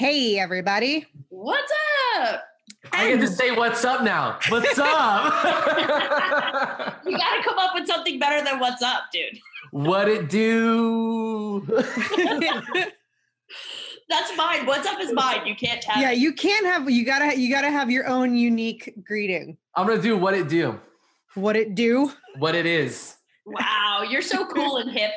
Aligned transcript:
Hey, 0.00 0.38
everybody. 0.38 1.04
What's 1.28 1.70
up? 2.16 2.42
I 2.90 3.10
get 3.10 3.20
to 3.20 3.26
say 3.26 3.50
what's 3.50 3.84
up 3.84 4.02
now. 4.02 4.38
What's 4.48 4.78
up? 4.82 5.34
You 7.04 7.18
gotta 7.18 7.42
come 7.42 7.58
up 7.58 7.74
with 7.74 7.86
something 7.86 8.18
better 8.18 8.42
than 8.42 8.60
what's 8.60 8.82
up, 8.82 9.02
dude. 9.12 9.38
what 9.72 10.08
it 10.08 10.30
do? 10.30 11.60
That's 14.08 14.34
mine. 14.38 14.64
What's 14.64 14.86
up 14.88 14.98
is 15.02 15.12
mine. 15.12 15.44
You 15.46 15.54
can't 15.54 15.84
have 15.84 16.00
Yeah, 16.00 16.12
it. 16.12 16.18
you 16.18 16.32
can't 16.32 16.64
have 16.64 16.88
you 16.88 17.04
gotta 17.04 17.38
you 17.38 17.52
gotta 17.52 17.70
have 17.70 17.90
your 17.90 18.06
own 18.08 18.34
unique 18.34 18.94
greeting. 19.04 19.58
I'm 19.76 19.86
gonna 19.86 20.00
do 20.00 20.16
what 20.16 20.32
it 20.32 20.48
do. 20.48 20.80
What 21.34 21.56
it 21.56 21.74
do? 21.74 22.10
What 22.38 22.54
it 22.54 22.64
is. 22.64 23.16
Wow, 23.44 24.06
you're 24.08 24.22
so 24.22 24.46
cool 24.46 24.78
and 24.78 24.90
hip. 24.90 25.10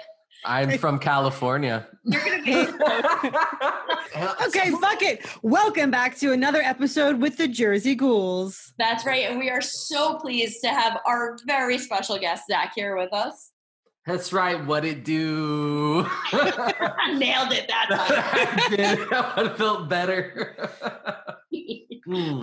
I'm 0.45 0.77
from 0.77 0.99
California. 0.99 1.87
You're 2.03 2.23
gonna 2.23 2.43
be 2.43 2.53
Okay, 4.47 4.71
fuck 4.71 5.01
it. 5.01 5.25
Welcome 5.41 5.89
back 5.89 6.17
to 6.17 6.31
another 6.33 6.61
episode 6.61 7.19
with 7.19 7.37
the 7.37 7.47
Jersey 7.47 7.95
Ghouls. 7.95 8.73
That's 8.77 9.05
right. 9.05 9.29
And 9.29 9.39
we 9.39 9.49
are 9.49 9.61
so 9.61 10.17
pleased 10.17 10.61
to 10.61 10.69
have 10.69 10.99
our 11.05 11.37
very 11.47 11.77
special 11.77 12.17
guest, 12.19 12.43
Zach, 12.47 12.73
here 12.75 12.97
with 12.97 13.13
us. 13.13 13.51
That's 14.05 14.33
right. 14.33 14.63
What 14.65 14.83
it 14.83 15.05
do? 15.05 16.05
I 16.07 17.13
nailed 17.17 17.53
it 17.53 17.69
that 17.69 17.87
time. 17.89 18.59
I 18.59 18.75
did. 18.75 19.13
I 19.13 19.53
felt 19.55 19.87
better. 19.87 20.69
Hmm. 22.05 22.41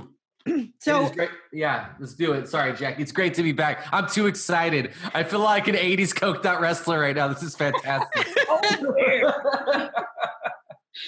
It 0.60 0.68
So 0.78 1.04
is 1.04 1.10
great. 1.12 1.30
Yeah, 1.52 1.88
let's 1.98 2.14
do 2.14 2.32
it. 2.32 2.48
Sorry, 2.48 2.72
Jack. 2.74 2.98
It's 2.98 3.12
great 3.12 3.34
to 3.34 3.42
be 3.42 3.52
back. 3.52 3.86
I'm 3.92 4.08
too 4.08 4.26
excited. 4.26 4.92
I 5.14 5.22
feel 5.24 5.40
like 5.40 5.68
an 5.68 5.74
80s 5.74 6.14
coked 6.14 6.46
out 6.46 6.60
wrestler 6.60 7.00
right 7.00 7.14
now. 7.14 7.28
This 7.28 7.42
is 7.42 7.54
fantastic. 7.54 8.28
Oh, 8.52 9.90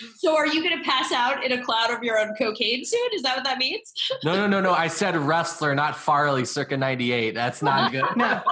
Weird. 0.02 0.14
so 0.16 0.36
are 0.36 0.46
you 0.46 0.62
gonna 0.62 0.82
pass 0.84 1.12
out 1.12 1.44
in 1.44 1.52
a 1.52 1.62
cloud 1.64 1.90
of 1.90 2.02
your 2.02 2.18
own 2.18 2.34
cocaine 2.36 2.84
soon? 2.84 3.08
Is 3.14 3.22
that 3.22 3.36
what 3.36 3.44
that 3.44 3.58
means? 3.58 3.92
no, 4.24 4.34
no, 4.34 4.46
no, 4.46 4.60
no. 4.60 4.72
I 4.72 4.88
said 4.88 5.16
wrestler, 5.16 5.74
not 5.74 5.96
Farley, 5.96 6.44
circa 6.44 6.76
98. 6.76 7.34
That's 7.34 7.62
not 7.62 7.92
good. 7.92 8.04
no. 8.16 8.42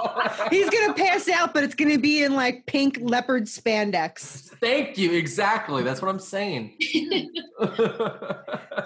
he's 0.49 0.69
gonna 0.69 0.93
pass 0.93 1.27
out, 1.29 1.53
but 1.53 1.63
it's 1.63 1.75
gonna 1.75 1.97
be 1.99 2.23
in 2.23 2.35
like 2.35 2.65
pink 2.65 2.97
leopard 3.01 3.45
spandex. 3.45 4.49
Thank 4.59 4.97
you. 4.97 5.11
Exactly. 5.13 5.83
That's 5.83 6.01
what 6.01 6.09
I'm 6.09 6.19
saying. 6.19 6.77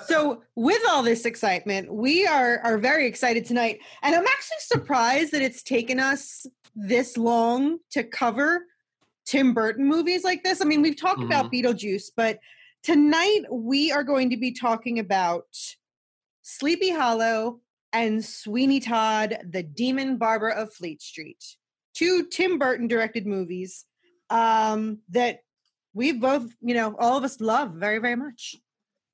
So 0.08 0.42
with 0.56 0.82
all 0.90 1.04
this 1.04 1.26
excitement, 1.26 1.92
we 1.94 2.26
are 2.28 2.60
are 2.64 2.78
very 2.78 3.08
excited 3.08 3.46
tonight. 3.46 3.80
And 4.04 4.14
I'm 4.16 4.26
actually 4.26 4.58
surprised 4.60 5.32
that 5.32 5.42
it's 5.42 5.64
taken 5.64 6.00
us 6.00 6.46
this 6.76 7.18
long 7.18 7.80
to 7.92 8.04
cover 8.04 8.66
Tim 9.26 9.54
Burton 9.54 9.86
movies 9.86 10.24
like 10.24 10.44
this. 10.44 10.62
I 10.62 10.66
mean, 10.66 10.82
we've 10.82 11.00
talked 11.00 11.24
about 11.24 11.52
Beetlejuice, 11.52 12.12
but 12.16 12.40
tonight 12.84 13.42
we 13.52 13.92
are 13.92 14.04
going 14.04 14.30
to 14.30 14.38
be 14.38 14.52
talking 14.52 15.00
about 15.00 15.46
Sleepy 16.44 16.92
Hollow 16.92 17.60
and 17.92 18.24
Sweeney 18.24 18.80
Todd, 18.80 19.38
The 19.50 19.64
Demon 19.64 20.18
Barber 20.18 20.50
of 20.50 20.74
Fleet 20.74 21.02
Street. 21.02 21.44
Two 21.94 22.26
Tim 22.28 22.60
Burton 22.60 22.88
directed 22.88 23.26
movies 23.26 23.86
um, 24.30 25.00
that 25.10 25.40
we 25.94 26.12
both, 26.12 26.46
you 26.62 26.76
know, 26.76 26.96
all 27.00 27.18
of 27.18 27.24
us 27.24 27.40
love 27.40 27.72
very, 27.72 28.00
very 28.00 28.16
much. 28.16 28.56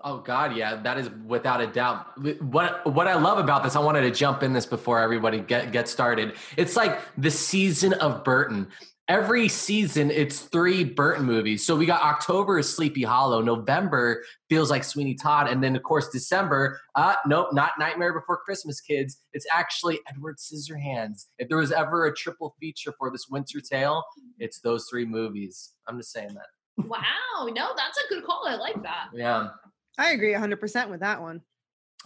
Oh 0.04 0.18
God, 0.18 0.56
yeah, 0.56 0.78
that 0.82 0.98
is 0.98 1.12
without 1.28 1.62
a 1.62 1.68
doubt. 1.68 2.08
What 2.42 2.92
what 2.92 3.08
I 3.08 3.14
love 3.14 3.38
about 3.38 3.64
this, 3.64 3.76
I 3.76 3.80
wanted 3.80 4.02
to 4.02 4.12
jump 4.12 4.42
in 4.42 4.52
this 4.52 4.66
before 4.66 5.00
everybody 5.00 5.40
get 5.40 5.72
get 5.72 5.88
started. 5.88 6.34
It's 6.58 6.76
like 6.76 7.00
the 7.18 7.30
season 7.30 7.94
of 7.94 8.24
Burton. 8.24 8.68
Every 9.12 9.50
season, 9.50 10.10
it's 10.10 10.40
three 10.40 10.86
Burton 10.86 11.26
movies. 11.26 11.66
So 11.66 11.76
we 11.76 11.86
got 11.86 12.02
October 12.02 12.60
is 12.60 12.74
Sleepy 12.74 13.04
Hollow, 13.04 13.42
November 13.42 14.24
feels 14.48 14.70
like 14.70 14.86
Sweeney 14.86 15.16
Todd, 15.16 15.50
and 15.50 15.62
then 15.62 15.76
of 15.76 15.84
course 15.84 16.08
December. 16.08 16.80
Uh, 16.96 17.16
nope, 17.26 17.50
not 17.52 17.74
Nightmare 17.78 18.14
Before 18.14 18.38
Christmas, 18.38 18.80
kids. 18.80 19.18
It's 19.34 19.46
actually 19.52 20.00
Edward 20.10 20.38
Scissorhands. 20.38 21.26
If 21.40 21.50
there 21.50 21.58
was 21.58 21.74
ever 21.74 22.06
a 22.06 22.16
triple 22.16 22.56
feature 22.58 22.94
for 22.98 23.12
this 23.12 23.28
winter 23.30 23.60
tale, 23.60 24.02
it's 24.40 24.62
those 24.62 24.88
three 24.90 25.04
movies. 25.04 25.74
I'm 25.90 25.98
just 25.98 26.14
saying 26.14 26.34
that. 26.34 26.88
Wow, 26.88 27.48
no, 27.48 27.72
that's 27.76 27.98
a 27.98 28.08
good 28.08 28.24
call. 28.24 28.46
I 28.48 28.56
like 28.56 28.82
that. 28.82 29.10
Yeah. 29.14 29.50
I 29.98 30.12
agree 30.12 30.32
100% 30.32 30.90
with 30.90 31.02
that 31.02 31.22
one. 31.22 31.42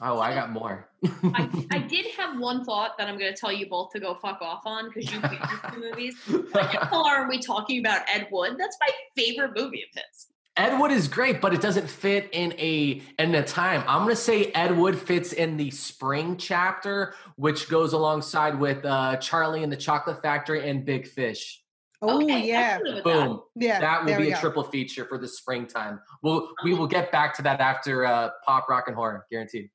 Oh, 0.02 0.20
I 0.20 0.34
got 0.34 0.52
more. 0.52 0.90
I, 1.24 1.68
I 1.72 1.80
did 1.90 2.08
have 2.18 2.38
one 2.40 2.66
thought 2.66 2.98
that 2.98 3.08
I'm 3.08 3.18
going 3.18 3.34
to 3.34 3.40
tell 3.40 3.52
you 3.52 3.68
both 3.70 3.92
to 3.92 4.00
go 4.00 4.14
fuck 4.16 4.42
off 4.42 4.64
on 4.66 4.90
because 4.94 5.12
you 5.12 5.22
picked 5.22 5.50
these 5.50 5.72
two 5.74 5.80
movies. 5.80 6.16
Why 6.52 6.64
the 6.64 6.86
hell 6.86 7.06
are 7.06 7.30
we 7.30 7.40
talking 7.40 7.80
about 7.80 8.02
Ed 8.14 8.28
Wood? 8.32 8.56
That's 8.60 8.78
my 8.82 8.94
favorite 9.16 9.52
movie 9.56 9.84
of 9.84 9.90
his. 9.94 10.28
Ed 10.58 10.78
Wood 10.80 10.92
is 10.92 11.08
great, 11.08 11.40
but 11.42 11.54
it 11.54 11.62
doesn't 11.62 11.90
fit 11.90 12.30
in 12.32 12.54
a 12.54 13.02
in 13.20 13.36
a 13.36 13.44
time. 13.44 13.84
I'm 13.88 14.04
gonna 14.04 14.16
say 14.16 14.52
Ed 14.54 14.78
Wood 14.78 14.98
fits 14.98 15.34
in 15.34 15.58
the 15.58 15.70
spring 15.70 16.38
chapter, 16.38 17.14
which 17.36 17.68
goes 17.68 17.92
alongside 17.92 18.58
with 18.58 18.86
uh, 18.86 19.18
Charlie 19.18 19.64
and 19.64 19.72
the 19.72 19.76
Chocolate 19.78 20.22
Factory 20.22 20.70
and 20.70 20.86
Big 20.86 21.08
Fish. 21.08 21.62
Oh, 22.02 22.22
Okay, 22.24 22.48
yeah. 22.48 22.78
can 22.78 22.86
live 22.86 22.96
with 22.96 23.04
Boom. 23.04 23.42
Yeah. 23.56 23.82
that 23.82 24.06
will 24.06 24.18
be 24.18 24.30
a 24.30 24.34
go. 24.36 24.40
triple 24.40 24.64
feature 24.64 25.06
for 25.06 25.18
the 25.18 25.28
springtime. 25.28 26.00
We'll 26.22 26.50
we 26.64 26.74
will 26.74 26.88
get 26.88 27.12
back 27.12 27.36
to 27.36 27.42
that 27.42 27.60
after 27.60 28.06
uh, 28.06 28.30
pop, 28.46 28.70
rock, 28.70 28.86
and 28.88 28.96
horror, 28.96 29.26
guaranteed. 29.30 29.70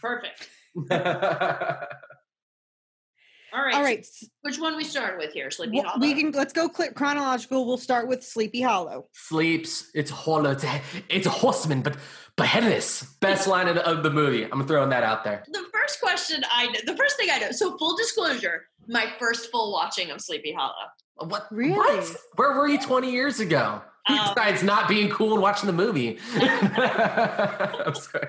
Perfect. 0.00 0.48
Sleeps. 0.74 0.90
All 3.54 3.62
right. 3.62 4.04
So 4.04 4.26
which 4.42 4.58
one 4.58 4.76
we 4.76 4.82
starting 4.82 5.16
with 5.18 5.32
here? 5.32 5.48
Sleepy 5.48 5.76
w- 5.76 5.88
Hollow. 5.88 6.00
We 6.00 6.14
can 6.14 6.32
let's 6.32 6.52
go 6.52 6.68
cl- 6.74 6.92
chronological. 6.92 7.64
We'll 7.66 7.76
start 7.76 8.08
with 8.08 8.24
Sleepy 8.24 8.60
Hollow. 8.60 9.06
Sleeps. 9.12 9.90
It's 9.94 10.10
hollow. 10.10 10.50
It's 10.50 10.64
a, 10.64 10.80
it's 11.08 11.26
a 11.26 11.30
horseman, 11.30 11.80
but 11.82 11.96
but 12.36 12.46
headless. 12.46 13.04
Best 13.20 13.46
line 13.46 13.68
of 13.68 13.76
the, 13.76 13.88
of 13.88 14.02
the 14.02 14.10
movie. 14.10 14.42
I'm 14.50 14.66
throwing 14.66 14.90
that 14.90 15.04
out 15.04 15.22
there. 15.22 15.44
the 15.52 15.64
first 15.72 16.00
question 16.00 16.42
I 16.50 16.66
know, 16.66 16.80
the 16.84 16.96
first 16.96 17.16
thing 17.16 17.28
I 17.30 17.38
know. 17.38 17.52
So 17.52 17.78
full 17.78 17.96
disclosure, 17.96 18.64
my 18.88 19.06
first 19.20 19.52
full 19.52 19.72
watching 19.72 20.10
of 20.10 20.20
Sleepy 20.20 20.52
Hollow. 20.52 20.74
What? 21.28 21.46
Really? 21.52 21.76
What? 21.76 22.16
Where 22.34 22.54
were 22.54 22.66
you 22.66 22.80
20 22.80 23.08
years 23.12 23.38
ago? 23.38 23.80
Um, 24.08 24.18
Besides 24.34 24.64
not 24.64 24.88
being 24.88 25.08
cool 25.10 25.32
and 25.34 25.40
watching 25.40 25.68
the 25.68 25.72
movie. 25.72 26.18
I'm 26.34 27.94
sorry. 27.94 28.28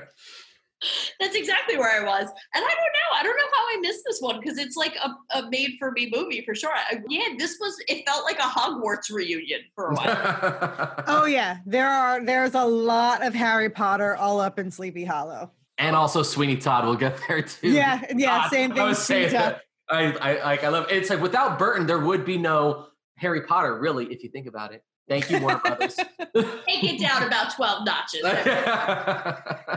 That's 1.20 1.36
exactly 1.36 1.78
where 1.78 2.02
I 2.02 2.06
was. 2.06 2.28
And 2.28 2.64
I 2.64 2.68
don't 2.68 2.68
know. 2.68 3.20
I 3.20 3.24
don't 3.24 3.36
know 3.36 3.50
how 3.54 3.64
I 3.64 3.78
missed 3.82 4.02
this 4.06 4.20
one 4.22 4.40
because 4.40 4.58
it's 4.58 4.76
like 4.76 4.96
a, 5.04 5.38
a 5.40 5.50
made 5.50 5.72
for 5.80 5.92
me 5.92 6.12
movie 6.14 6.44
for 6.46 6.54
sure. 6.56 6.72
I, 6.74 7.00
yeah, 7.10 7.30
this 7.38 7.58
was, 7.60 7.76
it 7.88 8.06
felt 8.08 8.24
like 8.26 8.38
a 8.40 8.44
Hogwarts 8.44 9.12
reunion 9.12 9.62
for 9.74 9.92
a 9.92 9.96
while. 9.96 11.04
oh 11.08 11.26
yeah, 11.26 11.58
there 11.66 11.90
are 11.90 12.24
there's 12.24 12.54
a 12.56 12.66
lot 12.66 13.26
of 13.26 13.34
Harry 13.34 13.70
Potter 13.70 14.16
all 14.16 14.40
up 14.40 14.60
in 14.60 14.70
Sleepy 14.70 15.06
Hollow. 15.06 15.52
and 15.78 15.96
also 15.96 16.24
Sweeney 16.24 16.58
Todd. 16.58 16.86
We'll 16.86 16.96
get 16.96 17.20
there 17.28 17.42
too. 17.42 17.70
Yeah, 17.70 18.02
yeah, 18.16 18.42
God, 18.42 18.50
same 18.52 18.72
I 18.74 18.76
thing. 18.76 18.84
was 18.86 19.00
saying 19.04 19.30
Sweeney 19.30 19.44
Todd. 19.44 19.54
that. 19.54 19.62
I, 19.88 20.04
I 20.40 20.44
like 20.44 20.64
I 20.64 20.70
love 20.70 20.88
it's 20.90 21.10
like 21.10 21.22
without 21.22 21.60
Burton 21.60 21.86
there 21.86 22.00
would 22.00 22.26
be 22.26 22.38
no 22.38 22.88
Harry 23.18 23.42
Potter 23.42 23.80
really 23.80 24.06
if 24.08 24.24
you 24.24 24.30
think 24.30 24.48
about 24.48 24.74
it. 24.74 24.84
Thank 25.08 25.30
you, 25.30 25.40
Warner 25.40 25.60
Brothers. 25.60 25.96
Take 25.96 26.84
it 26.84 27.00
down 27.00 27.24
about 27.24 27.56
12 27.56 27.86
notches. 27.86 28.22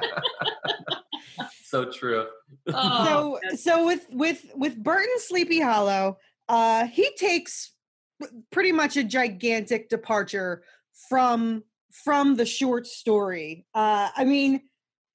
so 1.65 1.91
true. 1.91 2.27
Oh, 2.73 3.39
so 3.51 3.57
so 3.57 3.87
with 3.87 4.07
with 4.11 4.45
with 4.55 4.83
Burton 4.83 5.09
Sleepy 5.19 5.61
Hollow, 5.61 6.19
uh, 6.49 6.87
he 6.87 7.11
takes 7.17 7.73
pretty 8.51 8.73
much 8.73 8.97
a 8.97 9.05
gigantic 9.05 9.89
departure 9.89 10.63
from 11.09 11.63
from 12.05 12.37
the 12.37 12.47
short 12.47 12.87
story. 12.87 13.67
Uh, 13.75 14.09
I 14.17 14.25
mean, 14.25 14.63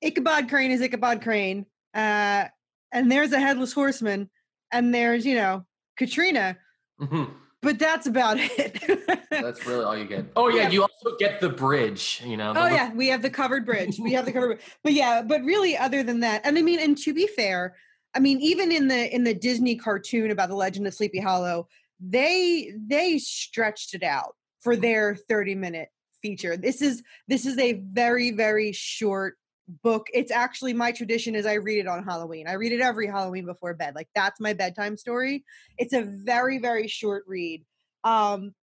Ichabod 0.01 0.49
Crane 0.49 0.71
is 0.71 0.81
Ichabod 0.81 1.21
Crane, 1.21 1.65
uh, 1.95 2.45
and 2.91 3.11
there's 3.11 3.31
a 3.31 3.39
headless 3.39 3.73
horseman, 3.73 4.29
and 4.71 4.93
there's 4.93 5.25
you 5.25 5.35
know 5.35 5.65
Katrina, 5.97 6.57
Mhm. 7.01 7.33
But 7.63 7.79
that's 7.79 8.05
about 8.05 8.37
it. 8.39 8.83
That's 9.31 9.65
really 9.65 9.83
all 9.83 9.97
you 9.97 10.05
get. 10.05 10.25
Oh 10.35 10.49
yeah, 10.49 10.63
Yeah. 10.63 10.69
you 10.69 10.81
also 10.83 11.15
get 11.17 11.41
the 11.41 11.49
bridge. 11.49 12.21
You 12.23 12.37
know. 12.37 12.53
Oh 12.55 12.67
yeah, 12.67 12.93
we 12.93 13.07
have 13.07 13.21
the 13.23 13.29
covered 13.29 13.65
bridge. 13.65 13.97
We 13.99 14.13
have 14.13 14.25
the 14.25 14.31
covered, 14.31 14.59
but 14.83 14.93
yeah, 14.93 15.21
but 15.23 15.41
really, 15.41 15.75
other 15.75 16.03
than 16.03 16.19
that, 16.19 16.41
and 16.45 16.57
I 16.57 16.61
mean, 16.61 16.79
and 16.79 16.97
to 16.99 17.13
be 17.13 17.25
fair, 17.25 17.75
I 18.13 18.19
mean, 18.19 18.39
even 18.41 18.71
in 18.71 18.87
the 18.87 19.13
in 19.13 19.23
the 19.23 19.33
Disney 19.33 19.75
cartoon 19.75 20.29
about 20.29 20.49
the 20.49 20.55
Legend 20.55 20.85
of 20.85 20.93
Sleepy 20.93 21.19
Hollow, 21.19 21.67
they 21.99 22.73
they 22.77 23.17
stretched 23.17 23.95
it 23.95 24.03
out 24.03 24.35
for 24.61 24.75
their 24.75 25.15
thirty 25.15 25.55
minute 25.55 25.89
feature. 26.21 26.55
This 26.57 26.81
is 26.81 27.01
this 27.27 27.45
is 27.45 27.57
a 27.57 27.73
very 27.73 28.31
very 28.31 28.71
short 28.71 29.37
book. 29.67 30.07
It's 30.13 30.31
actually 30.31 30.73
my 30.73 30.91
tradition 30.91 31.35
is 31.35 31.45
I 31.45 31.53
read 31.53 31.79
it 31.79 31.87
on 31.87 32.03
Halloween. 32.03 32.47
I 32.47 32.53
read 32.53 32.71
it 32.71 32.81
every 32.81 33.07
Halloween 33.07 33.45
before 33.45 33.73
bed. 33.73 33.95
Like 33.95 34.09
that's 34.15 34.39
my 34.39 34.53
bedtime 34.53 34.97
story. 34.97 35.43
It's 35.77 35.93
a 35.93 36.03
very 36.03 36.57
very 36.57 36.87
short 36.87 37.23
read. 37.27 37.65
Um, 38.03 38.53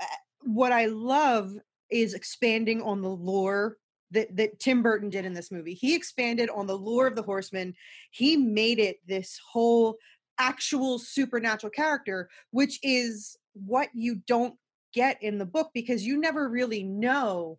uh, 0.00 0.04
what 0.42 0.72
I 0.72 0.86
love 0.86 1.52
is 1.90 2.14
expanding 2.14 2.82
on 2.82 3.02
the 3.02 3.08
lore 3.08 3.76
that 4.10 4.36
that 4.36 4.60
Tim 4.60 4.82
Burton 4.82 5.10
did 5.10 5.24
in 5.24 5.34
this 5.34 5.50
movie. 5.50 5.74
He 5.74 5.94
expanded 5.94 6.50
on 6.50 6.66
the 6.66 6.78
lore 6.78 7.06
of 7.06 7.16
the 7.16 7.22
horseman. 7.22 7.74
He 8.10 8.36
made 8.36 8.78
it 8.78 8.96
this 9.06 9.38
whole 9.52 9.96
actual 10.38 10.98
supernatural 10.98 11.70
character, 11.70 12.28
which 12.50 12.78
is 12.82 13.36
what 13.54 13.88
you 13.94 14.16
don't 14.26 14.54
get 14.92 15.22
in 15.22 15.38
the 15.38 15.46
book 15.46 15.70
because 15.72 16.04
you 16.04 16.18
never 16.18 16.48
really 16.48 16.82
know 16.82 17.58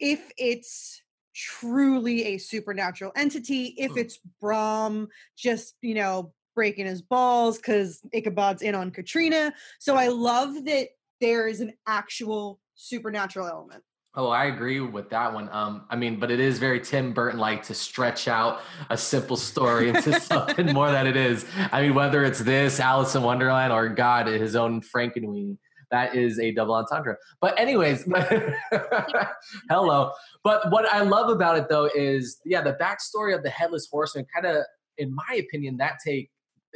if 0.00 0.32
it's 0.36 1.02
truly 1.34 2.24
a 2.24 2.38
supernatural 2.38 3.12
entity, 3.16 3.74
if 3.78 3.96
it's 3.96 4.18
Brom, 4.40 5.08
just, 5.36 5.76
you 5.82 5.94
know, 5.94 6.32
breaking 6.54 6.86
his 6.86 7.02
balls 7.02 7.56
because 7.56 8.00
Ichabod's 8.12 8.62
in 8.62 8.74
on 8.74 8.90
Katrina. 8.90 9.52
So 9.78 9.96
I 9.96 10.08
love 10.08 10.64
that 10.64 10.88
there 11.20 11.46
is 11.46 11.60
an 11.60 11.72
actual 11.86 12.60
supernatural 12.74 13.46
element. 13.46 13.82
Oh, 14.14 14.28
I 14.28 14.44
agree 14.44 14.80
with 14.80 15.08
that 15.08 15.32
one. 15.32 15.48
Um, 15.52 15.86
I 15.88 15.96
mean, 15.96 16.20
but 16.20 16.30
it 16.30 16.38
is 16.38 16.58
very 16.58 16.80
Tim 16.80 17.14
Burton 17.14 17.40
like 17.40 17.62
to 17.64 17.74
stretch 17.74 18.28
out 18.28 18.60
a 18.90 18.98
simple 18.98 19.38
story 19.38 19.88
into 19.88 20.20
something 20.20 20.66
more 20.74 20.90
than 20.90 21.06
it 21.06 21.16
is. 21.16 21.46
I 21.72 21.80
mean, 21.80 21.94
whether 21.94 22.22
it's 22.22 22.40
this 22.40 22.78
Alice 22.78 23.14
in 23.14 23.22
Wonderland 23.22 23.72
or 23.72 23.88
God, 23.88 24.26
his 24.26 24.54
own 24.54 24.82
Frankenweenie, 24.82 25.56
that 25.92 26.16
is 26.16 26.40
a 26.40 26.50
double 26.50 26.74
entendre. 26.74 27.16
But 27.40 27.58
anyways, 27.60 28.04
hello. 29.70 30.12
But 30.42 30.70
what 30.70 30.92
I 30.92 31.02
love 31.02 31.30
about 31.30 31.58
it 31.58 31.68
though 31.68 31.88
is, 31.94 32.40
yeah, 32.44 32.62
the 32.62 32.74
backstory 32.74 33.34
of 33.34 33.44
the 33.44 33.50
headless 33.50 33.88
horseman 33.90 34.26
kind 34.34 34.46
of, 34.46 34.64
in 34.98 35.14
my 35.14 35.36
opinion, 35.36 35.76
that 35.76 35.98
take 36.04 36.30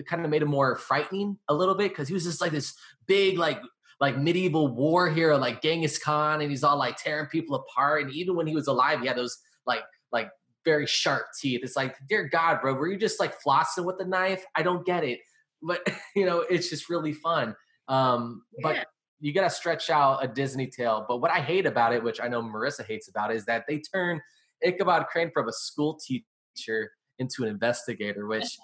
kind 0.07 0.25
of 0.25 0.31
made 0.31 0.43
him 0.43 0.49
more 0.49 0.77
frightening 0.77 1.39
a 1.49 1.55
little 1.55 1.75
bit 1.75 1.89
because 1.89 2.07
he 2.07 2.15
was 2.15 2.25
just 2.25 2.41
like 2.41 2.53
this 2.53 2.75
big, 3.07 3.39
like 3.39 3.61
like 4.01 4.19
medieval 4.19 4.69
war 4.69 5.09
hero 5.09 5.39
like 5.39 5.63
Genghis 5.63 5.99
Khan 5.99 6.41
and 6.41 6.51
he's 6.51 6.63
all 6.63 6.77
like 6.77 6.97
tearing 6.97 7.27
people 7.27 7.57
apart. 7.57 8.03
And 8.03 8.13
even 8.13 8.37
when 8.37 8.47
he 8.47 8.55
was 8.55 8.67
alive 8.67 9.01
he 9.01 9.07
had 9.07 9.17
those 9.17 9.39
like 9.67 9.83
like 10.13 10.29
very 10.65 10.87
sharp 10.87 11.27
teeth. 11.41 11.61
It's 11.63 11.77
like 11.77 11.97
dear 12.09 12.29
god 12.29 12.61
bro 12.61 12.75
were 12.75 12.89
you 12.89 12.99
just 12.99 13.21
like 13.21 13.41
flossing 13.41 13.85
with 13.85 13.99
the 13.99 14.05
knife? 14.05 14.45
I 14.55 14.63
don't 14.63 14.85
get 14.85 15.05
it. 15.05 15.21
But 15.63 15.87
you 16.15 16.27
know 16.27 16.41
it's 16.41 16.69
just 16.69 16.91
really 16.91 17.13
fun. 17.13 17.55
Um 17.89 18.43
but 18.63 18.87
You 19.27 19.33
gotta 19.33 19.51
stretch 19.51 19.91
out 19.91 20.25
a 20.25 20.29
Disney 20.29 20.67
tale 20.69 21.05
but 21.09 21.19
what 21.19 21.31
I 21.31 21.41
hate 21.41 21.67
about 21.67 21.93
it 21.93 22.03
which 22.03 22.21
I 22.21 22.29
know 22.29 22.43
Marissa 22.43 22.87
hates 22.87 23.09
about 23.09 23.31
it 23.31 23.37
is 23.37 23.45
that 23.47 23.65
they 23.69 23.79
turn 23.79 24.21
Ichabod 24.63 25.07
Crane 25.07 25.31
from 25.33 25.49
a 25.49 25.53
school 25.53 25.99
teacher 25.99 26.93
into 27.19 27.43
an 27.43 27.49
investigator 27.49 28.27
which 28.27 28.45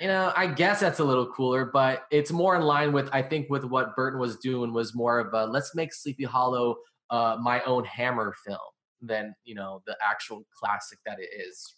you 0.00 0.08
know, 0.08 0.32
I 0.34 0.46
guess 0.46 0.80
that's 0.80 0.98
a 0.98 1.04
little 1.04 1.26
cooler, 1.26 1.64
but 1.64 2.06
it's 2.10 2.32
more 2.32 2.56
in 2.56 2.62
line 2.62 2.92
with 2.92 3.08
I 3.12 3.22
think 3.22 3.48
with 3.50 3.64
what 3.64 3.94
Burton 3.94 4.18
was 4.18 4.36
doing 4.36 4.72
was 4.72 4.94
more 4.94 5.18
of 5.20 5.32
a 5.32 5.46
let's 5.46 5.74
make 5.74 5.92
Sleepy 5.92 6.24
Hollow 6.24 6.76
uh, 7.10 7.36
my 7.40 7.62
own 7.62 7.84
Hammer 7.84 8.34
film 8.44 8.58
than 9.00 9.34
you 9.44 9.54
know 9.54 9.82
the 9.86 9.96
actual 10.02 10.44
classic 10.58 10.98
that 11.06 11.18
it 11.20 11.28
is. 11.40 11.76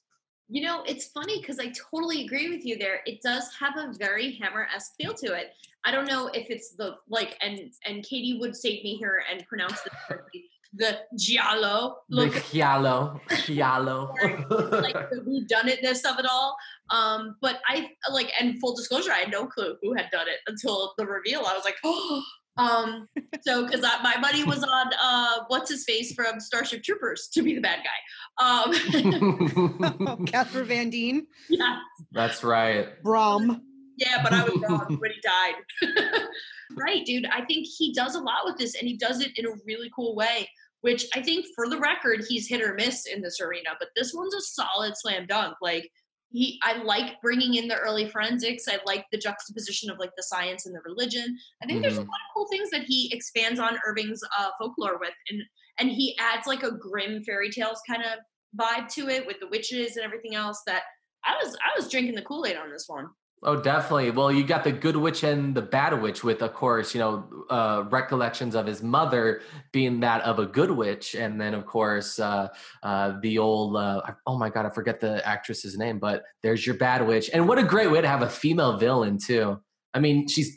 You 0.48 0.62
know, 0.62 0.82
it's 0.86 1.06
funny 1.06 1.40
because 1.40 1.58
I 1.58 1.72
totally 1.90 2.24
agree 2.24 2.50
with 2.50 2.64
you 2.64 2.78
there. 2.78 3.00
It 3.06 3.20
does 3.22 3.50
have 3.58 3.76
a 3.76 3.92
very 3.98 4.32
Hammer 4.36 4.68
esque 4.74 4.92
feel 4.98 5.14
to 5.14 5.34
it. 5.34 5.52
I 5.84 5.90
don't 5.90 6.08
know 6.08 6.28
if 6.28 6.50
it's 6.50 6.74
the 6.76 6.96
like, 7.08 7.36
and 7.40 7.72
and 7.86 8.04
Katie 8.04 8.38
would 8.40 8.56
save 8.56 8.82
me 8.82 8.96
here 8.96 9.22
and 9.30 9.46
pronounce 9.46 9.80
this 9.82 9.92
correctly. 10.08 10.44
The 10.76 10.98
giallo 11.16 11.98
The 12.08 12.42
Giallo, 12.50 13.20
Giallo. 13.44 14.12
like 14.22 15.08
the 15.10 15.20
whodunitness 15.24 16.04
of 16.10 16.18
it 16.18 16.26
all. 16.28 16.56
Um, 16.90 17.36
but 17.40 17.60
I 17.68 17.90
like, 18.10 18.32
and 18.40 18.58
full 18.58 18.74
disclosure, 18.74 19.12
I 19.12 19.20
had 19.20 19.30
no 19.30 19.46
clue 19.46 19.76
who 19.82 19.94
had 19.94 20.10
done 20.10 20.26
it 20.26 20.38
until 20.48 20.94
the 20.98 21.06
reveal. 21.06 21.40
I 21.40 21.54
was 21.54 21.64
like, 21.64 21.76
oh. 21.84 22.22
Um, 22.56 23.08
so 23.40 23.66
because 23.66 23.82
my 23.82 24.16
money 24.20 24.44
was 24.44 24.62
on 24.62 24.86
uh, 25.02 25.38
what's 25.48 25.68
his 25.68 25.84
face 25.84 26.14
from 26.14 26.38
Starship 26.38 26.84
Troopers 26.84 27.26
to 27.32 27.42
be 27.42 27.52
the 27.56 27.60
bad 27.60 27.80
guy. 27.82 28.62
Um, 28.62 30.26
Casper 30.26 30.62
Van 30.62 30.88
Dien, 30.88 31.26
yeah, 31.48 31.78
That's 32.12 32.44
right. 32.44 33.02
Brom. 33.02 33.60
Yeah, 33.96 34.22
but 34.22 34.32
I 34.32 34.44
was 34.44 34.60
wrong 34.68 34.96
when 35.00 35.10
he 35.12 35.20
died. 35.20 36.22
right, 36.76 37.04
dude. 37.04 37.26
I 37.26 37.44
think 37.44 37.66
he 37.66 37.92
does 37.92 38.14
a 38.14 38.20
lot 38.20 38.44
with 38.44 38.56
this 38.58 38.74
and 38.74 38.88
he 38.88 38.96
does 38.96 39.20
it 39.20 39.38
in 39.38 39.46
a 39.46 39.50
really 39.66 39.90
cool 39.94 40.14
way, 40.16 40.48
which 40.80 41.06
I 41.14 41.22
think 41.22 41.46
for 41.54 41.68
the 41.68 41.78
record, 41.78 42.24
he's 42.28 42.48
hit 42.48 42.60
or 42.62 42.74
miss 42.74 43.06
in 43.06 43.22
this 43.22 43.40
arena, 43.40 43.70
but 43.78 43.88
this 43.96 44.12
one's 44.14 44.34
a 44.34 44.40
solid 44.40 44.94
slam 44.96 45.26
dunk. 45.26 45.56
Like, 45.62 45.88
he, 46.30 46.58
I 46.64 46.82
like 46.82 47.20
bringing 47.22 47.54
in 47.54 47.68
the 47.68 47.76
early 47.78 48.08
forensics. 48.10 48.64
I 48.66 48.80
like 48.86 49.04
the 49.12 49.18
juxtaposition 49.18 49.88
of 49.88 50.00
like 50.00 50.10
the 50.16 50.22
science 50.24 50.66
and 50.66 50.74
the 50.74 50.80
religion. 50.84 51.36
I 51.62 51.66
think 51.66 51.80
there's 51.82 51.96
a 51.96 52.00
Mhm. 52.00 52.08
lot 52.08 52.20
of 52.28 52.34
cool 52.34 52.48
things 52.50 52.70
that 52.70 52.82
he 52.88 53.08
expands 53.12 53.60
on 53.60 53.78
Irving's 53.86 54.20
uh, 54.36 54.48
folklore 54.58 54.98
with, 54.98 55.14
and 55.30 55.40
and 55.78 55.90
he 55.90 56.16
adds 56.18 56.48
like 56.48 56.64
a 56.64 56.72
grim 56.72 57.22
fairy 57.22 57.50
tales 57.50 57.80
kind 57.88 58.02
of 58.02 58.18
vibe 58.58 58.88
to 58.94 59.08
it 59.08 59.26
with 59.28 59.38
the 59.38 59.46
witches 59.46 59.94
and 59.96 60.04
everything 60.04 60.34
else. 60.34 60.60
That 60.66 60.82
I 61.24 61.36
was 61.40 61.54
I 61.64 61.70
was 61.78 61.88
drinking 61.88 62.16
the 62.16 62.22
Kool 62.22 62.46
Aid 62.46 62.56
on 62.56 62.68
this 62.72 62.86
one. 62.88 63.06
Oh, 63.46 63.60
definitely. 63.60 64.10
Well, 64.10 64.32
you 64.32 64.42
got 64.42 64.64
the 64.64 64.72
good 64.72 64.96
witch 64.96 65.22
and 65.22 65.54
the 65.54 65.60
bad 65.60 66.00
witch 66.00 66.24
with, 66.24 66.40
of 66.40 66.54
course, 66.54 66.94
you 66.94 67.00
know, 67.00 67.28
uh, 67.50 67.84
recollections 67.90 68.54
of 68.54 68.66
his 68.66 68.82
mother 68.82 69.42
being 69.70 70.00
that 70.00 70.22
of 70.22 70.38
a 70.38 70.46
good 70.46 70.70
witch. 70.70 71.14
And 71.14 71.38
then, 71.38 71.52
of 71.52 71.66
course, 71.66 72.18
uh, 72.18 72.48
uh, 72.82 73.20
the 73.20 73.36
old, 73.36 73.76
uh, 73.76 74.00
oh 74.26 74.38
my 74.38 74.48
God, 74.48 74.64
I 74.64 74.70
forget 74.70 74.98
the 74.98 75.26
actress's 75.28 75.76
name, 75.76 75.98
but 75.98 76.24
there's 76.42 76.66
your 76.66 76.76
bad 76.76 77.06
witch. 77.06 77.28
And 77.34 77.46
what 77.46 77.58
a 77.58 77.62
great 77.62 77.90
way 77.90 78.00
to 78.00 78.08
have 78.08 78.22
a 78.22 78.30
female 78.30 78.78
villain, 78.78 79.18
too. 79.18 79.60
I 79.92 80.00
mean, 80.00 80.26
she's 80.26 80.56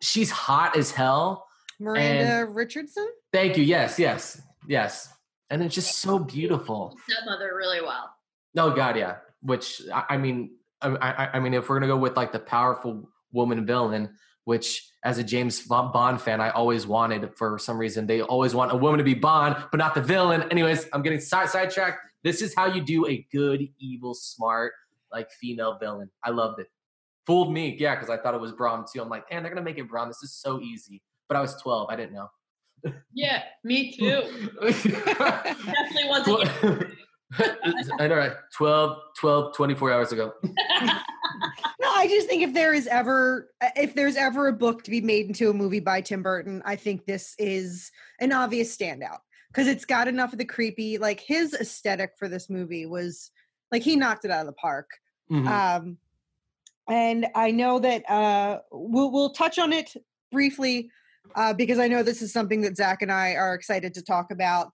she's 0.00 0.30
hot 0.30 0.76
as 0.76 0.90
hell. 0.90 1.46
Miranda 1.80 2.46
Richardson. 2.50 3.08
Thank 3.32 3.56
you. 3.56 3.64
Yes, 3.64 3.98
yes, 3.98 4.40
yes. 4.66 5.12
And 5.50 5.62
it's 5.62 5.74
just 5.74 5.98
so 5.98 6.18
beautiful. 6.18 6.96
stepmother 7.08 7.54
really 7.56 7.80
well. 7.80 8.10
Oh 8.56 8.70
God, 8.70 8.96
yeah. 8.96 9.16
Which 9.40 9.82
I, 9.94 10.04
I 10.10 10.16
mean, 10.16 10.57
I, 10.82 10.88
I, 10.88 11.30
I 11.34 11.40
mean, 11.40 11.54
if 11.54 11.68
we're 11.68 11.78
gonna 11.78 11.92
go 11.92 11.96
with 11.96 12.16
like 12.16 12.32
the 12.32 12.38
powerful 12.38 13.08
woman 13.32 13.66
villain, 13.66 14.16
which 14.44 14.90
as 15.04 15.18
a 15.18 15.24
James 15.24 15.60
Bond 15.60 16.20
fan, 16.20 16.40
I 16.40 16.50
always 16.50 16.86
wanted 16.86 17.34
for 17.36 17.58
some 17.58 17.78
reason. 17.78 18.06
They 18.06 18.22
always 18.22 18.54
want 18.54 18.72
a 18.72 18.76
woman 18.76 18.98
to 18.98 19.04
be 19.04 19.14
Bond, 19.14 19.56
but 19.70 19.78
not 19.78 19.94
the 19.94 20.00
villain. 20.00 20.44
Anyways, 20.50 20.88
I'm 20.92 21.02
getting 21.02 21.20
side 21.20 21.50
sidetracked. 21.50 21.98
This 22.24 22.42
is 22.42 22.54
how 22.54 22.66
you 22.66 22.80
do 22.82 23.06
a 23.06 23.26
good, 23.30 23.68
evil, 23.78 24.14
smart, 24.14 24.72
like 25.12 25.30
female 25.30 25.78
villain. 25.78 26.10
I 26.24 26.30
loved 26.30 26.60
it. 26.60 26.68
Fooled 27.26 27.52
me, 27.52 27.76
yeah, 27.78 27.94
because 27.94 28.10
I 28.10 28.16
thought 28.16 28.34
it 28.34 28.40
was 28.40 28.52
Brom 28.52 28.84
too. 28.90 29.02
I'm 29.02 29.08
like, 29.08 29.30
man, 29.30 29.42
they're 29.42 29.52
gonna 29.52 29.64
make 29.64 29.78
it 29.78 29.88
Brom. 29.88 30.08
This 30.08 30.22
is 30.22 30.32
so 30.32 30.60
easy. 30.60 31.02
But 31.28 31.36
I 31.36 31.42
was 31.42 31.54
12. 31.60 31.90
I 31.90 31.96
didn't 31.96 32.14
know. 32.14 32.30
Yeah, 33.12 33.42
me 33.64 33.92
too. 33.92 34.22
Definitely 34.62 36.08
wasn't. 36.08 36.94
I 37.98 38.06
know, 38.06 38.16
right? 38.16 38.32
12, 38.56 38.98
12, 39.18 39.54
24 39.54 39.92
hours 39.92 40.12
ago. 40.12 40.32
No, 41.80 41.88
I 41.94 42.08
just 42.08 42.28
think 42.28 42.42
if 42.42 42.54
there 42.54 42.74
is 42.74 42.86
ever 42.88 43.50
if 43.76 43.94
there's 43.94 44.16
ever 44.16 44.48
a 44.48 44.52
book 44.52 44.82
to 44.84 44.90
be 44.90 45.00
made 45.00 45.26
into 45.26 45.50
a 45.50 45.54
movie 45.54 45.80
by 45.80 46.00
Tim 46.00 46.22
Burton, 46.22 46.62
I 46.64 46.74
think 46.74 47.06
this 47.06 47.34
is 47.38 47.92
an 48.20 48.32
obvious 48.32 48.76
standout 48.76 49.18
because 49.48 49.68
it's 49.68 49.84
got 49.84 50.08
enough 50.08 50.32
of 50.32 50.38
the 50.38 50.44
creepy. 50.44 50.98
Like 50.98 51.20
his 51.20 51.54
aesthetic 51.54 52.12
for 52.18 52.28
this 52.28 52.50
movie 52.50 52.86
was 52.86 53.30
like 53.70 53.82
he 53.82 53.94
knocked 53.94 54.24
it 54.24 54.30
out 54.30 54.40
of 54.40 54.46
the 54.46 54.52
park. 54.54 54.90
Mhm. 55.30 55.46
Um, 55.46 55.98
and 56.88 57.26
I 57.34 57.52
know 57.52 57.78
that 57.78 58.08
uh, 58.10 58.60
we'll 58.72 59.12
we'll 59.12 59.30
touch 59.30 59.58
on 59.58 59.72
it 59.72 59.94
briefly 60.32 60.90
uh, 61.36 61.52
because 61.52 61.78
I 61.78 61.88
know 61.88 62.02
this 62.02 62.22
is 62.22 62.32
something 62.32 62.62
that 62.62 62.76
Zach 62.76 63.02
and 63.02 63.12
I 63.12 63.34
are 63.34 63.54
excited 63.54 63.94
to 63.94 64.02
talk 64.02 64.30
about. 64.30 64.72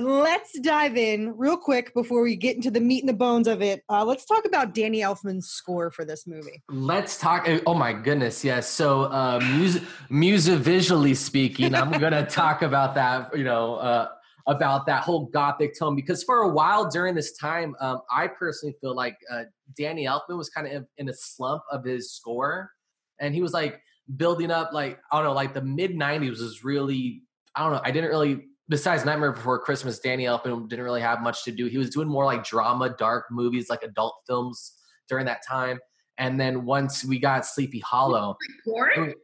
But 0.00 0.10
let's 0.10 0.58
dive 0.60 0.96
in 0.96 1.36
real 1.36 1.58
quick 1.58 1.92
before 1.92 2.22
we 2.22 2.34
get 2.34 2.56
into 2.56 2.70
the 2.70 2.80
meat 2.80 3.00
and 3.00 3.08
the 3.08 3.14
bones 3.14 3.46
of 3.46 3.60
it. 3.60 3.84
Uh, 3.90 4.02
let's 4.02 4.24
talk 4.24 4.46
about 4.46 4.72
Danny 4.72 5.00
Elfman's 5.00 5.48
score 5.48 5.90
for 5.90 6.06
this 6.06 6.26
movie. 6.26 6.62
Let's 6.70 7.18
talk. 7.18 7.46
Oh 7.66 7.74
my 7.74 7.92
goodness, 7.92 8.42
yes. 8.42 8.66
So, 8.66 9.02
uh, 9.02 9.40
music, 9.56 9.82
music 10.08 10.58
visually 10.60 11.14
speaking, 11.14 11.74
I'm 11.74 11.90
gonna 11.90 12.24
talk 12.30 12.62
about 12.62 12.94
that. 12.94 13.36
You 13.36 13.44
know, 13.44 13.74
uh, 13.74 14.08
about 14.46 14.86
that 14.86 15.02
whole 15.02 15.26
gothic 15.26 15.78
tone 15.78 15.96
because 15.96 16.24
for 16.24 16.44
a 16.44 16.48
while 16.48 16.88
during 16.88 17.14
this 17.14 17.36
time, 17.36 17.76
um, 17.80 18.00
I 18.10 18.26
personally 18.26 18.74
feel 18.80 18.94
like 18.96 19.18
uh, 19.30 19.44
Danny 19.76 20.06
Elfman 20.06 20.38
was 20.38 20.48
kind 20.48 20.66
of 20.66 20.86
in 20.96 21.10
a 21.10 21.14
slump 21.14 21.62
of 21.70 21.84
his 21.84 22.10
score, 22.14 22.70
and 23.18 23.34
he 23.34 23.42
was 23.42 23.52
like 23.52 23.82
building 24.16 24.50
up. 24.50 24.72
Like 24.72 24.98
I 25.12 25.18
don't 25.18 25.26
know, 25.26 25.32
like 25.34 25.52
the 25.52 25.62
mid 25.62 25.90
'90s 25.92 26.40
was 26.40 26.64
really. 26.64 27.24
I 27.54 27.64
don't 27.64 27.72
know. 27.72 27.82
I 27.84 27.90
didn't 27.90 28.08
really. 28.08 28.46
Besides 28.70 29.04
Nightmare 29.04 29.32
Before 29.32 29.58
Christmas, 29.58 29.98
Danny 29.98 30.24
Elfman 30.24 30.68
didn't 30.68 30.84
really 30.84 31.00
have 31.00 31.22
much 31.22 31.42
to 31.44 31.50
do. 31.50 31.66
He 31.66 31.76
was 31.76 31.90
doing 31.90 32.06
more 32.06 32.24
like 32.24 32.44
drama, 32.44 32.94
dark 32.96 33.26
movies, 33.28 33.68
like 33.68 33.82
adult 33.82 34.14
films 34.28 34.74
during 35.08 35.26
that 35.26 35.40
time. 35.46 35.80
And 36.18 36.40
then 36.40 36.64
once 36.64 37.04
we 37.04 37.18
got 37.18 37.44
Sleepy 37.44 37.80
Hollow, 37.80 38.36
Porn? 38.64 39.14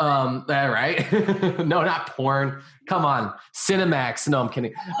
um, 0.00 0.44
all 0.50 0.70
right. 0.70 1.10
no, 1.58 1.84
not 1.84 2.08
porn. 2.16 2.62
Come 2.88 3.04
on, 3.04 3.32
Cinemax. 3.54 4.26
No, 4.26 4.40
I'm 4.40 4.48
kidding. 4.48 4.74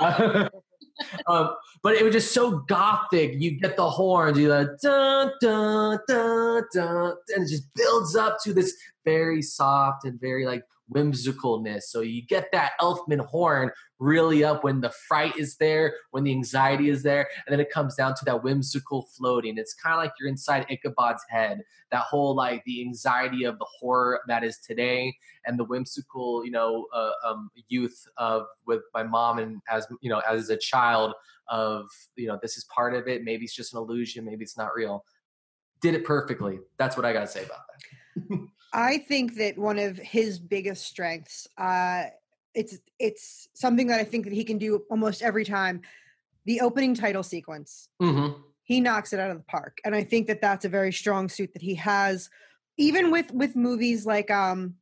um, 1.26 1.56
but 1.82 1.94
it 1.96 2.04
was 2.04 2.12
just 2.12 2.32
so 2.32 2.58
gothic. 2.68 3.32
You 3.38 3.58
get 3.58 3.76
the 3.76 3.90
horns, 3.90 4.38
you 4.38 4.50
like 4.50 4.68
dun 4.80 5.32
dun 5.40 5.98
dun 6.06 6.62
dun, 6.72 7.14
and 7.34 7.44
it 7.44 7.48
just 7.48 7.64
builds 7.74 8.14
up 8.14 8.36
to 8.44 8.52
this 8.52 8.76
very 9.04 9.42
soft 9.42 10.04
and 10.04 10.20
very 10.20 10.46
like 10.46 10.62
whimsicalness. 10.94 11.82
So 11.84 12.00
you 12.00 12.22
get 12.22 12.50
that 12.52 12.72
Elfman 12.80 13.24
horn 13.26 13.70
really 13.98 14.42
up 14.42 14.64
when 14.64 14.80
the 14.80 14.90
fright 14.90 15.36
is 15.36 15.56
there, 15.56 15.94
when 16.10 16.24
the 16.24 16.32
anxiety 16.32 16.88
is 16.88 17.02
there, 17.02 17.28
and 17.46 17.52
then 17.52 17.60
it 17.60 17.70
comes 17.70 17.94
down 17.94 18.14
to 18.14 18.24
that 18.24 18.42
whimsical 18.42 19.08
floating. 19.16 19.58
It's 19.58 19.74
kind 19.74 19.94
of 19.94 19.98
like 19.98 20.12
you're 20.18 20.28
inside 20.28 20.66
Ichabod's 20.70 21.22
head. 21.28 21.62
That 21.90 22.02
whole 22.02 22.34
like 22.34 22.64
the 22.64 22.80
anxiety 22.80 23.44
of 23.44 23.58
the 23.58 23.66
horror 23.78 24.20
that 24.26 24.42
is 24.42 24.58
today, 24.58 25.14
and 25.46 25.58
the 25.58 25.64
whimsical, 25.64 26.44
you 26.44 26.50
know, 26.50 26.86
uh, 26.94 27.12
um, 27.24 27.50
youth 27.68 28.06
of 28.16 28.46
with 28.66 28.82
my 28.94 29.02
mom 29.02 29.38
and 29.38 29.60
as 29.70 29.86
you 30.00 30.10
know 30.10 30.20
as 30.28 30.50
a 30.50 30.56
child 30.56 31.12
of 31.48 31.86
you 32.16 32.26
know 32.26 32.38
this 32.40 32.56
is 32.56 32.64
part 32.64 32.94
of 32.94 33.08
it. 33.08 33.24
Maybe 33.24 33.44
it's 33.44 33.54
just 33.54 33.74
an 33.74 33.78
illusion. 33.78 34.24
Maybe 34.24 34.42
it's 34.42 34.56
not 34.56 34.74
real. 34.74 35.04
Did 35.82 35.94
it 35.94 36.04
perfectly. 36.04 36.58
That's 36.78 36.96
what 36.96 37.06
I 37.06 37.12
got 37.12 37.20
to 37.20 37.26
say 37.26 37.44
about 37.44 37.60
that. 37.68 38.38
I 38.72 38.98
think 38.98 39.36
that 39.36 39.58
one 39.58 39.78
of 39.78 39.96
his 39.96 40.38
biggest 40.38 40.86
strengths, 40.86 41.48
uh, 41.58 42.04
it's 42.54 42.78
it's 42.98 43.48
something 43.54 43.86
that 43.88 44.00
I 44.00 44.04
think 44.04 44.24
that 44.24 44.32
he 44.32 44.44
can 44.44 44.58
do 44.58 44.84
almost 44.90 45.22
every 45.22 45.44
time. 45.44 45.82
The 46.46 46.60
opening 46.62 46.94
title 46.94 47.22
sequence, 47.22 47.88
Mm-hmm. 48.00 48.40
he 48.62 48.80
knocks 48.80 49.12
it 49.12 49.20
out 49.20 49.30
of 49.30 49.36
the 49.38 49.44
park, 49.44 49.78
and 49.84 49.94
I 49.94 50.02
think 50.02 50.26
that 50.28 50.40
that's 50.40 50.64
a 50.64 50.68
very 50.68 50.92
strong 50.92 51.28
suit 51.28 51.52
that 51.52 51.62
he 51.62 51.74
has, 51.76 52.30
even 52.76 53.10
with 53.10 53.32
with 53.32 53.56
movies 53.56 54.06
like 54.06 54.30
um, 54.30 54.74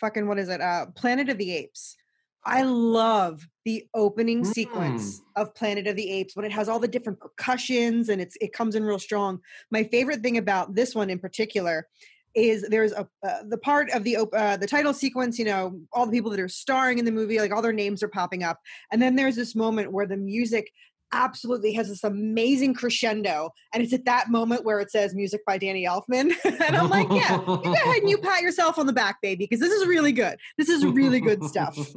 fucking 0.00 0.26
what 0.26 0.38
is 0.38 0.48
it, 0.48 0.60
uh, 0.60 0.86
Planet 0.94 1.28
of 1.28 1.38
the 1.38 1.54
Apes. 1.54 1.96
I 2.44 2.62
love 2.62 3.46
the 3.64 3.86
opening 3.94 4.44
sequence 4.44 5.20
of 5.36 5.54
Planet 5.54 5.86
of 5.86 5.94
the 5.94 6.10
Apes 6.10 6.34
when 6.34 6.44
it 6.44 6.50
has 6.50 6.68
all 6.68 6.80
the 6.80 6.88
different 6.88 7.20
percussions 7.20 8.08
and 8.08 8.20
it's 8.20 8.36
it 8.40 8.52
comes 8.52 8.74
in 8.74 8.82
real 8.82 8.98
strong. 8.98 9.38
My 9.70 9.84
favorite 9.84 10.22
thing 10.22 10.38
about 10.38 10.74
this 10.74 10.92
one 10.92 11.08
in 11.08 11.20
particular 11.20 11.86
is 12.34 12.62
there's 12.68 12.92
a 12.92 13.06
uh, 13.26 13.42
the 13.48 13.58
part 13.58 13.90
of 13.90 14.04
the 14.04 14.16
uh, 14.16 14.56
the 14.56 14.66
title 14.66 14.94
sequence 14.94 15.38
you 15.38 15.44
know 15.44 15.80
all 15.92 16.06
the 16.06 16.12
people 16.12 16.30
that 16.30 16.40
are 16.40 16.48
starring 16.48 16.98
in 16.98 17.04
the 17.04 17.12
movie 17.12 17.38
like 17.38 17.52
all 17.52 17.62
their 17.62 17.72
names 17.72 18.02
are 18.02 18.08
popping 18.08 18.42
up. 18.42 18.58
And 18.90 19.00
then 19.00 19.16
there's 19.16 19.36
this 19.36 19.54
moment 19.54 19.92
where 19.92 20.06
the 20.06 20.16
music 20.16 20.70
absolutely 21.14 21.74
has 21.74 21.88
this 21.88 22.04
amazing 22.04 22.72
crescendo 22.72 23.50
and 23.74 23.82
it's 23.82 23.92
at 23.92 24.06
that 24.06 24.30
moment 24.30 24.64
where 24.64 24.80
it 24.80 24.90
says 24.90 25.14
music 25.14 25.44
by 25.44 25.58
danny 25.58 25.84
elfman. 25.84 26.32
And 26.44 26.76
i'm 26.76 26.88
like 26.88 27.08
yeah 27.10 27.38
you 27.38 27.44
go 27.46 27.72
ahead 27.72 27.98
and 27.98 28.08
you 28.08 28.16
pat 28.18 28.40
yourself 28.40 28.78
on 28.78 28.86
the 28.86 28.94
back 28.94 29.20
baby 29.20 29.44
because 29.44 29.60
this 29.60 29.72
is 29.72 29.86
really 29.86 30.12
good. 30.12 30.38
This 30.56 30.68
is 30.68 30.84
really 30.86 31.20
good 31.20 31.44
stuff. 31.44 31.76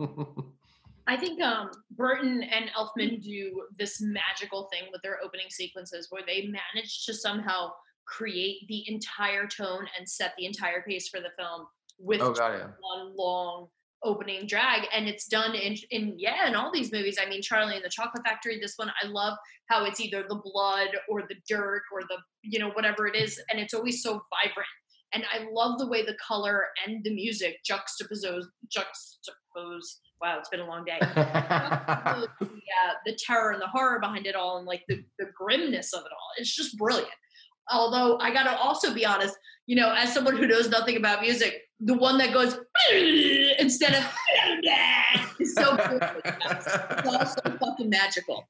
I 1.08 1.16
think 1.18 1.42
um, 1.42 1.70
Burton 1.92 2.42
and 2.44 2.72
Elfman 2.72 3.22
do 3.22 3.64
this 3.78 4.02
magical 4.02 4.68
thing 4.72 4.84
with 4.92 5.02
their 5.04 5.20
opening 5.24 5.48
sequences 5.50 6.08
where 6.10 6.24
they 6.26 6.48
manage 6.48 7.06
to 7.06 7.14
somehow 7.14 7.72
create 8.08 8.68
the 8.68 8.84
entire 8.88 9.48
tone 9.48 9.86
and 9.98 10.08
set 10.08 10.34
the 10.38 10.46
entire 10.46 10.82
pace 10.88 11.10
for 11.10 11.20
the 11.20 11.30
film 11.38 11.68
with 12.00 12.22
Oh, 12.22 12.34
God, 12.34 12.54
yeah. 12.60 12.68
one 12.80 13.16
long 13.16 13.68
opening 14.04 14.46
drag 14.46 14.88
and 14.94 15.08
it's 15.08 15.26
done 15.28 15.56
in 15.56 15.76
in 15.90 16.14
yeah 16.20 16.48
in 16.48 16.54
all 16.56 16.72
these 16.72 16.92
movies. 16.92 17.18
I 17.20 17.28
mean 17.28 17.42
charlie 17.42 17.76
and 17.76 17.84
the 17.84 17.90
chocolate 17.90 18.24
factory 18.24 18.60
this 18.62 18.74
one 18.76 18.92
i 19.02 19.08
love 19.08 19.36
how 19.68 19.84
it's 19.86 20.00
either 20.00 20.24
the 20.30 20.36
blood 20.44 20.90
or 21.10 21.24
the 21.24 21.36
dirt 21.50 21.82
or 21.92 22.02
the 22.02 22.18
you 22.44 22.60
know 22.60 22.70
whatever 22.72 23.08
it 23.08 23.16
is 23.16 23.42
and 23.50 23.60
it's 23.60 23.74
always 23.74 24.04
so 24.04 24.22
vibrant. 24.44 24.68
And 25.14 25.24
i 25.34 25.48
love 25.52 25.80
the 25.80 25.88
way 25.88 26.06
the 26.06 26.18
color 26.26 26.66
and 26.86 27.04
the 27.04 27.16
music 27.16 27.58
juxtapose 27.68 28.44
juxtapose 28.70 29.88
wow 30.22 30.38
it's 30.40 30.50
been 30.50 30.60
a 30.60 30.68
long 30.68 30.86
day. 30.86 31.00
The, 32.40 32.46
uh, 32.90 32.94
the 33.06 33.18
terror 33.18 33.52
and 33.52 33.62
the 33.62 33.68
horror 33.68 34.00
behind 34.00 34.26
it 34.28 34.36
all 34.36 34.58
and 34.58 34.68
like 34.68 34.84
the, 34.88 35.04
the 35.20 35.28
grimness 35.38 35.94
of 35.94 36.02
it 36.02 36.12
all. 36.12 36.30
It's 36.38 36.54
just 36.54 36.78
brilliant 36.78 37.10
although 37.70 38.18
i 38.20 38.32
gotta 38.32 38.56
also 38.58 38.94
be 38.94 39.06
honest 39.06 39.36
you 39.66 39.76
know 39.76 39.94
as 39.94 40.14
someone 40.14 40.36
who 40.36 40.48
knows 40.48 40.70
nothing 40.70 40.98
about 40.98 41.22
music 41.22 41.62
the 41.80 41.94
one 41.94 42.18
that 42.18 42.34
goes 42.34 42.58
instead 43.60 43.96
of 43.96 44.04
is 45.40 45.54
so 45.54 45.78
cool. 45.78 46.00
It's 46.24 47.08
also 47.08 47.58
fucking 47.60 47.90
magical. 47.90 48.48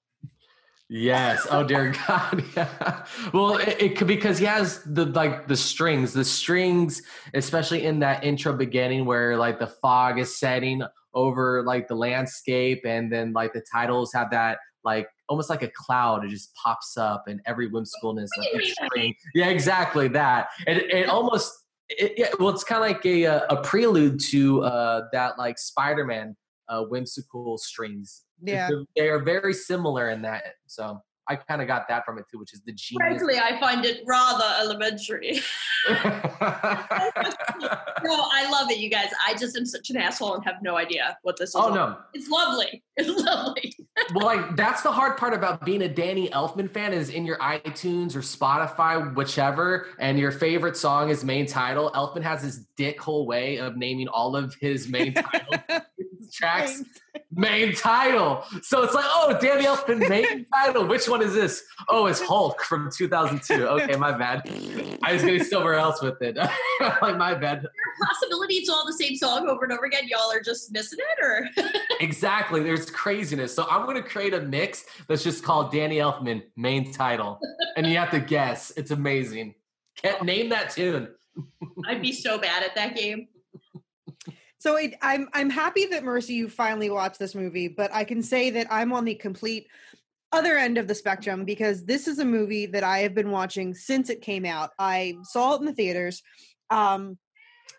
Yes. 0.87 1.47
Oh 1.49 1.63
dear 1.63 1.95
God. 2.07 2.43
Yeah. 2.55 3.05
Well, 3.33 3.57
it, 3.57 3.81
it 3.81 3.97
could 3.97 4.07
because 4.07 4.37
he 4.37 4.45
has 4.45 4.83
the 4.83 5.05
like 5.05 5.47
the 5.47 5.57
strings, 5.57 6.13
the 6.13 6.23
strings, 6.23 7.01
especially 7.33 7.85
in 7.85 7.99
that 7.99 8.23
intro 8.23 8.53
beginning 8.53 9.05
where 9.05 9.35
like 9.37 9.59
the 9.59 9.67
fog 9.67 10.19
is 10.19 10.37
setting 10.37 10.83
over 11.13 11.63
like 11.63 11.87
the 11.87 11.95
landscape, 11.95 12.81
and 12.85 13.11
then 13.11 13.33
like 13.33 13.53
the 13.53 13.63
titles 13.71 14.13
have 14.13 14.29
that 14.29 14.59
like 14.83 15.07
almost 15.29 15.49
like 15.49 15.63
a 15.63 15.69
cloud. 15.69 16.25
It 16.25 16.29
just 16.29 16.53
pops 16.55 16.97
up, 16.97 17.27
and 17.27 17.41
every 17.45 17.69
whimsicalness 17.69 18.29
of 18.37 18.61
each 18.61 18.73
string. 18.73 19.15
Yeah, 19.33 19.49
exactly 19.49 20.07
that. 20.09 20.47
It 20.67 20.91
it 20.91 21.09
almost. 21.09 21.53
It, 21.87 22.13
yeah, 22.17 22.29
well, 22.39 22.49
it's 22.49 22.63
kind 22.63 22.83
of 22.83 22.89
like 22.89 23.05
a 23.05 23.27
uh, 23.27 23.55
a 23.55 23.61
prelude 23.61 24.19
to 24.31 24.63
uh, 24.63 25.01
that 25.11 25.37
like 25.37 25.59
Spider-Man 25.59 26.35
uh, 26.67 26.83
whimsical 26.83 27.57
strings. 27.57 28.23
Yeah. 28.41 28.69
They 28.95 29.09
are 29.09 29.19
very 29.19 29.53
similar 29.53 30.09
in 30.09 30.21
that. 30.23 30.55
So 30.67 31.01
I 31.27 31.35
kind 31.35 31.61
of 31.61 31.67
got 31.67 31.87
that 31.87 32.05
from 32.05 32.19
it 32.19 32.25
too, 32.31 32.39
which 32.39 32.53
is 32.53 32.61
the 32.61 32.71
genius. 32.71 32.99
Frankly, 32.99 33.39
I 33.39 33.59
find 33.59 33.85
it 33.85 34.01
rather 34.05 34.45
elementary. 34.59 35.41
no, 35.89 35.95
I 36.41 38.47
love 38.51 38.69
it, 38.69 38.77
you 38.77 38.89
guys. 38.89 39.09
I 39.25 39.35
just 39.35 39.57
am 39.57 39.65
such 39.65 39.89
an 39.89 39.97
asshole 39.97 40.35
and 40.35 40.45
have 40.45 40.61
no 40.61 40.77
idea 40.77 41.17
what 41.23 41.37
this 41.37 41.49
is. 41.49 41.55
Oh, 41.55 41.73
no. 41.73 41.97
It's 42.13 42.29
lovely. 42.29 42.83
It's 42.97 43.09
lovely. 43.09 43.73
well, 44.13 44.25
like 44.25 44.55
that's 44.55 44.81
the 44.81 44.91
hard 44.91 45.17
part 45.17 45.33
about 45.33 45.65
being 45.65 45.81
a 45.81 45.89
Danny 45.89 46.29
Elfman 46.29 46.71
fan 46.71 46.93
is 46.93 47.09
in 47.09 47.25
your 47.25 47.37
iTunes 47.39 48.15
or 48.15 48.19
Spotify, 48.19 49.13
whichever, 49.13 49.87
and 49.99 50.17
your 50.17 50.31
favorite 50.31 50.77
song 50.77 51.09
is 51.09 51.25
main 51.25 51.45
title. 51.45 51.91
Elfman 51.93 52.23
has 52.23 52.41
this 52.41 52.65
dickhole 52.79 53.25
way 53.25 53.57
of 53.57 53.75
naming 53.75 54.07
all 54.07 54.37
of 54.37 54.55
his 54.61 54.87
main 54.87 55.13
title 55.13 55.57
tracks 56.31 56.83
main 57.31 57.73
title. 57.75 58.43
So 58.61 58.83
it's 58.83 58.93
like, 58.93 59.05
oh, 59.07 59.37
Danny 59.41 59.65
Elfman 59.65 60.07
main 60.09 60.45
title. 60.53 60.85
Which 60.85 61.07
one 61.07 61.21
is 61.21 61.33
this? 61.33 61.63
Oh, 61.89 62.05
it's 62.07 62.21
Hulk 62.21 62.61
from 62.63 62.89
2002. 62.91 63.67
Okay, 63.67 63.95
my 63.95 64.11
bad. 64.11 64.41
I 65.03 65.13
was 65.13 65.23
getting 65.23 65.43
somewhere 65.43 65.75
else 65.75 66.01
with 66.01 66.21
it. 66.21 66.37
like 66.81 67.17
my 67.17 67.33
bad. 67.33 67.65
Possibility 68.03 68.55
it's 68.55 68.69
all 68.69 68.85
the 68.85 68.93
same 68.93 69.15
song 69.15 69.47
over 69.47 69.63
and 69.63 69.73
over 69.73 69.85
again. 69.85 70.07
Y'all 70.07 70.31
are 70.31 70.41
just 70.41 70.71
missing 70.71 70.99
it, 70.99 71.23
or 71.23 71.49
Exactly. 71.99 72.63
There's 72.63 72.89
craziness. 72.89 73.55
So 73.55 73.65
I'm 73.69 73.85
going 73.85 74.01
to 74.01 74.07
create 74.07 74.33
a 74.33 74.41
mix 74.41 74.85
that's 75.07 75.23
just 75.23 75.43
called 75.43 75.71
Danny 75.71 75.97
Elfman 75.97 76.43
main 76.55 76.91
title, 76.91 77.39
and 77.77 77.87
you 77.87 77.97
have 77.97 78.11
to 78.11 78.19
guess. 78.19 78.71
It's 78.77 78.91
amazing. 78.91 79.55
Can't 79.95 80.23
name 80.23 80.49
that 80.49 80.71
tune. 80.71 81.09
I'd 81.87 82.01
be 82.01 82.11
so 82.11 82.37
bad 82.37 82.63
at 82.63 82.75
that 82.75 82.95
game. 82.95 83.27
So 84.65 84.77
it, 84.77 84.95
I'm 85.03 85.29
I'm 85.33 85.51
happy 85.51 85.85
that 85.91 86.03
Mercy 86.03 86.33
you 86.33 86.49
finally 86.49 86.89
watched 86.89 87.19
this 87.19 87.35
movie, 87.35 87.67
but 87.67 87.93
I 87.93 88.03
can 88.03 88.23
say 88.23 88.49
that 88.49 88.65
I'm 88.71 88.93
on 88.93 89.05
the 89.05 89.13
complete 89.13 89.67
other 90.31 90.57
end 90.57 90.79
of 90.79 90.87
the 90.87 90.95
spectrum 90.95 91.45
because 91.45 91.85
this 91.85 92.07
is 92.07 92.17
a 92.17 92.25
movie 92.25 92.65
that 92.65 92.83
I 92.83 92.97
have 93.01 93.13
been 93.13 93.29
watching 93.29 93.75
since 93.75 94.09
it 94.09 94.23
came 94.23 94.43
out. 94.43 94.71
I 94.79 95.17
saw 95.21 95.53
it 95.53 95.59
in 95.59 95.67
the 95.67 95.71
theaters. 95.71 96.23
Um, 96.71 97.19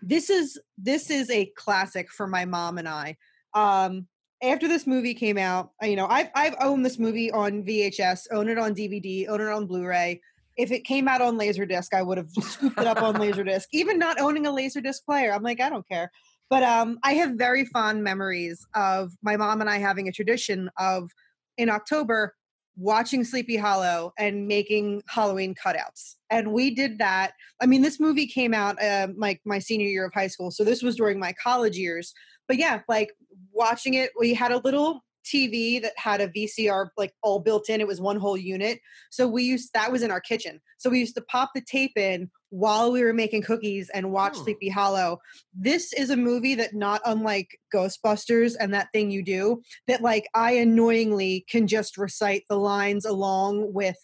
this 0.00 0.30
is 0.30 0.60
this 0.78 1.10
is 1.10 1.28
a 1.28 1.50
classic 1.56 2.08
for 2.08 2.28
my 2.28 2.44
mom 2.44 2.78
and 2.78 2.88
I. 2.88 3.16
Um, 3.52 4.06
after 4.40 4.68
this 4.68 4.86
movie 4.86 5.14
came 5.14 5.38
out, 5.38 5.72
you 5.82 5.96
know, 5.96 6.06
I've 6.06 6.28
I've 6.36 6.54
owned 6.60 6.86
this 6.86 7.00
movie 7.00 7.32
on 7.32 7.64
VHS, 7.64 8.28
own 8.30 8.48
it 8.48 8.58
on 8.58 8.76
DVD, 8.76 9.26
own 9.28 9.40
it 9.40 9.48
on 9.48 9.66
Blu-ray. 9.66 10.20
If 10.56 10.70
it 10.70 10.84
came 10.84 11.08
out 11.08 11.20
on 11.20 11.36
Laserdisc, 11.36 11.92
I 11.92 12.02
would 12.02 12.18
have 12.18 12.30
scooped 12.30 12.78
it 12.78 12.86
up 12.86 13.02
on 13.02 13.14
Laserdisc. 13.16 13.64
Even 13.72 13.98
not 13.98 14.20
owning 14.20 14.46
a 14.46 14.52
Laserdisc 14.52 15.04
player, 15.04 15.32
I'm 15.32 15.42
like, 15.42 15.60
I 15.60 15.68
don't 15.68 15.88
care. 15.88 16.12
But 16.48 16.62
um, 16.62 16.98
I 17.02 17.14
have 17.14 17.32
very 17.32 17.64
fond 17.64 18.04
memories 18.04 18.64
of 18.74 19.12
my 19.22 19.36
mom 19.36 19.60
and 19.60 19.68
I 19.68 19.78
having 19.78 20.08
a 20.08 20.12
tradition 20.12 20.70
of 20.78 21.10
in 21.58 21.68
October 21.68 22.34
watching 22.76 23.24
Sleepy 23.24 23.56
Hollow 23.56 24.12
and 24.18 24.46
making 24.46 25.02
Halloween 25.08 25.54
cutouts. 25.54 26.16
And 26.30 26.52
we 26.52 26.74
did 26.74 26.98
that. 26.98 27.32
I 27.60 27.66
mean, 27.66 27.82
this 27.82 27.98
movie 27.98 28.26
came 28.26 28.52
out 28.52 28.80
uh, 28.82 29.08
like 29.16 29.40
my 29.44 29.58
senior 29.58 29.86
year 29.86 30.04
of 30.04 30.12
high 30.14 30.26
school, 30.26 30.50
so 30.50 30.62
this 30.62 30.82
was 30.82 30.96
during 30.96 31.18
my 31.18 31.32
college 31.42 31.76
years. 31.76 32.12
But 32.46 32.58
yeah, 32.58 32.80
like 32.88 33.12
watching 33.52 33.94
it, 33.94 34.10
we 34.18 34.34
had 34.34 34.52
a 34.52 34.58
little 34.58 35.00
TV 35.24 35.82
that 35.82 35.92
had 35.96 36.20
a 36.20 36.28
VCR 36.28 36.88
like 36.96 37.12
all 37.22 37.40
built 37.40 37.68
in. 37.68 37.80
It 37.80 37.86
was 37.86 38.00
one 38.00 38.16
whole 38.16 38.36
unit. 38.36 38.78
So 39.10 39.26
we 39.26 39.42
used 39.42 39.70
that 39.74 39.90
was 39.90 40.02
in 40.02 40.10
our 40.10 40.20
kitchen. 40.20 40.60
So 40.78 40.90
we 40.90 41.00
used 41.00 41.16
to 41.16 41.22
pop 41.22 41.50
the 41.54 41.62
tape 41.62 41.96
in 41.96 42.30
while 42.56 42.90
we 42.90 43.04
were 43.04 43.12
making 43.12 43.42
cookies 43.42 43.90
and 43.92 44.10
watch 44.10 44.34
Hmm. 44.36 44.44
Sleepy 44.44 44.68
Hollow. 44.70 45.18
This 45.54 45.92
is 45.92 46.08
a 46.08 46.16
movie 46.16 46.54
that 46.54 46.72
not 46.75 47.02
unlike 47.04 47.48
Ghostbusters 47.75 48.54
and 48.58 48.72
that 48.72 48.88
thing 48.94 49.10
you 49.10 49.22
do 49.22 49.60
that 49.88 50.00
like 50.00 50.26
I 50.34 50.52
annoyingly 50.52 51.44
can 51.50 51.66
just 51.66 51.98
recite 51.98 52.44
the 52.48 52.56
lines 52.56 53.04
along 53.04 53.75
with 53.75 53.98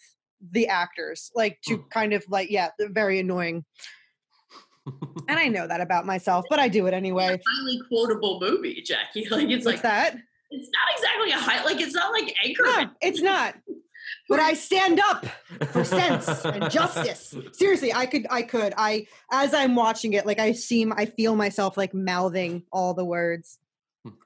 the 0.51 0.67
actors 0.67 1.31
like 1.35 1.57
to 1.67 1.83
kind 1.89 2.13
of 2.13 2.23
like 2.29 2.51
yeah, 2.51 2.69
very 2.79 3.19
annoying. 3.19 3.65
and 5.27 5.39
I 5.39 5.47
know 5.55 5.65
that 5.67 5.81
about 5.81 6.05
myself, 6.05 6.45
but 6.49 6.59
I 6.59 6.67
do 6.67 6.85
it 6.85 6.93
anyway. 6.93 7.33
It's 7.33 7.47
a 7.47 7.51
highly 7.61 7.79
quotable 7.89 8.39
movie, 8.39 8.81
Jackie. 8.85 9.27
Like 9.31 9.49
it's 9.49 9.65
What's 9.65 9.77
like 9.77 9.81
that? 9.83 10.15
it's 10.51 10.69
not 10.69 10.95
exactly 10.95 11.31
a 11.31 11.37
high 11.37 11.63
like 11.65 11.81
it's 11.81 11.95
not 11.95 12.11
like 12.11 12.35
Anchorman. 12.45 12.83
No, 12.85 12.89
it's 13.01 13.21
not. 13.21 13.55
But 14.29 14.39
I 14.39 14.53
stand 14.53 14.99
up 14.99 15.25
for 15.71 15.83
sense 15.83 16.27
and 16.45 16.69
justice. 16.71 17.35
Seriously, 17.53 17.93
I 17.93 18.05
could, 18.05 18.25
I 18.29 18.41
could, 18.41 18.73
I, 18.77 19.07
as 19.31 19.53
I'm 19.53 19.75
watching 19.75 20.13
it, 20.13 20.25
like 20.25 20.39
I 20.39 20.53
seem, 20.53 20.93
I 20.93 21.05
feel 21.05 21.35
myself 21.35 21.77
like 21.77 21.93
mouthing 21.93 22.63
all 22.71 22.93
the 22.93 23.05
words. 23.05 23.59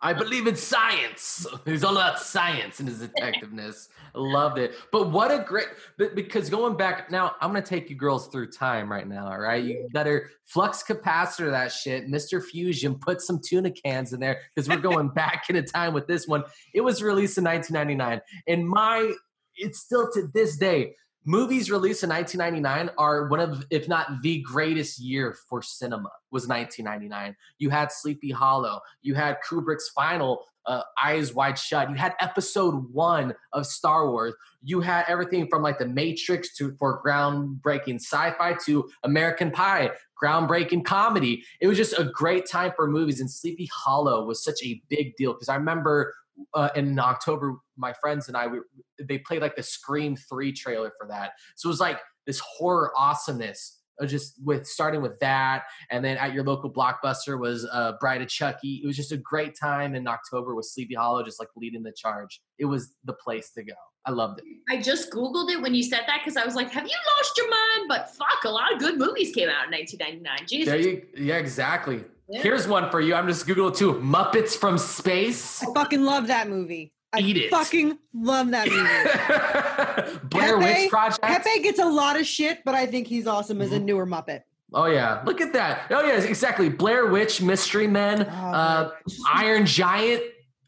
I 0.01 0.13
believe 0.13 0.48
in 0.48 0.55
science. 0.55 1.46
He's 1.65 1.84
all 1.84 1.96
about 1.96 2.19
science 2.19 2.79
and 2.79 2.89
his 2.89 3.00
detectiveness. 3.00 3.89
Loved 4.15 4.57
it. 4.57 4.74
But 4.91 5.12
what 5.12 5.29
a 5.31 5.43
great 5.43 5.67
but 5.98 6.15
because 6.15 6.50
going 6.50 6.75
back 6.75 7.12
now, 7.12 7.36
I'm 7.41 7.51
gonna 7.51 7.62
take 7.62 7.89
you 7.89 7.96
girls 7.96 8.27
through 8.29 8.51
time 8.51 8.91
right 8.91 9.07
now. 9.07 9.27
All 9.27 9.38
right, 9.38 9.63
you 9.63 9.88
better 9.93 10.31
flux 10.46 10.84
capacitor 10.84 11.51
that 11.51 11.72
shit, 11.72 12.07
Mr. 12.07 12.43
Fusion. 12.43 12.96
Put 12.96 13.22
some 13.22 13.39
tuna 13.39 13.69
cans 13.69 14.13
in 14.13 14.19
there 14.19 14.41
because 14.55 14.67
we're 14.67 14.77
going 14.77 15.10
back 15.15 15.43
into 15.50 15.62
time 15.62 15.93
with 15.93 16.07
this 16.07 16.27
one. 16.27 16.43
It 16.74 16.81
was 16.81 17.03
released 17.03 17.38
in 17.38 17.43
1999, 17.43 18.22
and 18.48 18.67
my 18.67 19.13
it's 19.57 19.79
still 19.79 20.09
to 20.13 20.29
this 20.33 20.57
day. 20.57 20.95
Movies 21.25 21.69
released 21.69 22.03
in 22.03 22.09
1999 22.09 22.95
are 22.97 23.27
one 23.27 23.41
of, 23.41 23.65
if 23.69 23.89
not 23.89 24.21
the 24.21 24.41
greatest 24.43 24.97
year 24.97 25.35
for 25.49 25.61
cinema. 25.61 26.09
Was 26.31 26.47
1999. 26.47 27.35
You 27.57 27.69
had 27.69 27.91
Sleepy 27.91 28.31
Hollow. 28.31 28.79
You 29.01 29.13
had 29.15 29.37
Kubrick's 29.47 29.89
final 29.89 30.45
uh, 30.67 30.83
Eyes 31.01 31.33
Wide 31.33 31.57
Shut. 31.57 31.89
You 31.89 31.95
had 31.95 32.13
Episode 32.19 32.93
One 32.93 33.33
of 33.53 33.65
Star 33.65 34.09
Wars. 34.09 34.35
You 34.61 34.81
had 34.81 35.05
everything 35.07 35.47
from 35.47 35.63
like 35.63 35.79
The 35.79 35.87
Matrix 35.87 36.55
to 36.57 36.75
for 36.77 37.01
groundbreaking 37.03 37.95
sci-fi 37.95 38.55
to 38.65 38.89
American 39.03 39.49
Pie, 39.51 39.91
groundbreaking 40.21 40.85
comedy. 40.85 41.43
It 41.61 41.67
was 41.67 41.77
just 41.77 41.97
a 41.97 42.03
great 42.03 42.45
time 42.45 42.73
for 42.75 42.87
movies, 42.87 43.21
and 43.21 43.31
Sleepy 43.31 43.69
Hollow 43.73 44.25
was 44.25 44.43
such 44.43 44.61
a 44.63 44.81
big 44.89 45.15
deal 45.15 45.33
because 45.33 45.49
I 45.49 45.55
remember 45.55 46.13
uh, 46.53 46.69
in 46.75 46.99
October, 46.99 47.55
my 47.77 47.93
friends 47.93 48.27
and 48.27 48.38
I, 48.38 48.48
we, 48.48 48.60
they 49.01 49.19
played 49.19 49.41
like 49.41 49.55
the 49.55 49.63
Scream 49.63 50.15
3 50.15 50.51
trailer 50.53 50.91
for 51.00 51.07
that. 51.07 51.31
So 51.55 51.69
it 51.69 51.72
was 51.72 51.79
like 51.79 52.00
this 52.25 52.39
horror 52.39 52.91
awesomeness. 52.98 53.75
Just 54.05 54.36
with 54.46 54.67
starting 54.67 55.01
with 55.01 55.19
that, 55.22 55.63
and 55.90 56.05
then 56.05 56.18
at 56.18 56.31
your 56.31 56.44
local 56.44 56.72
blockbuster 56.72 57.40
was 57.40 57.68
uh, 57.74 57.94
Bride 58.00 58.22
of 58.22 58.27
Chucky. 58.27 58.79
It 58.83 58.85
was 58.85 58.96
just 58.96 59.11
a 59.11 59.18
great 59.18 59.57
time 59.59 59.96
in 59.96 60.07
October 60.07 60.53
with 60.53 60.68
Sleepy 60.68 60.94
Hollow, 60.94 61.24
just 61.24 61.40
like 61.40 61.50
leading 61.57 61.81
the 61.81 61.92
charge. 61.98 62.40
It 62.59 62.66
was 62.66 62.94
the 63.05 63.13
place 63.13 63.50
to 63.53 63.63
go. 63.63 63.74
I 64.07 64.11
loved 64.11 64.40
it. 64.40 64.46
I 64.70 64.79
just 64.81 65.11
Googled 65.11 65.51
it 65.51 65.61
when 65.61 65.75
you 65.75 65.83
said 65.83 66.01
that 66.07 66.22
because 66.24 66.37
I 66.37 66.46
was 66.46 66.55
like, 66.55 66.72
have 66.72 66.85
you 66.85 66.96
lost 67.18 67.37
your 67.37 67.50
mind? 67.50 67.87
But 67.90 68.16
fuck, 68.16 68.44
a 68.46 68.50
lot 68.50 68.72
of 68.72 68.79
good 68.79 68.98
movies 68.98 69.35
came 69.35 69.50
out 69.50 69.66
in 69.66 69.72
1999. 69.72 70.48
Jesus. 70.48 70.68
There 70.68 70.79
you, 70.79 71.05
yeah, 71.18 71.35
exactly. 71.35 72.05
Yeah. 72.29 72.42
Here's 72.42 72.68
one 72.68 72.90
for 72.90 73.01
you. 73.01 73.16
I'm 73.16 73.27
just 73.27 73.46
Google 73.46 73.72
too. 73.72 73.94
Muppets 73.96 74.55
from 74.55 74.77
Space. 74.77 75.61
I 75.61 75.74
fucking 75.74 76.03
love 76.03 76.27
that 76.27 76.50
movie. 76.50 76.94
I 77.13 77.20
Eat 77.20 77.37
it. 77.37 77.50
fucking 77.51 77.98
love 78.13 78.51
that 78.51 78.67
movie. 78.67 80.20
Blair 80.29 80.59
Pepe- 80.59 80.81
Witch 80.81 80.89
Project. 80.89 81.22
Pepe 81.22 81.61
gets 81.63 81.79
a 81.79 81.85
lot 81.85 82.20
of 82.20 82.25
shit, 82.27 82.59
but 82.65 82.75
I 82.75 82.85
think 82.85 83.07
he's 83.07 83.27
awesome 83.27 83.57
Mm-hmm. 83.57 83.65
as 83.65 83.72
a 83.72 83.79
newer 83.79 84.05
Muppet. 84.05 84.41
Oh 84.74 84.85
yeah, 84.87 85.22
look 85.25 85.39
at 85.39 85.53
that. 85.53 85.83
Oh 85.89 86.03
yeah, 86.05 86.20
exactly. 86.22 86.67
Blair 86.67 87.07
Witch, 87.07 87.41
Mystery 87.41 87.87
Men, 87.87 88.24
uh, 88.24 88.91
Iron 89.33 89.65
Giant, 89.65 90.22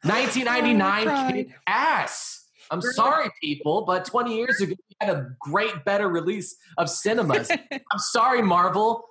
1999 0.03 1.07
Oh, 1.07 1.11
I 1.11 1.31
kicked 1.33 1.49
cried. 1.49 1.59
ass. 1.67 2.45
I'm 2.71 2.81
sorry, 2.81 3.29
people, 3.41 3.81
but 3.81 4.05
20 4.05 4.35
years 4.37 4.61
ago 4.61 4.75
we 4.89 4.95
had 5.07 5.15
a 5.15 5.29
great, 5.39 5.83
better 5.85 6.07
release 6.07 6.55
of 6.77 6.89
cinemas. 6.89 7.49
I'm 7.71 7.97
sorry, 7.97 8.41
Marvel. 8.41 9.05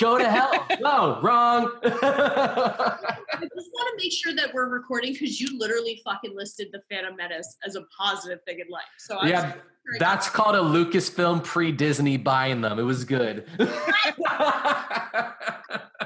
Go 0.00 0.18
to 0.18 0.28
hell. 0.28 0.66
no, 0.80 1.20
wrong. 1.22 1.72
I 1.84 2.98
just 3.42 3.70
want 3.72 3.88
to 3.88 3.94
make 3.98 4.12
sure 4.12 4.34
that 4.34 4.52
we're 4.54 4.68
recording 4.68 5.12
because 5.12 5.40
you 5.40 5.58
literally 5.58 6.00
fucking 6.04 6.34
listed 6.34 6.68
the 6.72 6.80
Phantom 6.90 7.14
Menace 7.16 7.56
as 7.66 7.76
a 7.76 7.82
positive 7.96 8.42
thing 8.44 8.60
in 8.60 8.68
life. 8.70 8.82
So 8.98 9.18
I'm 9.18 9.28
yeah, 9.28 9.52
that's 9.98 10.28
called 10.28 10.54
a 10.54 10.60
Lucasfilm 10.60 11.44
pre-Disney 11.44 12.16
buying 12.16 12.60
them. 12.60 12.78
It 12.78 12.84
was 12.84 13.04
good. 13.04 13.46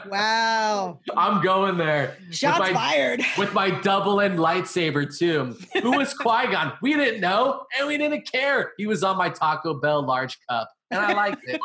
Wow. 0.07 1.01
I'm 1.17 1.43
going 1.43 1.79
there. 1.79 2.17
With 2.29 2.43
my- 2.43 2.73
fired. 2.75 3.23
With 3.39 3.55
my 3.55 3.71
double 3.71 4.21
end 4.21 4.39
lightsaber 4.39 5.17
too. 5.17 5.57
Who 5.81 5.93
was 5.97 6.13
Qui 6.13 6.47
Gon? 6.49 6.75
We 6.83 6.93
didn't 6.95 7.21
know, 7.23 7.65
and 7.79 7.89
we 7.89 7.97
didn't 7.97 8.31
care. 8.31 8.73
He 8.77 8.87
was 8.87 9.03
on 9.03 9.17
my 9.17 9.31
Taco 9.31 9.81
Bell 9.81 10.05
large 10.05 10.39
cup, 10.49 10.71
and 10.91 11.01
I 11.01 11.15
liked 11.15 11.43
it. 11.47 11.59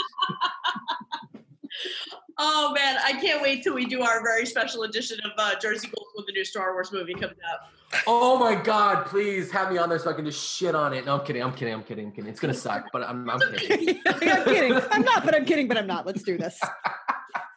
Oh 2.37 2.71
man, 2.73 2.97
I 3.03 3.13
can't 3.13 3.41
wait 3.41 3.63
till 3.63 3.73
we 3.73 3.85
do 3.85 4.01
our 4.01 4.23
very 4.23 4.45
special 4.45 4.83
edition 4.83 5.19
of 5.25 5.31
uh, 5.37 5.59
Jersey 5.59 5.87
Ghouls 5.87 6.07
when 6.15 6.25
the 6.25 6.31
new 6.31 6.45
Star 6.45 6.73
Wars 6.73 6.91
movie 6.91 7.13
comes 7.13 7.35
out. 7.51 8.03
oh 8.07 8.37
my 8.37 8.55
God! 8.55 9.05
Please 9.07 9.51
have 9.51 9.71
me 9.71 9.77
on 9.77 9.89
there 9.89 9.99
so 9.99 10.09
I 10.09 10.13
can 10.13 10.25
just 10.25 10.55
shit 10.55 10.75
on 10.75 10.93
it. 10.93 11.05
No, 11.05 11.19
I'm 11.19 11.25
kidding. 11.25 11.43
I'm 11.43 11.53
kidding. 11.53 11.73
I'm 11.73 11.83
kidding. 11.83 12.05
I'm 12.07 12.11
kidding. 12.11 12.29
It's 12.29 12.39
gonna 12.39 12.53
suck, 12.53 12.85
but 12.93 13.03
I'm, 13.03 13.29
I'm 13.29 13.39
kidding. 13.57 13.99
I'm 14.05 14.19
kidding. 14.45 14.73
I'm 14.91 15.01
not, 15.01 15.25
but 15.25 15.35
I'm 15.35 15.45
kidding, 15.45 15.67
but 15.67 15.77
I'm 15.77 15.87
not. 15.87 16.05
Let's 16.05 16.23
do 16.23 16.37
this. 16.37 16.59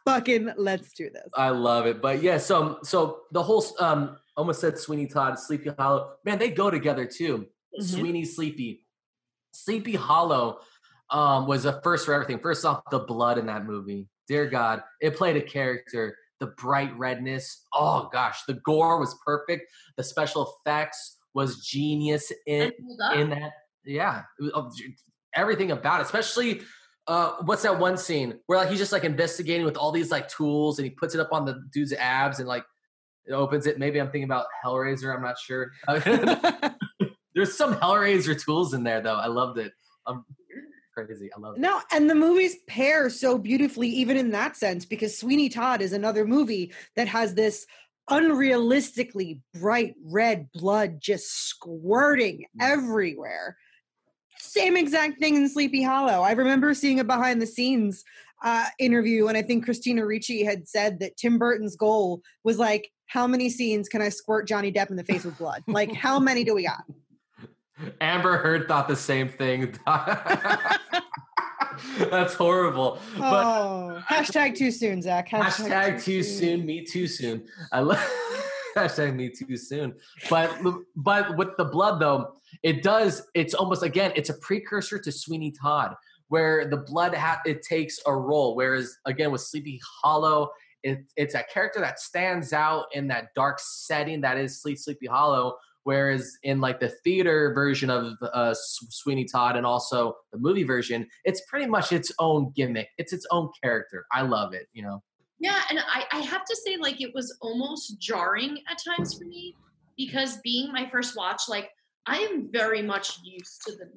fucking 0.04 0.52
let's 0.56 0.92
do 0.92 1.11
this. 1.11 1.28
I 1.35 1.50
love 1.50 1.87
it. 1.87 2.02
But 2.02 2.22
yeah, 2.22 2.38
so 2.38 2.78
so 2.82 3.20
the 3.32 3.42
whole 3.42 3.64
um 3.78 4.18
almost 4.37 4.61
said 4.61 4.78
Sweeney 4.78 5.06
Todd, 5.06 5.38
Sleepy 5.38 5.70
Hollow. 5.78 6.14
Man, 6.24 6.38
they 6.38 6.50
go 6.50 6.70
together 6.70 7.06
too. 7.06 7.46
Mhm. 7.78 7.85
Sweeney 7.85 8.24
Sleepy. 8.24 8.85
Sleepy 9.52 9.94
Hollow 9.94 10.61
um 11.11 11.46
was 11.46 11.64
a 11.64 11.80
first 11.82 12.06
for 12.06 12.14
everything. 12.14 12.38
First 12.38 12.64
off, 12.64 12.82
the 12.90 13.00
blood 13.00 13.38
in 13.38 13.46
that 13.46 13.64
movie. 13.64 14.08
Dear 14.28 14.46
God, 14.48 14.82
it 15.00 15.16
played 15.16 15.37
a 15.37 15.42
character. 15.42 16.16
The 16.40 16.46
bright 16.48 16.96
redness. 16.98 17.66
Oh 17.74 18.08
gosh, 18.12 18.40
the 18.48 18.54
gore 18.64 18.98
was 18.98 19.14
perfect. 19.24 19.64
The 19.96 20.02
special 20.04 20.52
effects 20.66 21.18
was 21.35 21.64
genius 21.64 22.32
in 22.46 22.62
And 22.62 22.72
hold 22.85 23.00
up. 23.00 23.16
in 23.16 23.30
that. 23.30 23.52
Yeah, 23.85 24.22
it 24.40 24.52
was- 24.54 24.76
j- 24.76 24.94
everything 25.35 25.70
about 25.70 26.00
it, 26.00 26.04
especially 26.04 26.62
uh, 27.08 27.32
what's 27.44 27.62
that 27.62 27.78
one 27.78 27.96
scene 27.96 28.38
where 28.46 28.58
like 28.58 28.68
he's 28.68 28.78
just 28.78 28.92
like 28.92 29.02
investigating 29.04 29.64
with 29.64 29.76
all 29.76 29.90
these 29.92 30.11
like 30.11 30.28
tools 30.28 30.78
and 30.78 30.85
he 30.85 30.90
puts 30.90 31.14
it 31.14 31.20
up 31.20 31.28
on 31.32 31.44
the 31.44 31.61
dude's 31.72 31.92
abs 31.94 32.38
and 32.38 32.46
like 32.48 32.64
it 33.24 33.32
opens 33.32 33.66
it. 33.66 33.78
Maybe 33.78 34.00
I'm 34.00 34.06
thinking 34.06 34.24
about 34.24 34.46
Hellraiser. 34.64 35.14
I'm 35.14 35.22
not 35.22 35.37
sure. 35.38 35.70
There's 37.35 37.56
some 37.56 37.74
Hellraiser 37.76 38.40
tools 38.42 38.74
in 38.74 38.82
there 38.85 39.00
though. 39.00 39.14
I 39.16 39.26
loved 39.26 39.58
it. 39.58 39.72
I'm 40.06 40.24
crazy. 40.94 41.31
I 41.35 41.40
love 41.40 41.57
it. 41.57 41.61
No, 41.61 41.81
and 41.92 42.09
the 42.09 42.14
movies 42.14 42.57
pair 42.66 43.11
so 43.11 43.38
beautifully, 43.38 43.88
even 43.88 44.16
in 44.16 44.31
that 44.31 44.57
sense, 44.57 44.85
because 44.85 45.18
Sweeney 45.18 45.48
Todd 45.48 45.83
is 45.83 45.92
another 45.92 46.24
movie 46.24 46.72
that 46.96 47.09
has 47.09 47.35
this 47.35 47.66
unrealistically 48.11 49.40
bright 49.55 49.94
red 50.05 50.50
blood 50.52 51.00
just 51.00 51.48
squirting 51.48 52.44
everywhere. 52.61 53.57
Same 54.38 54.76
exact 54.76 55.18
thing 55.18 55.37
in 55.37 55.48
Sleepy 55.48 55.83
Hollow. 55.83 56.20
I 56.20 56.33
remember 56.33 56.74
seeing 56.74 57.00
a 57.00 57.05
behind 57.05 57.40
the 57.40 57.46
scenes 57.46 58.05
uh, 58.42 58.66
interview, 58.78 59.28
and 59.28 59.38
I 59.38 59.42
think 59.42 59.64
Christina 59.64 60.05
Ricci 60.05 60.44
had 60.44 60.68
said 60.68 60.98
that 61.00 61.16
Tim 61.16 61.38
Burton's 61.38 61.76
goal 61.76 62.22
was 62.42 62.59
like, 62.59 62.90
how 63.07 63.26
many 63.26 63.50
scenes 63.50 63.88
can 63.88 64.02
I 64.02 64.09
squirt 64.09 64.48
Johnny 64.48 64.72
Depp 64.72 64.90
in 64.90 64.96
the 64.96 65.05
face 65.05 65.24
with 65.24 65.38
blood? 65.38 65.62
Like, 65.68 65.92
how 65.92 66.18
many 66.18 66.44
do 66.44 66.55
we 66.55 66.64
got? 66.64 66.83
Amber 68.00 68.38
Heard 68.38 68.68
thought 68.68 68.88
the 68.88 68.96
same 68.96 69.28
thing. 69.28 69.74
That's 72.10 72.34
horrible. 72.34 72.98
But 73.18 73.44
oh, 73.44 74.02
hashtag 74.08 74.54
too 74.56 74.70
soon, 74.70 75.02
Zach. 75.02 75.28
hashtag 75.28 76.02
too 76.02 76.22
soon. 76.22 76.64
Me 76.64 76.84
too 76.84 77.06
soon. 77.06 77.44
I 77.72 77.80
love 77.80 77.98
hashtag 78.76 79.14
me 79.14 79.30
too 79.30 79.56
soon. 79.56 79.94
But 80.30 80.54
but 80.96 81.36
with 81.36 81.56
the 81.56 81.64
blood 81.64 82.00
though, 82.00 82.36
it 82.62 82.82
does. 82.82 83.22
It's 83.34 83.54
almost 83.54 83.82
again. 83.82 84.12
It's 84.16 84.30
a 84.30 84.34
precursor 84.34 84.98
to 84.98 85.12
Sweeney 85.12 85.50
Todd, 85.52 85.94
where 86.28 86.68
the 86.68 86.78
blood 86.78 87.14
ha- 87.14 87.40
it 87.44 87.62
takes 87.62 87.98
a 88.06 88.14
role. 88.14 88.54
Whereas 88.54 88.96
again 89.06 89.32
with 89.32 89.40
Sleepy 89.40 89.80
Hollow, 90.02 90.50
it, 90.82 91.04
it's 91.16 91.34
a 91.34 91.44
character 91.44 91.80
that 91.80 92.00
stands 92.00 92.52
out 92.52 92.86
in 92.92 93.08
that 93.08 93.28
dark 93.34 93.58
setting 93.60 94.20
that 94.22 94.38
is 94.38 94.60
Sleep 94.60 94.78
Sleepy 94.78 95.06
Hollow. 95.06 95.56
Whereas 95.84 96.36
in 96.42 96.60
like 96.60 96.80
the 96.80 96.88
theater 96.88 97.52
version 97.54 97.90
of 97.90 98.14
uh, 98.22 98.54
Sweeney 98.54 99.24
Todd 99.24 99.56
and 99.56 99.66
also 99.66 100.14
the 100.32 100.38
movie 100.38 100.64
version, 100.64 101.08
it's 101.24 101.42
pretty 101.48 101.66
much 101.66 101.92
its 101.92 102.12
own 102.18 102.52
gimmick. 102.54 102.88
It's 102.98 103.12
its 103.12 103.26
own 103.30 103.50
character. 103.62 104.06
I 104.12 104.22
love 104.22 104.54
it. 104.54 104.68
You 104.72 104.82
know. 104.82 105.02
Yeah, 105.38 105.60
and 105.70 105.80
I, 105.80 106.04
I 106.12 106.20
have 106.20 106.44
to 106.44 106.56
say, 106.64 106.76
like, 106.76 107.00
it 107.00 107.12
was 107.16 107.36
almost 107.40 107.98
jarring 107.98 108.58
at 108.70 108.78
times 108.86 109.18
for 109.18 109.24
me 109.24 109.56
because 109.96 110.38
being 110.44 110.70
my 110.70 110.88
first 110.88 111.16
watch, 111.16 111.42
like, 111.48 111.68
I 112.06 112.18
am 112.18 112.48
very 112.52 112.80
much 112.80 113.18
used 113.24 113.62
to 113.66 113.72
the 113.72 113.90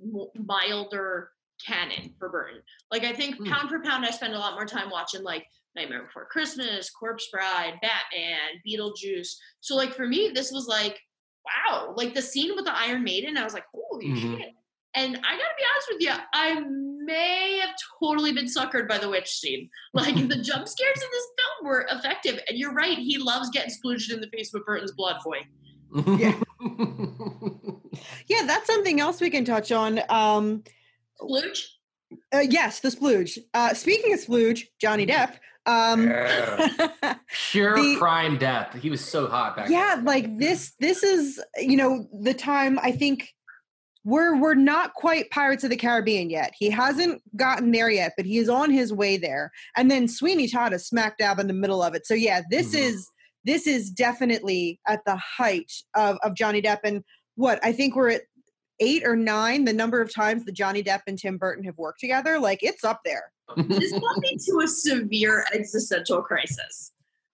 milder 0.44 1.30
canon 1.64 2.16
for 2.18 2.30
Burton. 2.30 2.62
Like, 2.92 3.04
I 3.04 3.14
think 3.14 3.36
mm. 3.36 3.48
pound 3.48 3.70
for 3.70 3.80
pound, 3.84 4.06
I 4.06 4.10
spend 4.10 4.34
a 4.34 4.40
lot 4.40 4.56
more 4.56 4.66
time 4.66 4.90
watching, 4.90 5.22
like, 5.22 5.46
Nightmare 5.76 6.06
Before 6.06 6.26
Christmas, 6.26 6.90
Corpse 6.90 7.28
Bride, 7.32 7.76
Batman, 7.80 8.60
Beetlejuice. 8.68 9.36
So, 9.60 9.76
like, 9.76 9.94
for 9.94 10.08
me, 10.08 10.32
this 10.34 10.52
was 10.52 10.66
like, 10.66 11.00
wow, 11.46 11.94
like 11.96 12.14
the 12.14 12.22
scene 12.22 12.56
with 12.56 12.66
the 12.66 12.76
Iron 12.76 13.04
Maiden, 13.04 13.38
I 13.38 13.44
was 13.44 13.54
like, 13.54 13.66
holy 13.74 14.08
mm-hmm. 14.08 14.38
shit. 14.38 14.50
And 14.96 15.18
I 15.18 15.20
gotta 15.20 15.56
be 15.58 15.66
honest 15.74 15.88
with 15.92 16.02
you, 16.02 16.12
I 16.34 16.62
may 17.04 17.60
have 17.60 17.76
totally 18.02 18.32
been 18.32 18.46
suckered 18.46 18.88
by 18.88 18.98
the 18.98 19.10
witch 19.10 19.30
scene. 19.30 19.70
Like 19.94 20.16
the 20.16 20.36
jump 20.36 20.68
scares 20.68 21.02
in 21.02 21.10
this 21.12 21.28
film 21.38 21.70
were 21.70 21.88
effective. 21.92 22.40
And 22.48 22.58
you're 22.58 22.74
right, 22.74 22.98
he 22.98 23.18
loves 23.18 23.50
getting 23.50 23.72
splooged 23.72 24.12
in 24.12 24.22
the 24.22 24.28
face 24.28 24.52
with 24.54 24.66
Burton's 24.66 24.94
blood 24.94 25.18
boy. 25.24 25.38
Yeah. 26.18 26.40
yeah, 28.28 28.46
that's 28.46 28.68
something 28.68 29.00
else 29.00 29.22
we 29.22 29.30
can 29.30 29.46
touch 29.46 29.72
on. 29.72 30.02
Um 30.10 30.64
Splooge? 31.22 31.64
Uh, 32.34 32.40
yes, 32.40 32.80
the 32.82 32.90
splooge. 32.90 33.38
Uh, 33.54 33.74
speaking 33.74 34.14
of 34.14 34.20
splooge, 34.20 34.64
Johnny 34.80 35.06
Depp 35.06 35.36
um, 35.66 36.08
yeah. 36.08 37.16
Pure 37.52 37.76
the, 37.76 37.98
prime 37.98 38.38
death. 38.38 38.74
He 38.74 38.90
was 38.90 39.04
so 39.04 39.28
hot 39.28 39.56
back. 39.56 39.70
Yeah, 39.70 39.96
then. 39.96 40.06
like 40.06 40.38
this. 40.38 40.74
This 40.80 41.04
is 41.04 41.42
you 41.58 41.78
know 41.78 42.08
the 42.22 42.34
time. 42.34 42.80
I 42.82 42.92
think 42.92 43.30
we're 44.04 44.40
we're 44.40 44.54
not 44.54 44.94
quite 44.94 45.32
Pirates 45.32 45.64
of 45.64 45.72
the 45.72 45.76
Caribbean 45.76 46.30
yet. 46.30 46.54
He 46.58 46.70
hasn't 46.70 47.22
gotten 47.36 47.72
there 47.72 47.90
yet, 47.90 48.14
but 48.16 48.26
he 48.26 48.38
is 48.38 48.50
on 48.50 48.70
his 48.70 48.94
way 48.94 49.18
there. 49.18 49.52
And 49.76 49.90
then 49.90 50.08
Sweeney 50.08 50.48
Todd 50.48 50.74
is 50.74 50.88
smack 50.88 51.18
dab 51.18 51.40
in 51.40 51.48
the 51.48 51.54
middle 51.54 51.82
of 51.82 51.96
it. 51.96 52.06
So 52.06 52.14
yeah, 52.14 52.42
this 52.50 52.76
mm-hmm. 52.76 52.86
is 52.86 53.10
this 53.44 53.68
is 53.68 53.90
definitely 53.90 54.80
at 54.88 55.02
the 55.06 55.16
height 55.16 55.72
of 55.96 56.18
of 56.24 56.36
Johnny 56.36 56.62
Depp. 56.62 56.80
And 56.84 57.04
what 57.36 57.60
I 57.64 57.72
think 57.72 57.96
we're 57.96 58.12
at 58.12 58.22
eight 58.80 59.04
or 59.06 59.16
nine, 59.16 59.66
the 59.66 59.74
number 59.74 60.02
of 60.02 60.14
times 60.14 60.46
that 60.46 60.54
Johnny 60.54 60.84
Depp 60.84 61.02
and 61.08 61.18
Tim 61.18 61.38
Burton 61.38 61.64
have 61.64 61.78
worked 61.78 62.00
together, 62.00 62.40
like 62.40 62.62
it's 62.62 62.84
up 62.84 63.02
there. 63.06 63.32
This 63.58 63.92
brought 63.92 64.18
me 64.20 64.38
to 64.38 64.62
a 64.64 64.68
severe 64.68 65.46
existential 65.54 66.22
crisis. 66.22 66.92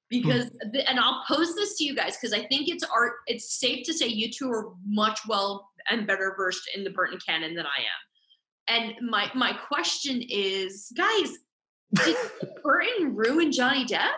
Because 0.09 0.51
and 0.63 0.99
I'll 0.99 1.23
pose 1.25 1.55
this 1.55 1.77
to 1.77 1.85
you 1.85 1.95
guys 1.95 2.17
because 2.17 2.33
I 2.33 2.45
think 2.47 2.67
it's 2.67 2.83
art 2.83 3.13
it's 3.27 3.57
safe 3.59 3.85
to 3.85 3.93
say 3.93 4.07
you 4.07 4.29
two 4.29 4.51
are 4.51 4.73
much 4.85 5.21
well 5.25 5.69
and 5.89 6.05
better 6.05 6.33
versed 6.35 6.69
in 6.75 6.83
the 6.83 6.89
Burton 6.89 7.17
canon 7.25 7.55
than 7.55 7.65
I 7.65 7.79
am. 7.79 8.95
And 8.99 9.09
my 9.09 9.31
my 9.35 9.53
question 9.53 10.21
is, 10.29 10.91
guys, 10.97 11.37
did 11.93 12.17
Burton 12.63 13.15
ruin 13.15 13.53
Johnny 13.53 13.85
Depp? 13.85 14.11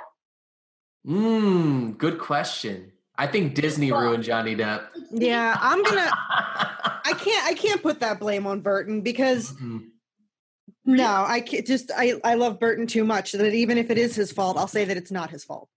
Hmm, 1.05 1.91
good 1.91 2.17
question. 2.17 2.91
I 3.15 3.27
think 3.27 3.53
Disney 3.53 3.91
ruined 3.91 4.23
Johnny 4.23 4.55
Depp. 4.55 4.87
Yeah, 5.11 5.57
I'm 5.61 5.83
gonna. 5.83 6.09
I 7.05 7.13
can't. 7.17 7.45
I 7.45 7.53
can't 7.53 7.81
put 7.81 7.99
that 7.99 8.19
blame 8.19 8.47
on 8.47 8.61
Burton 8.61 9.01
because. 9.01 9.51
Mm-hmm. 9.51 9.77
No, 10.85 11.05
I. 11.05 11.39
Just 11.41 11.91
I. 11.95 12.19
I 12.23 12.35
love 12.35 12.59
Burton 12.59 12.87
too 12.87 13.03
much 13.03 13.31
that 13.33 13.53
even 13.53 13.77
if 13.77 13.89
it 13.89 13.97
is 13.97 14.15
his 14.15 14.31
fault, 14.31 14.57
I'll 14.57 14.67
say 14.67 14.85
that 14.85 14.97
it's 14.97 15.11
not 15.11 15.29
his 15.29 15.43
fault. 15.43 15.69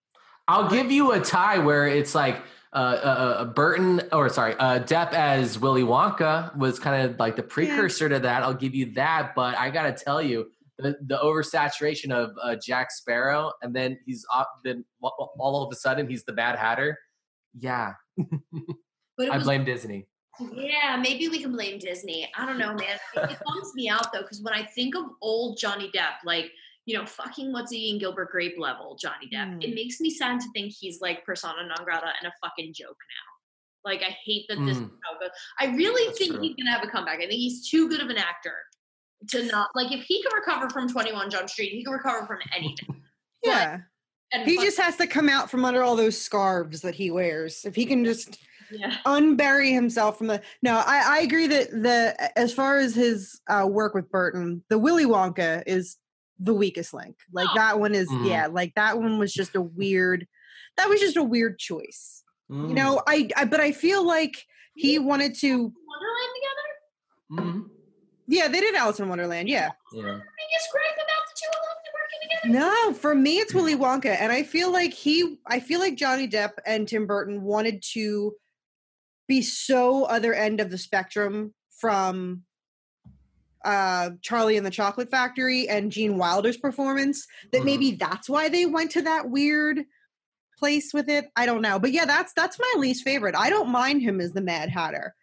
I'll 0.48 0.68
give 0.68 0.90
you 0.90 1.12
a 1.12 1.20
tie 1.20 1.58
where 1.58 1.86
it's 1.86 2.14
like 2.14 2.36
uh, 2.72 2.76
uh, 2.76 3.36
uh 3.40 3.44
Burton, 3.44 4.02
or 4.12 4.28
sorry, 4.28 4.54
uh, 4.58 4.80
Depp 4.80 5.12
as 5.12 5.58
Willy 5.58 5.82
Wonka 5.82 6.56
was 6.56 6.78
kind 6.78 7.08
of 7.08 7.18
like 7.18 7.36
the 7.36 7.42
precursor 7.42 8.06
yeah. 8.06 8.14
to 8.14 8.18
that. 8.20 8.42
I'll 8.42 8.54
give 8.54 8.74
you 8.74 8.92
that, 8.94 9.32
but 9.34 9.56
I 9.56 9.70
gotta 9.70 9.92
tell 9.92 10.20
you, 10.20 10.50
the, 10.78 10.96
the 11.06 11.18
oversaturation 11.18 12.10
of 12.10 12.30
uh, 12.42 12.56
Jack 12.64 12.90
Sparrow, 12.90 13.52
and 13.62 13.74
then 13.74 13.98
he's 14.06 14.24
then 14.64 14.84
all 15.00 15.62
of 15.62 15.72
a 15.72 15.76
sudden 15.76 16.08
he's 16.08 16.24
the 16.24 16.32
Mad 16.32 16.56
Hatter 16.56 16.98
yeah. 17.58 17.94
I 19.30 19.38
blame 19.38 19.64
Disney. 19.64 20.06
Yeah, 20.40 20.96
maybe 21.00 21.28
we 21.28 21.40
can 21.40 21.52
blame 21.52 21.78
Disney. 21.78 22.30
I 22.36 22.46
don't 22.46 22.58
know, 22.58 22.74
man. 22.74 22.98
It, 23.14 23.30
it 23.30 23.38
bums 23.44 23.74
me 23.74 23.88
out 23.88 24.12
though, 24.12 24.22
because 24.22 24.42
when 24.42 24.54
I 24.54 24.64
think 24.64 24.94
of 24.94 25.04
old 25.20 25.58
Johnny 25.58 25.90
Depp, 25.94 26.24
like 26.24 26.52
you 26.84 26.96
know, 26.96 27.04
fucking 27.04 27.52
what's 27.52 27.72
he 27.72 27.90
in 27.90 27.98
Gilbert 27.98 28.30
Grape 28.30 28.54
level, 28.58 28.96
Johnny 29.00 29.28
Depp, 29.32 29.56
mm. 29.56 29.64
it 29.64 29.74
makes 29.74 30.00
me 30.00 30.08
sad 30.08 30.40
to 30.40 30.46
think 30.52 30.72
he's 30.72 31.00
like 31.00 31.24
persona 31.24 31.66
non 31.66 31.84
grata 31.84 32.12
and 32.22 32.30
a 32.30 32.46
fucking 32.46 32.72
joke 32.74 32.96
now. 32.96 33.90
Like 33.90 34.02
I 34.02 34.16
hate 34.24 34.46
that 34.48 34.58
this 34.64 34.78
mm. 34.78 34.84
is. 34.84 35.30
I 35.58 35.66
really 35.74 36.06
That's 36.06 36.18
think 36.18 36.32
true. 36.32 36.42
he's 36.42 36.54
gonna 36.54 36.70
have 36.70 36.84
a 36.84 36.90
comeback. 36.90 37.16
I 37.16 37.26
think 37.26 37.32
he's 37.32 37.68
too 37.68 37.88
good 37.88 38.00
of 38.00 38.08
an 38.08 38.18
actor 38.18 38.56
to 39.28 39.44
not 39.46 39.68
like 39.74 39.92
if 39.92 40.04
he 40.04 40.22
can 40.22 40.32
recover 40.34 40.70
from 40.70 40.88
21 40.88 41.30
Jump 41.30 41.48
Street, 41.48 41.72
he 41.72 41.84
can 41.84 41.92
recover 41.92 42.26
from 42.26 42.38
anything. 42.56 43.02
yeah. 43.42 43.78
But 44.32 44.40
and 44.40 44.48
he 44.48 44.56
just 44.56 44.78
has 44.78 44.96
to 44.96 45.06
come 45.06 45.28
out 45.28 45.50
from 45.50 45.64
under 45.64 45.82
all 45.82 45.94
those 45.94 46.20
scarves 46.20 46.80
that 46.82 46.94
he 46.94 47.10
wears. 47.10 47.64
If 47.64 47.76
he 47.76 47.86
can 47.86 48.04
just 48.04 48.38
yeah. 48.70 48.96
unbury 49.06 49.72
himself 49.72 50.18
from 50.18 50.28
the 50.28 50.42
no, 50.62 50.76
I, 50.76 51.18
I 51.18 51.20
agree 51.20 51.46
that 51.46 51.70
the 51.70 52.38
as 52.38 52.52
far 52.52 52.78
as 52.78 52.94
his 52.94 53.40
uh, 53.48 53.66
work 53.68 53.94
with 53.94 54.10
Burton, 54.10 54.62
the 54.68 54.78
Willy 54.78 55.06
Wonka 55.06 55.62
is 55.66 55.96
the 56.38 56.54
weakest 56.54 56.92
link. 56.92 57.16
Like 57.32 57.48
oh. 57.50 57.54
that 57.54 57.80
one 57.80 57.94
is 57.94 58.08
mm. 58.08 58.28
yeah, 58.28 58.46
like 58.46 58.74
that 58.74 58.98
one 58.98 59.18
was 59.18 59.32
just 59.32 59.56
a 59.56 59.62
weird. 59.62 60.26
That 60.76 60.88
was 60.88 61.00
just 61.00 61.16
a 61.16 61.22
weird 61.22 61.58
choice. 61.58 62.22
Mm. 62.50 62.68
You 62.68 62.74
know, 62.74 63.02
I, 63.06 63.28
I 63.36 63.44
but 63.44 63.60
I 63.60 63.72
feel 63.72 64.06
like 64.06 64.44
he 64.74 64.98
wanted 64.98 65.34
to 65.36 65.50
Wonderland 65.50 66.32
together. 66.34 67.50
Mm-hmm. 67.50 67.72
Yeah, 68.28 68.48
they 68.48 68.60
did 68.60 68.74
Alice 68.74 69.00
in 69.00 69.08
Wonderland. 69.08 69.48
Yeah. 69.48 69.70
Yeah. 69.92 70.02
Biggest 70.02 70.68
gripe 70.72 70.94
about 70.94 71.22
the 71.26 71.34
two 71.36 71.48
of 71.48 71.64
them 71.64 71.76
working 71.94 72.52
together? 72.52 72.86
no, 72.86 72.92
for 72.94 73.14
me 73.14 73.38
it's 73.38 73.54
Willy 73.54 73.76
Wonka, 73.76 74.16
and 74.20 74.32
I 74.32 74.42
feel 74.42 74.72
like 74.72 74.92
he, 74.92 75.38
I 75.46 75.60
feel 75.60 75.80
like 75.80 75.96
Johnny 75.96 76.28
Depp 76.28 76.52
and 76.66 76.86
Tim 76.86 77.06
Burton 77.06 77.42
wanted 77.42 77.82
to 77.92 78.34
be 79.28 79.42
so 79.42 80.04
other 80.04 80.34
end 80.34 80.60
of 80.60 80.70
the 80.70 80.78
spectrum 80.78 81.54
from 81.70 82.42
uh, 83.64 84.10
Charlie 84.22 84.56
and 84.56 84.64
the 84.64 84.70
Chocolate 84.70 85.10
Factory 85.10 85.68
and 85.68 85.90
Gene 85.90 86.18
Wilder's 86.18 86.56
performance 86.56 87.26
that 87.50 87.58
mm-hmm. 87.58 87.66
maybe 87.66 87.90
that's 87.92 88.28
why 88.28 88.48
they 88.48 88.64
went 88.64 88.92
to 88.92 89.02
that 89.02 89.28
weird 89.28 89.80
place 90.58 90.94
with 90.94 91.08
it. 91.08 91.26
I 91.36 91.46
don't 91.46 91.62
know, 91.62 91.78
but 91.78 91.92
yeah, 91.92 92.04
that's 92.04 92.32
that's 92.34 92.58
my 92.58 92.74
least 92.78 93.04
favorite. 93.04 93.34
I 93.36 93.50
don't 93.50 93.68
mind 93.68 94.02
him 94.02 94.20
as 94.20 94.32
the 94.32 94.40
Mad 94.40 94.70
Hatter. 94.70 95.14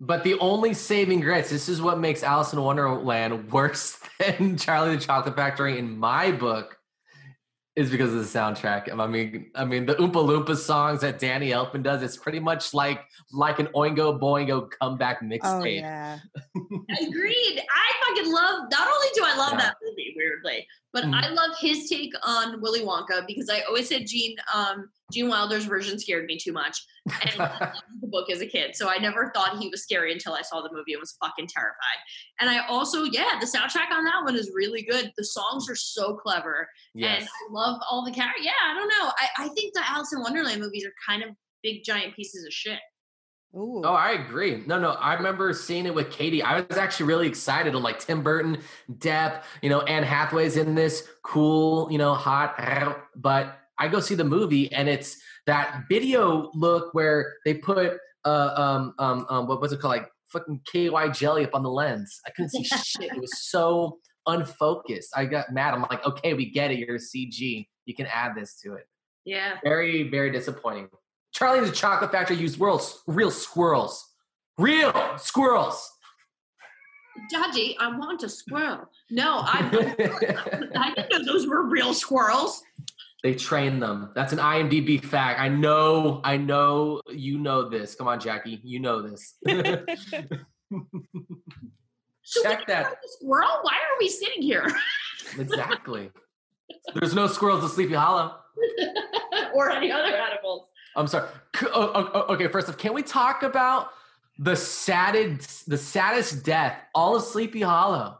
But 0.00 0.24
the 0.24 0.36
only 0.40 0.74
saving 0.74 1.20
grace, 1.20 1.50
this 1.50 1.68
is 1.68 1.80
what 1.80 2.00
makes 2.00 2.24
Alice 2.24 2.52
in 2.52 2.60
Wonderland 2.60 3.52
worse 3.52 4.00
than 4.18 4.56
Charlie 4.56 4.96
the 4.96 5.00
Chocolate 5.00 5.36
Factory 5.36 5.78
in 5.78 5.96
my 5.96 6.32
book, 6.32 6.76
is 7.74 7.90
because 7.90 8.12
of 8.12 8.18
the 8.18 8.38
soundtrack. 8.38 8.92
I 8.92 9.06
mean, 9.06 9.50
I 9.54 9.64
mean 9.64 9.86
the 9.86 9.94
Oompa 9.94 10.12
Loompa 10.12 10.56
songs 10.56 11.00
that 11.00 11.18
Danny 11.18 11.50
Elfman 11.50 11.82
does. 11.82 12.02
It's 12.02 12.16
pretty 12.16 12.40
much 12.40 12.74
like 12.74 13.00
like 13.32 13.58
an 13.58 13.68
Oingo 13.68 14.20
Boingo 14.20 14.68
comeback 14.80 15.18
oh, 15.22 15.26
mixtape. 15.26 15.60
Oh, 15.60 15.64
yeah. 15.64 16.18
Agreed. 16.54 17.62
I 17.74 18.06
fucking 18.06 18.32
love. 18.32 18.64
Not 18.70 18.88
only 18.88 19.08
do 19.14 19.22
I 19.24 19.36
love 19.36 19.52
yeah. 19.52 19.58
that 19.58 19.76
movie, 19.82 20.14
weirdly, 20.16 20.66
but 20.92 21.04
mm. 21.04 21.14
I 21.14 21.28
love 21.28 21.50
his 21.58 21.88
take 21.88 22.12
on 22.22 22.60
Willy 22.60 22.80
Wonka 22.80 23.26
because 23.26 23.48
I 23.48 23.60
always 23.62 23.88
said 23.88 24.06
Gene 24.06 24.36
um, 24.54 24.90
Gene 25.12 25.28
Wilder's 25.28 25.64
version 25.64 25.98
scared 25.98 26.26
me 26.26 26.38
too 26.38 26.52
much, 26.52 26.78
and 27.06 27.32
the 28.00 28.06
book 28.08 28.30
as 28.30 28.40
a 28.40 28.46
kid, 28.46 28.76
so 28.76 28.88
I 28.88 28.98
never 28.98 29.30
thought 29.34 29.58
he 29.58 29.68
was 29.68 29.82
scary 29.82 30.12
until 30.12 30.34
I 30.34 30.42
saw 30.42 30.60
the 30.60 30.72
movie 30.72 30.92
and 30.92 31.00
was 31.00 31.16
fucking 31.22 31.48
terrified. 31.48 31.98
And 32.40 32.48
I 32.48 32.66
also, 32.66 33.04
yeah, 33.04 33.38
the 33.40 33.46
soundtrack 33.46 33.92
on 33.92 34.04
that 34.04 34.22
one 34.24 34.36
is 34.36 34.52
really 34.54 34.82
good. 34.82 35.12
The 35.16 35.24
songs 35.24 35.68
are 35.68 35.76
so 35.76 36.14
clever, 36.14 36.68
yes. 36.94 37.20
and 37.20 37.28
I 37.28 37.52
love 37.52 37.80
all 37.90 38.04
the 38.04 38.12
characters. 38.12 38.44
Yeah, 38.44 38.52
I 38.70 38.74
don't 38.74 38.88
know. 38.88 39.12
I, 39.18 39.44
I 39.44 39.48
think 39.48 39.74
the 39.74 39.82
Alice 39.88 40.12
in 40.12 40.20
Wonderland 40.20 40.60
movies 40.60 40.84
are 40.84 40.94
kind 41.06 41.22
of 41.22 41.30
big 41.62 41.84
giant 41.84 42.14
pieces 42.14 42.44
of 42.44 42.52
shit. 42.52 42.78
Ooh. 43.54 43.82
Oh, 43.84 43.92
I 43.94 44.12
agree. 44.12 44.62
No, 44.66 44.78
no, 44.78 44.92
I 44.92 45.14
remember 45.14 45.52
seeing 45.52 45.84
it 45.84 45.94
with 45.94 46.10
Katie. 46.10 46.42
I 46.42 46.60
was 46.60 46.78
actually 46.78 47.06
really 47.06 47.28
excited. 47.28 47.74
I'm 47.74 47.82
like 47.82 47.98
Tim 47.98 48.22
Burton, 48.22 48.58
Depp, 48.90 49.42
you 49.60 49.68
know, 49.68 49.82
Anne 49.82 50.04
Hathaway's 50.04 50.56
in 50.56 50.74
this 50.74 51.06
cool, 51.22 51.88
you 51.90 51.98
know, 51.98 52.14
hot. 52.14 53.04
But 53.14 53.58
I 53.78 53.88
go 53.88 54.00
see 54.00 54.14
the 54.14 54.24
movie, 54.24 54.72
and 54.72 54.88
it's 54.88 55.18
that 55.46 55.84
video 55.88 56.50
look 56.54 56.94
where 56.94 57.34
they 57.44 57.54
put 57.54 57.98
uh 58.24 58.54
um 58.56 58.94
um 58.98 59.26
um 59.28 59.46
what 59.48 59.60
was 59.60 59.72
it 59.72 59.80
called 59.80 59.90
like 59.96 60.08
fucking 60.32 60.60
KY 60.72 61.10
jelly 61.12 61.44
up 61.44 61.54
on 61.54 61.62
the 61.62 61.70
lens. 61.70 62.20
I 62.26 62.30
couldn't 62.30 62.50
see 62.50 62.64
shit. 62.64 63.12
It 63.12 63.20
was 63.20 63.42
so 63.50 63.98
unfocused. 64.26 65.10
I 65.14 65.26
got 65.26 65.52
mad. 65.52 65.74
I'm 65.74 65.82
like, 65.82 66.04
okay, 66.06 66.34
we 66.34 66.50
get 66.50 66.70
it. 66.70 66.78
You're 66.78 66.96
a 66.96 66.98
CG. 66.98 67.66
You 67.84 67.94
can 67.94 68.06
add 68.06 68.34
this 68.34 68.58
to 68.60 68.74
it. 68.74 68.86
Yeah. 69.24 69.58
Very, 69.62 70.08
very 70.08 70.30
disappointing. 70.30 70.88
Charlie 71.42 71.58
and 71.58 71.66
the 71.66 71.72
Chocolate 71.72 72.12
Factory 72.12 72.36
used 72.36 72.56
worlds, 72.60 73.02
real 73.08 73.32
squirrels. 73.32 74.12
Real 74.58 74.92
squirrels. 75.16 75.90
Daddy, 77.28 77.76
I 77.80 77.88
want 77.98 78.22
a 78.22 78.28
squirrel. 78.28 78.88
No, 79.10 79.40
I, 79.42 79.68
I 80.76 80.94
didn't 80.94 81.10
know 81.10 81.32
those 81.32 81.48
were 81.48 81.64
real 81.64 81.94
squirrels. 81.94 82.62
They 83.24 83.34
train 83.34 83.80
them. 83.80 84.12
That's 84.14 84.32
an 84.32 84.38
IMDb 84.38 85.04
fact. 85.04 85.40
I 85.40 85.48
know, 85.48 86.20
I 86.22 86.36
know 86.36 87.02
you 87.10 87.38
know 87.38 87.68
this. 87.68 87.96
Come 87.96 88.06
on, 88.06 88.20
Jackie. 88.20 88.60
You 88.62 88.78
know 88.78 89.02
this. 89.02 89.34
So 92.24 92.42
Check 92.44 92.66
that. 92.68 92.94
Squirrel? 93.18 93.58
Why 93.62 93.72
are 93.72 93.98
we 93.98 94.08
sitting 94.08 94.42
here? 94.42 94.66
exactly. 95.38 96.10
There's 96.94 97.14
no 97.14 97.26
squirrels 97.26 97.64
in 97.64 97.68
Sleepy 97.68 97.94
Hollow. 97.94 98.36
or 99.54 99.70
any 99.70 99.90
other 99.90 100.14
animals. 100.14 100.68
I'm 100.96 101.06
sorry. 101.06 101.28
Okay, 101.72 102.48
first 102.48 102.68
off, 102.68 102.78
can 102.78 102.94
we 102.94 103.02
talk 103.02 103.42
about 103.42 103.90
the 104.38 104.56
saddest, 104.56 105.68
the 105.68 105.78
saddest 105.78 106.44
death 106.44 106.78
all 106.94 107.16
of 107.16 107.22
Sleepy 107.22 107.62
Hollow? 107.62 108.18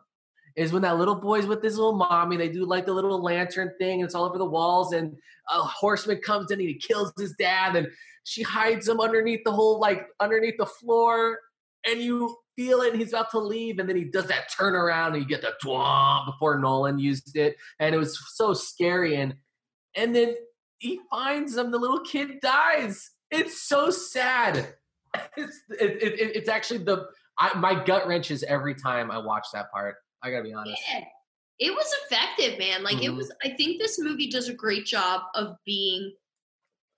Is 0.54 0.70
when 0.70 0.82
that 0.82 0.98
little 0.98 1.14
boy's 1.14 1.46
with 1.46 1.62
his 1.62 1.78
little 1.78 1.94
mommy. 1.94 2.36
They 2.36 2.50
do 2.50 2.66
like 2.66 2.84
the 2.84 2.92
little 2.92 3.22
lantern 3.22 3.72
thing, 3.78 4.00
and 4.00 4.04
it's 4.04 4.14
all 4.14 4.26
over 4.26 4.36
the 4.36 4.44
walls. 4.44 4.92
And 4.92 5.16
a 5.48 5.62
horseman 5.62 6.18
comes 6.18 6.50
in 6.50 6.60
and 6.60 6.68
he 6.68 6.74
kills 6.74 7.10
his 7.18 7.32
dad, 7.38 7.74
and 7.74 7.88
she 8.24 8.42
hides 8.42 8.86
him 8.86 9.00
underneath 9.00 9.40
the 9.44 9.50
whole, 9.50 9.80
like 9.80 10.08
underneath 10.20 10.58
the 10.58 10.66
floor. 10.66 11.38
And 11.86 12.02
you 12.02 12.36
feel 12.54 12.82
it, 12.82 12.92
and 12.92 13.00
he's 13.00 13.14
about 13.14 13.30
to 13.30 13.38
leave, 13.38 13.78
and 13.78 13.88
then 13.88 13.96
he 13.96 14.04
does 14.04 14.26
that 14.26 14.50
turnaround, 14.50 15.14
and 15.14 15.22
you 15.22 15.26
get 15.26 15.40
the 15.40 15.54
before 16.26 16.58
Nolan 16.58 16.98
used 16.98 17.34
it, 17.34 17.56
and 17.78 17.94
it 17.94 17.98
was 17.98 18.18
so 18.34 18.52
scary. 18.52 19.16
And 19.16 19.34
and 19.96 20.14
then 20.14 20.34
he 20.82 20.98
finds 21.10 21.54
them. 21.54 21.70
The 21.70 21.78
little 21.78 22.00
kid 22.00 22.40
dies. 22.42 23.10
It's 23.30 23.62
so 23.62 23.90
sad. 23.90 24.74
It's 25.36 25.60
it, 25.68 26.02
it, 26.02 26.20
it- 26.20 26.36
it's 26.36 26.48
actually 26.48 26.84
the 26.84 27.06
I, 27.38 27.56
my 27.58 27.84
gut 27.84 28.06
wrenches 28.06 28.42
every 28.44 28.74
time 28.74 29.10
I 29.10 29.18
watch 29.18 29.46
that 29.52 29.70
part. 29.70 29.96
I 30.22 30.30
gotta 30.30 30.42
be 30.44 30.54
honest. 30.54 30.80
Yeah. 30.90 31.04
It 31.58 31.70
was 31.74 31.86
effective, 32.04 32.58
man. 32.58 32.82
Like 32.82 33.02
it 33.04 33.10
Mhm. 33.10 33.16
was 33.18 33.30
I 33.44 33.50
think 33.50 33.78
this 33.78 33.98
movie 33.98 34.28
does 34.30 34.48
a 34.48 34.54
great 34.54 34.86
job 34.86 35.20
of 35.34 35.56
being 35.66 36.14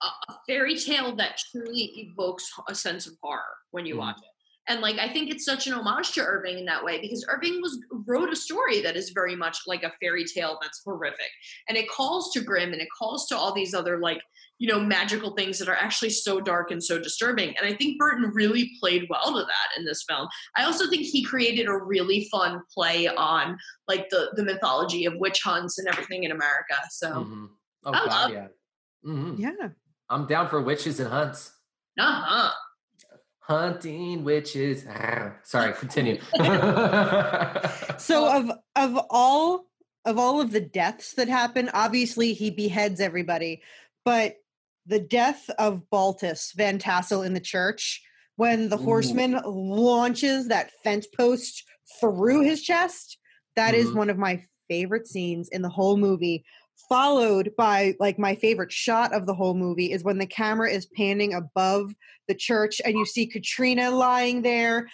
a, 0.01 0.07
a 0.31 0.35
fairy 0.47 0.77
tale 0.77 1.13
that 1.17 1.39
truly 1.51 1.91
evokes 1.97 2.49
a 2.69 2.75
sense 2.75 3.05
of 3.05 3.13
horror 3.21 3.41
when 3.71 3.85
you 3.85 3.95
Mhm. 3.95 3.99
watch 3.99 4.17
it. 4.19 4.34
And 4.67 4.81
like 4.81 4.97
I 4.97 5.07
think 5.11 5.29
it's 5.29 5.45
such 5.45 5.67
an 5.67 5.73
homage 5.73 6.11
to 6.13 6.21
Irving 6.21 6.57
in 6.57 6.65
that 6.65 6.83
way 6.83 6.99
because 6.99 7.25
Irving 7.29 7.61
was 7.61 7.79
wrote 8.07 8.31
a 8.31 8.35
story 8.35 8.81
that 8.81 8.95
is 8.95 9.11
very 9.11 9.35
much 9.35 9.59
like 9.67 9.83
a 9.83 9.93
fairy 10.01 10.25
tale 10.25 10.57
that's 10.61 10.81
horrific. 10.83 11.29
And 11.69 11.77
it 11.77 11.87
calls 11.89 12.31
to 12.33 12.41
Grimm 12.41 12.73
and 12.73 12.81
it 12.81 12.87
calls 12.97 13.27
to 13.27 13.37
all 13.37 13.53
these 13.53 13.73
other 13.75 13.99
like, 13.99 14.21
you 14.57 14.67
know, 14.67 14.79
magical 14.79 15.35
things 15.35 15.59
that 15.59 15.69
are 15.69 15.75
actually 15.75 16.09
so 16.09 16.41
dark 16.41 16.71
and 16.71 16.83
so 16.83 16.97
disturbing. 16.97 17.55
And 17.57 17.67
I 17.67 17.73
think 17.75 17.99
Burton 17.99 18.31
really 18.33 18.71
played 18.79 19.05
well 19.09 19.33
to 19.33 19.41
that 19.43 19.77
in 19.79 19.85
this 19.85 20.03
film. 20.09 20.27
I 20.57 20.63
also 20.65 20.89
think 20.89 21.03
he 21.03 21.23
created 21.23 21.67
a 21.67 21.77
really 21.77 22.27
fun 22.31 22.61
play 22.73 23.07
on 23.07 23.57
like 23.87 24.09
the 24.09 24.31
the 24.35 24.43
mythology 24.43 25.05
of 25.05 25.13
witch 25.17 25.41
hunts 25.43 25.77
and 25.77 25.87
everything 25.87 26.23
in 26.23 26.31
America. 26.31 26.75
So 26.89 27.07
Mhm. 27.11 27.49
Oh 27.83 27.91
I 27.93 27.99
god, 27.99 28.07
love- 28.07 28.31
yeah. 28.31 28.47
Mhm. 29.05 29.37
Yeah. 29.37 29.69
I'm 30.09 30.25
down 30.25 30.49
for 30.49 30.59
witches 30.61 30.99
and 30.99 31.09
hunts. 31.09 31.51
uh-huh. 31.99 32.51
Hunting 33.47 34.23
witches. 34.23 34.85
Arr. 34.87 35.39
Sorry, 35.43 35.73
continue. 35.73 36.19
So 37.97 38.27
of 38.31 38.51
of 38.75 39.05
all 39.09 39.65
of 40.03 40.17
all 40.17 40.41
of 40.41 40.51
the 40.51 40.61
deaths 40.61 41.13
that 41.13 41.27
happen, 41.27 41.69
obviously 41.73 42.33
he 42.33 42.49
beheads 42.49 42.99
everybody, 42.99 43.61
but 44.03 44.35
the 44.85 44.99
death 44.99 45.49
of 45.57 45.89
Baltus 45.89 46.53
Van 46.55 46.77
Tassel 46.77 47.21
in 47.23 47.33
the 47.33 47.39
church 47.39 48.01
when 48.35 48.69
the 48.69 48.77
Ooh. 48.79 48.83
horseman 48.83 49.39
launches 49.45 50.47
that 50.49 50.71
fence 50.83 51.07
post 51.07 51.63
through 52.01 52.41
his 52.41 52.61
chest, 52.61 53.17
that 53.55 53.73
is 53.73 53.89
Mhm. 53.91 53.95
one 53.95 54.09
of 54.09 54.17
my 54.17 54.43
favorite 54.67 55.07
scenes 55.07 55.47
in 55.49 55.61
the 55.61 55.69
whole 55.69 55.97
movie. 55.97 56.43
Followed 56.89 57.51
by 57.57 57.95
like 57.99 58.19
my 58.19 58.35
favorite 58.35 58.71
shot 58.71 59.13
of 59.13 59.25
the 59.25 59.33
whole 59.33 59.53
movie 59.55 59.91
is 59.91 60.03
when 60.03 60.17
the 60.19 60.27
camera 60.27 60.69
is 60.69 60.85
panning 60.85 61.33
above 61.33 61.93
the 62.27 62.35
church 62.35 62.79
and 62.85 62.95
you 62.95 63.05
see 63.05 63.25
Katrina 63.25 63.89
lying 63.91 64.41
there 64.41 64.87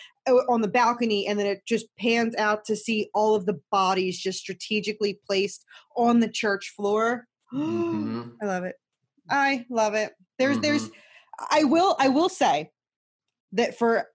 on 0.48 0.62
the 0.62 0.68
balcony 0.68 1.28
and 1.28 1.38
then 1.40 1.48
it 1.48 1.62
just 1.68 1.88
pans 2.00 2.36
out 2.36 2.64
to 2.66 2.76
see 2.76 3.10
all 3.14 3.36
of 3.36 3.46
the 3.46 3.60
bodies 3.72 4.20
just 4.20 4.40
strategically 4.40 5.20
placed 5.28 5.66
on 5.98 6.20
the 6.20 6.30
church 6.30 6.72
floor. 6.76 7.26
Mhm. 7.54 8.34
i 8.42 8.46
love 8.46 8.64
it. 8.64 8.76
I 9.30 9.66
love 9.70 9.94
it. 9.96 10.14
There's 10.40 10.60
there's 10.60 10.86
Mm-hmm. 10.90 11.46
i 11.60 11.64
will 11.64 11.96
i 12.00 12.08
will 12.10 12.30
say 12.30 12.70
that 13.54 13.78
for 13.78 14.08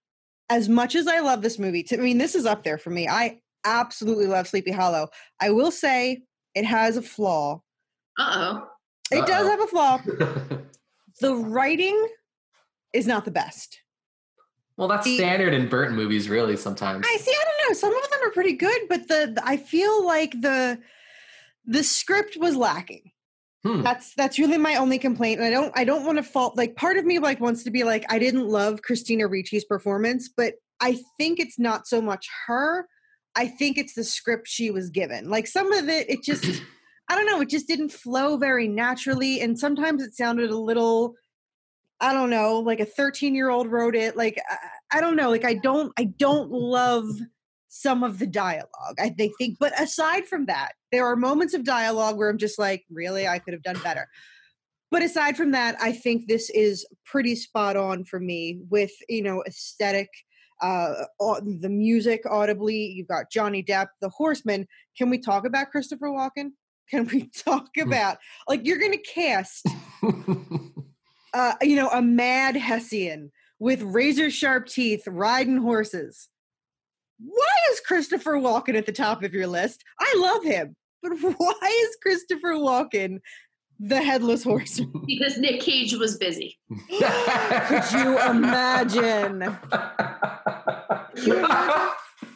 as 0.49 0.69
much 0.69 0.95
as 0.95 1.07
i 1.09 1.19
love 1.21 1.43
this 1.43 1.59
movie 1.59 1.83
to, 1.83 1.97
i 1.99 2.01
mean 2.01 2.19
this 2.19 2.35
is 2.37 2.47
up 2.47 2.63
there 2.63 2.79
for 2.79 2.91
me. 2.91 3.09
I 3.09 3.41
absolutely 3.65 4.27
love 4.27 4.47
sleepy 4.47 4.71
hollow. 4.71 5.09
I 5.41 5.51
will 5.51 5.73
say 5.73 6.23
it 6.57 6.65
has 6.65 6.97
a 6.97 7.03
flaw 7.03 7.61
Uh-oh. 8.19 8.67
it 9.13 9.25
does 9.27 9.47
Uh-oh. 9.47 9.51
have 9.51 9.61
a 9.61 9.67
flaw 9.69 10.01
the 11.21 11.35
writing 11.35 12.09
is 12.93 13.07
not 13.07 13.25
the 13.25 13.31
best 13.31 13.81
well, 14.79 14.89
that's 14.89 15.05
The- 15.07 15.17
standard 15.17 15.55
in 15.55 15.71
Burton 15.71 15.97
movies, 15.97 16.29
really. 16.29 16.55
Sometimes. 16.55 17.07
I 17.09 17.17
see. 17.17 17.31
I 17.33 17.45
don't 17.47 17.71
know. 17.71 17.73
Some 17.75 17.97
of 17.97 18.11
them 18.11 18.21
are 18.25 18.31
pretty 18.31 18.53
good, 18.53 18.79
but 18.91 19.09
the, 19.09 19.33
the- 19.35 19.43
I 19.43 19.57
feel 19.57 20.05
like 20.07 20.33
the 20.39 20.79
the 21.65 21.83
script 21.83 22.37
was 22.37 22.57
lacking. 22.57 23.11
Hmm. 23.65 23.81
That's 23.81 24.13
that's 24.17 24.39
really 24.39 24.59
my 24.59 24.77
only 24.77 24.99
complaint. 24.99 25.41
And 25.41 25.47
I 25.47 25.51
don't 25.51 25.73
I 25.75 25.85
don't 25.85 26.05
want 26.05 26.19
to 26.19 26.23
fault 26.23 26.59
like 26.59 26.77
part 26.77 26.99
of 26.99 27.07
me 27.07 27.19
like 27.19 27.41
wants 27.41 27.65
to 27.65 27.71
be 27.71 27.85
like 27.85 28.05
I 28.11 28.19
didn't 28.19 28.49
love 28.49 28.83
Christina 28.83 29.27
Ricci's 29.27 29.65
performance, 29.65 30.29
but 30.29 30.57
I 30.83 30.99
think 31.17 31.41
it's 31.41 31.59
not 31.59 31.87
so 31.87 32.03
much 32.03 32.29
her. 32.47 32.87
I 33.37 33.47
think 33.47 33.79
it's 33.79 33.95
the 33.95 34.05
script 34.05 34.49
she 34.49 34.71
was 34.71 34.91
given. 34.91 35.29
Like 35.29 35.47
some 35.47 35.73
of 35.73 35.89
it, 35.89 36.09
it 36.11 36.23
just 36.23 36.45
I 37.09 37.15
don't 37.15 37.27
know. 37.27 37.41
It 37.41 37.51
just 37.51 37.69
didn't 37.69 37.91
flow 37.91 38.37
very 38.37 38.67
naturally, 38.67 39.41
and 39.41 39.59
sometimes 39.59 40.03
it 40.03 40.15
sounded 40.15 40.51
a 40.51 40.59
little. 40.59 41.15
I 41.99 42.13
don't 42.13 42.29
know, 42.29 42.59
like 42.59 42.81
a 42.81 42.85
13 42.85 43.35
year 43.35 43.49
old 43.49 43.71
wrote 43.71 43.97
it. 43.97 44.17
Like 44.17 44.39
I, 44.51 44.99
I 44.99 45.01
don't 45.01 45.17
know, 45.17 45.31
like 45.31 45.45
I 45.45 45.55
don't 45.55 45.93
I 45.99 46.05
don't 46.05 46.51
love 46.51 47.07
some 47.69 48.03
of 48.03 48.19
the 48.19 48.27
dialogue. 48.27 48.97
I 48.99 49.11
think 49.11 49.35
think 49.39 49.59
but 49.59 49.79
aside 49.81 50.27
from 50.27 50.47
that, 50.47 50.73
there 50.93 51.07
are 51.07 51.17
moments 51.17 51.55
of 51.55 51.65
dialogue 51.65 52.17
where 52.17 52.29
I'm 52.29 52.39
just 52.39 52.59
like, 52.59 52.85
really, 52.91 53.29
I 53.29 53.39
could 53.39 53.55
have 53.55 53.63
done 53.63 53.81
better. 53.83 54.09
But 54.91 55.03
aside 55.03 55.37
from 55.37 55.51
that, 55.51 55.77
I 55.81 55.93
think 55.93 56.29
this 56.29 56.49
is 56.51 56.87
pretty 57.05 57.35
spot 57.35 57.77
on 57.77 58.05
for 58.05 58.21
me 58.21 58.61
with, 58.71 58.93
you 59.09 59.23
know, 59.23 59.43
aesthetic 59.47 60.09
uh 60.63 61.05
the 61.61 61.69
music 61.69 62.23
audibly 62.31 62.77
you've 62.77 63.09
got 63.09 63.31
johnny 63.31 63.63
depp 63.63 63.89
the 64.01 64.09
horseman 64.09 64.67
can 64.97 65.11
we 65.11 65.19
talk 65.19 65.47
about 65.47 65.71
christopher 65.71 66.09
walken 66.09 66.51
can 66.91 67.07
we 67.09 67.29
talk 67.37 67.69
about 67.79 68.17
like 68.49 68.65
you're 68.65 68.79
gonna 68.79 68.97
cast 68.97 69.67
uh, 71.37 71.55
you 71.61 71.77
know, 71.77 71.91
a 71.91 72.01
mad 72.01 72.57
Hessian 72.57 73.31
with 73.59 73.83
razor 73.83 74.31
sharp 74.31 74.69
teeth 74.69 75.03
riding 75.07 75.59
horses. 75.59 76.29
Why 77.19 77.73
is 77.73 77.81
Christopher 77.81 78.35
Walken 78.35 78.75
at 78.75 78.87
the 78.87 78.93
top 78.93 79.23
of 79.23 79.35
your 79.35 79.47
list? 79.47 79.85
I 80.01 80.15
love 80.17 80.45
him, 80.45 80.77
but 81.03 81.11
why 81.37 81.85
is 81.85 81.97
Christopher 82.03 82.55
Walken 82.55 83.19
the 83.81 84.03
headless 84.03 84.43
horseman? 84.45 84.93
Because 85.07 85.39
Nick 85.39 85.61
Cage 85.61 85.95
was 85.95 86.17
busy. 86.19 86.59
Could 86.69 87.93
you 87.93 88.19
imagine? 88.29 89.57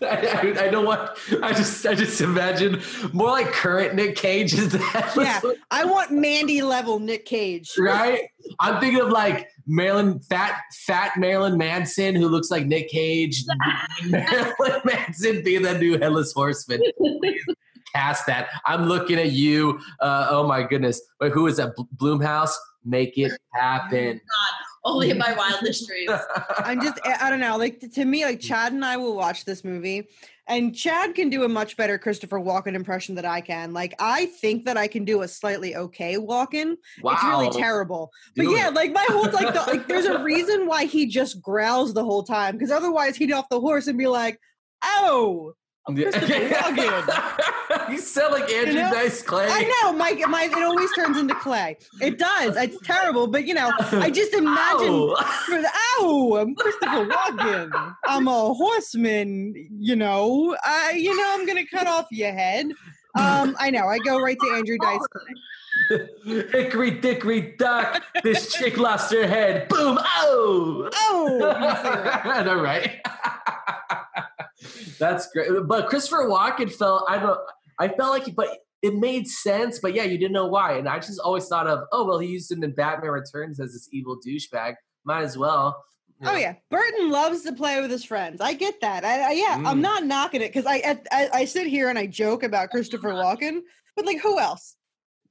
I, 0.03 0.55
I 0.59 0.69
don't 0.71 0.87
want. 0.87 1.11
I 1.43 1.53
just. 1.53 1.85
I 1.87 1.95
just 1.95 2.21
imagine 2.21 2.81
more 3.13 3.29
like 3.29 3.53
current 3.53 3.95
Nick 3.95 4.17
Cage 4.17 4.55
is 4.55 4.71
that. 4.71 5.13
Yeah, 5.17 5.41
I 5.71 5.85
want 5.85 6.11
Mandy 6.11 6.63
level 6.63 6.99
Nick 6.99 7.27
Cage. 7.27 7.71
right? 7.79 8.23
I'm 8.61 8.81
thinking 8.81 9.03
of 9.03 9.11
like 9.11 9.49
Marilyn, 9.67 10.21
fat, 10.21 10.61
fat 10.87 11.19
Marilyn 11.19 11.59
Manson, 11.59 12.15
who 12.15 12.29
looks 12.29 12.51
like 12.51 12.67
Nick 12.67 12.89
Cage. 12.89 13.45
Marilyn 14.07 14.81
Manson 14.85 15.43
being 15.43 15.63
the 15.63 15.79
new 15.79 15.99
headless 15.99 16.33
horseman. 16.33 16.83
Please 17.93 18.01
Cast 18.01 18.27
that. 18.27 18.49
I'm 18.67 18.87
looking 18.87 19.19
at 19.19 19.33
you. 19.33 19.81
Uh, 20.01 20.29
oh 20.31 20.47
my 20.47 20.63
goodness. 20.63 21.01
Wait, 21.21 21.33
who 21.33 21.47
is 21.47 21.57
that? 21.57 21.77
Blumhouse? 21.97 22.53
Make 22.85 23.19
it 23.19 23.33
happen. 23.53 24.21
only 24.85 25.11
in 25.11 25.19
my 25.19 25.35
wildest 25.35 25.87
dreams. 25.87 26.13
I'm 26.59 26.81
just 26.81 26.99
I 27.05 27.27
I 27.27 27.31
don't 27.31 27.41
know. 27.41 27.57
Like 27.57 27.81
to 27.93 28.05
me, 28.05 28.25
like 28.25 28.41
Chad 28.41 28.73
and 28.73 28.85
I 28.85 28.97
will 28.97 29.15
watch 29.15 29.45
this 29.45 29.65
movie, 29.65 30.09
and 30.47 30.75
Chad 30.75 31.15
can 31.15 31.29
do 31.29 31.45
a 31.45 31.49
much 31.49 31.77
better 31.77 31.99
Christopher 31.99 32.41
Walken 32.41 32.75
impression 32.75 33.15
than 33.15 33.27
I 33.27 33.43
can. 33.43 33.75
Like 33.75 33.95
I 33.99 34.27
think 34.27 34.65
that 34.65 34.79
I 34.79 34.89
can 34.89 35.05
do 35.05 35.23
a 35.23 35.29
slightly 35.29 35.77
okay 35.77 36.17
Walken. 36.17 36.77
Wow. 37.03 37.13
It's 37.13 37.25
really 37.25 37.51
terrible. 37.51 38.11
Do 38.35 38.45
but 38.45 38.57
yeah, 38.57 38.69
like 38.71 38.93
my 38.93 39.07
whole 39.11 39.31
like, 39.31 39.53
the, 39.53 39.65
like 39.67 39.87
there's 39.87 40.07
a 40.07 40.19
reason 40.23 40.67
why 40.67 40.87
he 40.87 41.07
just 41.07 41.43
growls 41.43 41.93
the 41.93 42.05
whole 42.05 42.23
time 42.23 42.57
because 42.57 42.71
otherwise 42.71 43.17
he'd 43.17 43.33
off 43.33 43.49
the 43.51 43.61
horse 43.61 43.89
and 43.89 43.99
be 43.99 44.07
like, 44.07 44.41
"Oh, 44.83 45.53
Walken." 45.89 47.89
you 47.91 47.99
sound 47.99 48.33
like 48.33 48.51
Andrew 48.51 48.75
know? 48.75 48.93
Dice 48.93 49.23
Clay. 49.23 49.47
I 49.49 49.63
know, 49.83 49.93
Mike. 49.93 50.21
My 50.29 50.45
it 50.45 50.63
always 50.63 50.93
turns 50.95 51.19
into 51.19 51.35
clay. 51.35 51.77
It 52.01 52.19
does. 52.19 52.57
It's 52.57 52.81
terrible, 52.83 53.27
but 53.27 53.47
you 53.47 53.55
know, 53.55 53.71
I 53.79 54.11
just 54.11 54.35
imagine. 54.35 54.89
Ow. 54.89 55.17
For 55.47 55.61
the, 55.61 55.71
ow, 56.01 56.37
I'm 56.41 56.55
Christopher 56.55 57.07
Walken. 57.07 57.95
I'm 58.07 58.29
a 58.29 58.55
horseman. 58.55 59.55
You 59.79 59.97
know, 59.97 60.57
I 60.65 60.93
you 60.93 61.17
know 61.17 61.35
I'm 61.35 61.47
gonna 61.47 61.67
cut 61.67 61.87
off 61.87 62.07
your 62.11 62.33
head. 62.33 62.67
Um, 63.19 63.57
I 63.59 63.71
know. 63.71 63.87
I 63.87 63.99
go 63.99 64.21
right 64.21 64.39
to 64.39 64.55
Andrew 64.55 64.79
Dice 64.79 65.07
Clay. 65.13 65.35
Hickory 66.53 66.93
dickory 66.93 67.55
dock, 67.59 68.05
this 68.23 68.53
chick 68.53 68.79
lost 68.79 69.13
her 69.13 69.27
head. 69.27 69.69
Boom! 69.69 69.99
Oh! 70.01 70.89
Oh, 70.95 72.43
know, 72.45 72.61
right? 72.61 73.01
That's 75.01 75.29
great. 75.33 75.49
But 75.67 75.89
Christopher 75.89 76.29
Walken 76.29 76.71
felt 76.73 77.05
I 77.09 77.19
don't 77.19 77.41
I 77.79 77.89
felt 77.89 78.11
like 78.11 78.35
but 78.37 78.59
it 78.83 78.95
made 78.95 79.27
sense, 79.27 79.79
but 79.79 79.95
yeah, 79.95 80.05
you 80.05 80.17
didn't 80.17 80.33
know 80.33 80.47
why. 80.47 80.75
And 80.79 80.89
I 80.89 80.99
just 80.99 81.21
always 81.21 81.47
thought 81.49 81.67
of, 81.67 81.81
oh 81.93 82.07
well, 82.07 82.19
he 82.19 82.29
used 82.29 82.51
him 82.53 82.63
in 82.63 82.75
Batman 82.75 83.11
Returns 83.11 83.59
as 83.61 83.73
this 83.73 83.89
evil 83.93 84.19
douchebag. 84.27 84.75
Might 85.05 85.23
as 85.23 85.37
well. 85.37 85.83
Oh 86.23 86.37
yeah, 86.37 86.55
Burton 86.71 87.11
loves 87.11 87.43
to 87.45 87.53
play 87.55 87.81
with 87.81 87.91
his 87.91 88.05
friends. 88.05 88.43
I 88.43 88.53
get 88.53 88.79
that. 88.83 89.05
I, 89.07 89.31
I 89.31 89.33
yeah, 89.33 89.55
I'm 89.67 89.79
Mm. 89.79 89.83
not 89.83 90.05
knocking 90.05 90.43
it 90.43 90.53
because 90.53 90.67
I, 90.67 90.77
I 90.77 90.99
I 91.11 91.29
I 91.33 91.45
sit 91.47 91.67
here 91.67 91.89
and 91.89 91.99
I 91.99 92.07
joke 92.07 92.43
about 92.43 92.69
Christopher 92.71 93.11
Walken, 93.15 93.61
but 93.97 94.05
like 94.05 94.19
who 94.21 94.39
else? 94.39 94.77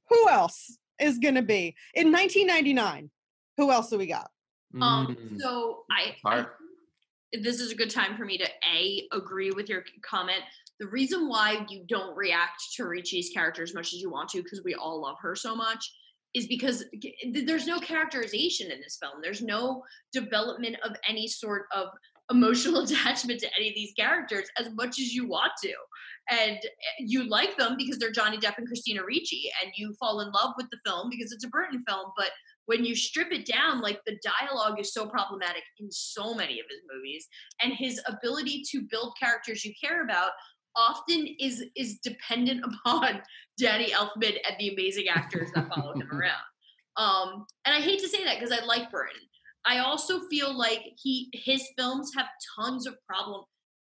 Who 0.08 0.28
else 0.28 0.76
is 1.00 1.18
gonna 1.18 1.42
be 1.42 1.76
in 1.94 2.10
1999? 2.10 3.08
Who 3.56 3.70
else 3.70 3.90
do 3.90 3.98
we 3.98 4.06
got? 4.08 4.30
Um, 4.80 5.16
Mm. 5.16 5.40
so 5.40 5.84
I, 5.90 6.16
I 6.24 6.28
Hard. 6.28 6.46
This 7.32 7.60
is 7.60 7.70
a 7.70 7.76
good 7.76 7.90
time 7.90 8.16
for 8.16 8.24
me 8.24 8.38
to 8.38 8.48
a 8.74 9.08
agree 9.12 9.50
with 9.50 9.68
your 9.68 9.84
comment. 10.02 10.40
The 10.78 10.88
reason 10.88 11.28
why 11.28 11.66
you 11.68 11.84
don't 11.88 12.16
react 12.16 12.62
to 12.76 12.84
Ricci's 12.84 13.30
character 13.30 13.62
as 13.62 13.74
much 13.74 13.92
as 13.92 14.00
you 14.00 14.10
want 14.10 14.30
to, 14.30 14.42
because 14.42 14.62
we 14.64 14.74
all 14.74 15.00
love 15.02 15.16
her 15.20 15.36
so 15.36 15.54
much, 15.54 15.92
is 16.34 16.46
because 16.46 16.84
there's 17.44 17.66
no 17.66 17.78
characterization 17.78 18.70
in 18.70 18.80
this 18.80 18.98
film. 19.00 19.20
There's 19.22 19.42
no 19.42 19.82
development 20.12 20.76
of 20.84 20.96
any 21.08 21.26
sort 21.26 21.66
of 21.74 21.88
emotional 22.30 22.82
attachment 22.84 23.40
to 23.40 23.48
any 23.56 23.68
of 23.68 23.74
these 23.74 23.92
characters 23.98 24.48
as 24.58 24.70
much 24.74 24.98
as 25.00 25.12
you 25.12 25.28
want 25.28 25.52
to. 25.62 25.72
And 26.30 26.56
eh, 26.56 27.00
you 27.00 27.28
like 27.28 27.56
them 27.56 27.76
because 27.76 27.98
they're 27.98 28.12
Johnny 28.12 28.38
Depp 28.38 28.58
and 28.58 28.66
Christina 28.66 29.04
Ricci, 29.04 29.50
and 29.62 29.72
you 29.76 29.94
fall 29.98 30.20
in 30.20 30.30
love 30.32 30.54
with 30.56 30.70
the 30.70 30.78
film 30.86 31.10
because 31.10 31.32
it's 31.32 31.44
a 31.44 31.48
Burton 31.48 31.82
film. 31.86 32.12
But 32.16 32.30
when 32.66 32.84
you 32.84 32.94
strip 32.94 33.32
it 33.32 33.46
down, 33.46 33.80
like 33.80 34.00
the 34.06 34.18
dialogue 34.22 34.80
is 34.80 34.92
so 34.92 35.06
problematic 35.06 35.62
in 35.78 35.90
so 35.90 36.34
many 36.34 36.60
of 36.60 36.66
his 36.70 36.80
movies, 36.92 37.26
and 37.62 37.72
his 37.72 38.00
ability 38.06 38.62
to 38.70 38.82
build 38.90 39.14
characters 39.18 39.64
you 39.64 39.72
care 39.82 40.04
about 40.04 40.30
often 40.76 41.26
is 41.38 41.64
is 41.76 41.98
dependent 41.98 42.64
upon 42.84 43.22
Danny 43.58 43.90
Elfman 43.90 44.36
and 44.46 44.56
the 44.58 44.68
amazing 44.68 45.08
actors 45.08 45.50
that 45.54 45.68
follow 45.74 45.94
him 45.94 46.08
around. 46.12 46.42
Um, 46.96 47.46
and 47.64 47.74
I 47.74 47.80
hate 47.80 48.00
to 48.00 48.08
say 48.08 48.24
that 48.24 48.38
because 48.38 48.56
I 48.56 48.64
like 48.64 48.90
Burton. 48.90 49.20
I 49.66 49.78
also 49.78 50.20
feel 50.28 50.56
like 50.56 50.82
he 50.96 51.28
his 51.32 51.66
films 51.76 52.12
have 52.16 52.26
tons 52.58 52.86
of 52.86 52.94
problem. 53.06 53.44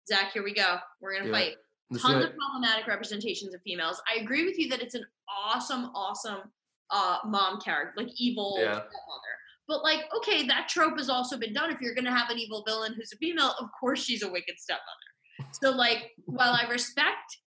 Zach, 0.09 0.33
here 0.33 0.43
we 0.43 0.55
go. 0.55 0.79
We're 1.01 1.15
gonna 1.19 1.27
Yeah. 1.27 1.33
fight. 1.33 1.57
Let's 1.91 2.05
Tons 2.05 2.25
of 2.25 2.33
problematic 2.35 2.87
representations 2.87 3.55
of 3.55 3.61
females. 3.63 4.01
I 4.11 4.21
agree 4.21 4.47
with 4.47 4.59
you 4.59 4.67
that 4.71 4.81
it's 4.81 4.95
an 4.95 5.05
awesome, 5.29 5.91
awesome 5.95 6.51
uh 6.93 7.19
mom 7.25 7.61
character, 7.61 7.95
like 7.97 8.11
evil 8.17 8.57
Yeah. 8.59 8.73
stepmother. 8.75 9.35
But 9.69 9.83
like, 9.83 10.01
okay, 10.19 10.47
that 10.49 10.69
trope 10.69 10.99
has 10.99 11.09
also 11.09 11.39
been 11.39 11.55
done. 11.55 11.71
If 11.71 11.81
you're 11.81 11.95
gonna 11.95 12.17
have 12.17 12.31
an 12.31 12.39
evil 12.39 12.63
villain 12.67 12.95
who's 12.95 13.13
a 13.13 13.17
female, 13.17 13.55
of 13.59 13.69
course 13.79 14.03
she's 14.05 14.23
a 14.23 14.31
wicked 14.31 14.57
stepmother. 14.59 15.51
So 15.63 15.71
like, 15.71 16.11
while 16.27 16.53
I 16.53 16.69
respect 16.69 17.39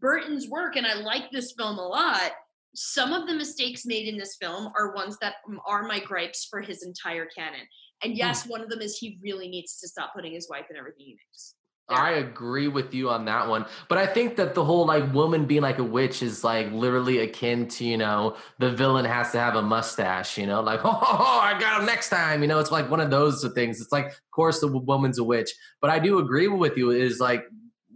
Burton's 0.00 0.48
work 0.48 0.76
and 0.76 0.86
I 0.86 0.94
like 0.94 1.30
this 1.30 1.52
film 1.56 1.78
a 1.78 1.86
lot, 1.86 2.32
some 2.74 3.12
of 3.12 3.26
the 3.26 3.34
mistakes 3.34 3.84
made 3.84 4.06
in 4.06 4.18
this 4.18 4.36
film 4.40 4.70
are 4.78 4.94
ones 4.94 5.16
that 5.20 5.36
are 5.66 5.82
my 5.84 5.98
gripes 5.98 6.46
for 6.48 6.60
his 6.60 6.82
entire 6.82 7.26
canon. 7.26 7.66
And 8.04 8.16
yes, 8.16 8.46
one 8.46 8.60
of 8.60 8.68
them 8.68 8.80
is 8.82 8.98
he 8.98 9.18
really 9.22 9.48
needs 9.48 9.78
to 9.80 9.88
stop 9.88 10.12
putting 10.14 10.32
his 10.34 10.48
wife 10.50 10.66
in 10.70 10.76
everything 10.76 11.06
he 11.06 11.12
makes. 11.28 11.55
I 11.88 12.12
agree 12.12 12.66
with 12.66 12.92
you 12.92 13.10
on 13.10 13.24
that 13.26 13.48
one. 13.48 13.64
But 13.88 13.98
I 13.98 14.06
think 14.06 14.36
that 14.36 14.54
the 14.54 14.64
whole 14.64 14.86
like 14.86 15.12
woman 15.14 15.46
being 15.46 15.62
like 15.62 15.78
a 15.78 15.84
witch 15.84 16.22
is 16.22 16.42
like 16.42 16.70
literally 16.72 17.18
akin 17.18 17.68
to, 17.68 17.84
you 17.84 17.96
know, 17.96 18.36
the 18.58 18.72
villain 18.72 19.04
has 19.04 19.30
to 19.32 19.38
have 19.38 19.54
a 19.54 19.62
mustache, 19.62 20.36
you 20.36 20.46
know, 20.46 20.60
like, 20.60 20.80
oh, 20.84 20.90
ho, 20.90 21.16
ho, 21.16 21.38
I 21.40 21.58
got 21.58 21.78
him 21.80 21.86
next 21.86 22.08
time. 22.08 22.42
You 22.42 22.48
know, 22.48 22.58
it's 22.58 22.72
like 22.72 22.90
one 22.90 23.00
of 23.00 23.10
those 23.10 23.48
things. 23.54 23.80
It's 23.80 23.92
like, 23.92 24.06
of 24.06 24.30
course, 24.32 24.60
the 24.60 24.68
woman's 24.68 25.18
a 25.18 25.24
witch. 25.24 25.50
But 25.80 25.90
I 25.90 26.00
do 26.00 26.18
agree 26.18 26.48
with 26.48 26.76
you 26.76 26.90
is 26.90 27.20
like 27.20 27.44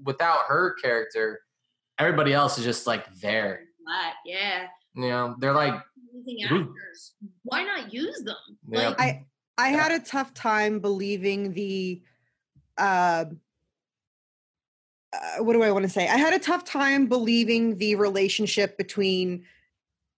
without 0.05 0.44
her 0.46 0.74
character, 0.74 1.40
everybody 1.98 2.33
else 2.33 2.59
is 2.59 2.64
just 2.64 2.87
like 2.87 3.12
there. 3.16 3.64
But 3.85 4.14
yeah, 4.24 4.66
You 4.94 5.09
know, 5.09 5.35
they're 5.40 5.53
like, 5.53 5.74
actors. 6.44 7.14
Why 7.42 7.64
not 7.64 7.92
use 7.92 8.22
them? 8.22 8.37
yeah. 8.68 8.88
Like, 8.90 9.00
I 9.00 9.26
I 9.59 9.68
had 9.68 9.92
a 9.92 9.98
tough 9.98 10.33
time 10.33 10.79
believing 10.79 11.53
the 11.53 12.03
uh, 12.79 13.26
uh 15.12 15.42
what 15.42 15.53
do 15.55 15.62
I 15.62 15.70
want 15.70 15.85
to 15.85 15.88
say? 15.90 16.09
I 16.09 16.16
had 16.16 16.33
a 16.35 16.38
tough 16.38 16.64
time 16.64 17.07
believing 17.07 17.77
the 17.79 17.94
relationship 17.96 18.77
between 18.79 19.44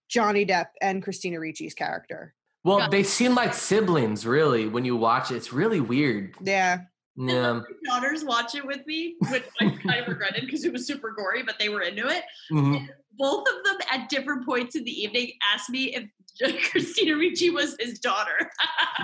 Johnny 0.09 0.45
Depp 0.45 0.67
and 0.81 1.01
Christina 1.03 1.39
Ricci's 1.39 1.73
character. 1.73 2.33
well, 2.63 2.89
they 2.89 3.03
seem 3.03 3.33
like 3.35 3.53
siblings, 3.53 4.25
really, 4.25 4.67
when 4.67 4.85
you 4.85 4.95
watch 4.95 5.31
it. 5.31 5.35
It's 5.37 5.51
really 5.51 5.81
weird. 5.81 6.35
Yeah. 6.41 6.79
Yeah. 7.15 7.53
my 7.53 7.61
daughters 7.85 8.23
watch 8.23 8.55
it 8.55 8.65
with 8.65 8.85
me, 8.87 9.15
which 9.29 9.43
I 9.59 9.69
kind 9.69 9.99
of 10.01 10.07
regretted 10.07 10.45
because 10.45 10.63
it 10.65 10.73
was 10.73 10.87
super 10.87 11.11
gory, 11.11 11.43
but 11.43 11.59
they 11.59 11.69
were 11.69 11.81
into 11.81 12.07
it. 12.07 12.23
Mhm. 12.51 12.87
Both 13.17 13.47
of 13.47 13.63
them 13.63 13.77
at 13.91 14.09
different 14.09 14.45
points 14.45 14.75
in 14.75 14.83
the 14.83 14.91
evening 14.91 15.31
asked 15.53 15.69
me 15.69 15.95
if 15.95 16.05
Christina 16.71 17.15
Ricci 17.15 17.49
was 17.49 17.75
his 17.79 17.99
daughter. 17.99 18.31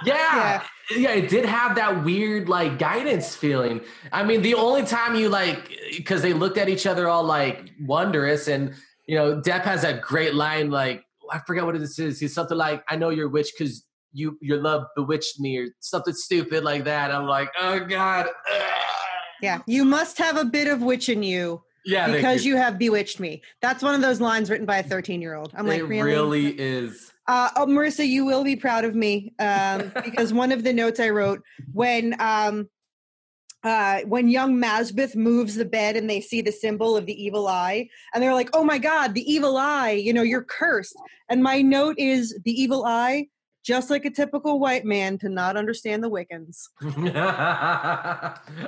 Yeah. 0.06 0.64
yeah, 0.96 1.12
it 1.12 1.30
did 1.30 1.46
have 1.46 1.76
that 1.76 2.06
weird 2.06 2.48
like 2.48 2.80
guidance 2.80 3.36
feeling. 3.36 3.82
I 4.14 4.24
mean, 4.24 4.42
the 4.42 4.54
only 4.54 4.84
time 4.86 5.16
you 5.16 5.28
like, 5.28 5.68
because 5.98 6.22
they 6.22 6.32
looked 6.32 6.58
at 6.58 6.70
each 6.70 6.86
other 6.86 7.10
all 7.10 7.24
like 7.24 7.72
wondrous, 7.82 8.48
and 8.48 8.74
you 9.08 9.16
know, 9.16 9.42
Depp 9.42 9.64
has 9.64 9.82
that 9.82 10.02
great 10.02 10.36
line 10.36 10.70
like, 10.70 11.04
I 11.32 11.40
forget 11.40 11.66
what 11.66 11.76
it 11.76 11.82
is. 11.82 12.20
He's 12.20 12.34
something 12.34 12.58
like, 12.58 12.84
"I 12.88 12.96
know 12.96 13.10
you're 13.10 13.28
a 13.28 13.30
witch 13.30 13.52
because 13.58 13.84
you 14.14 14.38
your 14.42 14.62
love 14.62 14.86
bewitched 14.96 15.40
me," 15.40 15.58
or 15.58 15.68
something 15.80 16.14
stupid 16.14 16.64
like 16.64 16.86
that. 16.86 17.12
I'm 17.12 17.26
like, 17.26 17.50
oh 17.60 17.80
god. 17.80 18.28
Yeah. 19.42 19.60
You 19.66 19.86
must 19.86 20.18
have 20.20 20.38
a 20.38 20.46
bit 20.46 20.68
of 20.68 20.82
witch 20.82 21.10
in 21.10 21.24
you 21.24 21.64
Yeah, 21.86 22.12
because 22.12 22.46
you. 22.46 22.58
have 22.58 22.78
bewitched 22.78 23.20
me. 23.20 23.42
That's 23.62 23.82
one 23.82 23.96
of 23.96 24.02
those 24.02 24.20
lines 24.20 24.50
written 24.50 24.66
by 24.66 24.78
a 24.78 24.84
13 24.84 25.22
year 25.22 25.36
old. 25.36 25.54
I'm 25.56 25.68
like, 25.68 25.80
it 25.80 25.86
really? 25.86 26.12
really 26.12 26.60
is. 26.60 27.12
Uh, 27.28 27.50
oh, 27.56 27.66
Marissa, 27.68 28.08
you 28.08 28.26
will 28.26 28.44
be 28.44 28.56
proud 28.56 28.86
of 28.86 28.96
me 28.96 29.34
um, 29.40 29.92
because 30.04 30.34
one 30.34 30.52
of 30.52 30.64
the 30.64 30.74
notes 30.74 31.00
I 31.00 31.10
wrote 31.10 31.42
when 31.74 32.16
um, 32.20 32.68
uh, 33.64 34.02
when 34.02 34.30
young 34.30 34.56
Masbath 34.56 35.16
moves 35.16 35.56
the 35.56 35.66
bed 35.66 35.96
and 35.96 36.10
they 36.10 36.22
see 36.22 36.42
the 36.42 36.52
symbol 36.52 36.96
of 36.96 37.06
the 37.06 37.24
evil 37.24 37.48
eye, 37.48 37.90
and 38.14 38.24
they're 38.24 38.34
like, 38.34 38.50
"Oh 38.54 38.64
my 38.64 38.78
God, 38.78 39.14
the 39.14 39.32
evil 39.32 39.58
eye! 39.58 39.92
You 39.92 40.14
know, 40.14 40.22
you're 40.22 40.44
cursed." 40.44 40.96
And 41.30 41.44
my 41.44 41.62
note 41.62 42.00
is 42.00 42.38
the 42.46 42.52
evil 42.52 42.86
eye, 42.86 43.28
just 43.64 43.90
like 43.90 44.06
a 44.06 44.10
typical 44.10 44.60
white 44.60 44.86
man 44.86 45.18
to 45.20 45.30
not 45.30 45.58
understand 45.58 46.04
the 46.04 46.10
Wiccans. 46.10 46.70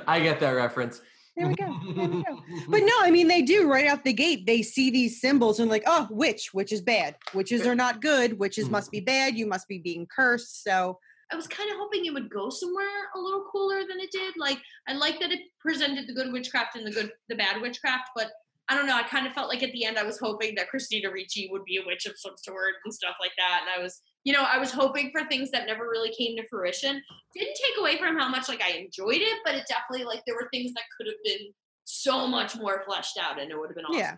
I 0.06 0.20
get 0.22 0.40
that 0.40 0.50
reference. 0.50 1.00
There 1.36 1.46
we 1.46 1.54
go. 1.54 1.74
There 1.94 2.08
we 2.08 2.22
go. 2.24 2.42
But 2.68 2.80
no, 2.84 2.92
I 3.00 3.10
mean 3.10 3.28
they 3.28 3.42
do 3.42 3.70
right 3.70 3.86
out 3.86 4.04
the 4.04 4.12
gate. 4.12 4.46
They 4.46 4.62
see 4.62 4.90
these 4.90 5.20
symbols 5.20 5.60
and 5.60 5.70
like, 5.70 5.84
oh, 5.86 6.06
witch, 6.10 6.50
which 6.52 6.72
is 6.72 6.82
bad. 6.82 7.16
Witches 7.32 7.66
are 7.66 7.74
not 7.74 8.02
good. 8.02 8.38
Witches 8.38 8.68
must 8.68 8.90
be 8.90 8.98
mm-hmm. 8.98 9.06
bad. 9.06 9.38
You 9.38 9.46
must 9.46 9.66
be 9.68 9.78
being 9.78 10.06
cursed. 10.14 10.62
So 10.62 10.98
I 11.32 11.36
was 11.36 11.46
kind 11.46 11.70
of 11.70 11.76
hoping 11.78 12.04
it 12.04 12.12
would 12.12 12.28
go 12.28 12.50
somewhere 12.50 12.84
a 13.16 13.18
little 13.18 13.46
cooler 13.50 13.80
than 13.80 13.98
it 13.98 14.10
did. 14.10 14.34
Like 14.36 14.58
I 14.86 14.92
like 14.92 15.20
that 15.20 15.32
it 15.32 15.40
presented 15.60 16.06
the 16.06 16.14
good 16.14 16.32
witchcraft 16.32 16.76
and 16.76 16.86
the 16.86 16.90
good 16.90 17.10
the 17.30 17.36
bad 17.36 17.62
witchcraft, 17.62 18.10
but 18.14 18.30
I 18.68 18.76
don't 18.76 18.86
know. 18.86 18.96
I 18.96 19.02
kind 19.02 19.26
of 19.26 19.32
felt 19.32 19.48
like 19.48 19.62
at 19.62 19.72
the 19.72 19.84
end 19.84 19.98
I 19.98 20.04
was 20.04 20.18
hoping 20.18 20.54
that 20.56 20.68
Christina 20.68 21.10
Ricci 21.10 21.48
would 21.50 21.64
be 21.64 21.78
a 21.78 21.86
witch 21.86 22.06
of 22.06 22.14
some 22.16 22.34
sort 22.36 22.74
and 22.84 22.94
stuff 22.94 23.16
like 23.20 23.32
that. 23.38 23.62
And 23.62 23.70
I 23.70 23.82
was, 23.82 24.00
you 24.24 24.32
know, 24.32 24.44
I 24.48 24.58
was 24.58 24.70
hoping 24.70 25.10
for 25.10 25.24
things 25.24 25.50
that 25.50 25.66
never 25.66 25.84
really 25.84 26.12
came 26.14 26.36
to 26.36 26.46
fruition. 26.48 27.02
Didn't 27.34 27.54
take 27.54 27.80
away 27.80 27.98
from 27.98 28.16
how 28.16 28.28
much 28.28 28.48
like 28.48 28.62
I 28.62 28.76
enjoyed 28.78 29.20
it, 29.20 29.38
but 29.44 29.54
it 29.54 29.64
definitely 29.68 30.04
like 30.04 30.22
there 30.26 30.36
were 30.36 30.48
things 30.52 30.72
that 30.74 30.84
could 30.96 31.06
have 31.06 31.16
been 31.24 31.52
so 31.84 32.26
much 32.26 32.56
more 32.56 32.82
fleshed 32.86 33.18
out 33.20 33.40
and 33.40 33.50
it 33.50 33.58
would 33.58 33.68
have 33.68 33.76
been 33.76 33.84
awesome. 33.84 33.98
yeah. 33.98 34.16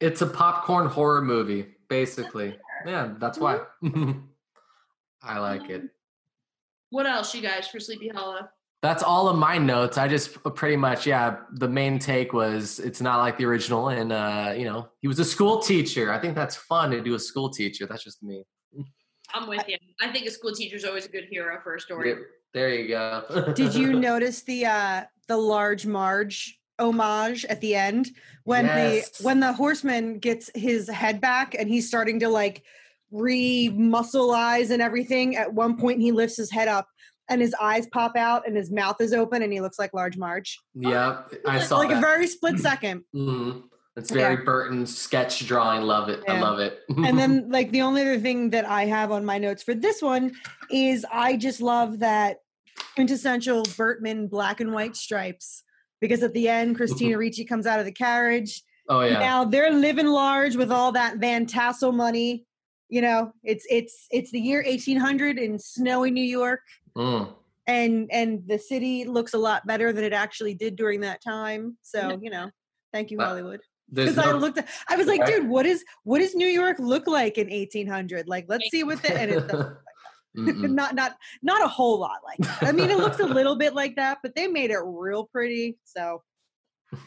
It's 0.00 0.22
a 0.22 0.26
popcorn 0.26 0.86
horror 0.86 1.22
movie, 1.22 1.66
basically. 1.88 2.58
Yeah, 2.86 3.14
that's 3.18 3.38
why. 3.38 3.60
I 5.22 5.38
like 5.38 5.70
it. 5.70 5.82
What 6.90 7.06
else, 7.06 7.34
you 7.34 7.40
guys, 7.40 7.68
for 7.68 7.80
Sleepy 7.80 8.08
Hollow? 8.08 8.48
That's 8.82 9.02
all 9.02 9.28
of 9.28 9.36
my 9.36 9.56
notes. 9.56 9.96
I 9.96 10.08
just 10.08 10.42
pretty 10.54 10.76
much, 10.76 11.06
yeah. 11.06 11.38
The 11.54 11.68
main 11.68 11.98
take 11.98 12.32
was 12.32 12.78
it's 12.80 13.00
not 13.00 13.18
like 13.18 13.38
the 13.38 13.46
original, 13.46 13.88
and 13.88 14.12
uh, 14.12 14.52
you 14.54 14.64
know, 14.64 14.88
he 15.00 15.08
was 15.08 15.18
a 15.18 15.24
school 15.24 15.60
teacher. 15.60 16.12
I 16.12 16.20
think 16.20 16.34
that's 16.34 16.54
fun 16.54 16.90
to 16.90 17.00
do 17.00 17.14
a 17.14 17.18
school 17.18 17.48
teacher. 17.48 17.86
That's 17.86 18.04
just 18.04 18.22
me. 18.22 18.44
I'm 19.34 19.48
with 19.48 19.68
you. 19.68 19.76
I 20.00 20.08
think 20.12 20.26
a 20.26 20.30
school 20.30 20.52
teacher 20.52 20.76
is 20.76 20.84
always 20.84 21.04
a 21.06 21.08
good 21.08 21.24
hero 21.24 21.58
for 21.62 21.74
a 21.74 21.80
story. 21.80 22.10
Yep. 22.10 22.18
There 22.54 22.68
you 22.72 22.88
go. 22.88 23.52
Did 23.56 23.74
you 23.74 23.92
notice 24.00 24.42
the 24.42 24.66
uh 24.66 25.04
the 25.28 25.36
large 25.36 25.86
Marge 25.86 26.58
homage 26.78 27.44
at 27.46 27.60
the 27.60 27.74
end 27.74 28.10
when 28.44 28.64
Yes. 28.66 29.18
the 29.18 29.24
when 29.24 29.40
the 29.40 29.52
horseman 29.52 30.18
gets 30.18 30.50
his 30.54 30.88
head 30.88 31.20
back 31.20 31.54
and 31.58 31.68
he's 31.68 31.88
starting 31.88 32.20
to 32.20 32.28
like 32.28 32.62
re-muscleize 33.10 34.70
and 34.70 34.80
everything? 34.80 35.36
At 35.36 35.52
one 35.52 35.76
point, 35.76 36.00
he 36.00 36.12
lifts 36.12 36.36
his 36.36 36.50
head 36.50 36.68
up 36.68 36.86
and 37.28 37.40
his 37.40 37.54
eyes 37.60 37.86
pop 37.92 38.16
out 38.16 38.46
and 38.46 38.56
his 38.56 38.70
mouth 38.70 39.00
is 39.00 39.12
open 39.12 39.42
and 39.42 39.52
he 39.52 39.60
looks 39.60 39.78
like 39.78 39.92
large 39.94 40.16
Marge. 40.16 40.58
yeah, 40.74 41.22
I 41.46 41.58
saw 41.58 41.78
like 41.78 41.88
that. 41.88 41.98
a 41.98 42.00
very 42.00 42.26
split 42.26 42.58
second. 42.60 43.02
Mhm. 43.14 43.64
It's 43.96 44.10
very 44.10 44.34
Yeah. 44.34 44.40
Burton 44.44 44.86
sketch 44.86 45.46
drawing. 45.46 45.82
Love 45.82 46.08
it. 46.08 46.20
I 46.28 46.40
love 46.40 46.58
it. 46.58 46.80
and 46.88 47.18
then 47.18 47.48
like 47.56 47.70
the 47.70 47.82
only 47.82 48.02
other 48.02 48.18
thing 48.18 48.50
that 48.50 48.64
I 48.64 48.86
have 48.86 49.12
on 49.12 49.24
my 49.24 49.38
notes 49.38 49.62
for 49.62 49.74
this 49.74 50.02
one 50.02 50.32
is 50.70 51.06
I 51.12 51.36
just 51.36 51.60
love 51.60 52.00
that 52.00 52.38
quintessential 52.94 53.62
Bertman 53.62 54.28
black 54.28 54.60
and 54.60 54.72
white 54.72 54.96
stripes 54.96 55.62
because 56.00 56.22
at 56.22 56.32
the 56.34 56.48
end 56.48 56.76
Christina 56.76 57.16
Ricci 57.24 57.44
comes 57.44 57.66
out 57.66 57.78
of 57.78 57.84
the 57.84 57.92
carriage. 57.92 58.62
oh 58.88 59.00
yeah. 59.00 59.18
Now 59.20 59.44
they're 59.44 59.70
living 59.72 60.06
large 60.06 60.56
with 60.56 60.72
all 60.72 60.92
that 60.92 61.18
Van 61.18 61.46
Tassel 61.46 61.92
money. 61.92 62.46
You 62.88 63.00
know, 63.00 63.32
it's 63.42 63.64
it's 63.70 64.06
it's 64.10 64.30
the 64.30 64.40
year 64.40 64.62
1800 64.66 65.38
in 65.38 65.58
snowy 65.58 66.10
New 66.10 66.24
York 66.24 66.60
Mm. 66.96 67.32
and 67.66 68.08
and 68.12 68.42
the 68.46 68.58
city 68.58 69.04
looks 69.04 69.34
a 69.34 69.38
lot 69.38 69.66
better 69.66 69.92
than 69.92 70.04
it 70.04 70.12
actually 70.12 70.54
did 70.54 70.76
during 70.76 71.00
that 71.00 71.20
time. 71.22 71.76
So, 71.82 72.18
you 72.22 72.30
know, 72.30 72.50
thank 72.92 73.10
you 73.10 73.18
Uh, 73.18 73.26
Hollywood 73.26 73.60
There's 73.94 74.10
because 74.14 74.26
I 74.26 74.32
looked 74.32 74.58
at, 74.58 74.68
I 74.88 74.96
was 74.96 75.06
like, 75.06 75.20
Right. 75.20 75.36
dude, 75.36 75.48
what 75.48 75.66
is 75.66 75.84
what 76.02 76.18
does 76.18 76.34
New 76.34 76.46
York 76.48 76.78
look 76.78 77.06
like 77.06 77.38
in 77.38 77.48
1800? 77.48 78.28
Like, 78.28 78.46
let's 78.48 78.68
see 78.70 78.82
what 78.84 79.00
the 79.02 79.14
and 79.18 79.30
it 79.30 79.48
doesn't. 79.48 79.76
Mm-mm. 80.36 80.70
not 80.70 80.96
not 80.96 81.16
not 81.42 81.62
a 81.64 81.68
whole 81.68 82.00
lot 82.00 82.18
like 82.24 82.38
that. 82.38 82.64
I 82.64 82.72
mean, 82.72 82.90
it 82.90 82.98
looks 82.98 83.20
a 83.20 83.26
little 83.26 83.54
bit 83.54 83.72
like 83.72 83.94
that, 83.96 84.18
but 84.20 84.34
they 84.34 84.48
made 84.48 84.70
it 84.72 84.80
real 84.84 85.26
pretty. 85.26 85.78
So 85.84 86.22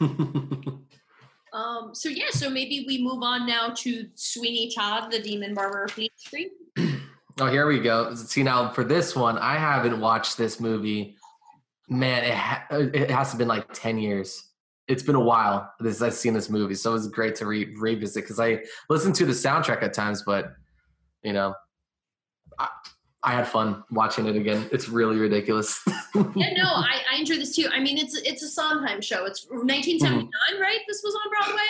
Um, 1.52 1.90
so 1.94 2.08
yeah, 2.10 2.30
so 2.30 2.50
maybe 2.50 2.84
we 2.86 3.02
move 3.02 3.22
on 3.22 3.46
now 3.46 3.70
to 3.78 4.06
Sweeney 4.14 4.70
Todd, 4.74 5.10
the 5.10 5.18
Demon 5.18 5.54
Barber 5.54 5.84
of 5.84 5.90
Fleet 5.90 6.12
Street. 6.16 6.52
Oh, 7.40 7.46
here 7.46 7.68
we 7.68 7.78
go. 7.78 8.12
See 8.16 8.42
now 8.42 8.68
for 8.70 8.82
this 8.82 9.14
one, 9.14 9.38
I 9.38 9.54
haven't 9.58 10.00
watched 10.00 10.36
this 10.36 10.58
movie. 10.58 11.16
Man, 11.88 12.24
it 12.24 12.34
ha- 12.34 12.66
it 12.70 13.10
has 13.12 13.28
to 13.28 13.30
have 13.34 13.38
been 13.38 13.46
like 13.46 13.72
ten 13.72 13.96
years. 13.96 14.47
It's 14.88 15.02
been 15.02 15.14
a 15.16 15.20
while 15.20 15.72
since 15.82 16.00
I've 16.02 16.14
seen 16.14 16.32
this 16.34 16.48
movie, 16.50 16.74
so 16.74 16.90
it 16.90 16.94
was 16.94 17.08
great 17.08 17.34
to 17.36 17.46
re- 17.46 17.74
revisit 17.78 18.24
because 18.24 18.40
I 18.40 18.64
listen 18.88 19.12
to 19.14 19.26
the 19.26 19.32
soundtrack 19.32 19.82
at 19.82 19.92
times, 19.92 20.22
but 20.24 20.52
you 21.22 21.32
know, 21.32 21.54
I, 22.58 22.68
I 23.22 23.32
had 23.32 23.48
fun 23.48 23.82
watching 23.90 24.26
it 24.26 24.36
again. 24.36 24.68
It's 24.72 24.88
really 24.88 25.18
ridiculous. 25.18 25.80
yeah, 25.86 26.52
no, 26.54 26.62
I, 26.64 27.00
I 27.12 27.18
enjoy 27.18 27.36
this 27.36 27.54
too. 27.54 27.68
I 27.72 27.80
mean, 27.80 27.98
it's 27.98 28.16
it's 28.22 28.42
a 28.42 28.48
Sondheim 28.48 29.00
show. 29.00 29.24
It's 29.26 29.46
1979, 29.50 30.28
right? 30.60 30.78
This 30.88 31.02
was 31.04 31.14
on 31.14 31.30
Broadway, 31.30 31.68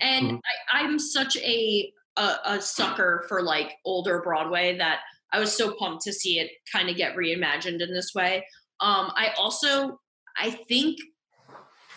and 0.00 0.26
Mhm. 0.32 0.40
I, 0.72 0.80
I'm 0.84 0.98
such 0.98 1.36
a, 1.38 1.92
a 2.16 2.36
a 2.44 2.60
sucker 2.60 3.24
for 3.28 3.42
like 3.42 3.72
older 3.84 4.20
Broadway 4.22 4.76
that 4.78 5.00
I 5.32 5.40
was 5.40 5.56
so 5.56 5.74
pumped 5.74 6.02
to 6.04 6.12
see 6.12 6.38
it 6.38 6.50
kind 6.70 6.88
of 6.88 6.96
get 6.96 7.16
reimagined 7.16 7.80
in 7.82 7.92
this 7.92 8.14
way. 8.14 8.46
Um, 8.80 9.10
I 9.16 9.30
also 9.38 9.98
I 10.38 10.50
think 10.68 10.98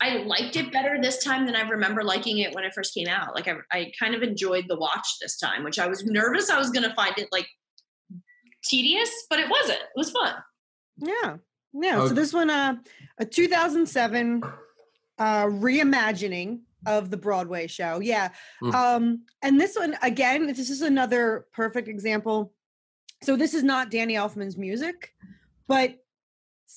I 0.04 0.18
liked 0.24 0.56
it 0.58 0.72
better 0.72 0.98
this 1.02 1.24
time 1.24 1.46
than 1.46 1.56
I 1.56 1.62
remember 1.62 2.04
liking 2.04 2.40
it 2.40 2.54
when 2.54 2.66
it 2.66 2.74
first 2.74 2.94
came 2.94 3.08
out. 3.08 3.34
Like 3.36 3.48
I, 3.48 3.54
I 3.72 3.92
kind 3.98 4.14
of 4.16 4.22
enjoyed 4.22 4.66
the 4.68 4.76
watch 4.78 5.08
this 5.22 5.38
time, 5.38 5.64
which 5.64 5.80
I 5.80 5.88
was 5.88 6.04
nervous 6.06 6.50
I 6.50 6.58
was 6.60 6.72
going 6.72 6.88
to 6.88 6.94
find 6.96 7.18
it 7.18 7.30
like 7.32 7.48
tedious, 8.64 9.10
but 9.30 9.40
it 9.40 9.50
wasn't. 9.50 9.80
It 9.80 9.96
was 9.98 10.12
fun. 10.12 10.36
yeah, 10.98 11.38
yeah. 11.74 12.00
Okay. 12.00 12.08
So 12.10 12.14
this 12.14 12.34
one, 12.34 12.50
uh, 12.50 12.76
a 13.20 13.26
2007 13.26 14.44
uh, 15.20 15.46
reimagining 15.46 16.60
of 16.86 17.10
the 17.10 17.18
Broadway 17.18 17.68
show. 17.68 18.00
Yeah, 18.02 18.30
Mm. 18.62 18.74
um, 18.74 19.24
and 19.42 19.60
this 19.60 19.76
one 19.78 19.96
again, 20.02 20.48
this 20.48 20.70
is 20.70 20.82
another 20.82 21.46
perfect 21.54 21.88
example. 21.88 22.54
So 23.24 23.38
this 23.38 23.54
is 23.54 23.64
not 23.64 23.90
Danny 23.90 24.16
Elfman's 24.16 24.58
music, 24.58 25.14
but 25.68 25.96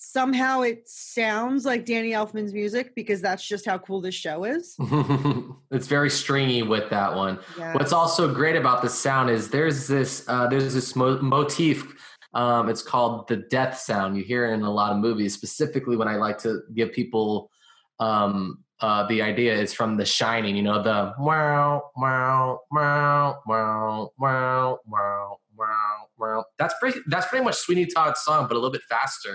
somehow 0.01 0.63
it 0.63 0.89
sounds 0.89 1.65
like 1.65 1.85
Danny 1.85 2.11
Elfman's 2.11 2.53
music 2.53 2.95
because 2.95 3.21
that's 3.21 3.47
just 3.47 3.67
how 3.67 3.79
cool 3.79 4.01
this 4.01 4.15
show 4.15 4.45
is. 4.45 4.77
it's 5.71 5.87
very 5.87 6.11
stringy 6.11 6.63
with 6.63 6.89
that 6.91 7.15
one. 7.15 7.39
What's 7.73 7.93
also 7.93 8.33
great 8.33 8.57
about 8.57 8.83
the 8.83 8.89
sound 8.89 9.31
is 9.31 9.49
there's 9.49 9.87
this 9.87 10.25
uh, 10.29 10.47
there's 10.49 10.75
this 10.75 10.97
mo- 10.97 11.21
motif. 11.21 11.95
Um, 12.35 12.69
it's 12.69 12.83
called 12.83 13.29
the 13.29 13.37
death 13.37 13.79
sound. 13.79 14.17
You 14.17 14.23
hear 14.23 14.47
it 14.47 14.55
in 14.55 14.63
a 14.63 14.71
lot 14.71 14.93
of 14.93 14.99
movies. 14.99 15.35
Specifically, 15.35 15.97
when 15.97 16.09
I 16.09 16.17
like 16.17 16.39
to 16.39 16.61
give 16.75 16.93
people 16.93 17.51
um, 17.99 18.65
uh, 18.81 19.07
the 19.07 19.23
idea 19.23 19.55
is 19.55 19.73
from 19.73 19.97
The 19.97 20.05
Shining. 20.05 20.57
You 20.57 20.63
know 20.63 20.83
the 20.83 21.15
wow 21.19 21.91
wow 21.97 22.61
wow 22.71 23.41
wow 23.47 24.13
wow 24.19 24.81
wow 24.87 25.39
wow 25.57 26.09
wow. 26.19 26.45
That's 26.59 26.75
pretty. 26.81 27.01
That's 27.07 27.27
pretty 27.29 27.45
much 27.45 27.57
Sweeney 27.57 27.87
Todd's 27.87 28.21
song, 28.21 28.47
but 28.49 28.53
a 28.53 28.59
little 28.59 28.71
bit 28.71 28.83
faster. 28.89 29.35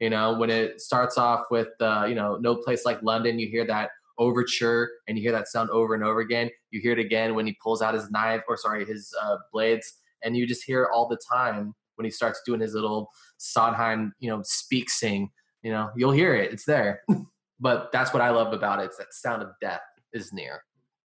You 0.00 0.10
know, 0.10 0.38
when 0.38 0.50
it 0.50 0.80
starts 0.80 1.18
off 1.18 1.46
with 1.50 1.68
uh, 1.80 2.06
you 2.08 2.14
know 2.14 2.36
no 2.36 2.56
place 2.56 2.84
like 2.84 3.02
London, 3.02 3.38
you 3.38 3.48
hear 3.48 3.66
that 3.66 3.90
overture 4.18 4.90
and 5.06 5.16
you 5.16 5.22
hear 5.22 5.32
that 5.32 5.48
sound 5.48 5.70
over 5.70 5.94
and 5.94 6.04
over 6.04 6.20
again. 6.20 6.50
You 6.70 6.80
hear 6.80 6.92
it 6.92 6.98
again 6.98 7.34
when 7.34 7.46
he 7.46 7.56
pulls 7.62 7.82
out 7.82 7.94
his 7.94 8.10
knife 8.10 8.42
or 8.48 8.56
sorry, 8.56 8.84
his 8.84 9.12
uh, 9.22 9.36
blades, 9.52 9.92
and 10.22 10.36
you 10.36 10.46
just 10.46 10.64
hear 10.64 10.84
it 10.84 10.90
all 10.92 11.08
the 11.08 11.18
time 11.30 11.74
when 11.96 12.04
he 12.04 12.10
starts 12.10 12.40
doing 12.46 12.60
his 12.60 12.74
little 12.74 13.10
Sondheim, 13.38 14.12
you 14.20 14.30
know, 14.30 14.40
speak 14.44 14.88
sing. 14.88 15.30
You 15.62 15.72
know, 15.72 15.90
you'll 15.96 16.12
hear 16.12 16.34
it. 16.34 16.52
It's 16.52 16.64
there. 16.64 17.02
but 17.60 17.90
that's 17.92 18.12
what 18.12 18.22
I 18.22 18.30
love 18.30 18.52
about 18.52 18.80
it. 18.80 18.84
It's 18.84 18.98
that 18.98 19.12
sound 19.12 19.42
of 19.42 19.50
death 19.60 19.80
is 20.12 20.32
near. 20.32 20.62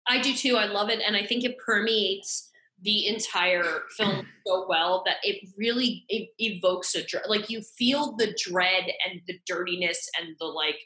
I 0.08 0.20
do 0.20 0.34
too. 0.34 0.56
I 0.56 0.66
love 0.66 0.88
it, 0.90 1.00
and 1.06 1.16
I 1.16 1.24
think 1.24 1.44
it 1.44 1.56
permeates 1.64 2.50
the 2.82 3.06
entire 3.06 3.82
film 3.96 4.26
so 4.46 4.66
well 4.68 5.02
that 5.06 5.16
it 5.22 5.48
really 5.56 6.04
it 6.08 6.28
evokes 6.38 6.94
a 6.94 7.04
dread. 7.04 7.24
Like 7.28 7.48
you 7.48 7.62
feel 7.62 8.16
the 8.16 8.34
dread 8.44 8.84
and 9.06 9.20
the 9.26 9.38
dirtiness 9.46 10.08
and 10.20 10.36
the 10.38 10.46
like, 10.46 10.78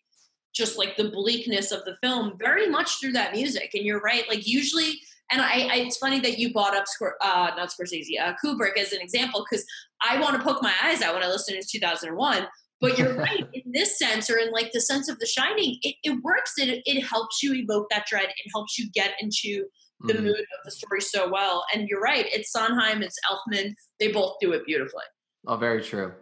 just 0.54 0.78
like 0.78 0.96
the 0.96 1.10
bleakness 1.10 1.72
of 1.72 1.84
the 1.84 1.96
film 2.02 2.34
very 2.38 2.68
much 2.68 3.00
through 3.00 3.12
that 3.12 3.32
music. 3.32 3.70
And 3.74 3.84
you're 3.84 4.00
right. 4.00 4.28
Like 4.28 4.46
usually, 4.46 4.94
and 5.30 5.40
I, 5.40 5.68
I 5.70 5.76
it's 5.86 5.98
funny 5.98 6.20
that 6.20 6.38
you 6.38 6.52
brought 6.52 6.76
up 6.76 6.84
Scor- 6.84 7.12
uh, 7.20 7.50
not 7.56 7.70
Scorsese, 7.70 8.20
uh, 8.20 8.34
Kubrick 8.44 8.78
as 8.78 8.92
an 8.92 9.00
example 9.00 9.44
because 9.48 9.64
I 10.02 10.20
want 10.20 10.36
to 10.36 10.42
poke 10.42 10.62
my 10.62 10.72
eyes 10.84 11.02
out 11.02 11.14
when 11.14 11.24
I 11.24 11.28
listen 11.28 11.60
to 11.60 11.66
2001. 11.66 12.46
But 12.78 12.98
you're 12.98 13.14
right 13.16 13.46
in 13.54 13.72
this 13.72 13.98
sense, 13.98 14.28
or 14.28 14.36
in 14.36 14.52
like 14.52 14.70
the 14.72 14.80
sense 14.80 15.08
of 15.08 15.18
The 15.18 15.26
Shining, 15.26 15.78
it, 15.82 15.96
it 16.04 16.22
works. 16.22 16.52
It 16.58 16.82
it 16.84 17.00
helps 17.02 17.42
you 17.42 17.54
evoke 17.54 17.88
that 17.90 18.06
dread. 18.06 18.26
It 18.26 18.50
helps 18.52 18.78
you 18.78 18.90
get 18.90 19.14
into 19.18 19.66
the 20.00 20.12
Mhm. 20.14 20.22
mood 20.24 20.40
of 20.40 20.46
the 20.64 20.70
story 20.70 21.00
so 21.00 21.28
well. 21.28 21.64
And 21.74 21.88
you're 21.88 22.00
right. 22.00 22.26
It's 22.32 22.50
Sondheim. 22.52 23.02
It's 23.02 23.18
Elfman. 23.30 23.74
They 23.98 24.12
both 24.12 24.36
do 24.40 24.52
it 24.52 24.64
beautifully. 24.66 25.04
Oh, 25.46 25.56
very 25.56 25.82
true. 25.82 26.12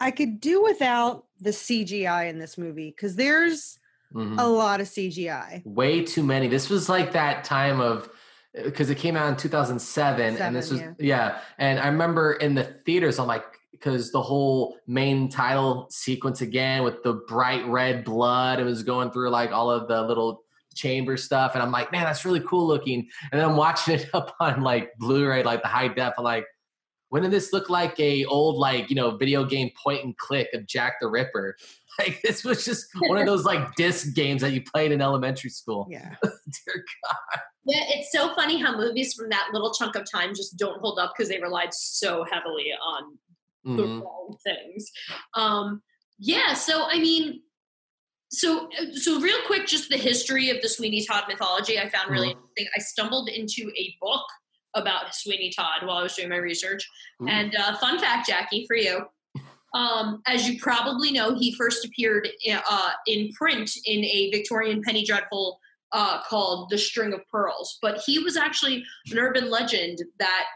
I 0.00 0.10
could 0.10 0.40
do 0.40 0.62
without 0.62 1.26
the 1.40 1.52
CGI 1.52 2.24
in 2.24 2.38
this 2.38 2.58
movie 2.58 2.90
because 2.90 3.16
there's 3.16 3.78
Mhm. 4.14 4.40
a 4.40 4.46
lot 4.46 4.80
of 4.80 4.88
CGI. 4.88 5.62
way 5.64 6.04
too 6.04 6.22
many. 6.22 6.46
This 6.48 6.70
was 6.70 6.88
like 6.88 7.12
that 7.12 7.44
time 7.44 7.80
of 7.80 8.10
because 8.52 8.88
it 8.88 8.96
came 8.98 9.16
out 9.16 9.28
in 9.28 9.36
2007 9.36 10.36
and 10.36 10.54
this 10.54 10.70
was 10.70 10.78
Seven, 10.78 10.94
yeah. 11.00 11.40
and 11.58 11.80
I 11.80 11.88
remember 11.88 12.34
in 12.34 12.54
the 12.54 12.62
theaters 12.86 13.18
I'm 13.18 13.26
like 13.26 13.44
because 13.72 14.12
the 14.12 14.22
whole 14.22 14.78
main 14.86 15.28
title 15.28 15.88
sequence 15.90 16.40
again 16.40 16.84
with 16.84 17.02
the 17.02 17.14
bright 17.26 17.66
red 17.66 18.04
blood 18.04 18.60
it 18.60 18.64
was 18.64 18.84
going 18.84 19.10
through 19.10 19.30
like 19.30 19.50
all 19.50 19.68
of 19.72 19.88
the 19.88 20.00
little 20.02 20.43
chamber 20.74 21.16
stuff 21.16 21.52
and 21.54 21.62
I'm 21.62 21.70
like 21.72 21.90
man 21.92 22.04
that's 22.04 22.24
really 22.24 22.40
cool 22.40 22.66
looking 22.66 23.08
and 23.30 23.40
then 23.40 23.48
I'm 23.48 23.56
watching 23.56 23.94
it 23.94 24.08
up 24.14 24.34
on 24.40 24.62
like 24.62 24.92
Blu-ray 24.98 25.42
like 25.42 25.62
the 25.62 25.68
high 25.68 25.88
def 25.88 26.14
I'm 26.18 26.24
like 26.24 26.46
when 27.10 27.22
did 27.22 27.30
this 27.30 27.52
look 27.52 27.70
like 27.70 27.98
a 28.00 28.24
old 28.24 28.56
like 28.56 28.90
you 28.90 28.96
know 28.96 29.16
video 29.16 29.44
game 29.44 29.70
point 29.82 30.04
and 30.04 30.16
click 30.16 30.48
of 30.52 30.66
Jack 30.66 30.94
the 31.00 31.08
Ripper 31.08 31.56
like 31.98 32.20
this 32.22 32.44
was 32.44 32.64
just 32.64 32.86
one 33.08 33.18
of 33.18 33.26
those 33.26 33.44
like 33.44 33.74
disc 33.76 34.14
games 34.14 34.42
that 34.42 34.52
you 34.52 34.62
played 34.62 34.90
in 34.92 35.00
elementary 35.00 35.50
school 35.50 35.86
Yeah. 35.90 36.14
Dear 36.22 36.84
God. 37.04 37.40
Yeah, 37.66 37.84
it's 37.88 38.12
so 38.12 38.34
funny 38.34 38.60
how 38.60 38.76
movies 38.76 39.14
from 39.14 39.30
that 39.30 39.48
little 39.52 39.72
chunk 39.72 39.96
of 39.96 40.04
time 40.10 40.34
just 40.34 40.58
don't 40.58 40.80
hold 40.80 40.98
up 40.98 41.12
because 41.16 41.30
they 41.30 41.40
relied 41.40 41.72
so 41.72 42.24
heavily 42.30 42.66
on 42.86 43.18
the 43.64 43.82
Mhm. 43.84 44.02
wrong 44.02 44.36
things. 44.44 44.90
Um, 45.32 45.82
yeah, 46.18 46.52
so 46.52 46.84
I 46.86 46.98
mean, 46.98 47.40
so 48.30 48.68
so 48.94 49.20
real 49.20 49.38
quick, 49.46 49.66
just 49.66 49.88
the 49.88 49.96
history 49.96 50.50
of 50.50 50.60
the 50.62 50.68
Sweeney 50.68 51.04
Todd 51.04 51.24
mythology 51.28 51.78
I 51.78 51.88
found 51.88 52.10
really 52.10 52.28
Mhm. 52.28 52.36
interesting. 52.36 52.68
I 52.76 52.80
stumbled 52.80 53.28
into 53.28 53.70
a 53.76 53.96
book 54.00 54.24
about 54.74 55.14
Sweeney 55.14 55.50
Todd 55.50 55.86
while 55.86 55.98
I 55.98 56.02
was 56.02 56.14
doing 56.14 56.28
my 56.30 56.36
research. 56.36 56.88
Ooh. 57.22 57.28
And 57.28 57.54
uh, 57.54 57.76
fun 57.78 57.98
fact, 57.98 58.26
Jackie, 58.28 58.66
for 58.66 58.76
you, 58.76 59.06
Um, 59.74 60.22
as 60.26 60.48
you 60.48 60.60
probably 60.60 61.10
know, 61.10 61.34
he 61.34 61.52
first 61.56 61.84
appeared 61.84 62.28
in, 62.44 62.60
uh, 62.64 62.92
in 63.08 63.32
print 63.32 63.72
in 63.84 64.04
a 64.04 64.30
Victorian 64.30 64.80
penny 64.82 65.04
dreadful 65.04 65.58
uh, 65.90 66.22
called 66.22 66.70
The 66.70 66.78
String 66.78 67.12
of 67.12 67.26
Pearls. 67.28 67.78
But 67.82 68.00
he 68.06 68.20
was 68.20 68.36
actually 68.36 68.84
an 69.10 69.18
urban 69.18 69.50
legend 69.50 69.98
that 70.20 70.46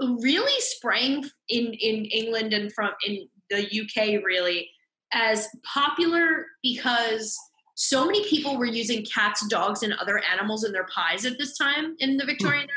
really 0.00 0.58
sprang 0.60 1.28
in, 1.50 1.74
in 1.74 2.06
England 2.06 2.54
and 2.54 2.72
from 2.72 2.92
in 3.06 3.28
the 3.50 3.60
UK 3.80 4.24
really 4.24 4.70
as 5.14 5.48
popular 5.72 6.44
because 6.62 7.38
so 7.76 8.04
many 8.04 8.28
people 8.28 8.56
were 8.58 8.66
using 8.66 9.04
cats, 9.04 9.46
dogs, 9.48 9.82
and 9.82 9.92
other 9.94 10.20
animals 10.32 10.64
in 10.64 10.72
their 10.72 10.86
pies 10.94 11.24
at 11.24 11.38
this 11.38 11.56
time 11.56 11.94
in 12.00 12.16
the 12.16 12.24
Victorian 12.24 12.62
era 12.64 12.68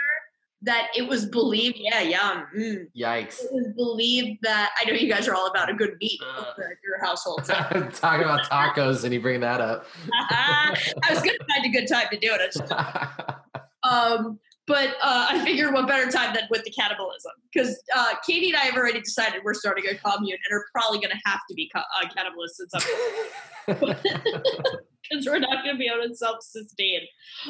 that 0.64 0.88
it 0.96 1.04
was 1.08 1.28
believed, 1.28 1.78
yeah, 1.80 2.02
yum. 2.02 2.48
Mm, 2.58 2.88
Yikes. 2.98 3.44
it 3.44 3.50
was 3.52 3.68
believed 3.76 4.40
that 4.42 4.72
I 4.82 4.90
know 4.90 4.96
you 4.96 5.08
guys 5.08 5.28
are 5.28 5.36
all 5.36 5.46
about 5.48 5.70
a 5.70 5.74
good 5.76 5.96
meat 6.02 6.20
Uh. 6.36 6.46
your 6.84 7.04
household. 7.06 7.46
So 7.46 7.54
Talking 7.94 8.24
about 8.26 8.42
tacos 8.50 9.04
and 9.04 9.14
you 9.14 9.22
bring 9.22 9.40
that 9.42 9.62
up. 9.62 9.86
I 10.32 10.76
was 11.12 11.20
gonna 11.20 11.38
find 11.54 11.66
a 11.66 11.70
good 11.70 11.88
time 11.88 12.08
to 12.12 12.18
do 12.18 12.30
it. 12.34 12.42
I 12.42 12.48
just, 12.48 13.62
um, 13.84 14.40
but 14.68 14.89
uh, 15.01 15.28
I 15.30 15.43
figure 15.45 15.72
what 15.72 15.88
better 15.88 16.11
time 16.11 16.36
than 16.36 16.43
with 16.49 16.63
the 16.63 16.72
cannibalism 16.72 17.32
because 17.51 17.82
uh, 17.95 18.15
Katie 18.26 18.49
and 18.49 18.57
I 18.57 18.65
have 18.65 18.76
already 18.76 18.99
decided 18.99 19.41
we're 19.43 19.53
starting 19.53 19.86
a 19.89 19.95
commune 19.95 20.38
and 20.49 20.57
are 20.57 20.65
probably 20.74 20.99
going 20.99 21.11
to 21.11 21.22
have 21.26 21.39
to 21.49 21.55
be 21.55 21.72
co- 21.74 21.80
uh, 21.80 22.07
cannibalists 22.09 22.61
at 22.61 22.82
some 22.82 23.78
point 23.78 23.97
because 25.09 25.26
we're 25.26 25.39
not 25.39 25.63
going 25.63 25.76
to 25.76 25.80
be 25.80 25.89
able 25.93 26.07
to 26.07 26.15
self-sustain. 26.15 27.01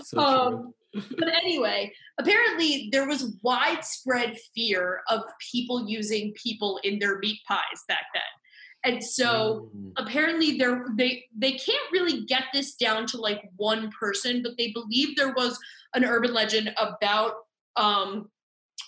So 0.04 0.20
Um, 0.20 0.74
but 1.18 1.28
anyway, 1.30 1.92
apparently 2.20 2.90
there 2.92 3.08
was 3.08 3.36
widespread 3.42 4.38
fear 4.56 5.02
of 5.10 5.22
people 5.52 5.88
using 5.88 6.34
people 6.42 6.80
in 6.84 7.00
their 7.00 7.20
meat 7.20 7.40
pies 7.48 7.84
back 7.88 8.06
then. 8.14 8.94
And 8.94 9.04
so 9.04 9.70
true. 9.72 9.92
apparently 9.98 10.58
they 10.96 11.26
they 11.36 11.52
can't 11.54 11.92
really 11.92 12.26
get 12.26 12.44
this 12.54 12.76
down 12.76 13.06
to 13.08 13.18
like 13.18 13.42
one 13.58 13.92
person, 14.00 14.44
but 14.44 14.54
they 14.58 14.72
believe 14.72 15.16
there 15.16 15.34
was 15.34 15.60
an 15.98 16.06
urban 16.06 16.34
legend 16.34 16.74
about 16.78 17.34
um, 17.76 18.30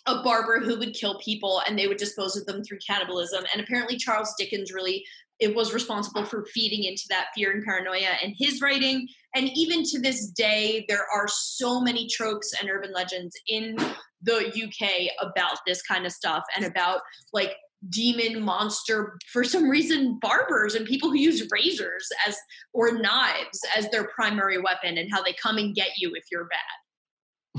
a 0.05 0.23
barber 0.23 0.59
who 0.59 0.77
would 0.79 0.93
kill 0.93 1.19
people 1.19 1.61
and 1.67 1.77
they 1.77 1.87
would 1.87 1.97
dispose 1.97 2.37
of 2.37 2.45
them 2.45 2.63
through 2.63 2.77
cannibalism. 2.85 3.43
And 3.51 3.61
apparently 3.61 3.97
Charles 3.97 4.33
Dickens 4.37 4.71
really 4.71 5.03
it 5.39 5.55
was 5.55 5.73
responsible 5.73 6.25
for 6.25 6.45
feeding 6.53 6.83
into 6.83 7.03
that 7.09 7.27
fear 7.33 7.51
and 7.51 7.63
paranoia 7.63 8.17
in 8.21 8.35
his 8.37 8.61
writing. 8.61 9.07
And 9.35 9.49
even 9.55 9.83
to 9.85 9.99
this 10.01 10.27
day, 10.31 10.85
there 10.89 11.05
are 11.13 11.27
so 11.29 11.79
many 11.79 12.07
tropes 12.07 12.53
and 12.59 12.69
urban 12.69 12.91
legends 12.91 13.33
in 13.47 13.77
the 14.21 14.47
UK 14.47 15.11
about 15.21 15.57
this 15.65 15.81
kind 15.81 16.05
of 16.05 16.11
stuff 16.11 16.43
and 16.55 16.65
about 16.65 16.99
like 17.31 17.53
demon 17.87 18.41
monster 18.41 19.17
for 19.31 19.45
some 19.45 19.69
reason 19.69 20.19
barbers 20.21 20.75
and 20.75 20.85
people 20.85 21.09
who 21.09 21.17
use 21.17 21.47
razors 21.49 22.05
as 22.27 22.35
or 22.73 22.91
knives 22.91 23.61
as 23.77 23.89
their 23.89 24.09
primary 24.09 24.57
weapon 24.57 24.97
and 24.97 25.09
how 25.09 25.23
they 25.23 25.33
come 25.41 25.57
and 25.57 25.75
get 25.75 25.91
you 25.97 26.11
if 26.13 26.25
you're 26.29 26.47
bad 26.47 26.59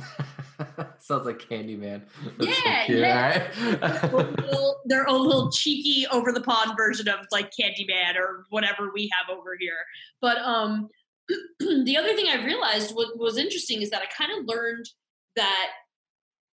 Sounds 0.98 1.26
like 1.26 1.38
Candyman. 1.40 2.03
That's 2.38 2.57
so 2.57 2.62
Yeah, 2.64 2.84
cute, 2.86 2.98
yeah. 2.98 3.48
alright? 3.82 4.12
Or 4.12 4.22
little- 4.46 4.80
their 4.86 5.09
own 5.09 5.26
little 5.26 5.51
cheeky 5.51 6.07
over 6.09 6.32
the 6.32 6.40
pond 6.42 6.72
version 6.76 7.09
of 7.09 7.20
like 7.30 7.51
Candyman 7.59 8.16
or 8.16 8.44
whatever 8.51 8.90
we 8.94 9.11
have 9.18 9.34
over 9.36 9.57
here. 9.59 9.78
But 10.20 10.38
um 10.38 10.88
the 11.61 11.96
other 11.96 12.14
thing 12.14 12.26
I 12.28 12.44
realized 12.44 12.94
what 12.94 13.18
was 13.18 13.36
interesting 13.36 13.82
is 13.82 13.90
that 13.90 14.03
I 14.03 14.07
kind 14.16 14.38
of 14.38 14.46
learned 14.46 14.86
that 15.36 15.68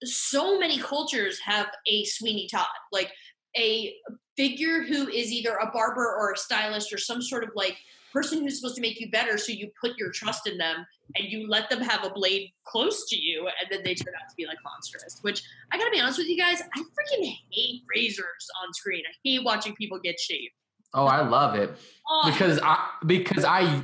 so 0.04 0.60
many 0.60 0.78
cultures 0.78 1.40
have 1.44 1.68
a 1.88 2.04
Sweeney 2.06 2.48
Todd, 2.52 2.66
like 2.92 3.12
a 3.58 3.94
figure 4.38 4.84
who 4.84 5.08
is 5.08 5.32
either 5.32 5.56
a 5.56 5.72
barber 5.72 6.16
or 6.20 6.32
a 6.32 6.38
stylist 6.38 6.94
or 6.94 7.00
some 7.00 7.22
sort 7.24 7.44
of 7.44 7.50
like 7.56 7.76
person 8.18 8.42
who's 8.42 8.60
supposed 8.60 8.76
to 8.76 8.82
make 8.82 9.00
you 9.00 9.10
better. 9.12 9.38
So 9.38 9.52
you 9.52 9.70
put 9.80 9.98
your 9.98 10.12
trust 10.12 10.48
in 10.48 10.58
them 10.58 10.86
and 11.16 11.28
you 11.32 11.48
let 11.48 11.70
them 11.70 11.82
have 11.82 12.04
a 12.04 12.10
blade 12.10 12.52
close 12.66 13.08
to 13.10 13.18
you, 13.18 13.48
and 13.48 13.68
then 13.72 13.82
they 13.84 13.96
turn 13.96 14.14
out 14.22 14.30
to 14.30 14.36
be 14.36 14.46
like 14.46 14.58
monstrous. 14.64 15.20
Which 15.22 15.42
I 15.72 15.78
gotta 15.78 15.92
be 15.92 16.00
honest 16.00 16.18
with 16.18 16.28
you 16.28 16.38
guys, 16.38 16.62
I 16.62 16.80
freaking 16.80 17.34
hate 17.52 17.82
razors 17.96 18.48
on 18.64 18.74
screen. 18.74 19.04
I 19.08 19.14
hate 19.24 19.44
watching 19.44 19.76
people 19.76 20.00
get 20.00 20.20
shaved. 20.20 20.54
Oh, 20.94 21.06
I 21.06 21.22
love 21.28 21.56
it 21.56 21.70
Oh, 22.10 22.32
because 22.32 22.60
I 22.64 22.90
because 23.06 23.46
I 23.46 23.82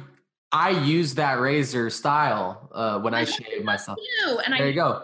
I 0.51 0.69
use 0.69 1.15
that 1.15 1.39
razor 1.39 1.89
style 1.89 2.69
uh, 2.73 2.99
when 2.99 3.13
I 3.13 3.21
I 3.21 3.25
shave 3.25 3.63
myself. 3.63 3.97
do, 4.25 4.39
and 4.39 4.53
There 4.53 4.65
I 4.65 4.69
you 4.69 4.75
go. 4.75 5.03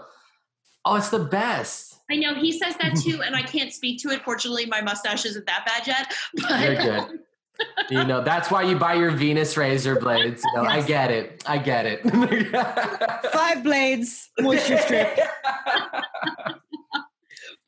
Oh, 0.86 0.96
it's 0.96 1.10
the 1.10 1.20
best. 1.20 2.00
I 2.10 2.16
know 2.16 2.34
he 2.36 2.52
says 2.52 2.76
that 2.82 2.96
too, 3.04 3.22
and 3.22 3.36
I 3.36 3.44
can't 3.44 3.72
speak 3.74 4.02
to 4.04 4.10
it. 4.10 4.24
Fortunately, 4.24 4.66
my 4.66 4.82
mustache 4.82 5.26
isn't 5.26 5.46
that 5.46 5.66
bad 5.66 5.86
yet. 5.88 6.14
But 6.36 6.62
You're 6.62 6.76
good. 6.76 7.20
You 7.90 8.04
know 8.04 8.24
that's 8.24 8.52
why 8.52 8.64
you 8.64 8.78
buy 8.78 8.94
your 8.94 9.12
Venus 9.12 9.58
razor 9.58 10.00
blades. 10.00 10.44
You 10.44 10.62
know, 10.62 10.70
I 10.70 10.82
get 10.82 11.12
it. 11.12 11.44
I 11.48 11.58
get 11.58 11.86
it. 11.86 13.32
Five 13.32 13.64
blades, 13.64 14.30
moisture 14.40 14.78
strip. 14.78 15.20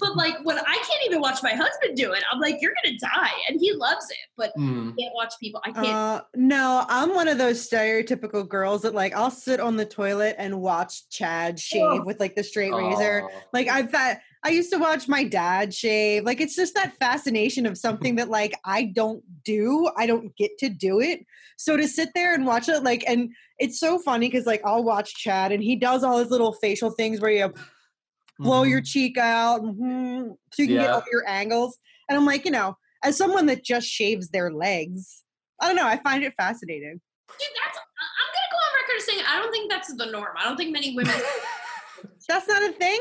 but 0.01 0.17
like 0.17 0.35
when 0.43 0.57
I 0.59 0.63
can't 0.75 1.05
even 1.05 1.21
watch 1.21 1.41
my 1.41 1.51
husband 1.53 1.95
do 1.95 2.11
it, 2.11 2.21
I'm 2.31 2.39
like, 2.41 2.57
you're 2.59 2.73
gonna 2.83 2.97
die, 2.97 3.31
and 3.47 3.59
he 3.59 3.71
loves 3.73 4.05
it, 4.09 4.17
but 4.35 4.51
Mm. 4.57 4.91
I 4.91 4.95
can't 5.01 5.13
watch 5.15 5.33
people. 5.39 5.61
I 5.63 5.71
can't. 5.71 5.87
Uh, 5.87 6.21
no, 6.35 6.83
I'm 6.89 7.13
one 7.15 7.27
of 7.29 7.37
those 7.37 7.65
stereotypical 7.69 8.47
girls 8.47 8.81
that 8.81 8.93
like 8.93 9.13
I'll 9.15 9.31
sit 9.31 9.59
on 9.61 9.77
the 9.77 9.85
toilet 9.85 10.35
and 10.37 10.59
watch 10.59 11.07
Chad 11.09 11.59
shave 11.59 11.81
Oh. 11.83 12.03
with 12.03 12.19
like 12.19 12.35
the 12.35 12.43
straight 12.43 12.73
razor. 12.73 13.23
Oh. 13.25 13.41
Like 13.53 13.69
I've 13.69 13.89
thought 13.91 14.17
I 14.43 14.49
used 14.49 14.71
to 14.73 14.77
watch 14.79 15.07
my 15.07 15.23
dad 15.23 15.73
shave. 15.73 16.23
Like 16.25 16.41
it's 16.41 16.55
just 16.55 16.73
that 16.73 16.97
fascination 16.99 17.65
of 17.67 17.77
something 17.77 18.15
that 18.15 18.29
like 18.29 18.53
I 18.65 18.85
don't 18.85 19.23
do. 19.43 19.89
I 19.95 20.07
don't 20.07 20.35
get 20.35 20.57
to 20.59 20.69
do 20.69 20.99
it. 20.99 21.25
So 21.57 21.77
to 21.77 21.87
sit 21.87 22.09
there 22.15 22.33
and 22.33 22.45
watch 22.47 22.67
it, 22.69 22.81
like, 22.83 23.03
and 23.07 23.29
it's 23.59 23.79
so 23.79 23.99
funny 23.99 24.27
because 24.29 24.47
like 24.47 24.61
I'll 24.65 24.83
watch 24.83 25.13
Chad 25.13 25.51
and 25.51 25.61
he 25.63 25.75
does 25.75 26.03
all 26.03 26.17
his 26.17 26.31
little 26.31 26.53
facial 26.53 26.89
things 26.89 27.21
where 27.21 27.29
you 27.31 27.53
blow 28.41 28.63
your 28.63 28.81
cheek 28.81 29.17
out 29.17 29.61
mhm, 29.61 30.35
so 30.53 30.61
you 30.61 30.67
can 30.67 30.77
get 30.77 30.89
all 30.89 31.03
your 31.11 31.23
angles. 31.27 31.77
And 32.09 32.17
I'm 32.17 32.25
like, 32.25 32.45
you 32.45 32.51
know, 32.51 32.75
as 33.03 33.17
someone 33.17 33.45
that 33.47 33.63
just 33.63 33.87
shaves 33.87 34.29
their 34.29 34.51
legs, 34.51 35.23
I 35.59 35.67
don't 35.67 35.75
know. 35.75 35.85
I 35.87 35.97
find 36.03 36.23
it 36.23 36.33
fascinating. 36.37 36.99
Dude, 37.29 37.47
that's. 37.63 37.77
I- 37.77 37.81
I'm 38.19 38.33
gonna 38.33 38.51
go 38.51 38.57
on 38.57 38.71
record 38.81 39.01
saying 39.01 39.21
I 39.27 39.39
don't 39.41 39.51
think 39.51 39.71
that's 39.71 39.93
the 39.95 40.05
norm. 40.11 40.35
I 40.37 40.43
don't 40.45 40.57
think 40.57 40.71
many 40.71 40.95
women. 40.95 41.13
That's 42.27 42.47
not 42.47 42.63
a 42.63 42.71
thing. 42.73 42.99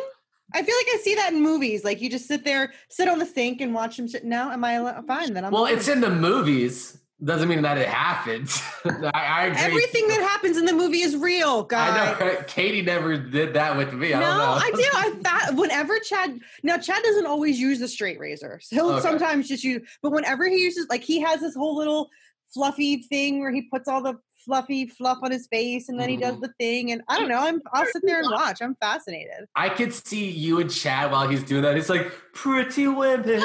I 0.55 0.63
feel 0.63 0.75
like 0.77 0.87
I 0.95 0.99
see 1.03 1.15
that 1.15 1.33
in 1.33 1.41
movies. 1.41 1.85
Like 1.85 2.01
you 2.03 2.11
just 2.11 2.27
sit 2.27 2.45
there, 2.45 2.73
sit 2.91 3.09
on 3.09 3.19
the 3.19 3.25
sink, 3.27 3.61
and 3.61 3.73
watch 3.73 3.97
them 3.97 4.09
sit. 4.09 4.25
Now, 4.25 4.51
am 4.51 4.65
I 4.65 5.01
fine? 5.07 5.33
Then 5.33 5.45
I'm 5.45 5.53
Well, 5.53 5.65
fine. 5.67 5.77
it's 5.77 5.89
in 5.89 6.01
the 6.01 6.11
movies. 6.11 6.99
Doesn't 7.23 7.49
mean 7.49 7.61
that 7.63 7.77
it 7.77 7.87
happens. 7.89 8.63
I, 8.85 9.11
I 9.15 9.45
agree. 9.47 9.61
everything 9.61 10.09
that 10.09 10.21
happens 10.21 10.57
in 10.57 10.65
the 10.65 10.73
movie 10.73 11.03
is 11.03 11.15
real, 11.17 11.65
guys. 11.65 12.19
I 12.19 12.25
know. 12.25 12.43
Katie 12.47 12.81
never 12.81 13.19
did 13.19 13.53
that 13.55 13.77
with 13.77 13.93
me. 13.93 14.15
I 14.15 14.21
no, 14.21 14.27
don't 14.27 14.39
know. 14.39 14.45
I 14.55 14.71
do. 14.71 14.85
I 14.95 15.11
thought 15.23 15.55
whenever 15.57 15.99
Chad 15.99 16.41
now 16.63 16.79
Chad 16.79 17.03
doesn't 17.03 17.27
always 17.27 17.61
use 17.61 17.79
the 17.79 17.89
straight 17.89 18.19
razor. 18.19 18.59
So 18.63 18.75
he'll 18.77 18.91
Okay. 18.93 19.03
sometimes 19.03 19.49
just 19.49 19.63
use, 19.65 19.87
but 20.03 20.13
whenever 20.13 20.49
he 20.49 20.63
uses, 20.63 20.87
like 20.89 21.03
he 21.03 21.21
has 21.21 21.41
this 21.41 21.55
whole 21.55 21.77
little 21.77 22.09
fluffy 22.55 23.03
thing 23.03 23.41
where 23.41 23.53
he 23.53 23.63
puts 23.63 23.87
all 23.87 24.03
the 24.03 24.15
fluffy 24.45 24.87
fluff 24.87 25.19
on 25.23 25.31
his 25.31 25.47
face, 25.49 25.89
and 25.89 25.99
then 26.01 26.09
he 26.09 26.17
does 26.17 26.37
Mhm. 26.37 26.41
the 26.43 26.53
thing, 26.59 26.93
and 26.93 27.03
I 27.09 27.19
don't 27.19 27.29
know. 27.29 27.39
I'm 27.39 27.61
I'll 27.73 27.87
sit 27.87 28.03
there 28.05 28.21
and 28.21 28.31
watch. 28.33 28.59
I'm 28.63 28.75
fascinated. 28.81 29.47
I 29.57 29.69
could 29.69 29.93
see 29.93 30.29
you 30.31 30.61
and 30.61 30.71
Chad 30.71 31.11
while 31.11 31.29
he's 31.29 31.43
doing 31.43 31.63
that. 31.63 31.77
It's 31.77 31.89
like, 31.89 32.11
pretty 32.33 32.87
women. 32.89 33.43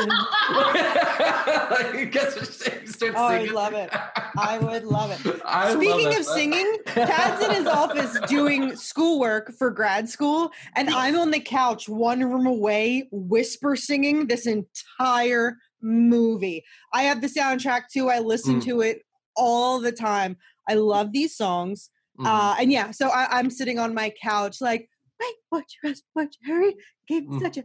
He 1.96 2.06
gets- 2.06 2.36
he 2.36 2.88
starts 2.88 3.16
Oh, 3.18 3.24
I 3.26 3.40
singing. 3.40 3.54
love 3.54 3.74
it. 3.74 3.90
I 4.38 4.58
would 4.58 4.84
love 4.86 5.12
it. 5.12 5.42
I 5.46 5.70
love 5.74 5.78
Speaking 5.82 6.10
that 6.10 6.20
of 6.20 6.26
singing, 6.26 6.78
Chad's 6.94 7.46
in 7.46 7.52
his 7.52 7.68
office 7.68 8.18
doing 8.28 8.76
schoolwork 8.76 9.54
for 9.58 9.72
grad 9.72 10.10
school, 10.10 10.52
and 10.76 10.90
I'm 10.90 11.18
on 11.18 11.32
the 11.32 11.40
couch 11.40 11.88
one 11.90 12.24
room 12.24 12.46
away, 12.48 13.08
whisper 13.12 13.76
singing 13.76 14.28
this 14.28 14.46
entire 14.48 15.58
movie. 15.82 16.64
I 16.94 17.04
have 17.04 17.22
the 17.22 17.28
soundtrack 17.28 17.84
too. 17.92 18.10
I 18.10 18.20
listen 18.20 18.60
Mm. 18.60 18.66
to 18.66 18.82
it 18.82 19.02
all 19.36 19.80
the 19.80 19.92
time. 19.92 20.38
I 20.68 20.74
love 20.76 21.12
these 21.12 21.36
songs. 21.36 21.90
Mhm. 22.20 22.26
Uh, 22.26 22.56
and 22.60 22.72
yeah, 22.72 22.92
so 22.92 23.10
I, 23.10 23.38
I'm 23.40 23.50
sitting 23.50 23.78
on 23.80 23.94
my 23.94 24.14
couch, 24.22 24.62
like, 24.62 24.90
wait, 25.20 25.36
what 25.50 25.66
your 25.84 25.92
ask, 25.92 26.04
what 26.14 26.30
you 26.42 26.54
hurry, 26.54 26.76
gave 27.08 27.28
me 27.28 27.38
Mm. 27.40 27.42
such 27.42 27.58
a. 27.58 27.64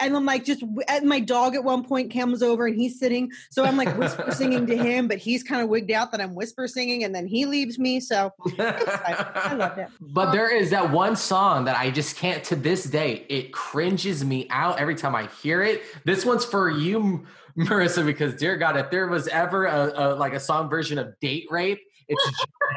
And 0.00 0.16
I'm 0.16 0.24
like, 0.24 0.44
just 0.44 0.64
my 1.02 1.20
dog 1.20 1.54
at 1.54 1.62
one 1.62 1.84
point 1.84 2.12
comes 2.12 2.42
over 2.42 2.66
and 2.66 2.76
he's 2.76 2.98
sitting, 2.98 3.30
so 3.50 3.64
I'm 3.64 3.76
like 3.76 3.94
whisper 3.98 4.30
singing 4.30 4.66
to 4.66 4.76
him, 4.86 5.08
but 5.08 5.18
he's 5.18 5.42
kind 5.42 5.60
of 5.60 5.68
wigged 5.68 5.90
out 5.90 6.10
that 6.12 6.20
I'm 6.20 6.34
whisper 6.34 6.66
singing, 6.66 7.04
and 7.04 7.14
then 7.14 7.26
he 7.26 7.44
leaves 7.44 7.78
me. 7.78 8.00
So 8.00 8.32
I 8.58 9.54
loved 9.58 9.78
it. 9.78 9.88
But 10.00 10.32
there 10.32 10.54
is 10.54 10.70
that 10.70 10.90
one 10.90 11.16
song 11.16 11.64
that 11.66 11.76
I 11.76 11.90
just 11.90 12.16
can't 12.16 12.42
to 12.44 12.56
this 12.56 12.84
day. 12.84 13.26
It 13.28 13.52
cringes 13.52 14.24
me 14.24 14.46
out 14.50 14.78
every 14.78 14.94
time 14.94 15.14
I 15.14 15.26
hear 15.42 15.62
it. 15.62 15.82
This 16.04 16.24
one's 16.24 16.44
for 16.44 16.70
you, 16.70 17.26
Marissa, 17.58 18.04
because 18.04 18.34
dear 18.34 18.56
God, 18.56 18.76
if 18.76 18.90
there 18.90 19.08
was 19.08 19.28
ever 19.28 19.66
a, 19.66 19.92
a 19.94 20.14
like 20.14 20.32
a 20.32 20.40
song 20.40 20.68
version 20.70 20.98
of 20.98 21.18
Date 21.20 21.46
Rape, 21.50 21.80
it's 22.08 22.32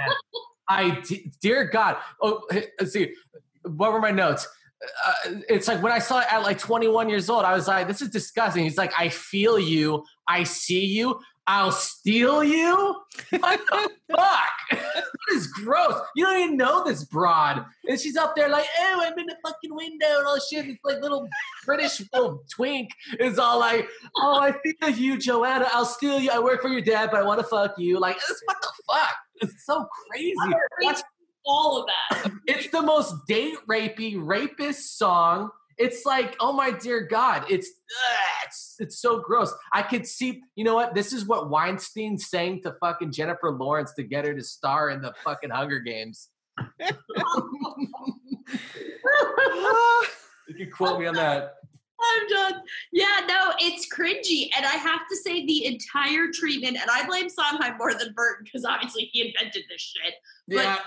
I 0.70 1.04
dear 1.42 1.66
God. 1.66 1.98
Oh, 2.22 2.44
let's 2.80 2.94
see. 2.94 3.14
What 3.64 3.94
were 3.94 4.00
my 4.00 4.12
notes? 4.12 4.48
uh, 5.06 5.14
it's 5.48 5.68
like 5.68 5.82
when 5.82 5.92
I 5.92 6.00
saw 6.00 6.20
it 6.20 6.28
at 6.32 6.40
like 6.40 6.58
21 6.58 7.10
years 7.10 7.30
old, 7.30 7.46
I 7.46 7.54
was 7.54 7.68
like, 7.68 7.88
this 7.88 8.02
is 8.02 8.10
disgusting. 8.10 8.64
He's 8.64 8.78
like, 8.78 8.92
I 8.98 9.10
feel 9.10 9.60
you, 9.60 10.04
I 10.28 10.44
see 10.44 10.86
you, 10.86 11.20
I'll 11.48 11.72
steal 11.72 12.44
you. 12.44 12.96
What 13.32 13.60
the 13.70 13.90
fuck? 14.12 14.50
that 14.72 15.06
is 15.34 15.48
gross. 15.48 16.00
You 16.16 16.26
don't 16.26 16.40
even 16.40 16.58
know 16.58 16.84
this 16.84 17.04
broad, 17.04 17.66
and 17.88 18.00
she's 18.00 18.16
up 18.16 18.36
there 18.36 18.50
like, 18.50 18.66
oh, 18.80 19.04
I'm 19.06 19.18
in 19.18 19.26
the 19.26 19.36
fucking 19.44 19.76
window 19.76 20.18
and 20.20 20.28
all 20.28 20.40
shit. 20.40 20.66
It's 20.66 20.80
like 20.84 21.02
little 21.02 21.28
British 21.66 22.02
little 22.14 22.44
twink 22.54 22.90
is 23.20 23.40
all 23.40 23.60
like, 23.60 23.88
oh, 24.18 24.40
I 24.40 24.54
feel 24.64 24.90
you, 24.90 25.18
Joanna. 25.18 25.68
I'll 25.72 25.86
steal 25.86 26.20
you. 26.20 26.32
I 26.32 26.40
work 26.40 26.62
for 26.62 26.70
your 26.70 26.82
dad, 26.82 27.10
but 27.12 27.20
I 27.20 27.24
want 27.24 27.40
to 27.40 27.46
fuck 27.46 27.78
you. 27.78 28.00
Like, 28.00 28.18
what 28.46 28.58
the 28.62 28.72
fuck? 28.90 29.16
It's 29.42 29.66
so 29.66 29.88
crazy. 30.10 30.36
That's 30.82 31.04
all 31.46 31.82
of 31.82 31.88
that. 31.88 32.32
it's 32.48 32.70
the 32.70 32.82
most 32.82 33.16
date 33.28 33.56
rapey, 33.68 34.16
rapist 34.18 34.98
song. 34.98 35.50
It's 35.82 36.06
like, 36.06 36.36
oh 36.40 36.54
my 36.54 36.70
dear 36.70 37.02
God, 37.02 37.46
it's 37.50 37.68
ugh, 37.68 38.46
it's 38.46 38.76
it's 38.78 39.02
so 39.02 39.20
gross. 39.20 39.52
I 39.74 39.82
could 39.82 40.06
see, 40.06 40.44
you 40.56 40.64
know 40.64 40.76
what? 40.76 40.94
This 40.94 41.12
is 41.12 41.26
what 41.26 41.50
Weinstein 41.50 42.20
saying 42.20 42.62
to 42.64 42.76
fucking 42.80 43.12
Jennifer 43.12 43.52
Lawrence 43.52 43.94
to 43.96 44.04
get 44.04 44.26
her 44.26 44.36
to 44.36 44.44
star 44.44 44.92
in 44.92 45.02
the 45.02 45.12
fucking 45.24 45.50
Hunger 45.50 45.80
Games. 45.80 46.30
you 46.80 46.88
can 50.56 50.70
quote 50.72 51.00
me 51.00 51.08
on 51.08 51.16
that. 51.16 51.56
I'm 52.04 52.28
done. 52.28 52.62
Yeah, 52.92 53.22
no, 53.28 53.54
it's 53.60 53.88
cringy. 53.92 54.50
And 54.56 54.66
I 54.66 54.76
have 54.78 55.02
to 55.10 55.16
say, 55.16 55.46
the 55.46 55.66
entire 55.66 56.28
treatment, 56.34 56.78
and 56.78 56.90
I 56.92 57.06
blame 57.06 57.30
Sondheim 57.30 57.78
more 57.78 57.94
than 57.94 58.14
Burton 58.14 58.44
because 58.44 58.66
obviously 58.66 59.10
he 59.12 59.28
invented 59.28 59.64
this 59.70 59.82
shit. 59.82 60.14
But 60.48 60.64
Yeah. 60.64 60.80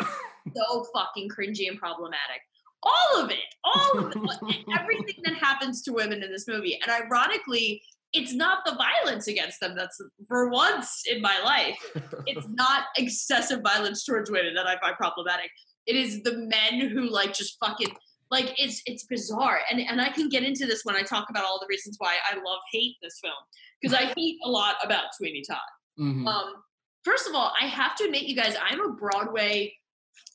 so 0.57 0.87
fucking 0.95 1.31
cringy 1.31 1.69
and 1.69 1.79
problematic. 1.79 2.43
All 2.85 3.23
of 3.23 3.31
it, 3.31 3.39
all 3.65 3.99
of 3.99 4.13
it, 4.15 4.65
everything 4.79 5.23
that 5.25 5.35
happens 5.35 5.83
to 5.83 5.93
women 5.93 6.23
in 6.23 6.31
this 6.31 6.47
movie. 6.47 6.79
And 6.83 6.91
ironically, 6.91 7.83
it's 8.13 8.33
not 8.33 8.59
the 8.65 8.77
violence 8.77 9.27
against 9.27 9.61
them 9.61 9.75
that's 9.77 10.01
for 10.29 10.49
once 10.49 11.03
in 11.11 11.21
my 11.21 11.41
life, 11.45 11.79
it's 12.27 12.47
not 12.51 12.85
excessive 12.97 13.61
violence 13.63 14.05
towards 14.05 14.31
women 14.31 14.55
that 14.55 14.67
I 14.67 14.79
find 14.81 14.97
problematic. 14.97 15.51
It 15.87 15.97
is 15.97 16.23
the 16.23 16.37
men 16.39 16.89
who 16.89 17.11
like 17.11 17.35
just 17.35 17.59
fucking 17.59 17.95
like 18.31 18.55
it's 18.57 18.83
it's 18.87 19.05
bizarre. 19.05 19.61
And 19.71 19.81
and 19.81 20.01
I 20.01 20.11
can 20.11 20.29
get 20.29 20.45
into 20.45 20.67
this 20.67 20.83
when 20.85 20.97
I 20.97 21.03
talk 21.03 21.29
about 21.29 21.45
all 21.45 21.59
the 21.61 21.67
reasons 21.69 21.97
why 21.99 22.15
I 22.31 22.37
love 22.37 22.61
hate 22.73 22.95
this 23.03 23.19
film. 23.21 23.35
Because 23.81 23.95
I 23.95 24.13
hate 24.17 24.37
a 24.45 24.49
lot 24.49 24.77
about 24.83 25.15
Sweeney 25.15 25.43
Todd. 25.47 25.59
Mhm. 25.99 26.27
Um, 26.27 26.55
first 27.05 27.29
of 27.29 27.35
all, 27.35 27.53
I 27.61 27.67
have 27.67 27.97
to 27.97 28.05
admit, 28.05 28.23
you 28.23 28.37
guys, 28.37 28.57
I'm 28.63 28.81
a 28.81 28.93
Broadway 28.93 29.75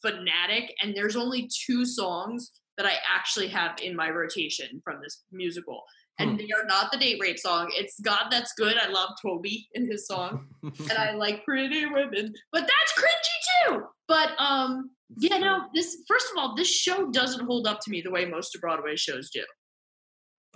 fanatic, 0.02 0.74
and 0.82 0.95
there's 0.95 1.16
only 1.16 1.50
two 1.66 1.86
songs 1.86 2.52
that 2.78 2.86
I 2.86 2.93
actually 3.14 3.47
have 3.50 3.78
in 3.82 3.95
my 3.95 4.10
rotation 4.10 4.82
from 4.84 5.00
this 5.04 5.24
musical. 5.32 5.84
And 6.18 6.32
Hmm. 6.32 6.38
they 6.38 6.50
are 6.58 6.66
not 6.66 6.91
the 6.91 6.97
date 6.97 7.18
rape 7.22 7.39
song. 7.39 7.72
It's 7.76 8.00
God 8.02 8.28
That's 8.30 8.52
Good. 8.54 8.78
I 8.78 8.89
love 8.89 9.12
Toby 9.22 9.68
in 9.74 9.89
his 9.89 10.06
song. 10.08 10.47
and 10.64 10.91
I 10.97 11.12
like 11.16 11.43
pretty 11.45 11.86
women. 11.86 12.34
But 12.52 12.62
that's 12.62 12.93
cringy 12.97 13.68
too. 13.78 13.84
But 14.08 14.32
um 14.39 14.91
yeah, 15.18 15.38
no, 15.39 15.62
this 15.74 15.97
first 16.08 16.28
of 16.32 16.38
all, 16.38 16.56
this 16.56 16.70
show 16.70 17.10
doesn't 17.10 17.45
hold 17.45 17.68
up 17.68 17.80
to 17.82 17.89
me 17.89 18.02
the 18.02 18.12
way 18.12 18.26
most 18.26 18.54
of 18.56 18.62
Broadway 18.62 18.95
shows 18.95 19.30
do. 19.32 19.43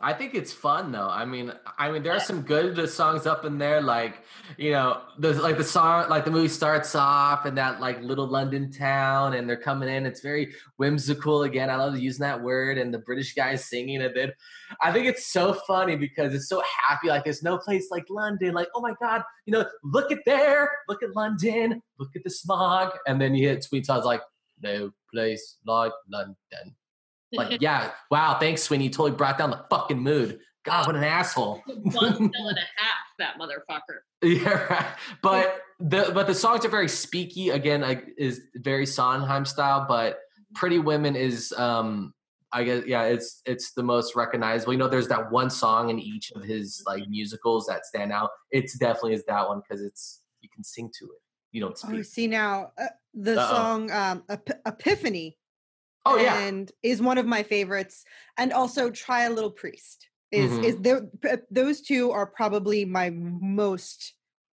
I 0.04 0.14
think 0.14 0.36
it's 0.36 0.52
fun 0.52 0.92
though. 0.92 1.08
I 1.08 1.24
mean, 1.24 1.54
I 1.78 1.90
mean, 1.90 2.04
there 2.04 2.12
are 2.12 2.20
some 2.20 2.42
good 2.42 2.90
songs 2.90 3.26
up 3.26 3.46
in 3.46 3.58
there, 3.58 3.82
like 3.82 4.24
you 4.58 4.72
know, 4.72 5.02
the 5.18 5.34
like 5.42 5.58
the 5.58 5.64
song, 5.64 6.10
like 6.10 6.26
the 6.26 6.32
movie 6.32 6.50
starts 6.50 6.94
off 6.94 7.46
in 7.46 7.56
that 7.56 7.80
like 7.80 8.02
little 8.02 8.28
London 8.28 8.70
town, 8.70 9.34
and 9.34 9.48
they're 9.48 9.56
coming 9.56 9.88
in. 9.88 10.06
It's 10.06 10.20
very 10.20 10.54
whimsical. 10.76 11.44
Again, 11.44 11.70
I 11.70 11.78
love 11.78 11.98
using 11.98 12.24
that 12.24 12.42
word, 12.42 12.78
and 12.78 12.94
the 12.94 13.00
British 13.00 13.34
guy 13.34 13.56
singing 13.56 14.02
it. 14.02 14.14
Then, 14.14 14.34
I 14.82 14.92
think 14.92 15.08
it's 15.08 15.32
so 15.32 15.54
funny 15.54 15.96
because 15.96 16.34
it's 16.36 16.50
so 16.50 16.62
happy. 16.86 17.08
Like 17.08 17.24
there's 17.24 17.42
no 17.42 17.58
place 17.58 17.88
like 17.90 18.06
London. 18.10 18.54
Like 18.54 18.68
oh 18.76 18.82
my 18.82 18.94
god, 19.02 19.24
you 19.46 19.54
know, 19.54 19.66
look 19.86 20.12
at 20.12 20.20
there, 20.26 20.70
look 20.90 21.02
at 21.02 21.16
London, 21.16 21.82
look 21.98 22.12
at 22.14 22.26
the 22.26 22.30
smog, 22.30 22.92
and 23.08 23.22
then 23.22 23.36
you 23.36 23.48
hit 23.48 23.64
Sweet 23.64 23.86
Todd's 23.86 24.06
like 24.06 24.22
no 24.62 24.92
place 25.14 25.60
like 25.66 25.94
London. 26.12 26.76
Like, 27.34 27.62
yeah, 27.62 27.92
wow, 28.12 28.38
thanks, 28.40 28.64
Sweeney. 28.64 28.86
You 28.86 28.90
totally 28.90 29.12
brought 29.12 29.38
down 29.38 29.50
the 29.50 29.64
fucking 29.70 30.00
mood. 30.00 30.40
God, 30.66 30.88
what 30.88 30.96
an 30.96 31.04
asshole. 31.04 31.62
One 31.68 31.94
cell 31.94 32.08
and 32.48 32.58
a 32.58 32.62
half, 32.78 32.98
that 33.20 33.38
motherfucker. 33.38 34.00
yeah, 34.24 34.64
right. 34.74 34.86
But 35.22 35.62
the 35.80 36.12
but 36.14 36.28
the 36.28 36.34
songs 36.36 36.64
are 36.64 36.70
very 36.70 36.88
speaky. 36.88 37.54
Again, 37.54 37.82
like 37.82 38.06
is 38.18 38.42
very 38.56 38.86
Sondheim 38.86 39.46
style. 39.46 39.86
But 39.88 40.20
Pretty 40.56 40.80
Women 40.80 41.16
is, 41.18 41.52
um, 41.58 42.14
I 42.54 42.64
guess, 42.64 42.84
yeah, 42.86 43.04
it's 43.04 43.42
it's 43.46 43.74
the 43.74 43.84
most 43.84 44.16
recognizable. 44.16 44.72
You 44.72 44.80
know, 44.80 44.88
there's 44.88 45.10
that 45.10 45.32
one 45.32 45.50
song 45.50 45.90
in 45.90 46.00
each 46.00 46.32
of 46.32 46.44
his 46.44 46.82
like 46.86 47.08
musicals 47.10 47.66
that 47.66 47.86
stand 47.86 48.14
out. 48.14 48.30
It's 48.52 48.78
definitely 48.78 49.16
is 49.16 49.26
that 49.26 49.46
one 49.48 49.62
because 49.68 49.84
it's 49.84 50.22
you 50.42 50.48
can 50.54 50.64
sing 50.64 50.90
to 51.00 51.06
it. 51.06 51.20
You 51.52 51.62
don't 51.62 51.78
Oh, 51.88 52.02
see 52.04 52.28
now 52.28 52.72
uh, 52.80 52.86
the 53.14 53.40
Uh-oh. 53.40 53.54
song 53.54 53.92
um, 53.92 54.24
Ep- 54.30 54.62
Epiphany. 54.66 55.38
Oh, 56.06 56.18
yeah. 56.18 56.40
and 56.40 56.72
is 56.84 57.02
one 57.02 57.18
of 57.18 57.26
my 57.26 57.44
favorites, 57.44 58.04
and 58.38 58.52
also 58.52 58.90
Try 58.90 59.24
a 59.24 59.30
Little 59.30 59.52
Priest 59.52 60.08
is 60.32 60.52
Mhm. 60.52 60.64
is 60.66 60.78
there. 60.80 61.02
p- 61.22 61.30
Those 61.52 61.82
two 61.82 62.12
are 62.12 62.26
probably 62.28 62.84
my 62.86 63.10
most 63.12 64.14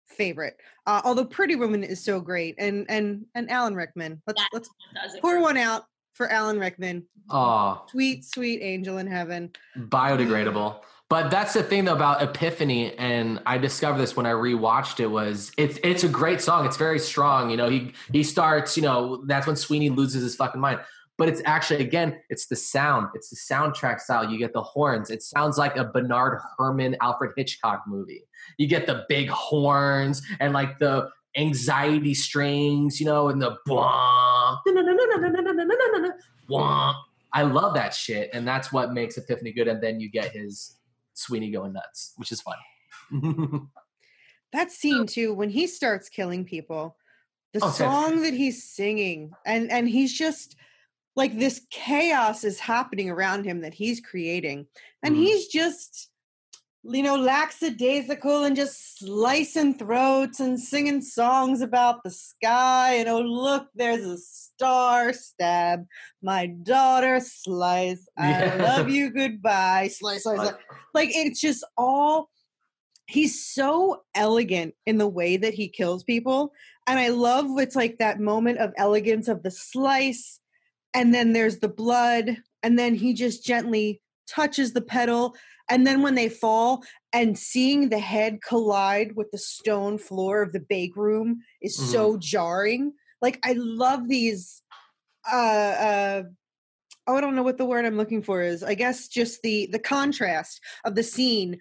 favorite. 0.07 0.57
Uh, 0.87 1.01
although 1.03 1.25
Pretty 1.25 1.55
Woman 1.55 1.83
is 1.83 2.03
so 2.03 2.19
great, 2.19 2.55
and 2.57 2.85
and 2.89 3.25
and 3.35 3.51
Alan 3.51 3.75
Rickman. 3.75 4.21
Let's 4.25 4.41
let's 4.53 4.69
pour 5.21 5.39
one 5.39 5.57
out 5.57 5.83
for 6.13 6.31
Alan 6.31 6.59
Rickman. 6.59 7.05
Oh, 7.29 7.85
Sweet, 7.91 8.23
sweet 8.25 8.61
angel 8.61 8.97
in 8.99 9.07
heaven. 9.07 9.51
biodegradable. 9.77 10.81
But 11.07 11.29
that's 11.29 11.53
the 11.53 11.61
thing 11.61 11.85
though 11.85 11.93
about 11.93 12.23
Epiphany, 12.23 12.95
and 12.97 13.39
I 13.45 13.59
discovered 13.59 13.99
this 13.99 14.15
when 14.15 14.25
I 14.25 14.31
rewatched 14.31 14.99
it. 14.99 15.05
Was 15.07 15.51
it's 15.57 15.77
it's 15.83 16.03
a 16.03 16.09
great 16.09 16.41
song. 16.41 16.65
It's 16.65 16.77
very 16.77 16.97
strong. 16.97 17.51
You 17.51 17.57
know, 17.57 17.69
he 17.69 17.93
he 18.11 18.23
starts. 18.23 18.75
You 18.75 18.83
know, 18.83 19.23
that's 19.27 19.45
when 19.45 19.55
Sweeney 19.55 19.89
loses 19.91 20.23
his 20.23 20.35
fucking 20.35 20.59
mind. 20.59 20.79
But 21.17 21.29
it's 21.29 21.41
actually 21.45 21.81
again, 21.81 22.19
it's 22.29 22.47
the 22.47 22.55
sound. 22.55 23.07
It's 23.13 23.29
the 23.29 23.37
soundtrack 23.53 24.01
style. 24.01 24.29
You 24.29 24.37
get 24.37 24.51
the 24.53 24.61
horns. 24.61 25.09
It 25.09 25.23
sounds 25.23 25.57
like 25.57 25.77
a 25.77 25.85
Bernard 25.85 26.41
Herrmann 26.59 26.97
Alfred 27.01 27.31
Hitchcock 27.37 27.83
movie. 27.87 28.23
You 28.57 28.67
get 28.67 28.85
the 28.85 29.05
big 29.07 29.29
horns 29.29 30.21
and 30.39 30.53
like 30.53 30.77
the 30.79 31.09
anxiety 31.37 32.13
strings. 32.13 32.99
You 32.99 33.05
know, 33.05 33.29
and 33.29 33.41
the. 33.41 33.57
Womp. 36.49 36.95
I 37.33 37.41
love 37.43 37.73
that 37.75 37.93
shit, 37.93 38.29
and 38.33 38.47
that's 38.47 38.71
what 38.71 38.93
makes 38.93 39.17
Epiphany 39.17 39.51
good. 39.51 39.67
And 39.67 39.81
then 39.81 39.99
you 39.99 40.09
get 40.09 40.31
his 40.31 40.77
Sweeney 41.13 41.51
going 41.51 41.73
nuts, 41.73 42.13
which 42.17 42.31
is 42.31 42.41
fun. 42.41 42.57
That 44.53 44.71
scene 44.71 45.05
too, 45.05 45.33
when 45.33 45.49
he 45.49 45.67
starts 45.67 46.07
killing 46.07 46.45
people, 46.45 46.95
the 47.51 47.59
Oh, 47.61 47.71
song 47.71 48.21
that 48.21 48.33
he's 48.33 48.63
singing, 48.63 49.31
and 49.45 49.69
and 49.69 49.89
he's 49.89 50.13
just 50.13 50.55
like 51.15 51.37
this 51.37 51.65
chaos 51.71 52.43
is 52.43 52.59
happening 52.59 53.09
around 53.09 53.45
him 53.45 53.61
that 53.61 53.73
he's 53.73 53.99
creating, 54.01 54.67
and 55.03 55.15
Mhm. 55.15 55.19
he's 55.19 55.47
just 55.47 56.09
you 56.87 57.01
know 57.01 57.15
lackadaisical 57.15 58.43
and 58.43 58.55
just 58.55 58.99
slicing 58.99 59.73
throats 59.73 60.39
and 60.39 60.59
singing 60.59 61.01
songs 61.01 61.61
about 61.61 62.03
the 62.03 62.11
sky 62.11 62.93
and 62.95 63.09
oh 63.09 63.21
look 63.21 63.67
there's 63.73 64.05
a 64.05 64.17
star 64.19 65.11
stab 65.11 65.85
my 66.21 66.45
daughter 66.45 67.19
slice 67.19 68.07
i 68.19 68.29
Yeah. 68.29 68.55
love 68.61 68.87
you 68.87 69.09
goodbye 69.09 69.87
slice 69.87 70.23
slice, 70.23 70.41
slice 70.41 70.53
like 70.93 71.09
it's 71.11 71.41
just 71.41 71.63
all 71.75 72.29
he's 73.07 73.43
so 73.43 74.03
elegant 74.13 74.75
in 74.85 74.99
the 74.99 75.07
way 75.07 75.37
that 75.37 75.55
he 75.55 75.67
kills 75.67 76.03
people 76.03 76.53
and 76.85 76.99
i 76.99 77.07
love 77.07 77.47
it's 77.57 77.75
like 77.75 77.97
that 77.97 78.19
moment 78.19 78.59
of 78.59 78.71
elegance 78.77 79.27
of 79.27 79.41
the 79.41 79.51
slice 79.51 80.39
and 80.95 81.13
then 81.13 81.33
there's 81.33 81.59
the 81.59 81.67
blood 81.67 82.37
and 82.63 82.79
then 82.79 82.95
he 82.95 83.13
just 83.13 83.45
gently 83.45 84.01
touches 84.27 84.73
the 84.73 84.81
pedal 84.81 85.35
and 85.69 85.85
then 85.85 86.01
when 86.01 86.15
they 86.15 86.29
fall 86.29 86.83
and 87.13 87.37
seeing 87.37 87.89
the 87.89 87.99
head 87.99 88.39
collide 88.41 89.15
with 89.15 89.29
the 89.31 89.37
stone 89.37 89.97
floor 89.97 90.41
of 90.41 90.53
the 90.53 90.59
bake 90.59 90.95
room 90.95 91.41
is 91.61 91.75
so 91.75 92.17
jarring. 92.17 92.93
Like 93.21 93.39
i 93.43 93.53
love 93.57 94.07
these 94.07 94.61
uh 95.31 95.35
uh 95.35 96.23
oh 97.07 97.15
i 97.15 97.21
don't 97.21 97.35
know 97.35 97.43
what 97.43 97.57
the 97.57 97.65
word 97.65 97.85
i'm 97.85 97.97
looking 97.97 98.21
for 98.21 98.41
is. 98.41 98.63
I 98.63 98.75
guess 98.75 99.07
just 99.07 99.41
the 99.41 99.67
the 99.71 99.79
contrast 99.79 100.61
of 100.85 100.95
the 100.95 101.03
scene 101.03 101.57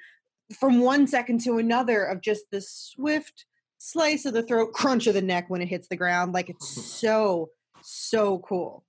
from 0.58 0.80
one 0.80 1.06
second 1.06 1.40
to 1.42 1.58
another 1.58 2.04
of 2.04 2.20
just 2.20 2.44
the 2.50 2.60
swift 2.60 3.46
slice 3.78 4.26
of 4.26 4.34
the 4.34 4.42
throat 4.42 4.72
crunch 4.72 5.06
of 5.06 5.14
the 5.14 5.22
neck 5.22 5.46
when 5.48 5.62
it 5.62 5.68
hits 5.68 5.88
the 5.88 5.96
ground. 5.96 6.34
Like 6.34 6.50
it's 6.50 6.68
so 7.00 7.50
so 7.82 8.38
cool 8.40 8.84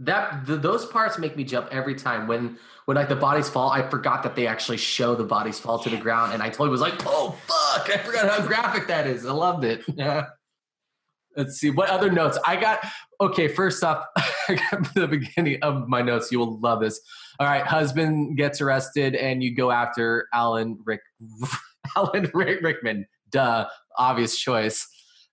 that 0.00 0.46
th- 0.46 0.60
those 0.60 0.86
parts 0.86 1.18
make 1.18 1.36
me 1.36 1.44
jump 1.44 1.68
every 1.70 1.94
time 1.94 2.26
when 2.26 2.58
when 2.86 2.96
like 2.96 3.08
the 3.08 3.16
bodies 3.16 3.48
fall. 3.48 3.70
I 3.70 3.88
forgot 3.88 4.22
that 4.22 4.34
they 4.34 4.46
actually 4.46 4.78
show 4.78 5.14
the 5.14 5.24
bodies 5.24 5.58
fall 5.58 5.78
to 5.80 5.90
the 5.90 5.96
ground, 5.96 6.32
and 6.32 6.42
I 6.42 6.48
totally 6.48 6.70
was 6.70 6.80
like, 6.80 6.94
"Oh 7.06 7.36
fuck!" 7.46 7.90
I 7.90 7.98
forgot 7.98 8.28
how 8.28 8.46
graphic 8.46 8.86
that 8.88 9.06
is. 9.06 9.26
I 9.26 9.32
loved 9.32 9.64
it. 9.64 9.82
Yeah, 9.96 10.26
Let's 11.38 11.60
see 11.60 11.70
what 11.70 11.88
other 11.88 12.10
notes 12.10 12.36
I 12.44 12.56
got. 12.56 12.84
Okay, 13.20 13.46
first 13.46 13.84
off, 13.84 14.04
I 14.16 14.54
got 14.70 14.92
the 14.94 15.06
beginning 15.06 15.58
of 15.62 15.86
my 15.86 16.02
notes. 16.02 16.32
You 16.32 16.40
will 16.40 16.58
love 16.58 16.80
this. 16.80 17.00
All 17.38 17.46
right, 17.46 17.64
husband 17.64 18.36
gets 18.36 18.60
arrested, 18.60 19.14
and 19.14 19.40
you 19.40 19.54
go 19.54 19.70
after 19.70 20.26
Alan 20.34 20.78
Rick, 20.84 21.00
Alan 21.96 22.28
Rick 22.34 22.60
Rickman. 22.62 23.06
Duh, 23.30 23.68
obvious 23.96 24.36
choice. 24.36 24.88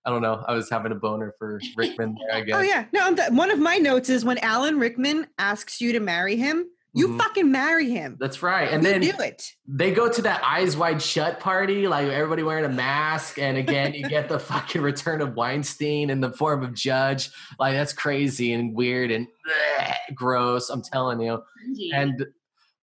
I 0.06 0.10
don't 0.10 0.22
know. 0.22 0.44
I 0.46 0.54
was 0.54 0.70
having 0.70 0.92
a 0.92 0.94
boner 0.94 1.34
for 1.38 1.60
Rickman 1.76 2.16
there. 2.28 2.36
I 2.36 2.40
guess. 2.44 2.56
Oh 2.56 2.60
yeah, 2.62 2.86
no. 2.92 3.00
I'm 3.04 3.16
th- 3.16 3.30
one 3.32 3.50
of 3.50 3.58
my 3.58 3.76
notes 3.76 4.08
is 4.08 4.24
when 4.24 4.38
Alan 4.38 4.78
Rickman 4.78 5.26
asks 5.38 5.80
you 5.80 5.92
to 5.92 6.00
marry 6.00 6.36
him, 6.36 6.66
you 6.94 7.08
Mhm. 7.08 7.18
fucking 7.18 7.50
marry 7.52 7.90
him. 7.90 8.16
That's 8.20 8.40
right. 8.42 8.70
And 8.70 8.82
You 8.84 8.88
then 8.90 9.00
do 9.02 9.22
it. 9.22 9.52
they 9.66 9.90
go 9.92 10.08
to 10.10 10.22
that 10.22 10.42
eyes 10.44 10.76
wide 10.76 11.02
shut 11.02 11.40
party, 11.40 11.86
like 11.88 12.06
everybody 12.08 12.42
wearing 12.44 12.64
a 12.64 12.68
mask. 12.70 13.38
And 13.38 13.58
again, 13.58 13.92
you 13.94 14.08
get 14.08 14.28
the 14.28 14.38
fucking 14.52 14.80
return 14.80 15.20
of 15.20 15.34
Weinstein 15.34 16.08
in 16.08 16.20
the 16.20 16.30
form 16.32 16.62
of 16.62 16.72
Judge. 16.72 17.28
Like 17.58 17.74
that's 17.74 17.92
crazy 17.92 18.52
and 18.54 18.74
weird 18.74 19.10
and 19.10 19.26
bleh, 19.26 19.94
gross. 20.14 20.70
I'm 20.70 20.82
telling 20.82 21.20
you. 21.20 21.42
Cringy. 21.68 21.90
And 21.92 22.24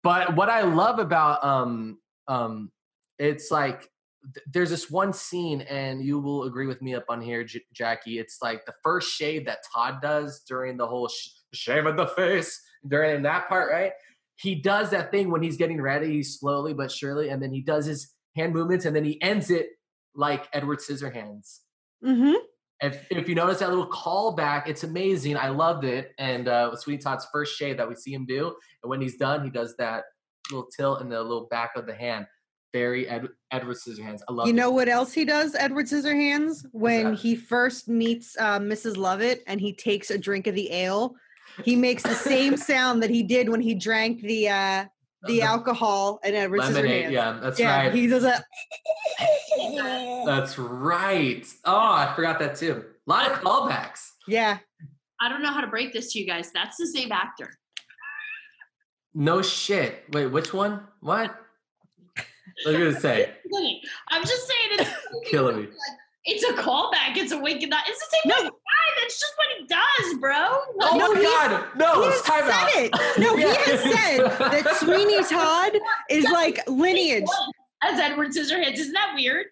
but 0.04 0.36
what 0.36 0.50
I 0.50 0.62
love 0.64 1.00
about 1.00 1.44
um 1.44 1.98
um 2.28 2.70
it's 3.18 3.50
like 3.50 3.90
th- 4.34 4.46
there's 4.52 4.70
this 4.70 4.90
one 4.90 5.14
scene, 5.14 5.62
and 5.62 6.04
you 6.04 6.20
will 6.20 6.44
agree 6.44 6.68
with 6.68 6.82
me 6.82 6.96
up 6.96 7.06
on 7.10 7.22
here, 7.22 7.44
J- 7.44 7.66
Jackie. 7.74 8.20
It's 8.20 8.40
like 8.42 8.66
the 8.66 8.74
first 8.84 9.14
shave 9.14 9.46
that 9.46 9.60
Todd 9.74 10.02
does 10.02 10.42
during 10.48 10.78
the 10.78 10.88
whole 10.88 11.08
sh- 11.08 11.30
shave 11.54 11.86
of 11.86 11.98
the 11.98 12.08
face 12.08 12.62
during 12.88 13.24
that 13.24 13.48
part, 13.50 13.72
right? 13.72 13.92
He 14.36 14.56
does 14.56 14.90
that 14.90 15.12
thing 15.12 15.30
when 15.30 15.44
he's 15.44 15.58
getting 15.58 15.82
ready, 15.82 16.24
slowly 16.24 16.74
but 16.74 16.92
surely, 16.92 17.30
and 17.30 17.42
then 17.42 17.52
he 17.52 17.62
does 17.62 17.86
his 17.86 18.14
hand 18.36 18.54
movements, 18.54 18.86
and 18.86 18.96
then 18.96 19.06
he 19.06 19.22
ends 19.22 19.50
it 19.50 19.68
like 20.16 20.48
Edward 20.54 20.80
Scissorhands. 20.80 21.60
Mm-hmm. 22.04 22.34
If, 22.82 23.06
if 23.10 23.30
you 23.30 23.36
notice 23.36 23.60
that 23.60 23.70
little 23.70 23.90
callback, 23.90 24.68
it's 24.68 24.84
amazing. 24.84 25.38
I 25.38 25.50
loved 25.50 25.86
it. 25.86 26.12
And 26.18 26.50
uh, 26.50 26.76
Sweet 26.76 27.02
Todd's 27.02 27.26
first 27.32 27.58
shave 27.58 27.78
that 27.78 27.88
we 27.88 27.96
see 27.96 28.14
him 28.14 28.26
do, 28.26 28.56
and 28.82 28.90
when 28.90 29.02
he's 29.02 29.18
done, 29.18 29.44
he 29.44 29.50
does 29.50 29.76
that 29.78 30.04
little 30.52 30.68
tilt 30.76 31.02
in 31.02 31.10
the 31.10 31.22
little 31.22 31.48
back 31.50 31.72
of 31.78 31.86
the 31.86 31.96
hand. 31.96 32.26
Very 32.74 33.08
Ed, 33.08 33.28
Edward 33.52 33.78
Scissorhands. 33.78 34.22
I 34.28 34.34
love 34.34 34.48
You 34.48 34.54
it. 34.54 34.56
know 34.56 34.72
what 34.72 34.90
else 34.90 35.14
he 35.14 35.24
does, 35.26 35.54
Edward 35.56 35.86
Scissorhands? 35.86 36.66
When 36.72 37.14
he 37.14 37.36
first 37.36 37.88
meets 37.88 38.36
uh, 38.40 38.60
Mrs. 38.60 38.98
Lovett 38.98 39.44
and 39.46 39.62
he 39.62 39.74
takes 39.74 40.10
a 40.10 40.18
drink 40.18 40.48
of 40.48 40.56
the 40.56 40.72
ale, 40.74 41.16
he 41.64 41.76
makes 41.76 42.02
the 42.02 42.16
same 42.16 42.58
sound 42.72 43.04
that 43.04 43.12
he 43.12 43.22
did 43.22 43.48
when 43.48 43.62
he 43.62 43.76
drank 43.76 44.22
the 44.22 44.50
uh, 44.50 44.86
the 45.26 45.36
The 45.36 45.42
alcohol 45.44 46.20
and 46.24 46.36
Edward 46.36 46.60
lemonade. 46.62 47.06
Scissorhands. 47.06 47.12
Yeah, 47.12 47.40
that's 47.42 47.60
yeah, 47.60 47.78
right. 47.84 47.94
he 47.94 48.08
does 48.08 48.24
a. 48.24 48.44
That's 50.26 50.58
right. 50.58 51.46
Oh, 51.66 51.78
I 51.94 52.12
forgot 52.16 52.40
that 52.40 52.56
too. 52.56 52.84
A 53.08 53.10
lot 53.10 53.32
of 53.32 53.38
callbacks. 53.40 54.00
Yeah, 54.28 54.58
I 55.22 55.30
don't 55.30 55.44
know 55.44 55.52
how 55.52 55.62
to 55.62 55.68
break 55.68 55.94
this 55.94 56.12
to 56.14 56.20
you 56.20 56.26
guys. 56.26 56.52
That's 56.54 56.78
the 56.78 56.88
same 56.88 57.12
actor. 57.12 57.54
No 59.14 59.44
shit. 59.44 60.06
Wait, 60.12 60.26
which 60.26 60.54
one? 60.56 60.82
What? 61.02 61.36
What 62.66 62.76
are 62.76 62.78
you 62.80 62.86
gonna 62.90 63.00
say? 63.00 63.34
I'm 64.10 64.22
just 64.24 64.48
saying 64.48 64.70
it's 64.80 64.90
Killing 65.30 65.58
me. 65.62 65.68
it's 66.26 66.44
a 66.44 66.54
callback. 66.54 67.16
It's 67.18 67.32
a 67.32 67.38
wink 67.40 67.64
and 67.64 67.72
that. 67.72 67.86
It's 67.88 68.00
the 68.00 68.06
same 68.12 68.22
No. 68.44 68.50
guy. 68.50 68.56
That's 69.02 69.20
just 69.20 69.34
what 69.38 69.48
he 69.58 69.66
does, 69.66 70.20
bro. 70.20 70.34
Oh 70.82 70.98
No, 70.98 71.14
my 71.14 71.22
god! 71.22 71.66
No, 71.78 72.02
he 72.04 72.08
it's 72.10 72.28
has 72.28 72.42
time 72.42 72.52
out. 72.52 72.70
it. 72.76 72.92
No, 73.20 73.36
he 73.38 73.44
has 73.44 73.82
said 73.82 74.28
that 74.40 74.76
Sweeney 74.80 75.24
Todd 75.24 75.74
is 76.10 76.26
like 76.26 76.60
lineage. 76.68 77.26
As 77.82 78.00
Edward 78.00 78.30
Scissorhands, 78.30 78.74
isn't 78.76 78.94
that 78.94 79.14
weird? 79.16 79.48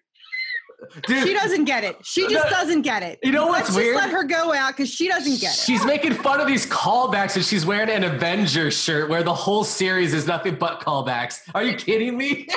Dude, 1.06 1.26
She 1.26 1.34
doesn't 1.34 1.64
get 1.64 1.84
it. 1.84 1.96
She 2.02 2.22
just 2.28 2.44
No. 2.44 2.50
doesn't 2.50 2.82
get 2.82 3.02
it. 3.02 3.18
You 3.22 3.32
know 3.32 3.46
what's 3.46 3.68
Let's 3.68 3.76
weird? 3.76 3.94
Just 3.96 4.06
let 4.06 4.12
her 4.12 4.24
go 4.24 4.52
out 4.52 4.76
because 4.76 4.92
she 4.92 5.08
doesn't 5.08 5.40
get 5.40 5.52
it. 5.54 5.58
She's 5.58 5.84
making 5.84 6.14
fun 6.14 6.40
of 6.40 6.46
these 6.46 6.66
callbacks 6.66 7.36
and 7.36 7.44
she's 7.44 7.64
wearing 7.64 7.88
an 7.90 8.04
Avengers 8.04 8.74
shirt 8.76 9.08
where 9.08 9.22
the 9.22 9.34
whole 9.34 9.64
series 9.64 10.12
is 10.14 10.26
nothing 10.26 10.56
but 10.56 10.80
callbacks. 10.80 11.38
Are 11.54 11.62
you 11.62 11.76
kidding 11.76 12.16
me? 12.16 12.48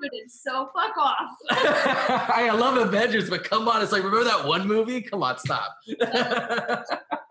My 0.00 0.06
English 0.06 0.30
students, 0.32 0.42
so 0.42 0.70
fuck 0.74 0.96
off. 0.96 1.30
I 1.50 2.50
love 2.50 2.76
Avengers, 2.76 3.28
but 3.30 3.44
come 3.44 3.68
on, 3.68 3.82
it's 3.82 3.92
like 3.92 4.02
remember 4.02 4.24
that 4.24 4.46
one 4.46 4.66
movie? 4.66 5.00
Come 5.02 5.22
on, 5.22 5.38
stop. 5.38 5.76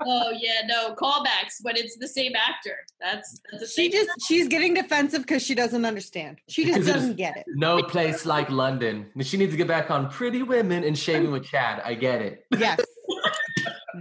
Oh 0.07 0.29
yeah, 0.39 0.61
no 0.67 0.93
callbacks 0.93 1.63
but 1.63 1.75
it's 1.75 1.97
the 1.97 2.07
same 2.07 2.33
actor. 2.35 2.75
That's 3.01 3.41
that's 3.51 3.63
a 3.63 3.67
She 3.67 3.89
thing. 3.89 4.03
just 4.05 4.27
she's 4.27 4.47
getting 4.47 4.75
defensive 4.75 5.21
because 5.23 5.41
she 5.41 5.55
doesn't 5.55 5.83
understand. 5.83 6.37
She 6.47 6.63
just 6.65 6.85
doesn't 6.85 7.15
get 7.15 7.37
it. 7.37 7.45
no 7.55 7.81
place 7.81 8.23
like 8.23 8.47
London. 8.51 9.07
She 9.21 9.35
needs 9.37 9.51
to 9.53 9.57
get 9.57 9.67
back 9.67 9.89
on 9.89 10.09
Pretty 10.11 10.43
Women 10.43 10.83
and 10.83 10.95
Shaving 10.95 11.31
with 11.31 11.45
Chad. 11.45 11.81
I 11.83 11.95
get 11.95 12.21
it. 12.21 12.45
Yes. 12.55 12.79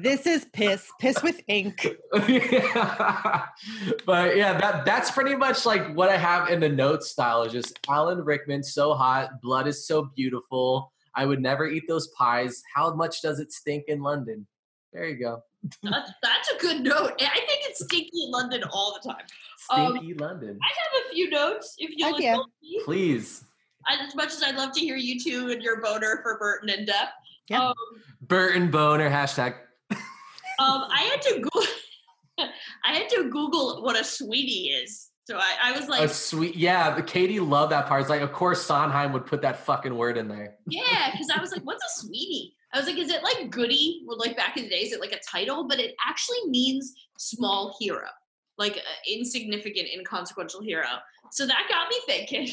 This 0.00 0.26
is 0.26 0.46
piss. 0.52 0.90
Piss 1.00 1.22
with 1.22 1.40
ink. 1.48 1.86
but 2.12 2.26
yeah, 4.36 4.58
that 4.58 4.84
that's 4.84 5.10
pretty 5.10 5.34
much 5.34 5.66
like 5.66 5.94
what 5.94 6.08
I 6.08 6.16
have 6.16 6.50
in 6.50 6.60
the 6.60 6.68
notes 6.68 7.10
style 7.10 7.42
is 7.42 7.52
just 7.52 7.78
Alan 7.88 8.24
Rickman, 8.24 8.62
so 8.62 8.94
hot, 8.94 9.40
blood 9.42 9.66
is 9.66 9.86
so 9.86 10.10
beautiful. 10.16 10.92
I 11.14 11.26
would 11.26 11.40
never 11.40 11.66
eat 11.66 11.84
those 11.88 12.08
pies. 12.08 12.62
How 12.74 12.92
much 12.94 13.22
does 13.22 13.38
it 13.38 13.52
stink 13.52 13.84
in 13.88 14.02
London? 14.02 14.46
There 14.92 15.06
you 15.06 15.16
go. 15.16 15.42
That's, 15.82 16.10
that's 16.22 16.50
a 16.50 16.58
good 16.58 16.82
note. 16.82 17.12
I 17.20 17.40
think 17.46 17.62
it's 17.64 17.84
stinky 17.84 18.24
in 18.26 18.30
London 18.30 18.64
all 18.70 18.98
the 19.00 19.08
time. 19.08 19.24
Um, 19.70 19.96
Stinky 19.96 20.14
London. 20.14 20.58
I 20.62 20.68
have 20.68 21.06
a 21.06 21.14
few 21.14 21.30
notes 21.30 21.74
if 21.78 21.90
you'll 21.96 22.12
Heck 22.12 22.20
yeah. 22.20 22.30
indulge 22.32 22.50
me. 22.62 22.80
Please. 22.84 23.44
As 23.88 24.14
much 24.14 24.32
as 24.32 24.42
I'd 24.42 24.56
love 24.56 24.72
to 24.72 24.80
hear 24.80 24.96
you 24.96 25.18
two 25.20 25.50
and 25.50 25.62
your 25.62 25.80
boner 25.80 26.20
for 26.22 26.38
Burton 26.38 26.70
and 26.70 26.86
Depp. 26.88 27.08
Yeah. 27.48 27.68
Um, 27.68 27.74
Burton 28.22 28.70
Boner 28.70 29.10
hashtag. 29.10 29.54
um, 29.90 29.98
I 30.58 31.08
had 31.10 31.22
to 31.22 31.34
Google. 31.40 31.62
I 32.84 32.92
had 32.94 33.08
to 33.10 33.30
Google 33.30 33.82
what 33.82 33.98
a 33.98 34.04
sweetie 34.04 34.68
is. 34.70 35.10
So 35.26 35.38
I, 35.38 35.54
I 35.62 35.78
was 35.78 35.88
like, 35.88 36.02
A 36.02 36.08
sweet 36.08 36.54
yeah, 36.54 36.94
but 36.94 37.06
Katie 37.06 37.40
loved 37.40 37.72
that 37.72 37.86
part. 37.86 38.02
It's 38.02 38.10
like, 38.10 38.20
of 38.20 38.32
course 38.32 38.62
Sondheim 38.62 39.12
would 39.12 39.24
put 39.24 39.40
that 39.42 39.58
fucking 39.64 39.96
word 39.96 40.18
in 40.18 40.28
there. 40.28 40.56
yeah, 40.68 41.10
because 41.12 41.30
I 41.34 41.40
was 41.40 41.50
like, 41.52 41.62
what's 41.62 41.82
a 41.82 42.00
sweetie? 42.06 42.54
I 42.74 42.78
was 42.78 42.86
like, 42.86 42.98
is 42.98 43.08
it 43.08 43.22
like 43.22 43.50
goody? 43.50 44.02
Well, 44.06 44.18
like 44.18 44.36
back 44.36 44.56
in 44.56 44.64
the 44.64 44.68
day, 44.68 44.80
is 44.80 44.92
it 44.92 45.00
like 45.00 45.12
a 45.12 45.20
title? 45.26 45.66
But 45.66 45.78
it 45.80 45.94
actually 46.06 46.44
means 46.48 46.92
small 47.18 47.74
hero, 47.80 48.08
like 48.58 48.76
uh, 48.76 48.80
insignificant, 49.10 49.88
inconsequential 49.96 50.60
hero. 50.62 50.86
So 51.30 51.46
that 51.46 51.66
got 51.70 51.88
me 51.88 51.96
thinking. 52.06 52.48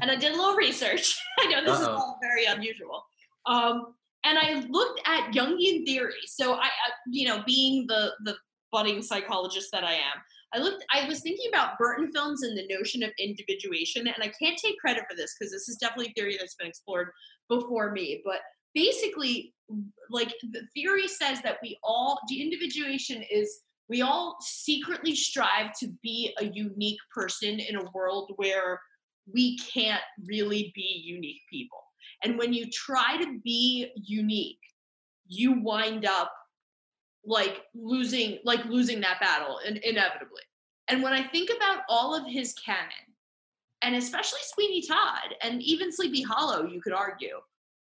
And 0.00 0.10
I 0.10 0.16
did 0.16 0.32
a 0.32 0.36
little 0.36 0.56
research. 0.56 1.16
I 1.38 1.46
know 1.46 1.64
this 1.64 1.80
is 1.80 1.86
Uh-oh. 1.86 1.94
all 1.94 2.18
very 2.20 2.46
unusual. 2.46 3.04
Um, 3.44 3.94
and 4.26 4.38
I 4.38 4.66
looked 4.68 5.00
at 5.06 5.32
Jungian 5.32 5.86
theory. 5.86 6.12
So 6.26 6.54
I, 6.54 6.68
you 7.06 7.26
know, 7.26 7.42
being 7.46 7.86
the 7.86 8.12
the 8.24 8.34
budding 8.72 9.00
psychologist 9.00 9.68
that 9.72 9.84
I 9.84 9.92
am, 9.92 10.18
I 10.52 10.58
looked. 10.58 10.84
I 10.92 11.06
was 11.08 11.20
thinking 11.20 11.48
about 11.48 11.78
Burton 11.78 12.10
films 12.12 12.42
and 12.42 12.58
the 12.58 12.66
notion 12.68 13.02
of 13.02 13.10
individuation, 13.18 14.08
and 14.08 14.16
I 14.20 14.32
can't 14.40 14.58
take 14.58 14.78
credit 14.78 15.04
for 15.08 15.16
this 15.16 15.34
because 15.38 15.52
this 15.52 15.68
is 15.68 15.76
definitely 15.76 16.12
theory 16.16 16.36
that's 16.38 16.56
been 16.56 16.68
explored 16.68 17.10
before 17.48 17.92
me. 17.92 18.20
But 18.24 18.40
basically, 18.74 19.54
like 20.10 20.34
the 20.42 20.62
theory 20.74 21.08
says 21.08 21.40
that 21.42 21.58
we 21.62 21.78
all 21.82 22.18
the 22.28 22.42
individuation 22.42 23.22
is 23.30 23.62
we 23.88 24.02
all 24.02 24.36
secretly 24.40 25.14
strive 25.14 25.72
to 25.78 25.88
be 26.02 26.34
a 26.40 26.46
unique 26.46 26.98
person 27.14 27.60
in 27.60 27.76
a 27.76 27.90
world 27.94 28.32
where 28.36 28.80
we 29.32 29.56
can't 29.58 30.02
really 30.26 30.72
be 30.74 31.02
unique 31.04 31.40
people. 31.50 31.78
And 32.22 32.38
when 32.38 32.52
you 32.52 32.70
try 32.70 33.16
to 33.22 33.38
be 33.44 33.92
unique, 33.96 34.60
you 35.26 35.60
wind 35.60 36.06
up 36.06 36.32
like 37.24 37.62
losing 37.74 38.38
like 38.44 38.64
losing 38.66 39.00
that 39.00 39.20
battle 39.20 39.58
in, 39.66 39.78
inevitably. 39.78 40.42
And 40.88 41.02
when 41.02 41.12
I 41.12 41.26
think 41.26 41.50
about 41.54 41.82
all 41.88 42.14
of 42.14 42.26
his 42.26 42.54
canon, 42.54 42.90
and 43.82 43.96
especially 43.96 44.38
Sweeney 44.54 44.82
Todd 44.82 45.34
and 45.42 45.62
even 45.62 45.92
Sleepy 45.92 46.22
Hollow, 46.22 46.66
you 46.66 46.80
could 46.80 46.92
argue, 46.92 47.36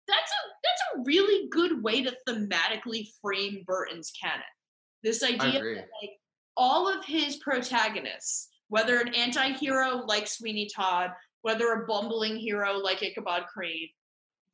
that's 0.07 0.31
a 0.31 0.41
that's 0.63 0.81
a 0.95 1.03
really 1.05 1.49
good 1.49 1.83
way 1.83 2.03
to 2.03 2.15
thematically 2.27 3.09
frame 3.21 3.63
Burton's 3.65 4.11
canon. 4.11 4.41
This 5.03 5.23
idea 5.23 5.61
that 5.61 5.87
like 6.01 6.11
all 6.57 6.87
of 6.87 7.03
his 7.05 7.35
protagonists, 7.37 8.49
whether 8.69 8.99
an 8.99 9.13
anti-hero 9.13 10.03
like 10.07 10.27
Sweeney 10.27 10.69
Todd, 10.73 11.11
whether 11.41 11.73
a 11.73 11.85
bumbling 11.85 12.37
hero 12.37 12.73
like 12.77 13.03
Ichabod 13.03 13.45
Crane, 13.51 13.89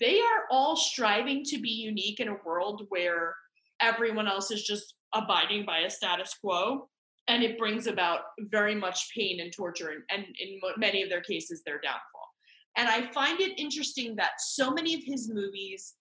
they 0.01 0.19
are 0.19 0.43
all 0.49 0.75
striving 0.75 1.43
to 1.45 1.59
be 1.59 1.69
unique 1.69 2.19
in 2.19 2.27
a 2.27 2.37
world 2.43 2.83
where 2.89 3.35
everyone 3.81 4.27
else 4.27 4.51
is 4.51 4.63
just 4.63 4.95
abiding 5.13 5.65
by 5.65 5.79
a 5.79 5.89
status 5.89 6.35
quo 6.43 6.89
and 7.27 7.43
it 7.43 7.57
brings 7.57 7.87
about 7.87 8.21
very 8.49 8.75
much 8.75 9.09
pain 9.15 9.39
and 9.39 9.53
torture 9.53 9.89
and, 9.89 10.03
and 10.09 10.25
in 10.39 10.59
mo- 10.61 10.73
many 10.77 11.01
of 11.03 11.09
their 11.09 11.21
cases 11.21 11.61
their 11.65 11.79
downfall 11.79 12.29
and 12.77 12.89
i 12.89 13.09
find 13.11 13.39
it 13.39 13.57
interesting 13.59 14.15
that 14.15 14.31
so 14.39 14.71
many 14.71 14.93
of 14.95 15.01
his 15.05 15.29
movies 15.29 15.95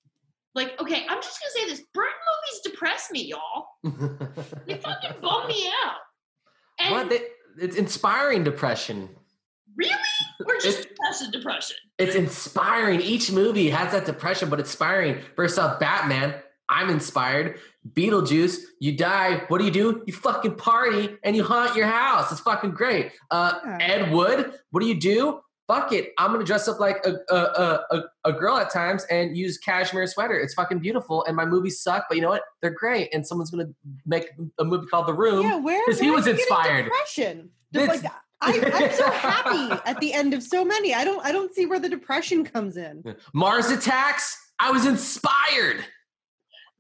like 0.55 0.81
okay 0.81 1.07
i'm 1.09 1.23
just 1.23 1.39
gonna 1.41 1.67
say 1.67 1.73
this 1.73 1.85
burton 1.95 2.13
movies 2.29 2.61
depress 2.65 3.09
me 3.11 3.25
y'all 3.25 3.67
they 4.67 4.75
fucking 4.75 5.21
bum 5.21 5.47
me 5.47 5.69
out 5.85 5.97
and 6.81 6.95
what? 6.95 7.11
They, 7.11 7.21
it's 7.59 7.77
inspiring 7.77 8.45
depression. 8.45 9.09
Really 9.77 9.93
or 10.47 10.55
just 10.55 10.67
It's- 10.81 10.87
depression 10.87 11.31
depression 11.31 11.77
It's 11.99 12.15
inspiring. 12.15 13.01
Each 13.01 13.31
movie 13.31 13.71
has 13.71 13.93
that 13.93 14.07
depression, 14.07 14.49
but 14.51 14.59
inspiring. 14.61 15.21
First 15.37 15.59
off, 15.59 15.79
Batman, 15.81 16.35
I'm 16.69 16.89
inspired. 16.91 17.59
Beetlejuice, 17.95 18.59
you 18.79 18.97
die. 18.97 19.43
What 19.49 19.59
do 19.59 19.65
you 19.65 19.71
do? 19.71 20.03
You 20.07 20.13
fucking 20.13 20.57
party 20.57 21.17
and 21.25 21.35
you 21.37 21.43
haunt 21.45 21.75
your 21.77 21.87
house. 21.87 22.31
It's 22.31 22.41
fucking 22.41 22.73
great. 22.73 23.13
Uh, 23.31 23.59
Ed 23.81 24.13
Wood, 24.13 24.53
what 24.71 24.81
do 24.81 24.87
you 24.87 24.95
do? 24.99 25.41
Fuck 25.67 25.93
it. 25.93 26.11
I'm 26.19 26.33
gonna 26.33 26.45
dress 26.45 26.67
up 26.69 26.81
like 26.81 27.05
a, 27.07 27.15
a, 27.33 27.37
a, 27.37 27.85
a, 27.91 28.03
a 28.31 28.33
girl 28.33 28.57
at 28.57 28.71
times 28.73 29.05
and 29.11 29.37
use 29.37 29.57
cashmere 29.59 30.07
sweater. 30.09 30.39
It's 30.39 30.53
fucking 30.55 30.81
beautiful. 30.81 31.25
And 31.27 31.37
my 31.37 31.45
movies 31.45 31.81
suck, 31.81 32.07
but 32.09 32.17
you 32.17 32.23
know 32.23 32.29
what? 32.31 32.43
They're 32.61 32.71
great. 32.75 33.15
And 33.15 33.25
someone's 33.27 33.51
gonna 33.51 33.69
make 34.05 34.31
a 34.59 34.65
movie 34.65 34.87
called 34.89 35.07
The 35.07 35.15
Room 35.15 35.43
Yeah, 35.43 35.57
where? 35.59 35.81
because 35.87 36.01
he 36.01 36.11
was 36.11 36.27
are 36.27 36.31
you 36.31 36.37
getting 36.37 36.41
inspired. 36.57 36.85
Depression. 36.87 37.51
The- 37.73 37.83
It's- 37.83 38.03
like, 38.03 38.13
I, 38.43 38.59
I'm 38.73 38.93
so 38.93 39.11
happy 39.11 39.81
at 39.91 40.01
the 40.01 40.13
end 40.13 40.33
of 40.35 40.43
so 40.43 40.65
many. 40.65 40.95
I 40.95 41.05
don't. 41.05 41.25
I 41.25 41.33
don't 41.33 41.55
see 41.55 41.67
where 41.67 41.79
the 41.81 41.89
depression 41.89 42.45
comes 42.45 42.77
in. 42.77 43.03
Mars 43.35 43.71
Attacks. 43.71 44.37
I 44.59 44.71
was 44.71 44.87
inspired. 44.87 45.85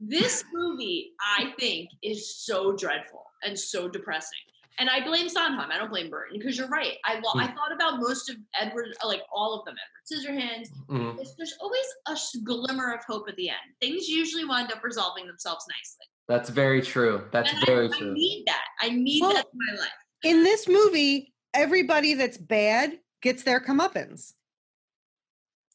This 0.00 0.44
movie, 0.52 1.12
I 1.20 1.52
think, 1.58 1.90
is 2.02 2.36
so 2.44 2.74
dreadful 2.74 3.24
and 3.42 3.58
so 3.58 3.88
depressing. 3.88 4.38
And 4.78 4.88
I 4.88 5.04
blame 5.04 5.28
Sondheim. 5.28 5.70
I 5.70 5.76
don't 5.78 5.90
blame 5.90 6.08
Burton 6.08 6.38
because 6.38 6.56
you're 6.56 6.68
right. 6.68 6.94
I 7.04 7.16
lo- 7.16 7.32
I 7.40 7.48
Mm. 7.48 7.54
thought 7.54 7.72
about 7.74 8.00
most 8.00 8.30
of 8.30 8.36
Edward, 8.58 8.94
like 9.04 9.20
all 9.30 9.58
of 9.58 9.64
them. 9.66 9.74
Edward 9.76 10.40
Scissorhands. 10.40 10.68
Mhm. 10.88 11.16
There's, 11.16 11.34
there's 11.36 11.54
always 11.60 11.84
a 12.08 12.16
glimmer 12.44 12.94
of 12.94 13.04
hope 13.06 13.28
at 13.28 13.36
the 13.36 13.50
end. 13.50 13.58
Things 13.82 14.08
usually 14.08 14.46
wind 14.46 14.72
up 14.72 14.82
resolving 14.82 15.26
themselves 15.26 15.66
nicely. 15.68 16.06
That's 16.28 16.48
very 16.48 16.80
true. 16.80 17.26
That's 17.30 17.52
and 17.52 17.66
very 17.66 17.88
I, 17.88 17.90
I 17.94 17.98
true. 17.98 18.14
need 18.14 18.44
that. 18.46 18.64
I 18.80 18.88
need 18.90 19.20
Well- 19.20 19.34
that 19.34 19.46
in 19.52 19.58
my 19.74 19.80
life. 19.82 19.90
In 20.22 20.42
this 20.44 20.66
movie, 20.68 21.29
everybody 21.54 22.14
that's 22.14 22.36
bad 22.38 22.98
gets 23.22 23.42
their 23.42 23.60
comeuppance. 23.60 24.34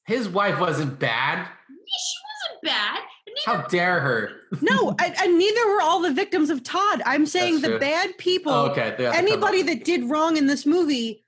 His 0.05 0.29
wife 0.29 0.59
wasn't 0.59 0.99
bad. 0.99 1.47
She 1.67 2.15
wasn't 2.53 2.63
bad. 2.63 2.99
neither 3.45 3.61
How 3.61 3.67
dare 3.67 3.99
her? 3.99 4.31
No, 4.61 4.95
and, 5.03 5.13
and 5.19 5.37
neither 5.37 5.67
were 5.67 5.81
all 5.81 6.01
the 6.01 6.13
victims 6.13 6.49
of 6.49 6.63
Todd. 6.63 7.01
I'm 7.05 7.25
saying 7.25 7.55
That's 7.55 7.63
the 7.63 7.69
true. 7.71 7.79
bad 7.79 8.17
people. 8.17 8.53
Oh, 8.53 8.67
okay. 8.67 8.95
they 8.97 9.03
have 9.03 9.13
to 9.13 9.19
come 9.19 9.27
anybody 9.27 9.61
that 9.63 9.83
did 9.83 10.05
wrong 10.05 10.37
in 10.37 10.45
this 10.47 10.65
movie 10.65 11.25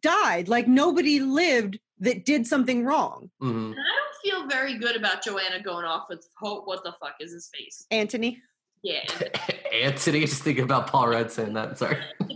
died. 0.00 0.46
Like 0.48 0.68
nobody 0.68 1.18
lived 1.18 1.78
that 2.00 2.24
did 2.24 2.46
something 2.46 2.84
wrong. 2.84 3.30
Mhm. 3.42 3.72
And 3.72 3.74
I 3.74 3.74
don't 3.74 4.22
feel 4.22 4.48
very 4.48 4.78
good 4.78 4.94
about 4.94 5.24
Joanna 5.24 5.60
going 5.60 5.84
off 5.84 6.04
with 6.08 6.28
hope. 6.36 6.68
What 6.68 6.84
the 6.84 6.92
fuck 7.00 7.14
is 7.20 7.32
his 7.32 7.48
face? 7.52 7.84
Anthony. 7.90 8.40
Yeah. 8.82 9.00
Anthony. 9.72 10.20
Just 10.26 10.42
thinking 10.42 10.64
about 10.64 10.86
Paul 10.86 11.08
Rudd 11.08 11.32
saying 11.32 11.54
that. 11.54 11.78
Sorry. 11.78 11.98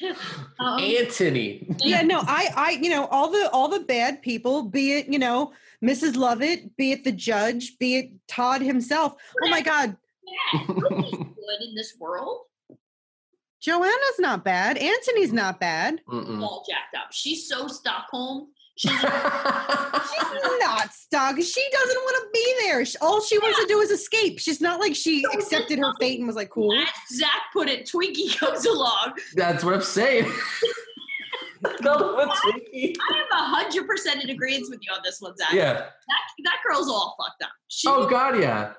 um, 0.60 0.80
Anthony. 0.80 1.74
Yeah, 1.82 2.02
no, 2.02 2.20
I, 2.20 2.48
I, 2.54 2.70
you 2.72 2.90
know, 2.90 3.06
all 3.06 3.30
the 3.30 3.50
all 3.52 3.68
the 3.68 3.80
bad 3.80 4.22
people, 4.22 4.62
be 4.62 4.92
it, 4.94 5.08
you 5.08 5.18
know, 5.18 5.52
Mrs. 5.82 6.16
Lovett, 6.16 6.76
be 6.76 6.92
it 6.92 7.04
the 7.04 7.12
judge, 7.12 7.78
be 7.78 7.96
it 7.96 8.10
Todd 8.26 8.62
himself. 8.62 9.14
Oh 9.42 9.48
my 9.48 9.60
God, 9.60 9.96
yeah, 10.52 10.64
good 10.66 11.62
in 11.68 11.74
this 11.74 11.94
world. 11.98 12.42
Joanna's 13.60 14.18
not 14.18 14.44
bad. 14.44 14.78
Anthony's 14.78 15.32
not 15.32 15.58
bad. 15.58 16.00
Mm-mm. 16.08 16.42
All 16.42 16.64
jacked 16.68 16.94
up. 16.94 17.12
She's 17.12 17.48
so 17.48 17.66
Stockholm. 17.66 18.48
She's 18.78 18.90
She's 18.92 19.02
not 20.60 20.92
stuck. 20.94 21.36
She 21.36 21.64
doesn't 21.72 21.96
want 21.96 22.16
to 22.24 22.28
be 22.32 22.54
there. 22.60 22.84
She- 22.84 22.96
All 23.00 23.20
she 23.20 23.38
wants 23.38 23.58
to 23.60 23.66
do 23.66 23.80
is 23.80 23.90
escape. 23.90 24.38
She's 24.38 24.60
not 24.60 24.78
like 24.80 24.94
she 24.94 25.22
No, 25.22 25.30
accepted 25.30 25.78
her 25.80 25.92
fate 26.00 26.18
and 26.18 26.26
was 26.26 26.36
like, 26.36 26.50
cool. 26.50 26.72
as 26.72 26.88
Zach 27.16 27.42
put 27.52 27.68
it, 27.68 27.86
Twinkie 27.92 28.36
comes 28.38 28.64
along. 28.66 29.14
That's 29.34 29.64
what 29.64 29.74
I'm 29.74 29.82
saying. 29.82 30.24
no, 31.82 31.96
Twinkie? 31.96 32.94
I 33.10 33.18
am 33.18 33.26
a 33.32 33.44
hundred 33.56 33.86
percent 33.88 34.22
in 34.22 34.30
agreement 34.30 34.66
with 34.70 34.80
you 34.86 34.92
on 34.92 35.00
this 35.04 35.20
one, 35.20 35.36
Zach. 35.36 35.52
Yeah. 35.52 35.72
That, 35.74 35.90
that 36.44 36.56
girl's 36.66 36.88
all 36.88 37.16
fucked 37.20 37.42
up. 37.42 37.50
She, 37.68 37.88
Oh 37.88 38.06
God, 38.08 38.38
yeah. 38.40 38.72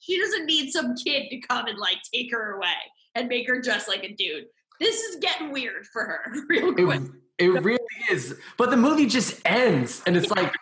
she 0.00 0.18
doesn't 0.20 0.46
need 0.46 0.70
some 0.72 0.94
kid 0.96 1.28
to 1.30 1.38
come 1.40 1.66
and 1.66 1.78
like 1.78 1.98
take 2.12 2.32
her 2.32 2.54
away 2.56 2.74
and 3.14 3.28
make 3.28 3.46
her 3.48 3.60
dress 3.60 3.86
like 3.88 4.02
a 4.04 4.12
dude. 4.14 4.46
This 4.80 5.00
is 5.02 5.16
getting 5.20 5.52
weird 5.52 5.86
for 5.92 6.02
her, 6.02 6.34
real 6.48 6.70
It, 6.70 6.84
quick. 6.84 7.00
it 7.00 7.10
really 7.40 7.78
is. 8.10 8.34
But 8.56 8.70
the 8.70 8.76
movie 8.76 9.06
just 9.06 9.40
ends, 9.44 10.02
and 10.06 10.16
it's 10.16 10.30
like, 10.30 10.52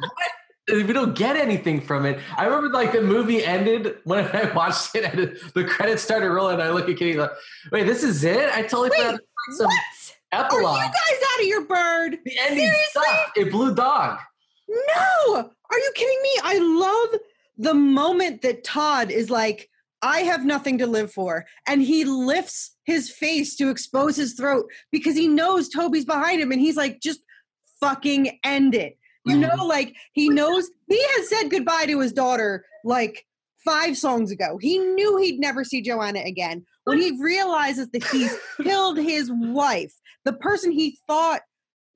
what? 0.00 0.30
We 0.86 0.92
don't 0.92 1.16
get 1.16 1.36
anything 1.36 1.80
from 1.80 2.06
it. 2.06 2.20
I 2.36 2.44
remember 2.44 2.68
like 2.68 2.92
the 2.92 3.02
movie 3.02 3.44
ended 3.44 3.96
when 4.04 4.24
I 4.36 4.52
watched 4.52 4.94
it, 4.94 5.04
and 5.04 5.36
the 5.54 5.64
credits 5.64 6.02
started 6.02 6.30
rolling. 6.30 6.54
And 6.54 6.62
I 6.62 6.70
look 6.70 6.88
at 6.88 6.96
Kitty 6.96 7.14
like, 7.14 7.32
"Wait, 7.72 7.86
this 7.86 8.04
is 8.04 8.22
it? 8.22 8.48
I 8.54 8.62
totally 8.62 8.90
Wait, 8.90 8.98
forgot 9.04 9.20
some 9.56 9.66
What? 10.32 10.52
Are 10.52 10.60
you 10.62 10.92
guys 10.92 11.20
out 11.34 11.40
of 11.40 11.46
your 11.46 11.64
bird? 11.66 12.18
the 12.24 12.38
ending 12.38 12.66
Seriously? 12.66 13.02
sucked. 13.02 13.38
It 13.38 13.50
blew 13.50 13.74
dog. 13.74 14.20
No. 14.68 15.50
Are 15.70 15.78
you 15.78 15.92
kidding 15.94 16.22
me? 16.22 16.30
I 16.44 16.58
love 16.58 17.20
the 17.58 17.74
moment 17.74 18.42
that 18.42 18.62
Todd 18.64 19.10
is 19.10 19.28
like, 19.28 19.68
I 20.02 20.20
have 20.20 20.44
nothing 20.44 20.78
to 20.78 20.86
live 20.86 21.12
for. 21.12 21.46
And 21.66 21.82
he 21.82 22.04
lifts 22.04 22.76
his 22.90 23.10
face 23.10 23.54
to 23.56 23.70
expose 23.70 24.16
his 24.16 24.34
throat 24.34 24.66
because 24.90 25.14
he 25.16 25.28
knows 25.28 25.68
Toby's 25.68 26.04
behind 26.04 26.40
him. 26.40 26.50
And 26.50 26.60
he's 26.60 26.76
like, 26.76 27.00
just 27.00 27.20
fucking 27.80 28.38
end 28.44 28.74
it. 28.74 28.98
You 29.24 29.36
mm-hmm. 29.36 29.56
know, 29.56 29.64
like 29.64 29.94
he 30.12 30.28
knows 30.28 30.70
he 30.88 31.00
has 31.00 31.28
said 31.28 31.50
goodbye 31.50 31.86
to 31.86 32.00
his 32.00 32.12
daughter 32.12 32.64
like 32.84 33.24
five 33.64 33.96
songs 33.96 34.30
ago. 34.30 34.58
He 34.60 34.78
knew 34.78 35.18
he'd 35.18 35.38
never 35.38 35.62
see 35.62 35.82
Joanna 35.82 36.20
again. 36.20 36.64
When 36.84 36.98
he 36.98 37.20
realizes 37.20 37.88
that 37.90 38.04
he's 38.04 38.36
killed 38.62 38.98
his 38.98 39.30
wife, 39.32 39.92
the 40.24 40.32
person 40.32 40.72
he 40.72 40.98
thought 41.06 41.42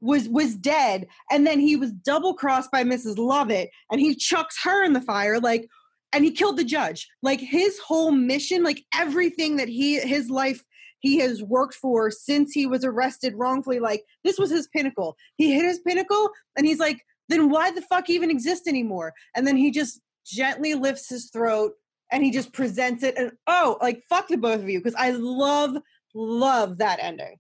was 0.01 0.29
was 0.29 0.55
dead, 0.55 1.07
and 1.31 1.47
then 1.47 1.59
he 1.59 1.77
was 1.77 1.93
double 1.93 2.35
crossed 2.35 2.71
by 2.71 2.85
Mrs. 2.85 3.17
Lovett, 3.17 3.71
and 3.91 4.01
he 4.01 4.15
chucks 4.15 4.63
her 4.63 4.85
in 4.85 4.93
the 4.93 5.01
fire, 5.01 5.41
like, 5.41 5.67
and 6.13 6.25
he 6.25 6.31
killed 6.31 6.59
the 6.59 6.65
judge. 6.65 7.09
Like 7.23 7.41
his 7.41 7.79
whole 7.79 8.11
mission, 8.11 8.63
like 8.63 8.85
everything 8.95 9.57
that 9.57 9.69
he 9.69 9.99
his 9.99 10.29
life 10.29 10.63
he 11.05 11.19
has 11.19 11.43
worked 11.43 11.75
for 11.75 12.11
since 12.11 12.53
he 12.53 12.67
was 12.67 12.83
arrested 12.83 13.35
wrongfully, 13.37 13.79
like 13.79 14.07
this 14.25 14.39
was 14.39 14.51
his 14.51 14.67
pinnacle. 14.69 15.19
He 15.37 15.53
hit 15.53 15.63
his 15.63 15.81
pinnacle, 15.81 16.31
and 16.57 16.67
he's 16.67 16.79
like, 16.79 17.05
then 17.29 17.51
why 17.51 17.71
the 17.71 17.83
fuck 17.83 18.09
even 18.09 18.31
exist 18.31 18.67
anymore? 18.67 19.13
And 19.37 19.47
then 19.47 19.55
he 19.55 19.71
just 19.71 20.01
gently 20.25 20.73
lifts 20.73 21.11
his 21.11 21.29
throat 21.29 21.75
and 22.11 22.25
he 22.25 22.31
just 22.31 22.55
presents 22.55 23.03
it 23.03 23.15
and 23.19 23.33
oh 23.47 23.77
like 23.83 24.03
fuck 24.09 24.29
the 24.29 24.39
both 24.39 24.61
of 24.61 24.71
you 24.71 24.79
because 24.79 24.95
i 24.95 25.11
love 25.11 25.77
love 26.15 26.79
that 26.79 26.99
ending 27.03 27.37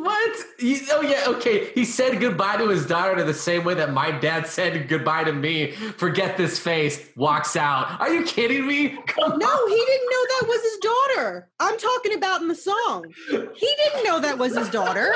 What? 0.00 0.38
You- 0.58 0.80
oh 0.92 1.00
yeah, 1.02 1.24
okay. 1.28 1.70
He 1.72 1.84
said 1.84 2.20
goodbye 2.20 2.56
to 2.58 2.68
his 2.68 2.86
daughter 2.86 3.22
the 3.24 3.34
same 3.34 3.64
way 3.64 3.74
that 3.74 3.92
my 3.92 4.10
dad 4.10 4.46
said 4.46 4.88
goodbye 4.88 5.24
to 5.24 5.32
me. 5.32 5.72
Forget 5.72 6.36
this 6.36 6.58
face. 6.58 7.08
Walks 7.16 7.56
out. 7.56 8.00
Are 8.00 8.12
you 8.12 8.24
kidding 8.24 8.66
me? 8.66 8.96
Come 9.06 9.38
no 9.38 9.66
he 9.68 9.76
didn't 9.76 10.10
know 10.10 10.24
that 10.40 10.44
was 10.48 10.62
his 10.62 10.78
daughter 10.78 11.48
i'm 11.60 11.78
talking 11.78 12.14
about 12.14 12.40
in 12.42 12.48
the 12.48 12.54
song 12.54 13.04
he 13.28 13.36
didn't 13.76 14.04
know 14.04 14.20
that 14.20 14.38
was 14.38 14.56
his 14.56 14.68
daughter 14.70 15.14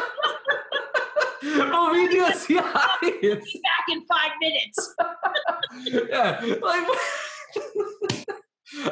Oh, 1.45 1.91
we 1.93 2.07
do 2.09 2.25
see 2.35 2.57
audience. 2.59 3.45
Be 3.45 3.63
back 3.63 3.87
in 3.91 4.05
five 4.07 4.31
minutes. 4.41 4.95
yeah, 6.09 6.55
like 6.63 6.87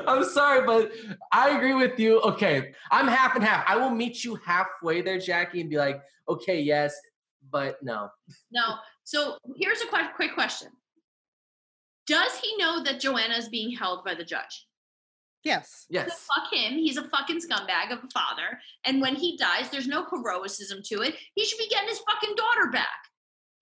I'm 0.07 0.25
sorry, 0.25 0.67
but 0.67 0.93
I 1.33 1.51
agree 1.57 1.75
with 1.75 1.99
you. 1.99 2.21
Okay, 2.21 2.73
I'm 2.91 3.07
half 3.09 3.35
and 3.37 3.45
half. 3.45 3.65
I 3.69 3.77
will 3.77 3.91
meet 3.91 4.25
you 4.25 4.37
halfway 4.45 5.01
there, 5.03 5.19
Jackie, 5.19 5.61
and 5.61 5.71
be 5.71 5.77
like, 5.79 6.01
okay, 6.29 6.61
yes, 6.61 6.95
but 7.51 7.83
no. 7.83 8.09
No. 8.51 8.77
So 9.05 9.39
here's 9.57 9.81
a 9.83 9.87
quick, 9.87 10.15
quick 10.15 10.35
question. 10.35 10.69
Does 12.07 12.37
he 12.39 12.57
know 12.57 12.83
that 12.83 13.01
Joanna 13.01 13.35
is 13.37 13.49
being 13.49 13.71
held 13.77 14.05
by 14.05 14.15
the 14.15 14.25
judge? 14.25 14.67
yes 15.43 15.87
So 15.91 15.95
Yes. 15.95 16.27
fuck 16.35 16.53
him. 16.53 16.75
He's 16.75 16.97
a 16.99 17.09
fucking 17.09 17.41
scumbag 17.41 17.91
of 17.93 17.99
a 18.05 18.09
father. 18.13 18.61
And 18.85 19.01
when 19.01 19.15
he 19.17 19.37
dies, 19.39 19.71
there's 19.71 19.87
no 19.89 20.05
heroicism 20.05 20.81
to 20.87 21.01
it. 21.03 21.15
He 21.35 21.45
should 21.47 21.59
be 21.59 21.69
getting 21.69 21.89
his 21.89 22.01
fucking 22.01 22.35
daughter 22.37 22.71
back. 22.71 22.89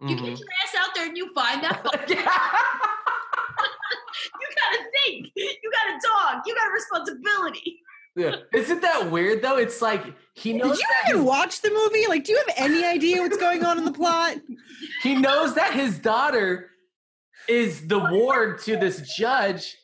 You 0.01 0.17
Mhm. 0.17 0.25
get 0.25 0.39
your 0.41 0.49
ass 0.67 0.75
out 0.77 0.95
there 0.95 1.07
and 1.07 1.17
you 1.17 1.33
find 1.35 1.63
that. 1.63 1.83
fuck- 1.85 2.09
Yeah. 2.09 3.13
you 4.41 4.49
gotta 4.57 4.85
think. 5.05 5.33
You 5.37 5.71
got 5.73 5.95
a 5.95 5.99
dog. 6.07 6.43
You 6.47 6.55
got 6.55 6.69
a 6.69 6.73
responsibility. 6.73 7.81
Yeah. 8.17 8.37
Isn't 8.53 8.83
that 8.83 9.11
weird 9.11 9.43
though? 9.43 9.59
It's 9.59 9.81
like 9.81 10.05
he 10.35 10.53
knows 10.53 10.77
did 10.77 10.81
you 10.81 10.87
even 11.09 11.21
his, 11.21 11.27
watch 11.27 11.61
the 11.61 11.71
movie 11.71 12.07
like 12.09 12.25
do 12.25 12.33
you 12.33 12.39
have 12.39 12.55
any 12.57 12.85
idea 12.85 13.21
what's 13.21 13.37
going 13.37 13.65
on 13.65 13.79
in 13.79 13.85
the 13.85 13.93
plot 13.93 14.37
he 15.03 15.15
knows 15.15 15.55
that 15.55 15.73
his 15.73 15.99
daughter 15.99 16.71
is 17.49 17.87
the 17.87 17.99
ward 17.99 18.61
to 18.63 18.77
this 18.77 19.15
judge. 19.17 19.77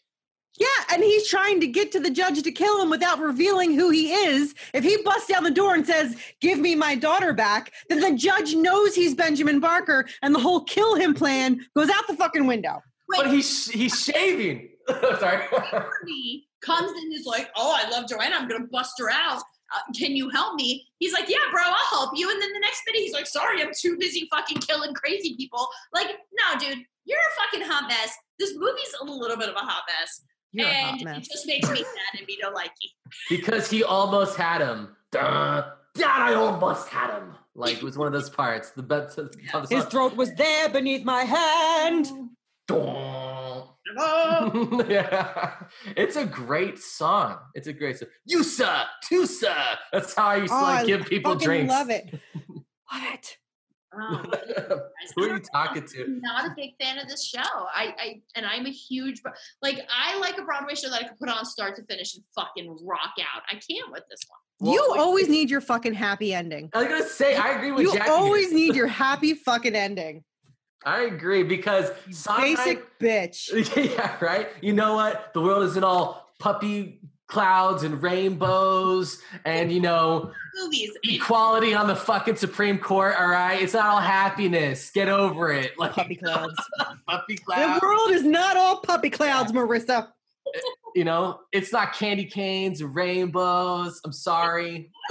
yeah 0.58 0.66
and 0.92 1.02
he's 1.02 1.28
trying 1.28 1.60
to 1.60 1.66
get 1.66 1.90
to 1.92 2.00
the 2.00 2.10
judge 2.10 2.42
to 2.42 2.52
kill 2.52 2.80
him 2.80 2.90
without 2.90 3.18
revealing 3.18 3.74
who 3.74 3.90
he 3.90 4.12
is 4.12 4.54
if 4.72 4.84
he 4.84 5.02
busts 5.02 5.28
down 5.28 5.44
the 5.44 5.50
door 5.50 5.74
and 5.74 5.86
says 5.86 6.16
give 6.40 6.58
me 6.58 6.74
my 6.74 6.94
daughter 6.94 7.32
back 7.32 7.72
then 7.88 8.00
the 8.00 8.12
judge 8.12 8.54
knows 8.54 8.94
he's 8.94 9.14
benjamin 9.14 9.60
barker 9.60 10.06
and 10.22 10.34
the 10.34 10.40
whole 10.40 10.62
kill 10.64 10.94
him 10.94 11.14
plan 11.14 11.60
goes 11.76 11.90
out 11.90 12.06
the 12.06 12.16
fucking 12.16 12.46
window 12.46 12.80
But 13.08 13.30
he's 13.30 13.68
he's 13.70 14.02
shaving. 14.02 14.70
Sorry. 15.20 15.44
He 16.06 16.46
comes 16.62 16.90
and 16.90 17.12
is 17.12 17.26
like, 17.26 17.50
oh, 17.56 17.74
I 17.76 17.88
love 17.90 18.08
Joanna. 18.08 18.36
I'm 18.36 18.48
gonna 18.48 18.66
bust 18.70 18.94
her 18.98 19.10
out. 19.10 19.38
uh, 19.74 19.92
can 19.98 20.16
you 20.16 20.30
help 20.30 20.54
me? 20.54 20.86
He's 20.98 21.12
like, 21.12 21.28
yeah, 21.28 21.36
bro, 21.50 21.62
I'll 21.64 21.98
help 21.98 22.10
you. 22.16 22.30
And 22.30 22.40
then 22.40 22.52
the 22.52 22.60
next 22.60 22.82
minute, 22.86 23.00
he's 23.02 23.12
like, 23.12 23.26
sorry, 23.26 23.60
I'm 23.62 23.70
too 23.78 23.96
busy 23.98 24.28
fucking 24.30 24.58
killing 24.58 24.94
crazy 24.94 25.36
people. 25.36 25.66
Like, 25.92 26.08
no, 26.08 26.58
dude, 26.58 26.78
you're 27.04 27.18
a 27.18 27.42
fucking 27.42 27.66
hot 27.68 27.88
mess. 27.88 28.14
This 28.38 28.54
movie's 28.56 28.94
a 29.00 29.04
little 29.04 29.36
bit 29.36 29.48
of 29.48 29.54
a 29.56 29.58
hot 29.60 29.82
mess. 30.00 30.22
You're 30.52 30.68
a 30.68 30.72
hot 30.72 30.94
and 30.94 31.04
mess. 31.04 31.26
it 31.26 31.30
just 31.32 31.46
makes 31.46 31.68
me 31.70 31.76
sad 31.78 32.18
and 32.18 32.26
me 32.26 32.38
don't 32.40 32.54
like 32.54 32.72
you. 32.80 32.90
because 33.36 33.68
he 33.70 33.82
almost 33.84 34.36
had 34.36 34.60
him. 34.60 34.96
Duh. 35.12 35.64
Dad, 35.94 36.30
I 36.30 36.34
almost 36.34 36.88
had 36.88 37.10
him. 37.10 37.34
Like 37.54 37.76
it 37.76 37.82
was 37.84 37.96
one 37.96 38.08
of 38.08 38.12
those 38.12 38.28
parts. 38.30 38.70
The 38.70 38.82
best. 38.82 39.18
His 39.70 39.84
throat 39.84 40.16
was 40.16 40.32
there 40.34 40.68
beneath 40.68 41.04
my 41.04 41.22
hand. 41.22 42.10
yeah, 44.88 45.54
it's 45.96 46.16
a 46.16 46.24
great 46.26 46.78
song. 46.78 47.38
It's 47.54 47.66
a 47.68 47.72
great 47.72 47.98
song. 47.98 48.08
You 48.24 48.42
suck, 48.42 48.86
two 49.04 49.26
suck. 49.26 49.78
That's 49.92 50.14
how 50.14 50.26
I 50.28 50.36
used 50.36 50.52
to 50.52 50.58
Oh, 50.58 50.62
like 50.62 50.80
I 50.80 50.86
give 50.86 51.06
people 51.06 51.34
drinks. 51.36 51.70
love 51.72 51.90
it. 51.90 52.12
Love 52.92 53.02
it. 53.12 53.36
Um, 53.96 54.26
Who 55.14 55.24
are 55.24 55.36
you 55.36 55.40
talking 55.52 55.86
to? 55.86 56.02
I'm 56.04 56.20
not 56.20 56.46
a 56.46 56.54
big 56.56 56.70
fan 56.80 56.98
of 56.98 57.08
this 57.08 57.24
show. 57.24 57.38
I, 57.42 57.94
I 57.96 58.20
and 58.34 58.44
I'm 58.44 58.66
a 58.66 58.70
huge 58.70 59.22
like 59.62 59.80
I 59.88 60.18
like 60.18 60.36
a 60.36 60.42
Broadway 60.42 60.74
show 60.74 60.90
that 60.90 61.04
I 61.04 61.08
could 61.08 61.16
put 61.18 61.28
on 61.28 61.44
start 61.44 61.76
to 61.76 61.84
finish 61.84 62.16
and 62.16 62.24
fucking 62.34 62.76
rock 62.82 63.12
out. 63.20 63.42
I 63.48 63.52
can't 63.54 63.92
with 63.92 64.02
this 64.10 64.18
one. 64.58 64.72
you 64.74 64.84
Well, 64.90 65.00
always 65.00 65.28
need 65.28 65.48
your 65.48 65.60
fucking 65.60 65.94
happy 65.94 66.34
ending. 66.34 66.70
I 66.74 66.78
was 66.78 66.88
gonna 66.88 67.08
say 67.08 67.36
I 67.36 67.50
agree 67.50 67.70
with 67.70 67.82
You 67.82 67.92
Jackie. 67.94 68.10
always 68.10 68.52
need 68.52 68.74
your 68.74 68.88
happy 68.88 69.34
fucking 69.34 69.76
ending. 69.76 70.24
I 70.86 71.02
agree 71.02 71.42
because 71.42 71.90
Basic 72.06 72.98
bitch. 72.98 73.50
yeah, 73.96 74.16
right. 74.20 74.48
You 74.60 74.72
know 74.72 74.94
what? 74.94 75.32
The 75.32 75.40
world 75.40 75.64
isn't 75.64 75.84
all 75.84 76.32
puppy 76.38 77.00
clouds 77.26 77.82
and 77.82 78.02
rainbows 78.02 79.18
and 79.46 79.72
you 79.72 79.80
know 79.80 80.30
Movies. 80.56 80.90
Equality 81.04 81.74
on 81.74 81.88
the 81.88 81.96
fucking 81.96 82.36
Supreme 82.36 82.78
Court. 82.78 83.16
All 83.18 83.28
right, 83.28 83.60
it's 83.60 83.74
not 83.74 83.86
all 83.86 84.00
happiness. 84.00 84.90
Get 84.90 85.08
over 85.08 85.52
it. 85.52 85.78
Like 85.78 85.92
Puppy 85.92 86.14
clouds. 86.22 86.54
puppy 87.08 87.36
clouds. 87.36 87.80
The 87.80 87.86
world 87.86 88.10
is 88.10 88.22
not 88.22 88.56
all 88.56 88.80
puppy 88.80 89.10
clouds, 89.10 89.52
Marissa. 89.52 90.08
You 90.94 91.04
know, 91.04 91.40
it's 91.50 91.72
not 91.72 91.94
candy 91.94 92.26
canes 92.26 92.80
and 92.80 92.94
rainbows. 92.94 94.00
I'm 94.04 94.12
sorry. 94.12 94.92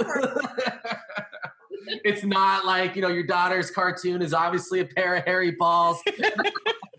it's 1.86 2.24
not 2.24 2.64
like 2.64 2.96
you 2.96 3.02
know 3.02 3.08
your 3.08 3.26
daughter's 3.26 3.70
cartoon 3.70 4.22
is 4.22 4.34
obviously 4.34 4.80
a 4.80 4.84
pair 4.84 5.16
of 5.16 5.24
hairy 5.24 5.52
balls. 5.52 6.00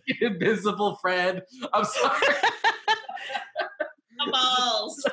Invisible 0.21 0.95
friend. 0.97 1.41
I'm 1.73 1.85
sorry. 1.85 2.19
the 4.25 4.31
balls. 4.31 5.05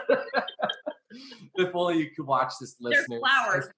if 1.56 1.74
only 1.74 1.98
you 1.98 2.10
could 2.14 2.26
watch 2.26 2.52
this, 2.60 2.76
They're 2.80 2.90
listeners. 2.90 3.20
flowers, 3.20 3.68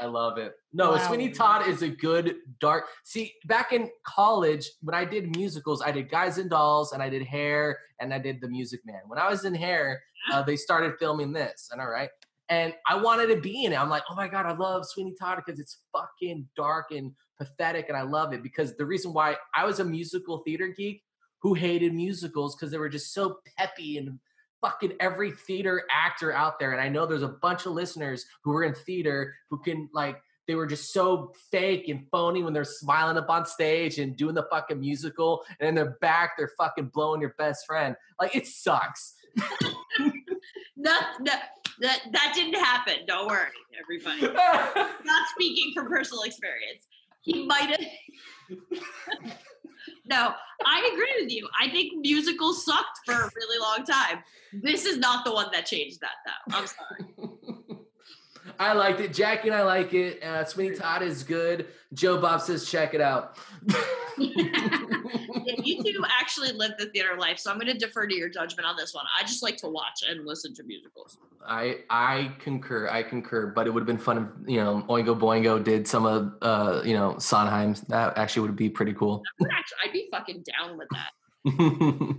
I 0.00 0.04
love 0.06 0.38
it. 0.38 0.52
No, 0.72 0.96
Sweeney 0.98 1.30
Todd 1.30 1.66
is 1.66 1.82
a 1.82 1.88
good 1.88 2.36
dark. 2.60 2.84
See, 3.04 3.32
back 3.46 3.72
in 3.72 3.90
college, 4.06 4.70
when 4.82 4.94
I 4.94 5.04
did 5.04 5.34
musicals, 5.34 5.82
I 5.82 5.90
did 5.90 6.10
Guys 6.10 6.38
and 6.38 6.50
Dolls, 6.50 6.92
and 6.92 7.02
I 7.02 7.08
did 7.08 7.22
Hair, 7.22 7.78
and 8.00 8.12
I 8.12 8.18
did 8.18 8.40
The 8.40 8.48
Music 8.48 8.80
Man. 8.84 9.00
When 9.06 9.18
I 9.18 9.28
was 9.28 9.44
in 9.44 9.54
Hair, 9.54 10.00
uh, 10.32 10.42
they 10.42 10.56
started 10.56 10.94
filming 10.98 11.32
this, 11.32 11.70
and 11.72 11.80
all 11.80 11.88
right, 11.88 12.10
and 12.48 12.72
I 12.86 12.96
wanted 12.96 13.26
to 13.28 13.40
be 13.40 13.64
in 13.64 13.72
it. 13.72 13.80
I'm 13.80 13.90
like, 13.90 14.04
oh 14.10 14.14
my 14.14 14.28
god, 14.28 14.46
I 14.46 14.54
love 14.54 14.86
Sweeney 14.86 15.14
Todd 15.18 15.40
because 15.44 15.60
it's 15.60 15.78
fucking 15.92 16.46
dark 16.56 16.86
and 16.90 17.12
pathetic, 17.38 17.86
and 17.88 17.96
I 17.96 18.02
love 18.02 18.32
it. 18.32 18.42
Because 18.42 18.76
the 18.76 18.86
reason 18.86 19.12
why 19.12 19.36
I 19.54 19.64
was 19.64 19.80
a 19.80 19.84
musical 19.84 20.38
theater 20.38 20.68
geek 20.68 21.02
who 21.40 21.54
hated 21.54 21.94
musicals 21.94 22.56
because 22.56 22.70
they 22.70 22.78
were 22.78 22.88
just 22.88 23.12
so 23.12 23.38
peppy 23.56 23.98
and 23.98 24.18
fucking 24.60 24.92
every 24.98 25.30
theater 25.30 25.84
actor 25.90 26.32
out 26.32 26.58
there. 26.58 26.72
And 26.72 26.80
i 26.80 26.88
know 26.88 27.06
there's 27.06 27.22
a 27.22 27.28
bunch 27.28 27.66
of 27.66 27.72
listeners 27.72 28.24
who 28.42 28.52
are 28.52 28.64
in 28.64 28.74
theater 28.74 29.34
who 29.50 29.58
can 29.58 29.88
like 29.92 30.20
they 30.48 30.54
were 30.54 30.66
just 30.66 30.92
so 30.92 31.32
fake 31.50 31.88
and 31.88 32.06
phony 32.10 32.42
when 32.42 32.54
they're 32.54 32.64
smiling 32.64 33.18
up 33.18 33.28
on 33.28 33.44
stage 33.44 33.98
and 33.98 34.16
doing 34.16 34.34
the 34.34 34.46
fucking 34.50 34.80
musical 34.80 35.44
and 35.60 35.68
in 35.68 35.74
their 35.74 35.96
back 36.00 36.32
they're 36.36 36.50
fucking 36.58 36.86
blowing 36.86 37.20
your 37.20 37.34
best 37.38 37.66
friend. 37.66 37.94
Like 38.20 38.34
it 38.34 38.46
sucks. 38.46 39.14
No, 40.80 40.96
no, 41.20 41.32
that 41.80 42.00
that 42.12 42.32
didn't 42.34 42.54
happen. 42.54 43.06
Don't 43.06 43.28
worry, 43.28 43.48
everybody. 43.80 44.20
Not 45.04 45.28
speaking 45.34 45.72
from 45.74 45.88
personal 45.88 46.22
experience. 46.22 46.86
He 47.20 47.46
might 47.46 47.70
have. 47.70 47.80
no, 50.06 50.34
I 50.64 50.90
agree 50.92 51.22
with 51.22 51.32
you. 51.32 51.48
I 51.60 51.68
think 51.68 51.98
musicals 51.98 52.64
sucked 52.64 53.00
for 53.04 53.12
a 53.12 53.30
really 53.34 53.58
long 53.60 53.84
time. 53.84 54.22
This 54.52 54.84
is 54.86 54.98
not 54.98 55.24
the 55.24 55.32
one 55.32 55.48
that 55.52 55.66
changed 55.66 56.00
that, 56.00 56.14
though. 56.24 56.56
I'm 56.56 56.66
sorry. 56.66 57.04
I 58.58 58.72
liked 58.72 59.00
it. 59.00 59.12
Jackie 59.12 59.48
and 59.48 59.56
I 59.56 59.62
like 59.62 59.92
it. 59.94 60.22
Uh, 60.22 60.44
Sweeney 60.44 60.74
Todd 60.74 61.02
is 61.02 61.22
good. 61.22 61.66
Joe 61.92 62.20
Bob 62.20 62.40
says, 62.40 62.68
check 62.68 62.94
it 62.94 63.00
out. 63.00 63.36
Yeah, 65.12 65.54
you 65.62 65.82
two 65.82 66.02
actually 66.20 66.52
live 66.52 66.72
the 66.78 66.86
theater 66.86 67.16
life, 67.18 67.38
so 67.38 67.50
I'm 67.50 67.58
going 67.58 67.72
to 67.72 67.78
defer 67.78 68.06
to 68.06 68.14
your 68.14 68.28
judgment 68.28 68.66
on 68.66 68.76
this 68.76 68.94
one. 68.94 69.04
I 69.18 69.22
just 69.22 69.42
like 69.42 69.56
to 69.58 69.68
watch 69.68 70.02
and 70.08 70.26
listen 70.26 70.54
to 70.54 70.62
musicals. 70.64 71.18
I 71.46 71.78
I 71.90 72.32
concur. 72.38 72.88
I 72.88 73.02
concur. 73.02 73.46
But 73.48 73.66
it 73.66 73.70
would 73.70 73.80
have 73.80 73.86
been 73.86 73.98
fun 73.98 74.18
if 74.44 74.50
you 74.50 74.58
know 74.62 74.84
Oingo 74.88 75.18
Boingo 75.18 75.62
did 75.62 75.86
some 75.88 76.04
of 76.06 76.32
uh 76.42 76.82
you 76.84 76.94
know 76.94 77.16
Sondheim's. 77.18 77.80
That 77.82 78.16
actually 78.18 78.42
would 78.48 78.56
be 78.56 78.68
pretty 78.68 78.92
cool. 78.94 79.22
I 79.26 79.30
would 79.42 79.50
actually, 79.52 79.78
I'd 79.84 79.92
be 79.92 80.08
fucking 80.10 80.44
down 80.58 80.76
with 80.78 80.88
that. 80.90 81.10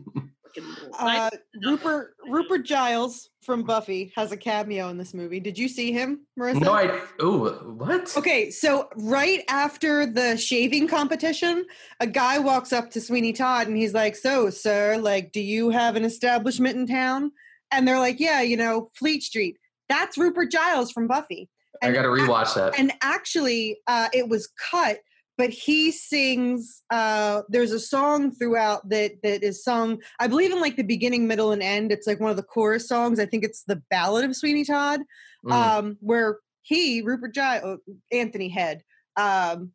Fucking- 0.56 0.76
Uh, 0.98 1.30
Rupert 1.64 2.16
Rupert 2.30 2.66
Giles 2.66 3.30
from 3.42 3.64
Buffy 3.64 4.14
has 4.16 4.32
a 4.32 4.38
cameo 4.38 4.90
in 4.90 4.98
this 4.98 5.14
movie. 5.14 5.40
Did 5.40 5.58
you 5.58 5.68
see 5.68 5.92
him, 5.92 6.26
Marissa? 6.40 6.62
no, 6.62 6.74
I. 6.74 7.02
Ooh, 7.24 7.50
what? 7.78 8.16
Okay, 8.16 8.52
so 8.52 8.90
right 8.96 9.44
after 9.50 10.06
the 10.06 10.38
shaving 10.38 10.88
competition, 10.88 11.66
a 12.00 12.08
guy 12.08 12.40
walks 12.40 12.72
up 12.72 12.92
to 12.92 13.02
Sweeney 13.02 13.34
Todd 13.34 13.68
and 13.68 13.76
he's 13.76 13.94
like, 13.94 14.16
"So, 14.16 14.50
sir, 14.50 14.98
like, 14.98 15.32
do 15.32 15.42
you 15.42 15.70
have 15.72 15.96
an 15.96 16.06
establishment 16.06 16.78
in 16.78 16.88
town?" 16.88 17.32
And 17.72 17.88
they're 17.88 18.00
like, 18.00 18.20
"Yeah, 18.20 18.42
you 18.42 18.58
know, 18.58 18.92
Fleet 18.96 19.24
Street." 19.24 19.58
That's 19.88 20.18
Rupert 20.18 20.52
Giles 20.52 20.92
from 20.92 21.08
Buffy. 21.08 21.50
I 21.82 21.92
got 21.92 22.04
to 22.04 22.10
rewatch 22.10 22.56
that. 22.56 22.78
And 22.78 22.92
actually, 23.02 23.78
uh, 23.88 24.10
it 24.14 24.28
was 24.28 24.50
cut, 24.70 25.00
but 25.40 25.52
he 25.52 25.90
sings. 25.90 26.84
Uh, 26.90 27.44
there's 27.48 27.72
a 27.72 27.80
song 27.80 28.30
throughout 28.30 28.88
that 28.90 29.14
that 29.24 29.42
is 29.42 29.64
sung, 29.64 30.02
I 30.20 30.28
believe, 30.28 30.52
in 30.52 30.60
like 30.60 30.76
the 30.76 30.84
beginning, 30.84 31.28
middle, 31.28 31.54
and 31.54 31.64
end. 31.64 31.94
It's 31.94 32.06
like 32.06 32.20
one 32.20 32.30
of 32.30 32.36
the 32.36 32.44
chorus 32.44 32.90
songs. 32.90 33.22
I 33.22 33.26
think 33.26 33.46
it's 33.46 33.64
the 33.64 33.82
Ballad 33.90 34.26
of 34.26 34.36
Sweeney 34.36 34.66
Todd, 34.66 35.00
Mm. 35.46 35.54
um, 35.54 35.98
where 36.02 36.40
he, 36.64 37.02
Rupert 37.02 37.34
Giles, 37.34 37.80
Anthony 38.12 38.50
Head, 38.50 38.84
um, 39.16 39.72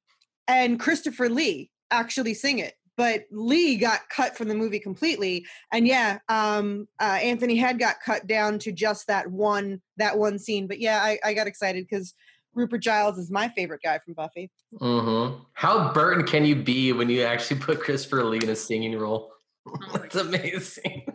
and 0.46 0.78
Christopher 0.78 1.30
Lee 1.30 1.70
actually 1.90 2.34
sing 2.34 2.58
it. 2.58 2.74
But 2.98 3.24
Lee 3.30 3.76
got 3.76 4.06
cut 4.10 4.36
from 4.36 4.48
the 4.48 4.54
movie 4.54 4.78
completely, 4.78 5.46
and 5.72 5.86
yeah, 5.88 6.18
um, 6.28 6.86
uh, 7.00 7.18
Anthony 7.22 7.56
Head 7.56 7.78
got 7.78 7.96
cut 8.04 8.26
down 8.26 8.58
to 8.58 8.70
just 8.70 9.06
that 9.06 9.30
one 9.30 9.80
that 9.96 10.18
one 10.18 10.38
scene. 10.38 10.66
But 10.66 10.78
yeah, 10.78 11.00
I, 11.02 11.18
I 11.24 11.32
got 11.32 11.46
excited 11.46 11.86
because 11.88 12.12
Rupert 12.54 12.82
Giles 12.82 13.18
is 13.18 13.30
my 13.30 13.48
favorite 13.48 13.80
guy 13.82 13.98
from 13.98 14.14
Buffy. 14.14 14.50
hmm 14.78 15.34
How 15.54 15.92
Burton 15.92 16.26
can 16.26 16.44
you 16.44 16.56
be 16.56 16.92
when 16.92 17.08
you 17.08 17.22
actually 17.22 17.60
put 17.60 17.80
Christopher 17.80 18.24
Lee 18.24 18.38
in 18.42 18.48
a 18.50 18.56
singing 18.56 18.96
role? 18.98 19.32
That's 19.94 20.16
amazing. 20.16 21.06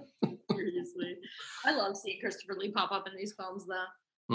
Seriously. 0.52 1.16
I 1.66 1.76
love 1.76 1.96
seeing 1.98 2.20
Christopher 2.20 2.56
Lee 2.58 2.72
pop 2.72 2.92
up 2.92 3.08
in 3.08 3.16
these 3.18 3.34
films, 3.34 3.66
though. 3.68 3.86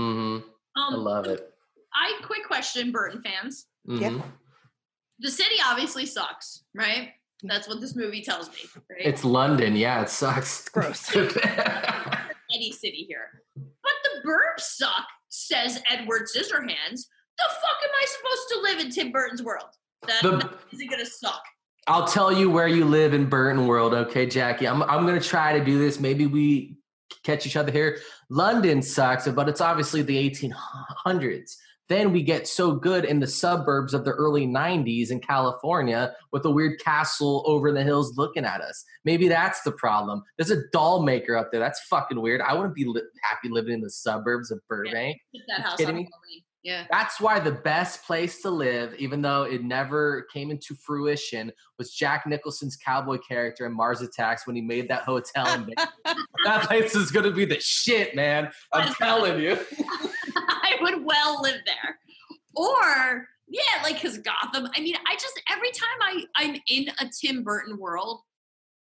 hmm 0.01 0.39
I 0.77 0.89
Um, 0.95 1.05
love 1.05 1.27
it. 1.27 1.51
I 1.95 2.21
quick 2.25 2.47
question, 2.47 2.91
Burton 2.93 3.23
fans. 3.23 3.67
hmm 3.87 4.19
The 5.21 5.31
city 5.31 5.57
obviously 5.65 6.07
sucks, 6.07 6.65
right? 6.75 7.11
That's 7.43 7.69
what 7.69 7.81
this 7.81 7.95
movie 7.95 8.23
tells 8.23 8.49
me. 8.49 8.57
Right? 8.91 9.01
It's 9.07 9.25
London. 9.25 9.77
Yeah, 9.77 10.03
it 10.03 10.09
sucks. 10.09 10.69
gross. 10.71 11.15
any 12.55 12.73
city 12.73 13.05
here. 13.09 13.43
But 13.57 13.93
the 14.05 14.29
burbs 14.29 14.61
suck, 14.61 15.07
says 15.35 15.83
Edward 15.91 16.23
Scissorhands. 16.23 17.07
The 17.37 17.49
fuck 17.51 17.79
am 17.83 17.91
I 18.01 18.07
supposed 18.07 18.49
to 18.51 18.61
live 18.63 18.79
in 18.81 18.91
Tim 18.91 19.11
Burton's 19.13 19.43
world? 19.43 19.67
That, 20.07 20.23
The- 20.23 20.31
that 20.37 20.59
isn't 20.73 20.91
gonna 20.91 21.07
suck. 21.07 21.43
I'll 21.87 22.07
tell 22.07 22.33
you 22.33 22.49
where 22.51 22.69
you 22.69 22.85
live 22.87 23.13
in 23.13 23.29
Burton 23.29 23.67
world, 23.67 23.93
okay, 23.93 24.25
Jackie. 24.27 24.67
I'm 24.67 24.83
I'm 24.85 25.05
gonna 25.05 25.21
try 25.21 25.59
to 25.59 25.63
do 25.65 25.79
this. 25.79 26.01
Maybe 26.01 26.27
we 26.27 26.77
catch 27.25 27.47
each 27.47 27.57
other 27.57 27.71
here. 27.73 27.99
London 28.31 28.81
sucks, 28.81 29.29
but 29.29 29.49
it's 29.49 29.61
obviously 29.61 30.01
the 30.03 30.17
1800s. 30.31 31.57
Then 31.89 32.13
we 32.13 32.23
get 32.23 32.49
so 32.49 32.75
good 32.75 33.05
in 33.05 33.21
the 33.21 33.27
suburbs 33.27 33.93
of 33.93 34.05
the 34.05 34.13
early 34.13 34.47
90s 34.47 35.11
in 35.11 35.21
California 35.21 36.15
with 36.33 36.45
a 36.47 36.51
weird 36.51 36.81
castle 36.81 37.43
over 37.47 37.73
the 37.73 37.83
hills 37.83 38.17
looking 38.17 38.45
at 38.45 38.63
us. 38.63 38.83
Maybe 39.05 39.29
that's 39.29 39.63
the 39.63 39.73
problem. 39.73 40.23
There's 40.39 40.51
a 40.51 40.63
doll 40.73 41.03
maker 41.03 41.37
up 41.37 41.51
there. 41.51 41.61
That's 41.61 41.81
fucking 41.91 42.21
weird. 42.21 42.41
I 42.41 42.55
wouldn't 42.55 42.75
be 42.75 42.87
li- 42.87 43.03
happy 43.23 43.51
living 43.51 43.75
in 43.75 43.81
the 43.83 43.91
suburbs 43.91 44.51
of 44.51 44.61
Burbank. 44.69 45.19
Put 45.33 45.43
that 45.49 45.61
house 45.61 45.77
kidding 45.77 45.97
me? 45.97 46.09
Halloween. 46.11 46.43
Yeah. 46.65 46.87
That's 46.91 47.21
why 47.21 47.41
the 47.41 47.53
best 47.53 48.05
place 48.07 48.41
to 48.41 48.51
live, 48.51 48.95
even 48.95 49.21
though 49.21 49.43
it 49.43 49.63
never 49.63 50.27
came 50.33 50.51
into 50.51 50.75
fruition, 50.75 51.53
was 51.79 51.93
Jack 51.93 52.27
Nicholson's 52.27 52.75
cowboy 52.77 53.19
character 53.19 53.67
in 53.67 53.73
Mars 53.75 54.01
Attacks 54.01 54.47
when 54.47 54.57
he 54.57 54.63
made 54.63 54.89
that 54.89 55.03
hotel. 55.03 55.47
In 55.47 55.69
that 56.47 56.63
place 56.63 56.95
is 56.97 57.11
going 57.11 57.27
to 57.27 57.33
be 57.33 57.45
the 57.45 57.61
shit, 57.61 58.17
man. 58.17 58.51
I'm 58.73 58.95
telling 58.99 59.43
you. 59.43 59.59
I 60.37 60.77
would 60.81 61.05
well 61.05 61.43
live 61.43 61.61
there. 61.67 61.99
Or 62.57 63.27
yeah, 63.47 63.83
like 63.83 63.97
because 64.01 64.19
Gotham. 64.19 64.67
I 64.75 64.81
mean, 64.81 64.97
I 65.07 65.15
just 65.17 65.39
every 65.53 65.71
time 65.71 65.99
I 66.01 66.25
I'm 66.37 66.57
in 66.69 66.87
a 66.99 67.11
Tim 67.21 67.45
Burton 67.45 67.79
world, 67.79 68.21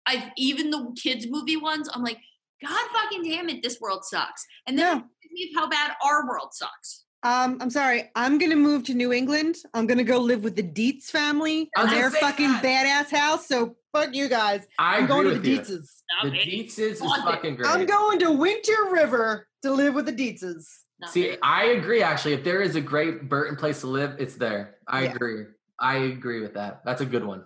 I've 0.07 0.30
even 0.37 0.70
the 0.70 0.95
kids 1.03 1.26
movie 1.28 1.57
ones. 1.57 1.89
I'm 1.93 2.05
like, 2.05 2.18
God 2.64 2.89
fucking 2.93 3.24
damn 3.24 3.49
it, 3.49 3.61
this 3.62 3.80
world 3.80 4.05
sucks. 4.05 4.47
And 4.68 4.78
then 4.78 4.99
No. 4.99 5.05
yeah. 5.35 5.47
how 5.61 5.68
bad 5.68 5.93
our 6.05 6.28
world 6.28 6.51
sucks. 6.53 7.07
Um, 7.25 7.59
I'm 7.61 7.70
sorry. 7.70 8.11
I'm 8.16 8.39
gonna 8.39 8.57
move 8.57 8.85
to 8.85 8.95
New 8.95 9.12
England. 9.12 9.57
I'm 9.75 9.87
gonna 9.87 10.03
go 10.05 10.18
live 10.18 10.43
with 10.43 10.57
the 10.57 10.62
Deetz 10.62 11.05
family 11.05 11.70
I 11.77 11.87
their 11.93 12.11
fucking 12.11 12.49
that. 12.49 12.62
badass 13.11 13.16
house. 13.16 13.47
So 13.47 13.77
fuck 13.93 14.14
you 14.14 14.29
guys. 14.29 14.66
I 14.79 14.97
I'm 14.99 15.07
going 15.07 15.25
to 15.25 15.31
the 15.31 15.37
with 15.39 15.47
you. 15.47 15.59
Deetzes. 15.61 16.03
The 16.23 16.29
Not 16.29 16.33
me. 16.33 16.45
Deetz 16.64 16.79
is, 16.79 16.79
is 16.97 17.01
Love 17.01 17.18
it. 17.20 17.23
fucking 17.31 17.57
great. 17.57 17.68
I'm 17.70 17.87
going 17.87 18.18
to 18.20 18.33
Winter 18.33 18.89
River 18.91 19.47
to 19.62 19.70
live 19.73 19.95
with 19.95 20.07
the 20.07 20.12
Deetzes. 20.12 20.66
See. 21.11 21.37
I 21.43 21.64
agree. 21.66 22.03
Actually, 22.03 22.35
if 22.35 22.45
there 22.45 22.61
is 22.62 22.77
a 22.77 22.81
great 22.81 23.29
Burton 23.29 23.57
place 23.57 23.81
to 23.81 23.87
live, 23.89 24.16
it's 24.20 24.35
there. 24.37 24.77
I 24.87 25.05
Yeah. 25.05 25.12
agree. 25.14 25.45
I 25.79 25.97
agree 25.97 26.41
with 26.41 26.55
that. 26.55 26.83
That's 26.85 27.01
a 27.03 27.07
good 27.07 27.25
one. 27.25 27.45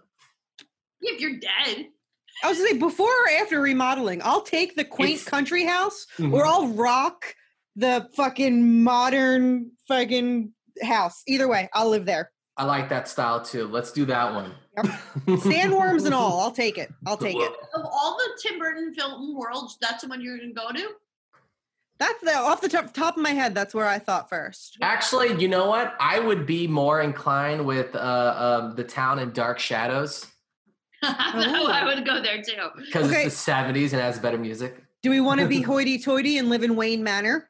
If 1.00 1.20
you're 1.20 1.38
dead. 1.38 1.86
I 2.44 2.48
was 2.48 2.58
gonna 2.58 2.70
say 2.70 2.78
before 2.78 3.08
or 3.10 3.30
after 3.40 3.60
remodeling, 3.60 4.20
I'll 4.24 4.42
take 4.42 4.74
the 4.76 4.84
quaint 4.84 5.12
It's- 5.20 5.24
country 5.28 5.64
house 5.64 6.06
Mhm. 6.18 6.32
or 6.34 6.44
I'll 6.46 6.68
rock 6.68 7.34
the 7.76 8.08
fucking 8.16 8.82
modern 8.82 9.70
fucking 9.86 10.52
house. 10.82 11.22
Either 11.26 11.46
way, 11.46 11.68
I'll 11.74 11.88
live 11.90 12.06
there. 12.06 12.30
I 12.56 12.64
like 12.64 12.88
that 12.88 13.06
style 13.06 13.42
too. 13.44 13.66
Let's 13.68 13.92
do 13.92 14.06
that 14.06 14.34
one. 14.34 14.54
Sandworms 15.26 16.06
and 16.06 16.14
all. 16.14 16.40
I'll 16.40 16.50
take 16.50 16.78
it. 16.78 16.92
I'll 17.06 17.16
take 17.16 17.36
it. 17.36 17.52
Of 17.74 17.84
all 17.84 18.16
the 18.16 18.40
Tim 18.42 18.58
Burton 18.58 18.94
film 18.94 19.36
worlds, 19.36 19.76
that's 19.80 20.02
the 20.02 20.08
one 20.08 20.20
you're 20.22 20.38
gonna 20.38 20.52
go 20.52 20.72
to. 20.72 20.88
That's 21.98 22.20
the 22.22 22.34
off 22.34 22.60
the 22.60 22.68
top, 22.68 22.92
top 22.92 23.16
of 23.16 23.22
my 23.22 23.30
head. 23.30 23.54
That's 23.54 23.74
where 23.74 23.86
I 23.86 23.98
thought 23.98 24.28
first. 24.28 24.76
Actually, 24.82 25.38
you 25.40 25.48
know 25.48 25.66
what? 25.68 25.94
I 26.00 26.18
would 26.18 26.46
be 26.46 26.66
more 26.66 27.00
inclined 27.00 27.64
with 27.64 27.94
uh, 27.94 28.60
um, 28.68 28.76
the 28.76 28.84
town 28.84 29.18
in 29.18 29.32
Dark 29.32 29.58
Shadows 29.58 30.26
I 31.02 31.82
would 31.84 32.06
go 32.06 32.22
there 32.22 32.42
too. 32.42 32.52
because 32.84 33.10
Okay. 33.10 33.24
it's 33.24 33.44
the 33.44 33.52
'70s 33.52 33.92
and 33.92 34.00
has 34.00 34.18
better 34.18 34.38
music. 34.38 34.82
Do 35.02 35.10
we 35.10 35.20
want 35.20 35.40
to 35.40 35.46
be 35.46 35.60
hoity-toity 35.60 36.38
and 36.38 36.48
live 36.48 36.62
in 36.62 36.74
Wayne 36.74 37.02
Manor? 37.04 37.48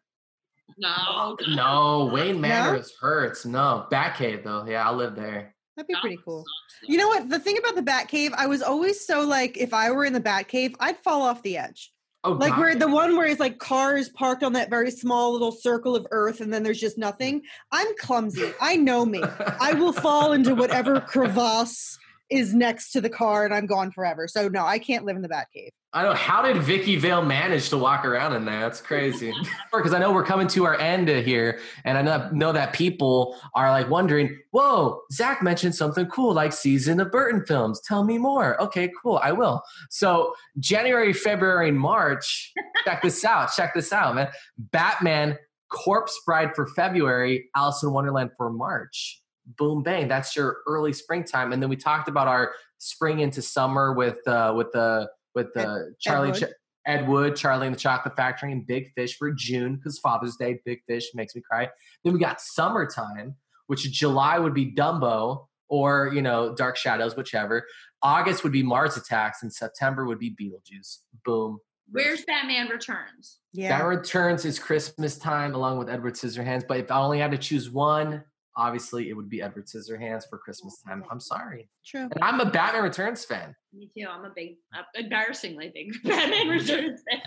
No. 0.79 1.37
No, 1.49 2.11
Wayne 2.13 2.41
Manor 2.41 2.73
No? 2.73 2.79
is 2.79 2.93
hurts. 3.01 3.47
No, 3.47 3.87
Batcave 3.91 4.45
though. 4.45 4.65
Yeah, 4.67 4.87
I'll 4.89 4.97
live 4.97 5.15
there. 5.15 5.55
That'd 5.77 5.89
be 5.89 5.95
pretty 6.01 6.19
cool. 6.25 6.45
Sucks. 6.79 6.89
You 6.91 6.99
know 6.99 7.09
what? 7.09 7.29
The 7.29 7.39
thing 7.39 7.59
about 7.59 7.75
the 7.75 7.83
Batcave, 7.83 8.33
I 8.37 8.47
was 8.47 8.63
always 8.63 9.07
so 9.07 9.21
like, 9.27 9.57
if 9.59 9.75
I 9.75 9.91
were 9.91 10.05
in 10.05 10.13
the 10.13 10.21
Batcave, 10.21 10.75
I'd 10.81 10.99
fall 10.99 11.23
off 11.23 11.43
the 11.43 11.59
edge. 11.59 11.93
Oh, 12.25 12.33
Like 12.33 12.51
God. 12.53 12.59
where 12.61 12.75
the 12.75 12.89
one 12.89 13.17
where 13.17 13.27
it's 13.27 13.39
like 13.41 13.59
cars 13.59 14.09
parked 14.09 14.43
on 14.43 14.53
that 14.55 14.69
very 14.71 14.91
small 14.91 15.33
little 15.33 15.53
circle 15.53 15.95
of 15.95 16.07
earth, 16.11 16.41
and 16.41 16.53
then 16.53 16.63
there's 16.63 16.81
just 16.81 16.99
nothing. 16.99 17.43
I'm 17.71 17.87
clumsy. 17.99 18.53
I 18.61 18.77
know 18.77 19.05
me. 19.07 19.23
I 19.61 19.75
will 19.75 19.93
fall 19.93 20.33
into 20.33 20.55
whatever 20.55 21.01
crevasse 21.01 21.99
is 22.31 22.55
next 22.55 22.93
to 22.93 23.01
the 23.01 23.11
car, 23.11 23.45
and 23.45 23.55
I'm 23.55 23.67
gone 23.67 23.91
forever. 23.91 24.29
So 24.29 24.49
no, 24.49 24.65
I 24.65 24.79
can't 24.79 25.05
live 25.05 25.17
in 25.17 25.23
the 25.23 25.29
Batcave. 25.29 25.71
I 25.93 26.03
know. 26.03 26.13
How 26.13 26.43
did 26.43 26.59
Vicki 26.59 26.97
Vale 26.97 27.23
manage 27.23 27.71
to 27.71 27.79
walk 27.79 28.05
around 28.05 28.35
in 28.35 28.45
there? 28.45 28.61
That's 28.61 28.81
crazy. 28.81 29.33
Because 29.73 29.93
I 29.93 29.99
know 29.99 30.11
we're 30.11 30.25
coming 30.25 30.47
to 30.49 30.65
our 30.65 30.79
end 30.81 31.09
here, 31.09 31.61
and 31.85 31.99
I 31.99 32.03
know, 32.03 32.31
know 32.33 32.53
that 32.53 32.73
people 32.73 33.37
are 33.55 33.71
like 33.71 33.91
wondering, 33.91 34.39
"Whoa, 34.51 35.03
Zach 35.13 35.43
mentioned 35.43 35.75
something 35.75 36.07
cool 36.07 36.33
like 36.33 36.53
season 36.53 36.99
of 36.99 37.13
Burton 37.13 37.45
films. 37.45 37.81
Tell 37.83 38.05
me 38.05 38.17
more." 38.17 38.61
Okay, 38.63 38.91
cool. 39.03 39.21
I 39.23 39.33
will. 39.33 39.63
So 39.91 40.35
January, 40.59 41.13
February, 41.13 41.69
and 41.69 41.79
March. 41.79 42.53
check 42.85 43.03
this 43.03 43.25
out. 43.25 43.51
Check 43.55 43.75
this 43.75 43.93
out, 43.93 44.15
man. 44.15 44.29
Batman 44.59 45.37
Corpse 45.71 46.19
Bride 46.25 46.55
for 46.55 46.67
February. 46.69 47.49
Alice 47.55 47.83
in 47.83 47.93
Wonderland 47.93 48.31
for 48.37 48.51
March. 48.51 49.21
Boom, 49.59 49.83
bang. 49.83 50.09
That's 50.09 50.35
your 50.35 50.59
early 50.67 50.93
springtime, 50.93 51.53
and 51.53 51.63
then 51.63 51.71
we 51.71 51.77
talked 51.77 52.09
about 52.09 52.27
our 52.27 52.53
spring 52.79 53.21
into 53.21 53.41
summer 53.41 53.93
with 53.93 54.27
uh, 54.27 54.53
with 54.57 54.73
the 54.73 55.09
with 55.35 55.53
the 55.55 55.95
Charlie. 56.01 56.31
Ed 56.31 56.33
Wood. 56.33 56.49
Ch- 56.49 56.53
Ed 56.87 57.09
Wood, 57.09 57.37
Charlie 57.37 57.67
and 57.67 57.75
the 57.75 57.81
Chocolate 57.81 58.15
Factory, 58.17 58.53
and 58.53 58.65
Big 58.65 58.93
Fish 58.95 59.17
for 59.17 59.33
June 59.33 59.75
because 59.77 59.99
Father's 59.99 60.37
Day, 60.37 60.61
Big 60.65 60.81
Fish 60.87 61.11
makes 61.15 61.35
me 61.35 61.43
cry. 61.49 61.69
Then 62.05 62.13
we 62.13 62.21
got 62.21 62.41
summertime, 62.41 63.35
which 63.67 63.91
July 63.91 64.39
would 64.39 64.55
be 64.55 64.71
Dumbo 64.73 65.47
or 65.69 66.13
you 66.15 66.23
know 66.23 66.55
Dark 66.55 66.77
Shadows, 66.77 67.17
whichever. 67.17 67.67
August 68.03 68.45
would 68.45 68.53
be 68.53 68.63
Mars 68.63 68.97
Attacks, 68.97 69.43
and 69.43 69.53
September 69.53 70.07
would 70.07 70.19
be 70.19 70.31
Beetlejuice. 70.31 70.99
Boom. 71.25 71.59
Where's 71.91 72.25
Batman 72.25 72.69
Returns? 72.69 73.39
Yeah. 73.53 73.71
Batman 73.71 73.99
Returns 73.99 74.45
is 74.45 74.59
Christmas 74.59 75.19
time 75.19 75.55
along 75.55 75.79
with 75.79 75.89
Edward 75.89 76.15
Scissorhands, 76.15 76.67
but 76.67 76.79
if 76.79 76.91
I 76.91 76.99
only 76.99 77.19
had 77.19 77.31
to 77.31 77.39
choose 77.39 77.71
one, 77.71 78.25
obviously 78.57 79.11
it 79.11 79.15
would 79.15 79.29
be 79.29 79.43
Edward 79.43 79.67
Scissorhands 79.67 80.23
for 80.29 80.39
Christmas 80.39 80.81
time. 80.87 81.05
I'm 81.11 81.21
sorry, 81.21 81.69
True. 81.85 82.09
and 82.15 82.23
I'm 82.23 82.41
a 82.41 82.51
Batman 82.51 82.83
Returns 82.83 83.25
fan. 83.25 83.55
Me 83.75 83.91
too. 83.97 84.07
I'm 84.09 84.25
a 84.25 84.31
big, 84.35 84.57
uh, 84.75 84.83
embarrassingly 84.95 85.71
big 85.75 85.93
Batman 86.05 86.49
Returns 86.49 87.03
fan. 87.11 87.21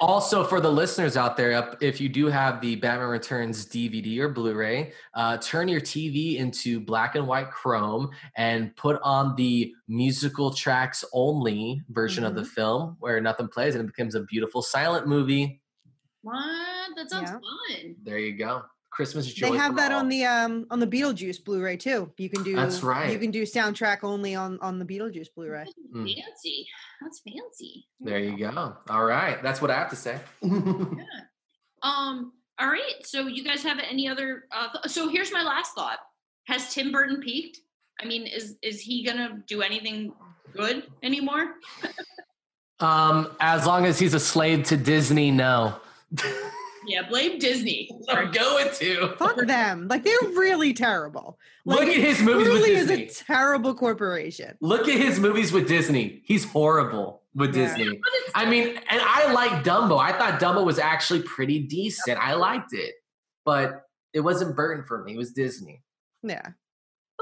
Also, 0.00 0.42
for 0.44 0.60
the 0.60 0.70
listeners 0.70 1.16
out 1.16 1.36
there, 1.36 1.76
if 1.80 2.00
you 2.00 2.08
do 2.08 2.26
have 2.26 2.60
the 2.60 2.76
Batman 2.76 3.08
Returns 3.08 3.66
DVD 3.66 4.18
or 4.20 4.28
Blu-ray, 4.30 4.92
uh, 5.14 5.36
turn 5.38 5.68
your 5.68 5.80
TV 5.80 6.36
into 6.38 6.80
black 6.80 7.14
and 7.16 7.26
white 7.26 7.50
chrome 7.50 8.10
and 8.36 8.74
put 8.76 8.98
on 9.02 9.34
the 9.36 9.72
musical 9.88 10.52
tracks 10.54 11.04
only 11.12 11.82
version 11.90 12.24
of 12.24 12.34
the 12.34 12.44
film, 12.44 12.96
where 13.00 13.20
nothing 13.20 13.48
plays, 13.48 13.74
and 13.74 13.84
it 13.84 13.86
becomes 13.94 14.14
a 14.14 14.20
beautiful 14.22 14.62
silent 14.62 15.06
movie. 15.06 15.60
What? 16.22 16.96
That 16.96 17.10
sounds 17.10 17.30
Yeah. 17.30 17.38
fun. 17.82 17.96
There 18.02 18.18
you 18.18 18.36
go, 18.38 18.62
Christmas 18.94 19.26
joy. 19.32 19.50
They 19.50 19.56
have 19.56 19.74
that 19.76 19.90
all. 19.90 19.98
on 19.98 20.08
the 20.08 20.24
um 20.24 20.66
on 20.70 20.78
the 20.78 20.86
Beetlejuice 20.86 21.44
Blu-ray 21.44 21.76
too. 21.76 22.12
You 22.16 22.30
can 22.30 22.44
do 22.44 22.54
That's 22.54 22.82
right. 22.82 23.12
You 23.12 23.18
can 23.18 23.32
do 23.32 23.42
soundtrack 23.42 23.98
only 24.04 24.36
on 24.36 24.58
on 24.60 24.78
the 24.78 24.84
Beetlejuice 24.84 25.34
Blu-ray. 25.34 25.66
Mm. 25.92 26.14
Fancy. 26.14 26.66
That's 27.02 27.20
fancy. 27.20 27.86
There 28.00 28.20
you 28.20 28.38
go. 28.38 28.76
All 28.88 29.04
right, 29.04 29.42
that's 29.42 29.60
what 29.60 29.72
I 29.72 29.74
have 29.74 29.90
to 29.90 29.96
say. 29.96 30.20
yeah. 30.42 30.50
Um. 31.82 32.32
All 32.60 32.68
right. 32.68 33.04
So 33.04 33.26
you 33.26 33.42
guys 33.42 33.64
have 33.64 33.78
any 33.80 34.08
other? 34.08 34.44
Uh, 34.52 34.68
th- 34.72 34.92
so 34.92 35.08
here's 35.08 35.32
my 35.32 35.42
last 35.42 35.74
thought. 35.74 35.98
Has 36.46 36.72
Tim 36.72 36.92
Burton 36.92 37.20
peaked? 37.20 37.58
I 38.00 38.04
mean, 38.06 38.28
is 38.28 38.56
is 38.62 38.80
he 38.80 39.04
gonna 39.04 39.42
do 39.48 39.62
anything 39.62 40.12
good 40.56 40.84
anymore? 41.02 41.54
um, 42.78 43.34
as 43.40 43.66
long 43.66 43.86
as 43.86 43.98
he's 43.98 44.14
a 44.14 44.20
slave 44.20 44.62
to 44.66 44.76
Disney, 44.76 45.32
no. 45.32 45.80
Yeah, 46.86 47.08
blame 47.08 47.38
Disney. 47.38 47.90
I'm 48.08 48.30
going 48.30 48.68
to. 48.74 49.14
Fuck 49.18 49.36
them. 49.46 49.88
Like 49.88 50.04
they're 50.04 50.16
really 50.34 50.72
terrible. 50.72 51.38
Like, 51.64 51.80
Look 51.80 51.88
at 51.88 51.96
his 51.96 52.20
movies 52.20 52.48
with 52.48 52.62
truly 52.62 52.72
is 52.74 52.90
a 52.90 53.06
terrible 53.06 53.74
corporation. 53.74 54.56
Look 54.60 54.88
at 54.88 54.98
his 54.98 55.18
movies 55.18 55.52
with 55.52 55.66
Disney. 55.68 56.22
He's 56.24 56.44
horrible 56.44 57.22
with 57.34 57.56
Yeah. 57.56 57.74
Disney. 57.76 58.00
I 58.34 58.44
mean, 58.48 58.68
and 58.88 59.00
I 59.02 59.32
like 59.32 59.64
Dumbo. 59.64 59.98
I 59.98 60.12
thought 60.12 60.40
Dumbo 60.40 60.64
was 60.64 60.78
actually 60.78 61.22
pretty 61.22 61.60
decent. 61.60 62.18
I 62.18 62.34
liked 62.34 62.72
it, 62.72 62.94
but 63.44 63.82
it 64.12 64.20
wasn't 64.20 64.54
Burton 64.54 64.84
for 64.84 65.02
me. 65.04 65.14
It 65.14 65.18
was 65.18 65.32
Disney. 65.32 65.82
Yeah. 66.22 66.48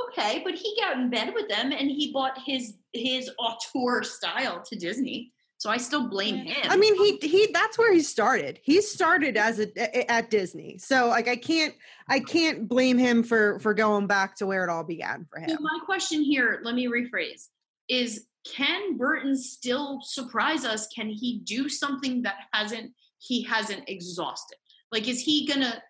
Okay, 0.08 0.40
but 0.44 0.54
he 0.54 0.76
got 0.80 0.96
in 0.96 1.10
bed 1.10 1.32
with 1.34 1.48
them 1.48 1.70
and 1.72 1.90
he 1.90 2.12
bought 2.12 2.38
his 2.44 2.74
his 2.92 3.30
auteur 3.38 4.02
style 4.02 4.62
to 4.62 4.76
Disney. 4.76 5.32
So 5.62 5.70
I 5.70 5.76
still 5.76 6.08
blame 6.08 6.38
him. 6.38 6.68
I 6.68 6.76
mean, 6.76 6.96
he 6.96 7.18
he 7.24 7.46
that's 7.52 7.78
where 7.78 7.92
he 7.92 8.00
started. 8.00 8.58
He 8.64 8.82
started 8.82 9.36
as 9.36 9.60
a 9.60 9.68
a- 9.76 10.10
at 10.10 10.28
Disney. 10.28 10.76
So 10.78 11.06
like 11.06 11.28
I 11.28 11.36
can't 11.36 11.72
I 12.08 12.18
can't 12.18 12.68
blame 12.68 12.98
him 12.98 13.22
for 13.22 13.60
for 13.60 13.72
going 13.72 14.08
back 14.08 14.34
to 14.38 14.46
where 14.46 14.64
it 14.64 14.70
all 14.70 14.82
began 14.82 15.24
for 15.30 15.38
So 15.46 15.54
him. 15.54 15.58
my 15.62 15.78
question 15.86 16.20
here, 16.20 16.60
let 16.64 16.74
me 16.74 16.88
rephrase, 16.88 17.46
is 17.88 18.26
can 18.44 18.96
Burton 18.96 19.36
still 19.38 20.00
surprise 20.02 20.64
us? 20.64 20.88
Can 20.88 21.08
he 21.08 21.42
do 21.44 21.68
something 21.68 22.22
that 22.22 22.38
hasn't 22.52 22.90
he 23.20 23.44
hasn't 23.44 23.88
exhausted? 23.88 24.58
Like 24.90 25.06
is 25.06 25.20
he 25.20 25.46
gonna 25.46 25.80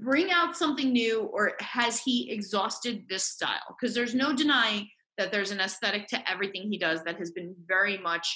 bring 0.00 0.32
out 0.32 0.56
something 0.56 0.92
new 0.92 1.20
or 1.32 1.52
has 1.60 2.00
he 2.00 2.32
exhausted 2.32 3.04
this 3.08 3.26
style? 3.26 3.76
Because 3.80 3.94
there's 3.94 4.16
no 4.16 4.32
denying 4.32 4.88
that 5.18 5.30
there's 5.30 5.52
an 5.52 5.60
aesthetic 5.60 6.08
to 6.08 6.28
everything 6.28 6.68
he 6.68 6.78
does 6.78 7.04
that 7.04 7.16
has 7.18 7.30
been 7.30 7.54
very 7.68 7.98
much 7.98 8.26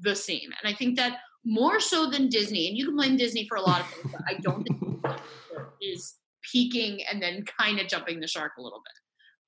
the 0.00 0.14
same. 0.14 0.50
And 0.62 0.72
I 0.72 0.76
think 0.76 0.96
that 0.96 1.18
more 1.44 1.80
so 1.80 2.08
than 2.08 2.28
Disney, 2.28 2.68
and 2.68 2.76
you 2.76 2.86
can 2.86 2.96
blame 2.96 3.16
Disney 3.16 3.46
for 3.48 3.56
a 3.56 3.62
lot 3.62 3.80
of 3.80 3.86
things, 3.88 4.12
but 4.12 4.20
I 4.28 4.34
don't 4.40 4.62
think 4.64 5.04
is 5.82 6.14
peaking 6.52 7.00
and 7.10 7.22
then 7.22 7.44
kind 7.58 7.78
of 7.78 7.88
jumping 7.88 8.20
the 8.20 8.26
shark 8.26 8.52
a 8.58 8.62
little 8.62 8.82
bit. 8.84 8.92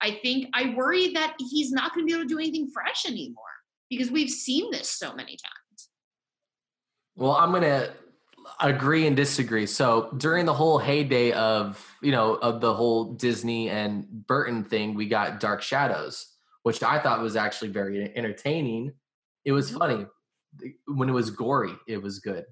I 0.01 0.19
think 0.23 0.49
I 0.55 0.75
worry 0.77 1.09
that 1.15 1.35
he's 1.39 1.73
not 1.73 1.95
going 1.95 2.07
to 2.07 2.11
be 2.11 2.15
able 2.15 2.25
to 2.25 2.29
do 2.29 2.39
anything 2.39 2.69
fresh 2.73 3.07
anymore 3.07 3.45
because 3.89 4.11
we've 4.11 4.31
seen 4.31 4.71
this 4.71 4.91
so 4.91 5.15
many 5.15 5.33
times. 5.33 5.89
Well, 7.17 7.33
I'm 7.33 7.53
gonna 7.53 7.95
agree 8.61 9.07
and 9.07 9.17
disagree. 9.17 9.67
So 9.67 10.11
during 10.17 10.47
the 10.47 10.53
whole 10.53 10.79
heyday 10.79 11.33
of 11.33 11.85
you 12.03 12.11
know 12.13 12.35
of 12.35 12.61
the 12.61 12.75
whole 12.75 13.15
Disney 13.15 13.71
and 13.71 14.07
Burton 14.27 14.65
thing, 14.65 14.95
we 14.95 15.07
got 15.07 15.39
Dark 15.41 15.63
Shadows, 15.63 16.27
which 16.65 16.83
I 16.83 16.99
thought 16.99 17.21
was 17.23 17.37
actually 17.37 17.69
very 17.69 18.15
entertaining. 18.17 18.93
It 19.45 19.53
was 19.53 19.69
Mm-hmm. 19.71 19.79
funny 19.79 20.07
when 20.87 21.09
it 21.09 21.13
was 21.13 21.31
gory. 21.31 21.75
It 21.87 22.03
was 22.03 22.19
good. 22.19 22.45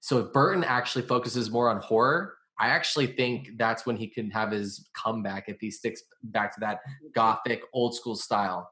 So 0.00 0.18
if 0.18 0.32
Burton 0.32 0.64
actually 0.64 1.06
focuses 1.06 1.50
more 1.50 1.68
on 1.68 1.80
horror, 1.80 2.34
I 2.58 2.68
actually 2.68 3.08
think 3.08 3.50
that's 3.56 3.86
when 3.86 3.96
he 3.96 4.06
can 4.06 4.30
have 4.30 4.50
his 4.50 4.88
comeback 4.94 5.48
if 5.48 5.58
he 5.60 5.70
sticks 5.70 6.02
back 6.22 6.54
to 6.54 6.60
that 6.60 6.80
gothic 7.14 7.62
old 7.72 7.94
school 7.94 8.16
style. 8.16 8.70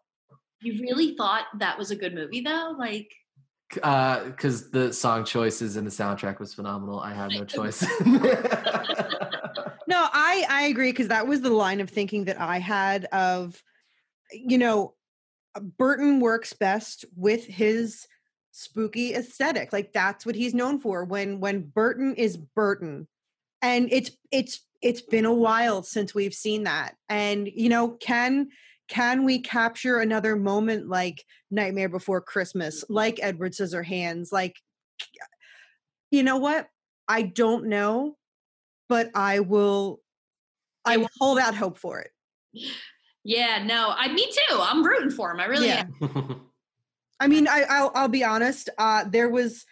You 0.60 0.80
really 0.82 1.14
thought 1.16 1.44
that 1.58 1.78
was 1.78 1.90
a 1.90 1.96
good 1.96 2.14
movie 2.14 2.40
though? 2.40 2.74
Like 2.78 3.10
because 3.74 4.70
the 4.70 4.92
song 4.94 5.24
choices 5.24 5.76
and 5.76 5.86
the 5.86 5.90
soundtrack 5.90 6.38
was 6.38 6.54
phenomenal. 6.54 7.00
I 7.00 7.12
had 7.12 7.32
no 7.32 7.44
choice. 7.44 7.84
No, 9.88 10.06
I 10.12 10.44
I 10.50 10.62
agree 10.64 10.92
because 10.92 11.08
that 11.08 11.26
was 11.26 11.40
the 11.40 11.48
line 11.48 11.80
of 11.80 11.88
thinking 11.88 12.26
that 12.26 12.38
I 12.38 12.58
had 12.58 13.06
of, 13.06 13.60
you 14.30 14.58
know, 14.58 14.94
uh, 15.54 15.60
Burton 15.60 16.20
works 16.20 16.52
best 16.52 17.06
with 17.16 17.46
his 17.46 18.06
spooky 18.58 19.14
aesthetic. 19.14 19.72
Like 19.72 19.92
that's 19.92 20.26
what 20.26 20.34
he's 20.34 20.52
known 20.52 20.80
for. 20.80 21.04
When 21.04 21.38
when 21.40 21.62
Burton 21.62 22.14
is 22.16 22.36
Burton, 22.36 23.06
and 23.62 23.88
it's 23.92 24.10
it's 24.32 24.66
it's 24.82 25.00
been 25.00 25.24
a 25.24 25.32
while 25.32 25.82
since 25.82 26.14
we've 26.14 26.34
seen 26.34 26.64
that. 26.64 26.96
And 27.08 27.48
you 27.54 27.68
know, 27.68 27.90
can 27.90 28.48
can 28.88 29.24
we 29.24 29.40
capture 29.40 29.98
another 29.98 30.34
moment 30.34 30.88
like 30.88 31.24
Nightmare 31.50 31.88
Before 31.88 32.20
Christmas, 32.20 32.84
like 32.88 33.20
Edward 33.22 33.52
Scissorhands, 33.52 34.32
like 34.32 34.56
you 36.10 36.22
know 36.22 36.38
what? 36.38 36.66
I 37.06 37.22
don't 37.22 37.66
know, 37.66 38.16
but 38.88 39.10
I 39.14 39.40
will 39.40 40.00
I 40.84 40.96
will 40.96 41.10
hold 41.18 41.38
out 41.38 41.54
hope 41.54 41.78
for 41.78 42.00
it. 42.00 42.10
Yeah, 43.24 43.62
no, 43.62 43.92
I 43.94 44.12
me 44.12 44.26
too. 44.26 44.58
I'm 44.58 44.82
rooting 44.84 45.10
for 45.10 45.30
him. 45.30 45.38
I 45.38 45.44
really 45.44 45.68
Yeah. 45.68 45.84
am. 46.00 46.40
I 47.20 47.28
mean, 47.28 47.48
I 47.48 47.64
I'll, 47.68 47.92
I'll 47.94 48.08
be 48.08 48.24
honest. 48.24 48.68
Uh, 48.78 49.04
there 49.04 49.28
was 49.28 49.64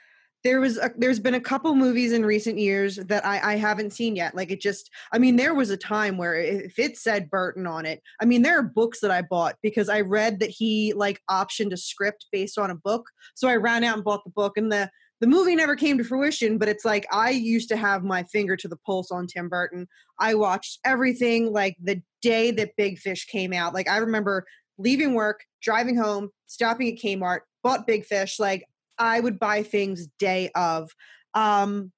there 0.47 0.61
was 0.61 0.79
a, 0.79 0.93
there's 0.97 1.19
been 1.19 1.35
a 1.35 1.41
couple 1.41 1.75
movies 1.75 2.13
in 2.13 2.25
recent 2.25 2.59
years 2.59 2.97
that 2.97 3.25
I 3.27 3.55
I 3.55 3.57
haven't 3.57 3.93
seen 3.93 4.15
yet. 4.15 4.35
Like 4.35 4.51
it 4.51 4.61
just, 4.61 4.91
I 5.13 5.19
mean, 5.19 5.37
there 5.37 5.55
was 5.55 5.71
a 5.71 5.77
time 5.77 6.17
where 6.19 6.35
if 6.37 6.79
it 6.79 6.97
said 6.97 7.31
Burton 7.31 7.67
on 7.67 7.85
it, 7.85 8.01
I 8.21 8.25
mean, 8.27 8.43
there 8.43 8.59
are 8.59 8.63
books 8.63 9.01
that 9.01 9.11
I 9.11 9.23
bought 9.23 9.57
because 9.63 9.89
I 9.89 10.03
read 10.03 10.41
that 10.41 10.51
he 10.51 10.93
like 10.93 11.21
optioned 11.29 11.73
a 11.73 11.77
script 11.77 12.27
based 12.31 12.59
on 12.59 12.71
a 12.71 12.77
book. 12.77 13.07
So 13.35 13.49
I 13.49 13.57
ran 13.57 13.83
out 13.83 13.97
and 13.97 14.05
bought 14.05 14.25
the 14.25 14.31
book, 14.31 14.57
and 14.57 14.71
the 14.71 14.91
the 15.21 15.27
movie 15.27 15.57
never 15.57 15.75
came 15.75 15.99
to 15.99 16.05
fruition. 16.05 16.59
But 16.59 16.69
it's 16.69 16.85
like 16.85 17.07
I 17.11 17.31
used 17.31 17.69
to 17.71 17.77
have 17.77 18.05
my 18.05 18.23
finger 18.25 18.57
to 18.57 18.69
the 18.69 18.77
pulse 18.77 19.11
on 19.11 19.27
Tim 19.27 19.49
Burton. 19.49 19.89
I 20.21 20.35
watched 20.35 20.79
everything 20.85 21.53
like 21.53 21.77
the 21.83 22.03
day 22.23 22.51
that 22.53 22.77
Big 22.77 22.99
Fish 22.99 23.27
came 23.27 23.53
out. 23.53 23.75
Like 23.75 23.89
I 23.89 23.97
remember 23.97 24.47
leaving 24.79 25.15
work, 25.15 25.45
driving 25.63 25.97
home, 25.97 26.31
stopping 26.47 26.89
at 26.89 26.99
Kmart, 26.99 27.41
bought 27.63 27.87
Big 27.87 28.05
Fish. 28.05 28.39
Like 28.39 28.67
I 28.99 29.21
would 29.21 29.39
buy 29.39 29.63
things 29.63 30.09
day 30.19 30.51
of. 30.55 30.91
Um, 31.35 31.93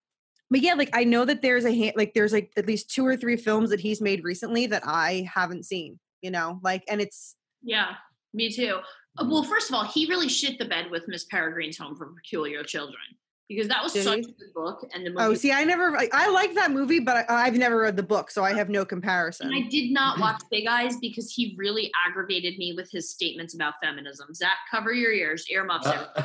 but 0.50 0.60
yeah, 0.60 0.74
like 0.74 0.90
I 0.94 1.05
know 1.05 1.24
that 1.24 1.42
there's 1.42 1.64
a 1.64 1.76
ha- 1.76 1.92
like 1.96 2.14
there's 2.14 2.32
like 2.32 2.52
at 2.56 2.66
least 2.66 2.90
two 2.90 3.06
or 3.06 3.16
three 3.16 3.36
films 3.36 3.70
that 3.70 3.80
he's 3.80 4.00
made 4.00 4.24
recently 4.24 4.66
that 4.68 4.82
I 4.86 5.28
haven't 5.32 5.66
seen. 5.66 5.98
You 6.22 6.30
know, 6.30 6.59
like 6.62 6.82
and 6.88 7.00
it's 7.00 7.36
Yeah, 7.62 7.94
me 8.32 8.50
too. 8.50 8.80
Uh, 9.18 9.26
Well, 9.28 9.44
first 9.44 9.68
of 9.68 9.74
all, 9.74 9.84
he 9.84 10.06
really 10.06 10.28
shit 10.28 10.59
the 10.59 10.64
bed 10.64 10.90
with 10.90 11.06
Miss 11.06 11.26
Peregrine's 11.26 11.78
Home 11.78 11.96
for 11.96 12.12
Peculiar 12.14 12.62
Children 12.64 12.96
because 13.48 13.66
that 13.68 13.82
was 13.82 13.94
Did 13.94 14.04
such 14.04 14.16
he? 14.16 14.22
a 14.24 14.26
good 14.26 14.54
book, 14.54 14.86
and 14.92 15.06
the 15.06 15.10
oh, 15.10 15.12
movie. 15.14 15.24
oh 15.24 15.34
see, 15.34 15.52
I 15.52 15.64
never 15.64 15.96
I, 15.96 16.08
I 16.12 16.28
like 16.28 16.54
that 16.54 16.70
movie, 16.70 17.00
but 17.00 17.28
I, 17.30 17.46
I've 17.46 17.56
never 17.56 17.78
read 17.80 17.96
the 17.96 18.02
book, 18.02 18.30
so 18.30 18.44
I 18.44 18.52
have 18.52 18.68
no 18.68 18.84
comparison. 18.84 19.46
And 19.46 19.56
I 19.56 19.68
did 19.68 19.90
not 19.90 20.18
watch 20.20 20.42
Big 20.50 20.66
Eyes 20.66 20.96
because 20.98 21.32
he 21.32 21.54
really 21.56 21.90
aggravated 22.06 22.58
me 22.58 22.74
with 22.76 22.90
his 22.90 23.08
statements 23.10 23.54
about 23.54 23.74
feminism. 23.82 24.34
Zach, 24.34 24.58
cover 24.70 24.92
your 24.92 25.12
ears, 25.12 25.46
earmuffs. 25.48 25.86
Uh, 25.86 26.06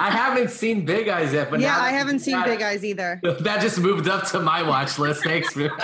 I 0.00 0.10
haven't 0.10 0.50
seen 0.50 0.84
Big 0.84 1.08
Eyes 1.08 1.32
yet, 1.32 1.50
but 1.50 1.60
yeah, 1.60 1.68
now 1.68 1.82
I 1.82 1.90
haven't 1.90 2.18
seen 2.18 2.34
that- 2.34 2.46
Big 2.46 2.62
Eyes 2.62 2.84
either. 2.84 3.20
That 3.44 3.60
just 3.60 3.78
moved 3.78 4.08
up 4.08 4.26
to 4.28 4.40
my 4.40 4.62
watch 4.62 4.98
list. 4.98 5.22
Thanks, 5.22 5.54
man. 5.54 5.68
no, 5.68 5.76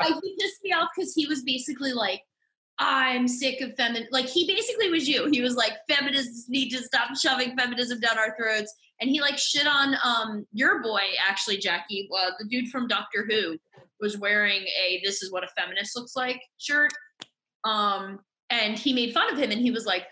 I, 0.00 0.20
he 0.22 0.36
pissed 0.38 0.62
me 0.62 0.72
off 0.72 0.90
because 0.94 1.12
he 1.12 1.26
was 1.26 1.42
basically 1.42 1.92
like, 1.92 2.22
I'm 2.78 3.28
sick 3.28 3.60
of 3.60 3.70
femin. 3.76 4.06
Like 4.10 4.26
he 4.26 4.46
basically 4.46 4.90
was 4.90 5.08
you. 5.08 5.28
He 5.30 5.40
was 5.40 5.54
like, 5.54 5.72
feminists 5.88 6.48
need 6.48 6.70
to 6.70 6.82
stop 6.82 7.16
shoving 7.16 7.56
feminism 7.56 8.00
down 8.00 8.18
our 8.18 8.36
throats. 8.36 8.74
And 9.00 9.10
he 9.10 9.20
like 9.20 9.38
shit 9.38 9.66
on 9.66 9.96
um 10.04 10.46
your 10.52 10.82
boy 10.82 11.02
actually, 11.28 11.58
Jackie. 11.58 12.08
Uh, 12.12 12.30
the 12.38 12.46
dude 12.46 12.68
from 12.68 12.88
Doctor 12.88 13.26
Who 13.28 13.58
was 14.00 14.18
wearing 14.18 14.62
a 14.62 15.00
"This 15.04 15.22
is 15.22 15.32
what 15.32 15.44
a 15.44 15.48
feminist 15.56 15.96
looks 15.96 16.16
like" 16.16 16.40
shirt. 16.58 16.92
Um, 17.64 18.20
and 18.50 18.78
he 18.78 18.92
made 18.92 19.14
fun 19.14 19.32
of 19.32 19.38
him, 19.38 19.50
and 19.50 19.60
he 19.60 19.70
was 19.70 19.86
like. 19.86 20.04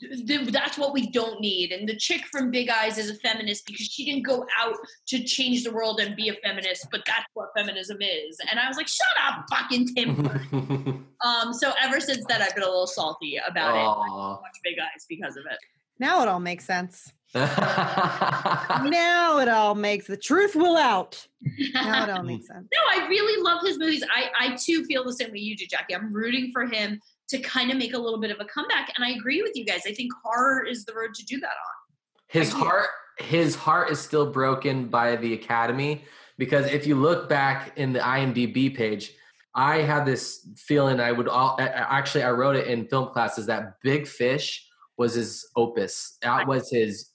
"Th- 0.00 0.48
That's 0.48 0.78
what 0.78 0.92
we 0.92 1.10
don't 1.10 1.40
need. 1.40 1.72
And 1.72 1.88
the 1.88 1.96
chick 1.96 2.22
from 2.30 2.50
Big 2.50 2.68
Eyes 2.68 2.98
is 2.98 3.10
a 3.10 3.14
feminist 3.16 3.66
because 3.66 3.86
she 3.86 4.04
didn't 4.04 4.24
go 4.24 4.46
out 4.58 4.76
to 5.08 5.24
change 5.24 5.64
the 5.64 5.72
world 5.72 6.00
and 6.00 6.16
be 6.16 6.28
a 6.28 6.34
feminist, 6.42 6.88
but 6.90 7.02
that's 7.06 7.26
what 7.34 7.48
feminism 7.56 7.98
is. 8.00 8.38
And 8.50 8.60
I 8.60 8.68
was 8.68 8.76
like, 8.76 8.88
shut 8.88 9.06
up, 9.26 9.44
fucking 9.50 9.94
Tim. 9.94 11.06
um, 11.24 11.52
so 11.52 11.72
ever 11.80 12.00
since 12.00 12.24
then, 12.28 12.42
I've 12.42 12.54
been 12.54 12.64
a 12.64 12.68
little 12.68 12.86
salty 12.86 13.36
about 13.36 13.74
it. 13.74 13.78
I 13.78 13.82
Aw. 13.82 14.40
watch 14.40 14.60
Big 14.62 14.78
Eyes 14.78 15.06
because 15.08 15.36
of 15.36 15.44
it. 15.50 15.58
Now 15.98 16.22
it 16.22 16.28
all 16.28 16.40
makes 16.40 16.64
sense. 16.64 17.12
now 18.90 19.38
it 19.38 19.48
all 19.48 19.74
makes 19.74 20.06
the 20.06 20.16
truth 20.16 20.54
will 20.54 20.76
out. 20.76 21.26
Now 21.74 22.04
it 22.04 22.10
all 22.10 22.22
makes 22.32 22.46
sense. 22.46 22.66
No, 22.72 23.02
I 23.02 23.06
really 23.08 23.42
love 23.42 23.60
his 23.64 23.78
movies. 23.78 24.04
I, 24.14 24.30
I 24.38 24.56
too 24.56 24.84
feel 24.84 25.04
the 25.04 25.12
same 25.12 25.30
way 25.32 25.38
you 25.38 25.56
do, 25.56 25.66
Jackie. 25.66 25.94
I'm 25.94 26.12
rooting 26.12 26.50
for 26.52 26.66
him 26.66 27.00
to 27.28 27.38
kind 27.38 27.70
of 27.70 27.76
make 27.78 27.94
a 27.94 27.98
little 27.98 28.20
bit 28.20 28.30
of 28.30 28.38
a 28.40 28.44
comeback. 28.44 28.92
And 28.96 29.04
I 29.04 29.10
agree 29.10 29.42
with 29.42 29.52
you 29.54 29.64
guys. 29.64 29.82
I 29.86 29.92
think 29.92 30.12
horror 30.22 30.64
is 30.64 30.84
the 30.84 30.94
road 30.94 31.14
to 31.14 31.24
do 31.24 31.40
that 31.40 31.46
on. 31.48 32.22
his 32.28 32.52
heart 32.52 32.86
his 33.18 33.54
heart 33.54 33.90
is 33.90 34.00
still 34.00 34.28
broken 34.30 34.88
by 34.88 35.14
the 35.16 35.34
academy 35.34 36.04
because 36.36 36.66
if 36.66 36.84
you 36.84 36.96
look 36.96 37.28
back 37.28 37.72
in 37.76 37.92
the 37.92 38.00
imdb 38.00 38.74
page 38.76 39.12
i 39.54 39.76
had 39.76 40.04
this 40.04 40.48
feeling 40.56 40.98
i 40.98 41.12
would 41.12 41.28
all 41.28 41.54
a- 41.60 41.62
a- 41.62 41.92
actually 41.92 42.24
i 42.24 42.30
wrote 42.32 42.56
it 42.56 42.66
in 42.66 42.84
film 42.88 43.08
classes 43.12 43.46
that 43.46 43.74
big 43.84 44.08
fish 44.08 44.66
was 44.96 45.14
his 45.14 45.46
opus 45.54 46.18
that 46.22 46.44
was 46.48 46.68
his 46.72 47.10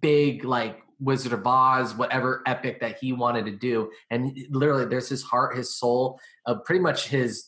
big 0.00 0.44
like 0.44 0.82
wizard 1.00 1.32
of 1.32 1.46
oz 1.46 1.94
whatever 1.94 2.42
epic 2.46 2.80
that 2.80 2.98
he 2.98 3.12
wanted 3.12 3.46
to 3.46 3.52
do. 3.52 3.90
And 4.10 4.36
literally 4.50 4.84
there's 4.84 5.08
his 5.08 5.22
heart 5.22 5.56
his 5.56 5.74
soul 5.74 6.20
uh, 6.46 6.56
pretty 6.64 6.80
much 6.80 7.08
his 7.08 7.46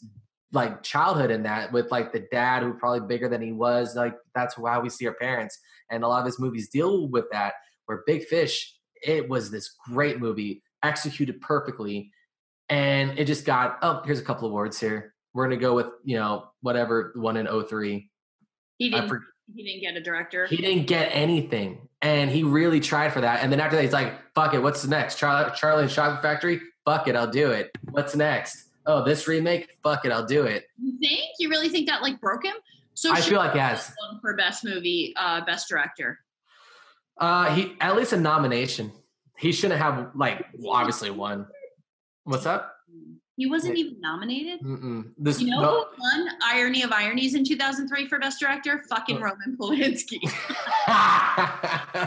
like 0.52 0.82
childhood 0.82 1.30
in 1.30 1.42
that 1.44 1.72
with 1.72 1.90
like 1.90 2.12
the 2.12 2.26
dad 2.30 2.62
who 2.62 2.74
probably 2.74 3.06
bigger 3.06 3.28
than 3.28 3.42
he 3.42 3.52
was. 3.52 3.94
Like 3.94 4.14
that's 4.34 4.54
how 4.54 4.80
we 4.80 4.88
see 4.88 5.06
our 5.06 5.14
parents. 5.14 5.58
And 5.90 6.04
a 6.04 6.08
lot 6.08 6.20
of 6.20 6.26
his 6.26 6.38
movies 6.38 6.68
deal 6.68 7.08
with 7.08 7.24
that 7.32 7.54
where 7.86 8.02
big 8.06 8.24
fish 8.24 8.74
it 9.02 9.28
was 9.28 9.50
this 9.50 9.74
great 9.88 10.20
movie 10.20 10.62
executed 10.82 11.40
perfectly. 11.40 12.10
And 12.68 13.18
it 13.18 13.26
just 13.26 13.44
got 13.44 13.78
oh 13.82 14.02
here's 14.04 14.20
a 14.20 14.24
couple 14.24 14.48
awards 14.48 14.80
here. 14.80 15.14
We're 15.34 15.44
gonna 15.44 15.60
go 15.60 15.74
with 15.74 15.88
you 16.04 16.16
know 16.16 16.46
whatever 16.60 17.12
one 17.16 17.36
in 17.36 17.46
03 17.46 18.10
He 18.78 18.90
didn't, 18.90 19.10
he 19.54 19.62
didn't 19.62 19.80
get 19.80 19.96
a 19.96 20.00
director. 20.02 20.46
he 20.46 20.56
didn't 20.56 20.86
get 20.86 21.08
anything 21.12 21.88
and 22.00 22.30
he 22.30 22.42
really 22.42 22.80
tried 22.80 23.12
for 23.12 23.20
that 23.20 23.42
and 23.42 23.52
then 23.52 23.60
after 23.60 23.76
that 23.76 23.82
he's 23.82 23.92
like 23.92 24.12
fuck 24.34 24.54
it 24.54 24.60
what's 24.62 24.84
next 24.86 25.16
charlie, 25.18 25.50
charlie 25.54 25.82
and 25.82 25.90
chocolate 25.92 26.22
factory 26.22 26.60
fuck 26.84 27.06
it 27.08 27.14
i'll 27.16 27.30
do 27.30 27.50
it 27.50 27.70
what's 27.90 28.14
next 28.16 28.68
oh 28.86 29.04
this 29.04 29.28
remake 29.28 29.68
fuck 29.82 30.04
it 30.04 30.10
i'll 30.12 30.26
do 30.26 30.42
it 30.44 30.66
You 30.80 30.98
think? 30.98 31.20
You 31.38 31.48
really 31.48 31.68
think 31.68 31.88
that 31.88 32.02
like 32.02 32.20
broke 32.20 32.44
him? 32.44 32.54
So 32.94 33.12
I 33.12 33.20
feel 33.20 33.38
like 33.38 33.52
he 33.52 33.58
it 33.58 33.62
get 33.62 33.70
has. 33.70 33.94
one 34.10 34.20
for 34.20 34.36
best 34.36 34.64
movie, 34.64 35.14
uh, 35.16 35.44
best 35.44 35.68
director. 35.68 36.18
uh 37.18 37.54
he 37.54 37.74
at 37.80 37.96
least 37.96 38.12
a 38.12 38.16
nomination 38.16 38.90
he 39.38 39.52
shouldn't 39.52 39.80
have 39.80 40.10
like 40.14 40.44
obviously 40.68 41.10
won 41.10 41.46
what's 42.24 42.46
up 42.46 42.74
He 43.36 43.46
wasn't 43.46 43.78
even 43.78 43.98
nominated. 44.00 44.60
Mm-mm. 44.60 45.12
This 45.16 45.40
You 45.40 45.50
know 45.50 45.60
no- 45.62 45.84
who 45.84 46.02
won 46.02 46.28
Irony 46.44 46.82
of 46.82 46.92
Ironies 46.92 47.34
in 47.34 47.44
2003 47.44 48.06
for 48.08 48.18
Best 48.18 48.38
Director? 48.38 48.82
Fucking 48.90 49.16
Oh. 49.16 49.20
Roman 49.20 49.56
Polanski 49.58 50.18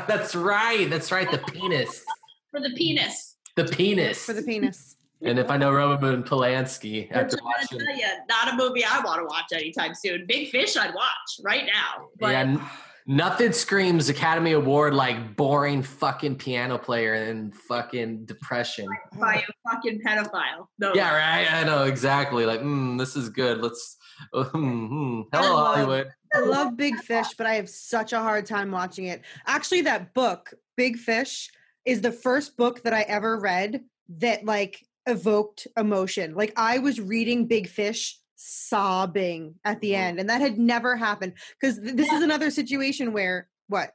that's 0.07 0.35
right. 0.35 0.89
That's 0.89 1.11
right. 1.11 1.29
The 1.29 1.39
penis. 1.39 2.03
for 2.51 2.59
the 2.61 2.71
penis. 2.75 3.35
The 3.55 3.65
penis. 3.65 4.23
For 4.25 4.33
the 4.33 4.43
penis. 4.43 4.95
and 5.21 5.39
if 5.39 5.49
I 5.49 5.57
know 5.57 5.71
Roman 5.71 6.23
Polanski 6.23 7.11
after 7.11 7.37
I'm 7.39 7.45
watching, 7.45 7.79
gonna 7.79 7.85
tell 7.91 7.97
you, 7.99 8.07
not 8.29 8.53
a 8.53 8.57
movie 8.57 8.83
I 8.85 8.99
want 9.01 9.19
to 9.19 9.25
watch 9.25 9.45
anytime 9.53 9.95
soon. 9.95 10.25
Big 10.27 10.49
Fish, 10.49 10.77
I'd 10.77 10.93
watch 10.93 11.39
right 11.43 11.65
now. 11.65 12.09
But 12.19 12.31
yeah, 12.31 12.39
n- 12.41 12.61
nothing 13.05 13.51
screams 13.51 14.09
Academy 14.09 14.53
Award 14.53 14.93
like 14.93 15.35
boring 15.35 15.83
fucking 15.83 16.35
piano 16.35 16.77
player 16.77 17.13
and 17.13 17.55
fucking 17.55 18.25
depression. 18.25 18.87
by 19.19 19.43
a 19.47 19.69
fucking 19.69 20.01
pedophile. 20.05 20.67
No. 20.79 20.93
Yeah, 20.93 21.15
right. 21.15 21.51
I 21.51 21.63
know 21.63 21.83
exactly. 21.83 22.45
Like, 22.45 22.61
mm, 22.61 22.97
this 22.97 23.15
is 23.15 23.29
good. 23.29 23.61
Let's. 23.61 23.97
mm, 24.33 24.51
mm. 24.53 25.23
I 25.33 25.37
Hello, 25.37 25.55
love- 25.55 25.75
Hollywood. 25.75 26.07
I 26.33 26.39
love 26.39 26.75
Big 26.75 26.97
Fish, 26.97 27.27
but 27.37 27.47
I 27.47 27.55
have 27.55 27.69
such 27.69 28.11
a 28.11 28.19
hard 28.19 28.45
time 28.45 28.69
watching 28.69 29.05
it. 29.05 29.21
Actually, 29.47 29.81
that 29.81 30.13
book, 30.13 30.53
Big 30.75 30.97
Fish, 30.97 31.49
is 31.85 32.01
the 32.01 32.11
first 32.11 32.57
book 32.57 32.83
that 32.83 32.93
I 32.93 33.01
ever 33.03 33.39
read 33.39 33.81
that 34.17 34.43
like 34.43 34.85
evoked 35.05 35.67
emotion. 35.77 36.33
Like 36.35 36.51
I 36.57 36.79
was 36.79 36.99
reading 36.99 37.47
Big 37.47 37.69
Fish 37.69 38.19
sobbing 38.35 39.55
at 39.63 39.81
the 39.81 39.91
mm-hmm. 39.91 40.01
end 40.01 40.19
and 40.19 40.29
that 40.29 40.41
had 40.41 40.57
never 40.57 40.95
happened 40.95 41.33
because 41.59 41.79
th- 41.79 41.95
this 41.95 42.11
is 42.11 42.21
another 42.21 42.51
situation 42.51 43.13
where 43.13 43.47
what? 43.67 43.91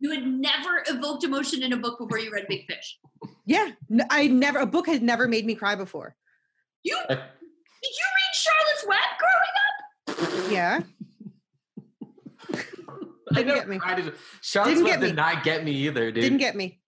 You 0.00 0.10
had 0.10 0.26
never 0.26 0.84
evoked 0.88 1.24
emotion 1.24 1.62
in 1.62 1.72
a 1.72 1.76
book 1.76 1.98
before 1.98 2.18
you 2.18 2.32
read 2.32 2.46
Big 2.48 2.66
Fish. 2.66 2.98
Yeah, 3.46 3.70
n- 3.90 4.06
I 4.10 4.26
never 4.26 4.58
a 4.58 4.66
book 4.66 4.86
had 4.86 5.02
never 5.02 5.28
made 5.28 5.46
me 5.46 5.54
cry 5.54 5.74
before. 5.74 6.16
You 6.82 6.98
did 7.08 7.18
you 7.18 8.06
read 8.16 8.34
Charlotte's 8.34 8.86
Web 8.88 8.98
growing 9.18 10.44
up? 10.46 10.50
Yeah. 10.50 10.80
I 13.32 13.34
Didn't 13.34 13.48
know. 13.48 13.54
get 13.54 13.68
me. 13.68 13.80
I 13.82 13.94
did, 13.94 14.12
Charlotte's 14.42 14.76
Didn't 14.76 14.84
Web 14.84 15.00
get 15.00 15.06
did 15.06 15.10
me. 15.10 15.16
not 15.16 15.44
get 15.44 15.64
me 15.64 15.72
either, 15.72 16.10
dude. 16.10 16.22
Didn't 16.22 16.38
get 16.38 16.56
me. 16.56 16.80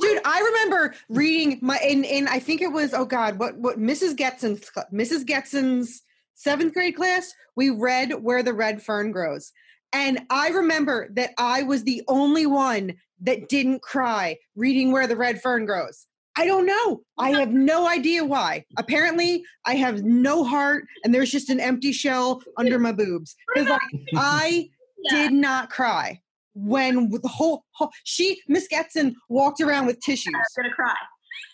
Dude, 0.00 0.20
I 0.24 0.40
remember 0.40 0.94
reading 1.08 1.58
my 1.62 1.78
in 1.78 2.04
in 2.04 2.28
I 2.28 2.38
think 2.40 2.60
it 2.60 2.72
was 2.72 2.92
oh 2.94 3.04
god, 3.04 3.38
what 3.38 3.56
what 3.56 3.78
Mrs. 3.78 4.14
Getson's 4.16 4.70
Mrs. 4.92 5.24
Getson's 5.24 6.02
seventh 6.38 6.72
grade 6.72 6.96
class, 6.96 7.34
we 7.56 7.70
read 7.70 8.12
Where 8.22 8.42
the 8.42 8.54
Red 8.54 8.82
Fern 8.82 9.12
Grows. 9.12 9.52
And 9.92 10.20
I 10.30 10.48
remember 10.48 11.08
that 11.14 11.30
I 11.38 11.62
was 11.64 11.84
the 11.84 12.02
only 12.08 12.46
one 12.46 12.94
that 13.20 13.48
didn't 13.48 13.82
cry 13.82 14.38
reading 14.56 14.92
Where 14.92 15.06
the 15.06 15.16
Red 15.16 15.42
Fern 15.42 15.66
Grows. 15.66 16.06
I 16.36 16.46
don't 16.46 16.66
know. 16.66 17.00
I 17.18 17.30
have 17.30 17.50
no 17.50 17.88
idea 17.88 18.24
why. 18.24 18.64
Apparently, 18.76 19.42
I 19.66 19.74
have 19.74 20.04
no 20.04 20.44
heart 20.44 20.84
and 21.02 21.12
there's 21.12 21.32
just 21.32 21.50
an 21.50 21.58
empty 21.58 21.90
shell 21.90 22.40
under 22.56 22.78
my 22.78 22.92
boobs. 22.92 23.34
Because 23.52 23.68
like 23.68 23.80
I 24.14 24.68
did 25.10 25.32
not 25.32 25.68
cry 25.68 26.20
when 26.54 27.10
the 27.10 27.28
whole, 27.28 27.64
whole 27.72 27.90
she 28.04 28.40
Miss 28.46 28.68
Getson 28.68 29.14
walked 29.28 29.60
around 29.60 29.86
with 29.86 29.98
tissues. 29.98 30.32
I'm 30.32 30.42
gonna 30.62 30.74
cry. 30.74 30.94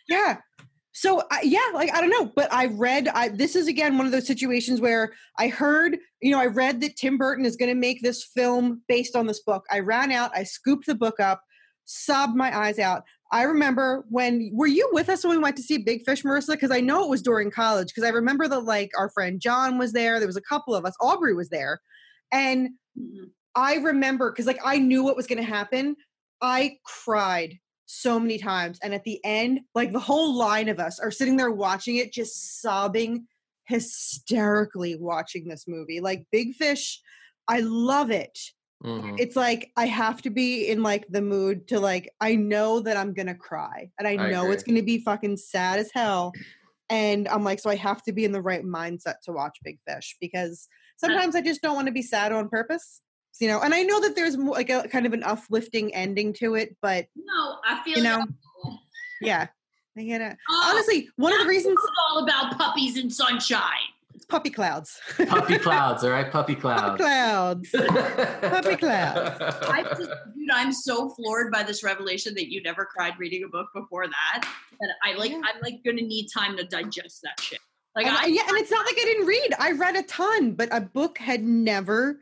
Yeah. 0.06 0.36
So 0.96 1.22
I 1.32 1.40
yeah, 1.42 1.58
like 1.74 1.92
I 1.92 2.00
don't 2.00 2.10
know, 2.10 2.30
but 2.36 2.52
I 2.52 2.66
read. 2.66 3.08
I 3.08 3.28
this 3.28 3.56
is 3.56 3.66
again 3.66 3.98
one 3.98 4.06
of 4.06 4.12
those 4.12 4.28
situations 4.28 4.80
where 4.80 5.12
I 5.38 5.48
heard, 5.48 5.98
you 6.22 6.30
know, 6.30 6.38
I 6.38 6.46
read 6.46 6.80
that 6.82 6.96
Tim 6.96 7.18
Burton 7.18 7.44
is 7.44 7.56
going 7.56 7.68
to 7.68 7.74
make 7.74 8.00
this 8.00 8.24
film 8.24 8.82
based 8.86 9.16
on 9.16 9.26
this 9.26 9.42
book. 9.42 9.64
I 9.72 9.80
ran 9.80 10.12
out, 10.12 10.30
I 10.36 10.44
scooped 10.44 10.86
the 10.86 10.94
book 10.94 11.18
up, 11.18 11.42
sobbed 11.84 12.36
my 12.36 12.56
eyes 12.56 12.78
out. 12.78 13.02
I 13.32 13.42
remember 13.42 14.04
when 14.08 14.50
were 14.52 14.68
you 14.68 14.88
with 14.92 15.08
us 15.08 15.24
when 15.24 15.36
we 15.36 15.42
went 15.42 15.56
to 15.56 15.64
see 15.64 15.78
Big 15.78 16.04
Fish, 16.04 16.22
Marissa? 16.22 16.52
Because 16.52 16.70
I 16.70 16.80
know 16.80 17.02
it 17.02 17.10
was 17.10 17.22
during 17.22 17.50
college. 17.50 17.88
Because 17.88 18.04
I 18.04 18.10
remember 18.10 18.46
that 18.46 18.60
like 18.60 18.92
our 18.96 19.10
friend 19.10 19.40
John 19.40 19.78
was 19.78 19.92
there. 19.92 20.20
There 20.20 20.28
was 20.28 20.36
a 20.36 20.42
couple 20.42 20.76
of 20.76 20.84
us. 20.84 20.94
Aubrey 21.00 21.34
was 21.34 21.48
there, 21.48 21.80
and 22.32 22.68
mm-hmm. 22.96 23.24
I 23.56 23.76
remember 23.78 24.30
because 24.30 24.46
like 24.46 24.60
I 24.64 24.78
knew 24.78 25.02
what 25.02 25.16
was 25.16 25.26
going 25.26 25.38
to 25.38 25.44
happen. 25.44 25.96
I 26.40 26.76
cried 26.84 27.58
so 27.86 28.18
many 28.18 28.38
times, 28.38 28.78
and 28.82 28.94
at 28.94 29.04
the 29.04 29.20
end, 29.24 29.60
like 29.74 29.92
the 29.92 29.98
whole 30.00 30.34
line 30.34 30.68
of 30.68 30.78
us 30.78 30.98
are 30.98 31.10
sitting 31.10 31.36
there 31.36 31.50
watching 31.50 31.96
it, 31.96 32.12
just 32.12 32.60
sobbing 32.62 33.26
hysterically, 33.66 34.96
watching 34.96 35.48
this 35.48 35.64
movie. 35.66 36.00
Like 36.00 36.26
Big 36.30 36.54
Fish, 36.54 37.00
I 37.48 37.60
love 37.60 38.10
it. 38.10 38.38
Mhm. 38.82 39.18
It's 39.18 39.36
like 39.36 39.70
I 39.76 39.86
have 39.86 40.20
to 40.22 40.30
be 40.30 40.68
in 40.68 40.82
like 40.82 41.06
the 41.08 41.22
mood 41.22 41.68
to 41.68 41.80
like 41.80 42.12
I 42.20 42.34
know 42.34 42.80
that 42.80 42.96
I'm 42.96 43.14
gonna 43.14 43.34
cry, 43.34 43.90
and 43.98 44.06
I 44.06 44.12
I 44.12 44.30
know 44.30 44.50
it's 44.50 44.62
gonna 44.62 44.82
be 44.82 44.98
fucking 44.98 45.36
sad 45.38 45.78
as 45.78 45.90
hell. 45.92 46.32
And 46.90 47.26
I'm 47.28 47.44
like, 47.44 47.60
so 47.60 47.70
I 47.70 47.76
have 47.76 48.02
to 48.02 48.12
be 48.12 48.26
in 48.26 48.32
the 48.32 48.42
right 48.42 48.62
mindset 48.62 49.20
to 49.24 49.32
watch 49.32 49.56
Big 49.64 49.78
Fish 49.88 50.16
because 50.20 50.68
sometimes 50.98 51.34
I 51.34 51.40
just 51.40 51.62
don't 51.62 51.74
want 51.76 51.86
to 51.86 51.92
be 51.92 52.02
sad 52.02 52.30
on 52.30 52.48
purpose, 52.50 53.00
you 53.40 53.48
know. 53.48 53.60
And 53.60 53.74
I 53.74 53.82
know 53.82 54.00
that 54.00 54.14
there's 54.16 54.36
more, 54.36 54.54
like 54.54 54.70
a 54.70 54.86
kind 54.88 55.06
of 55.06 55.12
an 55.12 55.22
uplifting 55.22 55.94
ending 55.94 56.32
to 56.34 56.54
it, 56.54 56.76
but 56.82 57.06
No, 57.16 57.56
I 57.66 57.82
feel 57.84 57.98
you 57.98 58.04
know, 58.04 58.18
like- 58.18 58.78
yeah, 59.20 59.46
I 59.96 60.02
get 60.02 60.20
it. 60.20 60.36
Oh, 60.50 60.70
Honestly, 60.72 61.08
one 61.16 61.32
of 61.32 61.38
the 61.40 61.46
reasons 61.46 61.76
was 61.76 61.90
all 62.10 62.24
about 62.24 62.58
puppies 62.58 62.96
and 62.98 63.12
sunshine. 63.12 63.62
it's 64.14 64.24
puppy 64.24 64.50
clouds, 64.50 65.00
Puppy 65.28 65.58
clouds, 65.66 66.04
all 66.04 66.10
right? 66.10 66.30
Puppy 66.30 66.54
puppy 66.56 66.96
clouds. 66.96 67.70
clouds. 67.70 67.70
Puppy 68.40 68.76
clouds. 68.84 69.36
I 69.68 69.82
just, 69.82 70.00
dude, 70.34 70.50
I'm 70.52 70.72
so 70.72 71.10
floored 71.10 71.50
by 71.52 71.62
this 71.62 71.82
revelation 71.82 72.34
that 72.34 72.50
you 72.50 72.62
never 72.62 72.84
cried 72.84 73.14
reading 73.18 73.44
a 73.44 73.48
book 73.48 73.68
before 73.74 74.06
that. 74.06 74.48
That 74.80 74.90
I 75.04 75.14
like, 75.16 75.30
Yeah. 75.30 75.36
I'm 75.44 75.60
like 75.62 75.82
gonna 75.84 76.02
need 76.02 76.28
time 76.28 76.56
to 76.56 76.64
digest 76.64 77.20
that 77.22 77.40
shit. 77.40 77.60
Like, 77.96 78.06
And 78.06 78.16
I, 78.16 78.24
I- 78.24 78.26
yeah, 78.26 78.42
and 78.48 78.56
it's 78.58 78.70
not 78.70 78.84
like 78.84 78.96
I 78.98 79.04
didn't 79.04 79.26
read. 79.26 79.54
I 79.58 79.70
read 79.72 79.96
a 79.96 80.02
ton, 80.02 80.52
but 80.52 80.68
a 80.72 80.80
book 80.80 81.18
had 81.18 81.42
never 81.44 82.18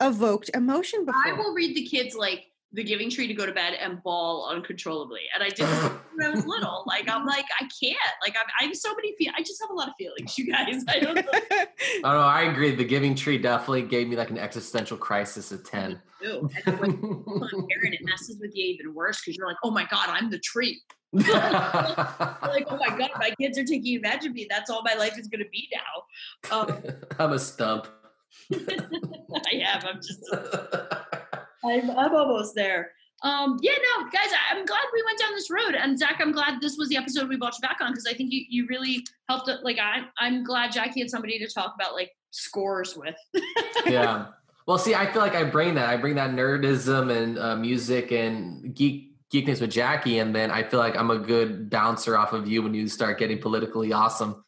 evoked 0.00 0.50
emotion 0.54 1.04
before. 1.04 1.20
I 1.26 1.32
will 1.32 1.52
read 1.52 1.76
the 1.76 1.84
kids 1.84 2.14
like 2.14 2.46
The 2.72 2.84
Giving 2.84 3.10
Tree 3.10 3.26
to 3.26 3.34
go 3.34 3.46
to 3.46 3.52
bed 3.52 3.74
and 3.74 4.02
bawl 4.02 4.48
uncontrollably, 4.50 5.22
and 5.34 5.42
I 5.42 5.48
did 5.48 5.66
when 6.14 6.26
I 6.26 6.30
was 6.30 6.46
little. 6.46 6.84
Like, 6.86 7.08
I'm 7.08 7.26
like, 7.26 7.46
I 7.60 7.68
can't. 7.82 7.98
Like, 8.22 8.36
I'm, 8.36 8.46
I 8.60 8.64
have 8.64 8.76
so 8.76 8.94
many 8.94 9.14
feel. 9.16 9.32
I 9.36 9.42
just 9.42 9.60
have 9.62 9.70
a 9.70 9.74
lot 9.74 9.88
of 9.88 9.94
feelings, 9.98 10.38
you 10.38 10.50
guys. 10.50 10.84
I 10.88 11.00
don't 11.00 11.14
know. 11.14 11.22
Oh 12.04 12.12
no, 12.12 12.18
I 12.18 12.42
agree. 12.42 12.74
The 12.74 12.84
Giving 12.84 13.14
Tree 13.14 13.38
definitely 13.38 13.82
gave 13.82 14.08
me 14.08 14.16
like 14.16 14.30
an 14.30 14.38
existential 14.38 14.96
crisis 14.96 15.52
at 15.52 15.64
ten. 15.64 16.00
do. 16.22 16.50
And 16.66 16.78
then 16.78 16.78
when 16.78 16.90
you 16.90 17.24
become 17.24 17.42
a 17.42 17.66
parent, 17.66 17.94
it 17.94 18.00
messes 18.02 18.38
with 18.40 18.50
you 18.54 18.64
even 18.66 18.94
worse 18.94 19.20
because 19.20 19.36
you're 19.36 19.46
like, 19.46 19.56
oh 19.64 19.70
my 19.70 19.84
god, 19.84 20.08
I'm 20.08 20.30
the 20.30 20.38
tree. 20.38 20.80
Like, 21.12 22.66
oh 22.70 22.76
my 22.76 22.96
god, 22.98 23.10
my 23.18 23.30
kids 23.40 23.58
are 23.58 23.64
taking 23.64 23.96
advantage 23.96 24.26
of 24.26 24.32
me. 24.32 24.46
That's 24.48 24.70
all 24.70 24.82
my 24.82 24.94
life 24.94 25.18
is 25.18 25.28
going 25.28 25.42
to 25.42 25.50
be 25.50 25.68
now. 25.72 26.58
Um, 26.60 26.82
I'm 27.18 27.32
a 27.32 27.38
stump. 27.38 27.88
I 28.52 29.62
have. 29.64 29.84
I'm 29.84 29.96
just. 29.96 30.24
I'm, 31.64 31.90
I'm 31.90 32.14
almost 32.14 32.54
there. 32.54 32.92
Um, 33.22 33.58
yeah, 33.62 33.72
no, 33.72 34.04
guys, 34.10 34.28
I'm 34.50 34.64
glad 34.64 34.84
we 34.92 35.02
went 35.04 35.18
down 35.18 35.32
this 35.32 35.50
road. 35.50 35.74
And 35.74 35.98
Zach, 35.98 36.18
I'm 36.20 36.30
glad 36.30 36.60
this 36.60 36.76
was 36.78 36.88
the 36.88 36.96
episode 36.96 37.28
we 37.28 37.36
brought 37.36 37.54
you 37.54 37.62
back 37.66 37.78
on 37.80 37.90
because 37.90 38.06
I 38.06 38.14
think 38.14 38.32
you, 38.32 38.44
you 38.48 38.66
really 38.68 39.04
helped. 39.28 39.50
Like, 39.62 39.78
I, 39.78 40.02
I'm 40.18 40.44
glad 40.44 40.70
Jackie 40.70 41.00
had 41.00 41.10
somebody 41.10 41.38
to 41.38 41.48
talk 41.52 41.74
about 41.74 41.94
like 41.94 42.12
scores 42.30 42.96
with. 42.96 43.16
yeah. 43.86 44.26
Well, 44.66 44.78
see, 44.78 44.94
I 44.94 45.10
feel 45.10 45.22
like 45.22 45.34
I 45.34 45.44
bring 45.44 45.74
that. 45.74 45.88
I 45.88 45.96
bring 45.96 46.14
that 46.14 46.30
nerdism 46.30 47.10
and 47.10 47.38
uh, 47.38 47.56
music 47.56 48.12
and 48.12 48.74
geek 48.74 49.06
geekness 49.32 49.60
with 49.60 49.70
Jackie, 49.70 50.18
and 50.20 50.34
then 50.34 50.50
I 50.50 50.62
feel 50.62 50.78
like 50.78 50.96
I'm 50.96 51.10
a 51.10 51.18
good 51.18 51.68
bouncer 51.70 52.16
off 52.16 52.32
of 52.32 52.46
you 52.46 52.62
when 52.62 52.72
you 52.72 52.86
start 52.88 53.18
getting 53.18 53.38
politically 53.38 53.92
awesome. 53.92 54.44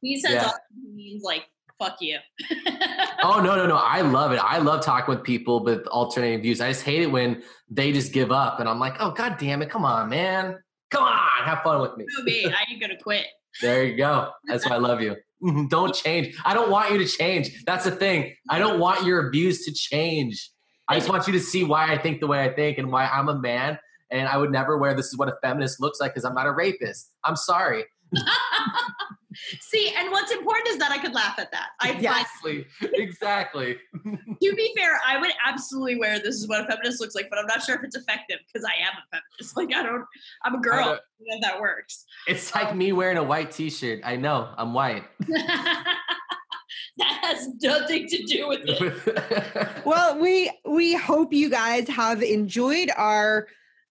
He 0.00 0.20
says 0.20 0.32
Yeah. 0.32 0.50
means 0.94 1.22
like 1.22 1.44
fuck 1.78 1.96
you. 2.00 2.18
oh 3.22 3.40
no, 3.42 3.54
no, 3.56 3.66
no! 3.66 3.76
I 3.76 4.00
love 4.00 4.32
it. 4.32 4.40
I 4.42 4.58
love 4.58 4.84
talking 4.84 5.14
with 5.14 5.24
people 5.24 5.62
with 5.64 5.86
alternating 5.86 6.42
views. 6.42 6.60
I 6.60 6.70
just 6.70 6.82
hate 6.84 7.02
it 7.02 7.10
when 7.10 7.42
they 7.70 7.92
just 7.92 8.12
give 8.12 8.32
up, 8.32 8.60
and 8.60 8.68
I'm 8.68 8.80
like, 8.80 8.94
oh 9.00 9.12
god 9.12 9.36
damn 9.38 9.62
it! 9.62 9.70
Come 9.70 9.84
on, 9.84 10.08
man! 10.08 10.58
Come 10.90 11.04
on, 11.04 11.44
have 11.44 11.62
fun 11.62 11.80
with 11.80 11.96
me. 11.96 12.06
Me? 12.24 12.46
I 12.46 12.64
ain't 12.70 12.80
gonna 12.80 12.98
quit. 13.00 13.26
There 13.62 13.82
you 13.84 13.96
go. 13.96 14.30
That's 14.44 14.68
why 14.68 14.76
I 14.76 14.78
love 14.78 15.00
you. 15.00 15.16
Mm-hmm. 15.42 15.66
Don't 15.66 15.92
change. 15.92 16.36
I 16.44 16.54
don't 16.54 16.70
want 16.70 16.92
you 16.92 16.98
to 16.98 17.06
change. 17.06 17.64
That's 17.64 17.84
the 17.84 17.90
thing. 17.90 18.34
I 18.50 18.58
don't 18.60 18.78
want 18.78 19.04
your 19.04 19.30
views 19.30 19.64
to 19.64 19.72
change. 19.72 20.50
I 20.86 20.96
just 20.96 21.08
want 21.08 21.26
you 21.26 21.32
to 21.32 21.40
see 21.40 21.64
why 21.64 21.92
I 21.92 21.98
think 21.98 22.20
the 22.20 22.28
way 22.28 22.44
I 22.44 22.50
think 22.54 22.78
and 22.78 22.92
why 22.92 23.06
I'm 23.06 23.28
a 23.28 23.36
man 23.36 23.78
and 24.12 24.28
I 24.28 24.36
would 24.36 24.52
never 24.52 24.78
wear 24.78 24.94
this 24.94 25.06
is 25.06 25.16
what 25.18 25.28
a 25.28 25.34
feminist 25.42 25.80
looks 25.80 25.98
like 25.98 26.12
because 26.12 26.24
I'm 26.24 26.34
not 26.34 26.46
a 26.46 26.52
rapist. 26.52 27.12
I'm 27.24 27.34
sorry. 27.36 27.84
See, 29.60 29.92
and 29.96 30.10
what's 30.10 30.30
important 30.32 30.68
is 30.68 30.78
that 30.78 30.90
I 30.92 30.98
could 30.98 31.14
laugh 31.14 31.38
at 31.38 31.50
that. 31.52 31.68
I 31.80 31.88
find 31.88 31.98
Exactly. 32.04 32.66
exactly. 32.94 33.76
to 34.04 34.54
be 34.54 34.72
fair, 34.76 35.00
I 35.06 35.18
would 35.18 35.30
absolutely 35.44 35.98
wear 35.98 36.18
this 36.18 36.36
is 36.36 36.48
what 36.48 36.60
a 36.62 36.66
feminist 36.66 37.00
looks 37.00 37.14
like, 37.14 37.28
but 37.30 37.38
I'm 37.38 37.46
not 37.46 37.62
sure 37.62 37.76
if 37.76 37.84
it's 37.84 37.96
effective 37.96 38.38
because 38.46 38.64
I 38.66 38.80
am 38.82 38.92
a 38.92 39.02
feminist. 39.16 39.28
Like 39.56 39.74
I 39.74 39.82
don't 39.82 40.04
I'm 40.44 40.54
a 40.54 40.60
girl. 40.60 40.74
I 40.80 40.84
don't- 40.84 41.00
don't 41.20 41.40
know 41.40 41.48
that 41.48 41.60
works. 41.60 42.04
It's 42.26 42.54
like 42.54 42.76
me 42.76 42.92
wearing 42.92 43.16
a 43.16 43.24
white 43.24 43.50
t-shirt. 43.50 44.00
I 44.04 44.14
know. 44.16 44.52
I'm 44.56 44.72
white. 44.72 45.04
that 46.98 47.18
has 47.22 47.48
nothing 47.62 48.06
to 48.08 48.22
do 48.24 48.48
with 48.48 48.60
it. 48.64 49.84
well, 49.84 50.18
we 50.18 50.50
we 50.64 50.94
hope 50.94 51.32
you 51.32 51.48
guys 51.48 51.88
have 51.88 52.22
enjoyed 52.22 52.90
our 52.96 53.48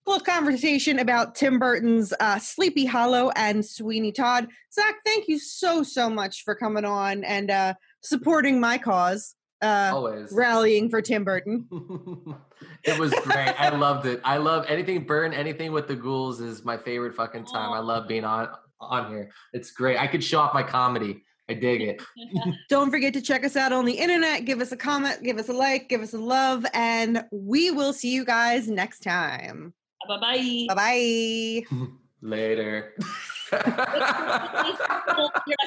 little 0.07 0.23
conversation 0.23 0.99
about 0.99 1.35
Tim 1.35 1.59
Burton's 1.59 2.13
uh, 2.19 2.39
Sleepy 2.39 2.85
Hollow 2.85 3.29
and 3.35 3.63
Sweeney 3.63 4.11
Todd. 4.11 4.47
Zach, 4.73 4.95
thank 5.05 5.27
you 5.27 5.37
so 5.37 5.83
so 5.83 6.09
much 6.09 6.43
for 6.43 6.55
coming 6.55 6.85
on 6.85 7.23
and 7.23 7.51
uh, 7.51 7.73
supporting 8.01 8.59
my 8.59 8.77
cause, 8.77 9.35
uh, 9.61 9.91
Always. 9.93 10.31
rallying 10.31 10.89
for 10.89 11.01
Tim 11.01 11.23
Burton. 11.23 11.67
it 12.83 12.97
was 12.97 13.13
great. 13.23 13.59
I 13.59 13.69
loved 13.69 14.05
it. 14.05 14.21
I 14.23 14.37
love 14.37 14.65
anything 14.67 15.03
burn, 15.03 15.33
anything 15.33 15.71
with 15.71 15.87
the 15.87 15.95
ghouls 15.95 16.39
is 16.39 16.63
my 16.63 16.77
favorite 16.77 17.15
fucking 17.15 17.45
time. 17.45 17.73
I 17.73 17.79
love 17.79 18.07
being 18.07 18.23
on 18.23 18.49
on 18.79 19.09
here. 19.09 19.31
It's 19.53 19.71
great. 19.71 19.99
I 19.99 20.07
could 20.07 20.23
show 20.23 20.39
off 20.39 20.53
my 20.53 20.63
comedy. 20.63 21.23
I 21.49 21.53
dig 21.53 21.81
it. 21.81 22.01
Don't 22.69 22.91
forget 22.91 23.13
to 23.13 23.21
check 23.21 23.45
us 23.45 23.55
out 23.55 23.71
on 23.71 23.85
the 23.85 23.93
internet. 23.93 24.45
Give 24.45 24.59
us 24.59 24.71
a 24.71 24.77
comment, 24.77 25.23
give 25.23 25.37
us 25.37 25.47
a 25.47 25.53
like, 25.53 25.87
give 25.87 26.01
us 26.01 26.13
a 26.13 26.17
love, 26.17 26.65
and 26.73 27.23
we 27.31 27.71
will 27.71 27.93
see 27.93 28.13
you 28.13 28.25
guys 28.25 28.67
next 28.67 28.99
time. 28.99 29.73
Bye 30.07 30.17
bye. 30.19 30.65
Bye 30.69 30.75
bye. 30.75 31.63
Later. 32.21 32.93
You're 33.51 33.61
not 33.65 33.93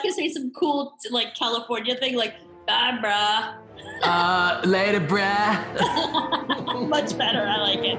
gonna 0.02 0.12
say 0.12 0.28
some 0.28 0.50
cool 0.52 0.96
like 1.10 1.34
California 1.34 1.96
thing 1.96 2.14
like 2.16 2.34
bye 2.66 2.98
bruh. 3.02 3.54
uh, 4.02 4.60
later, 4.66 5.00
bruh. 5.00 6.86
Much 6.88 7.16
better. 7.16 7.46
I 7.46 7.56
like 7.58 7.84
it. 7.84 7.98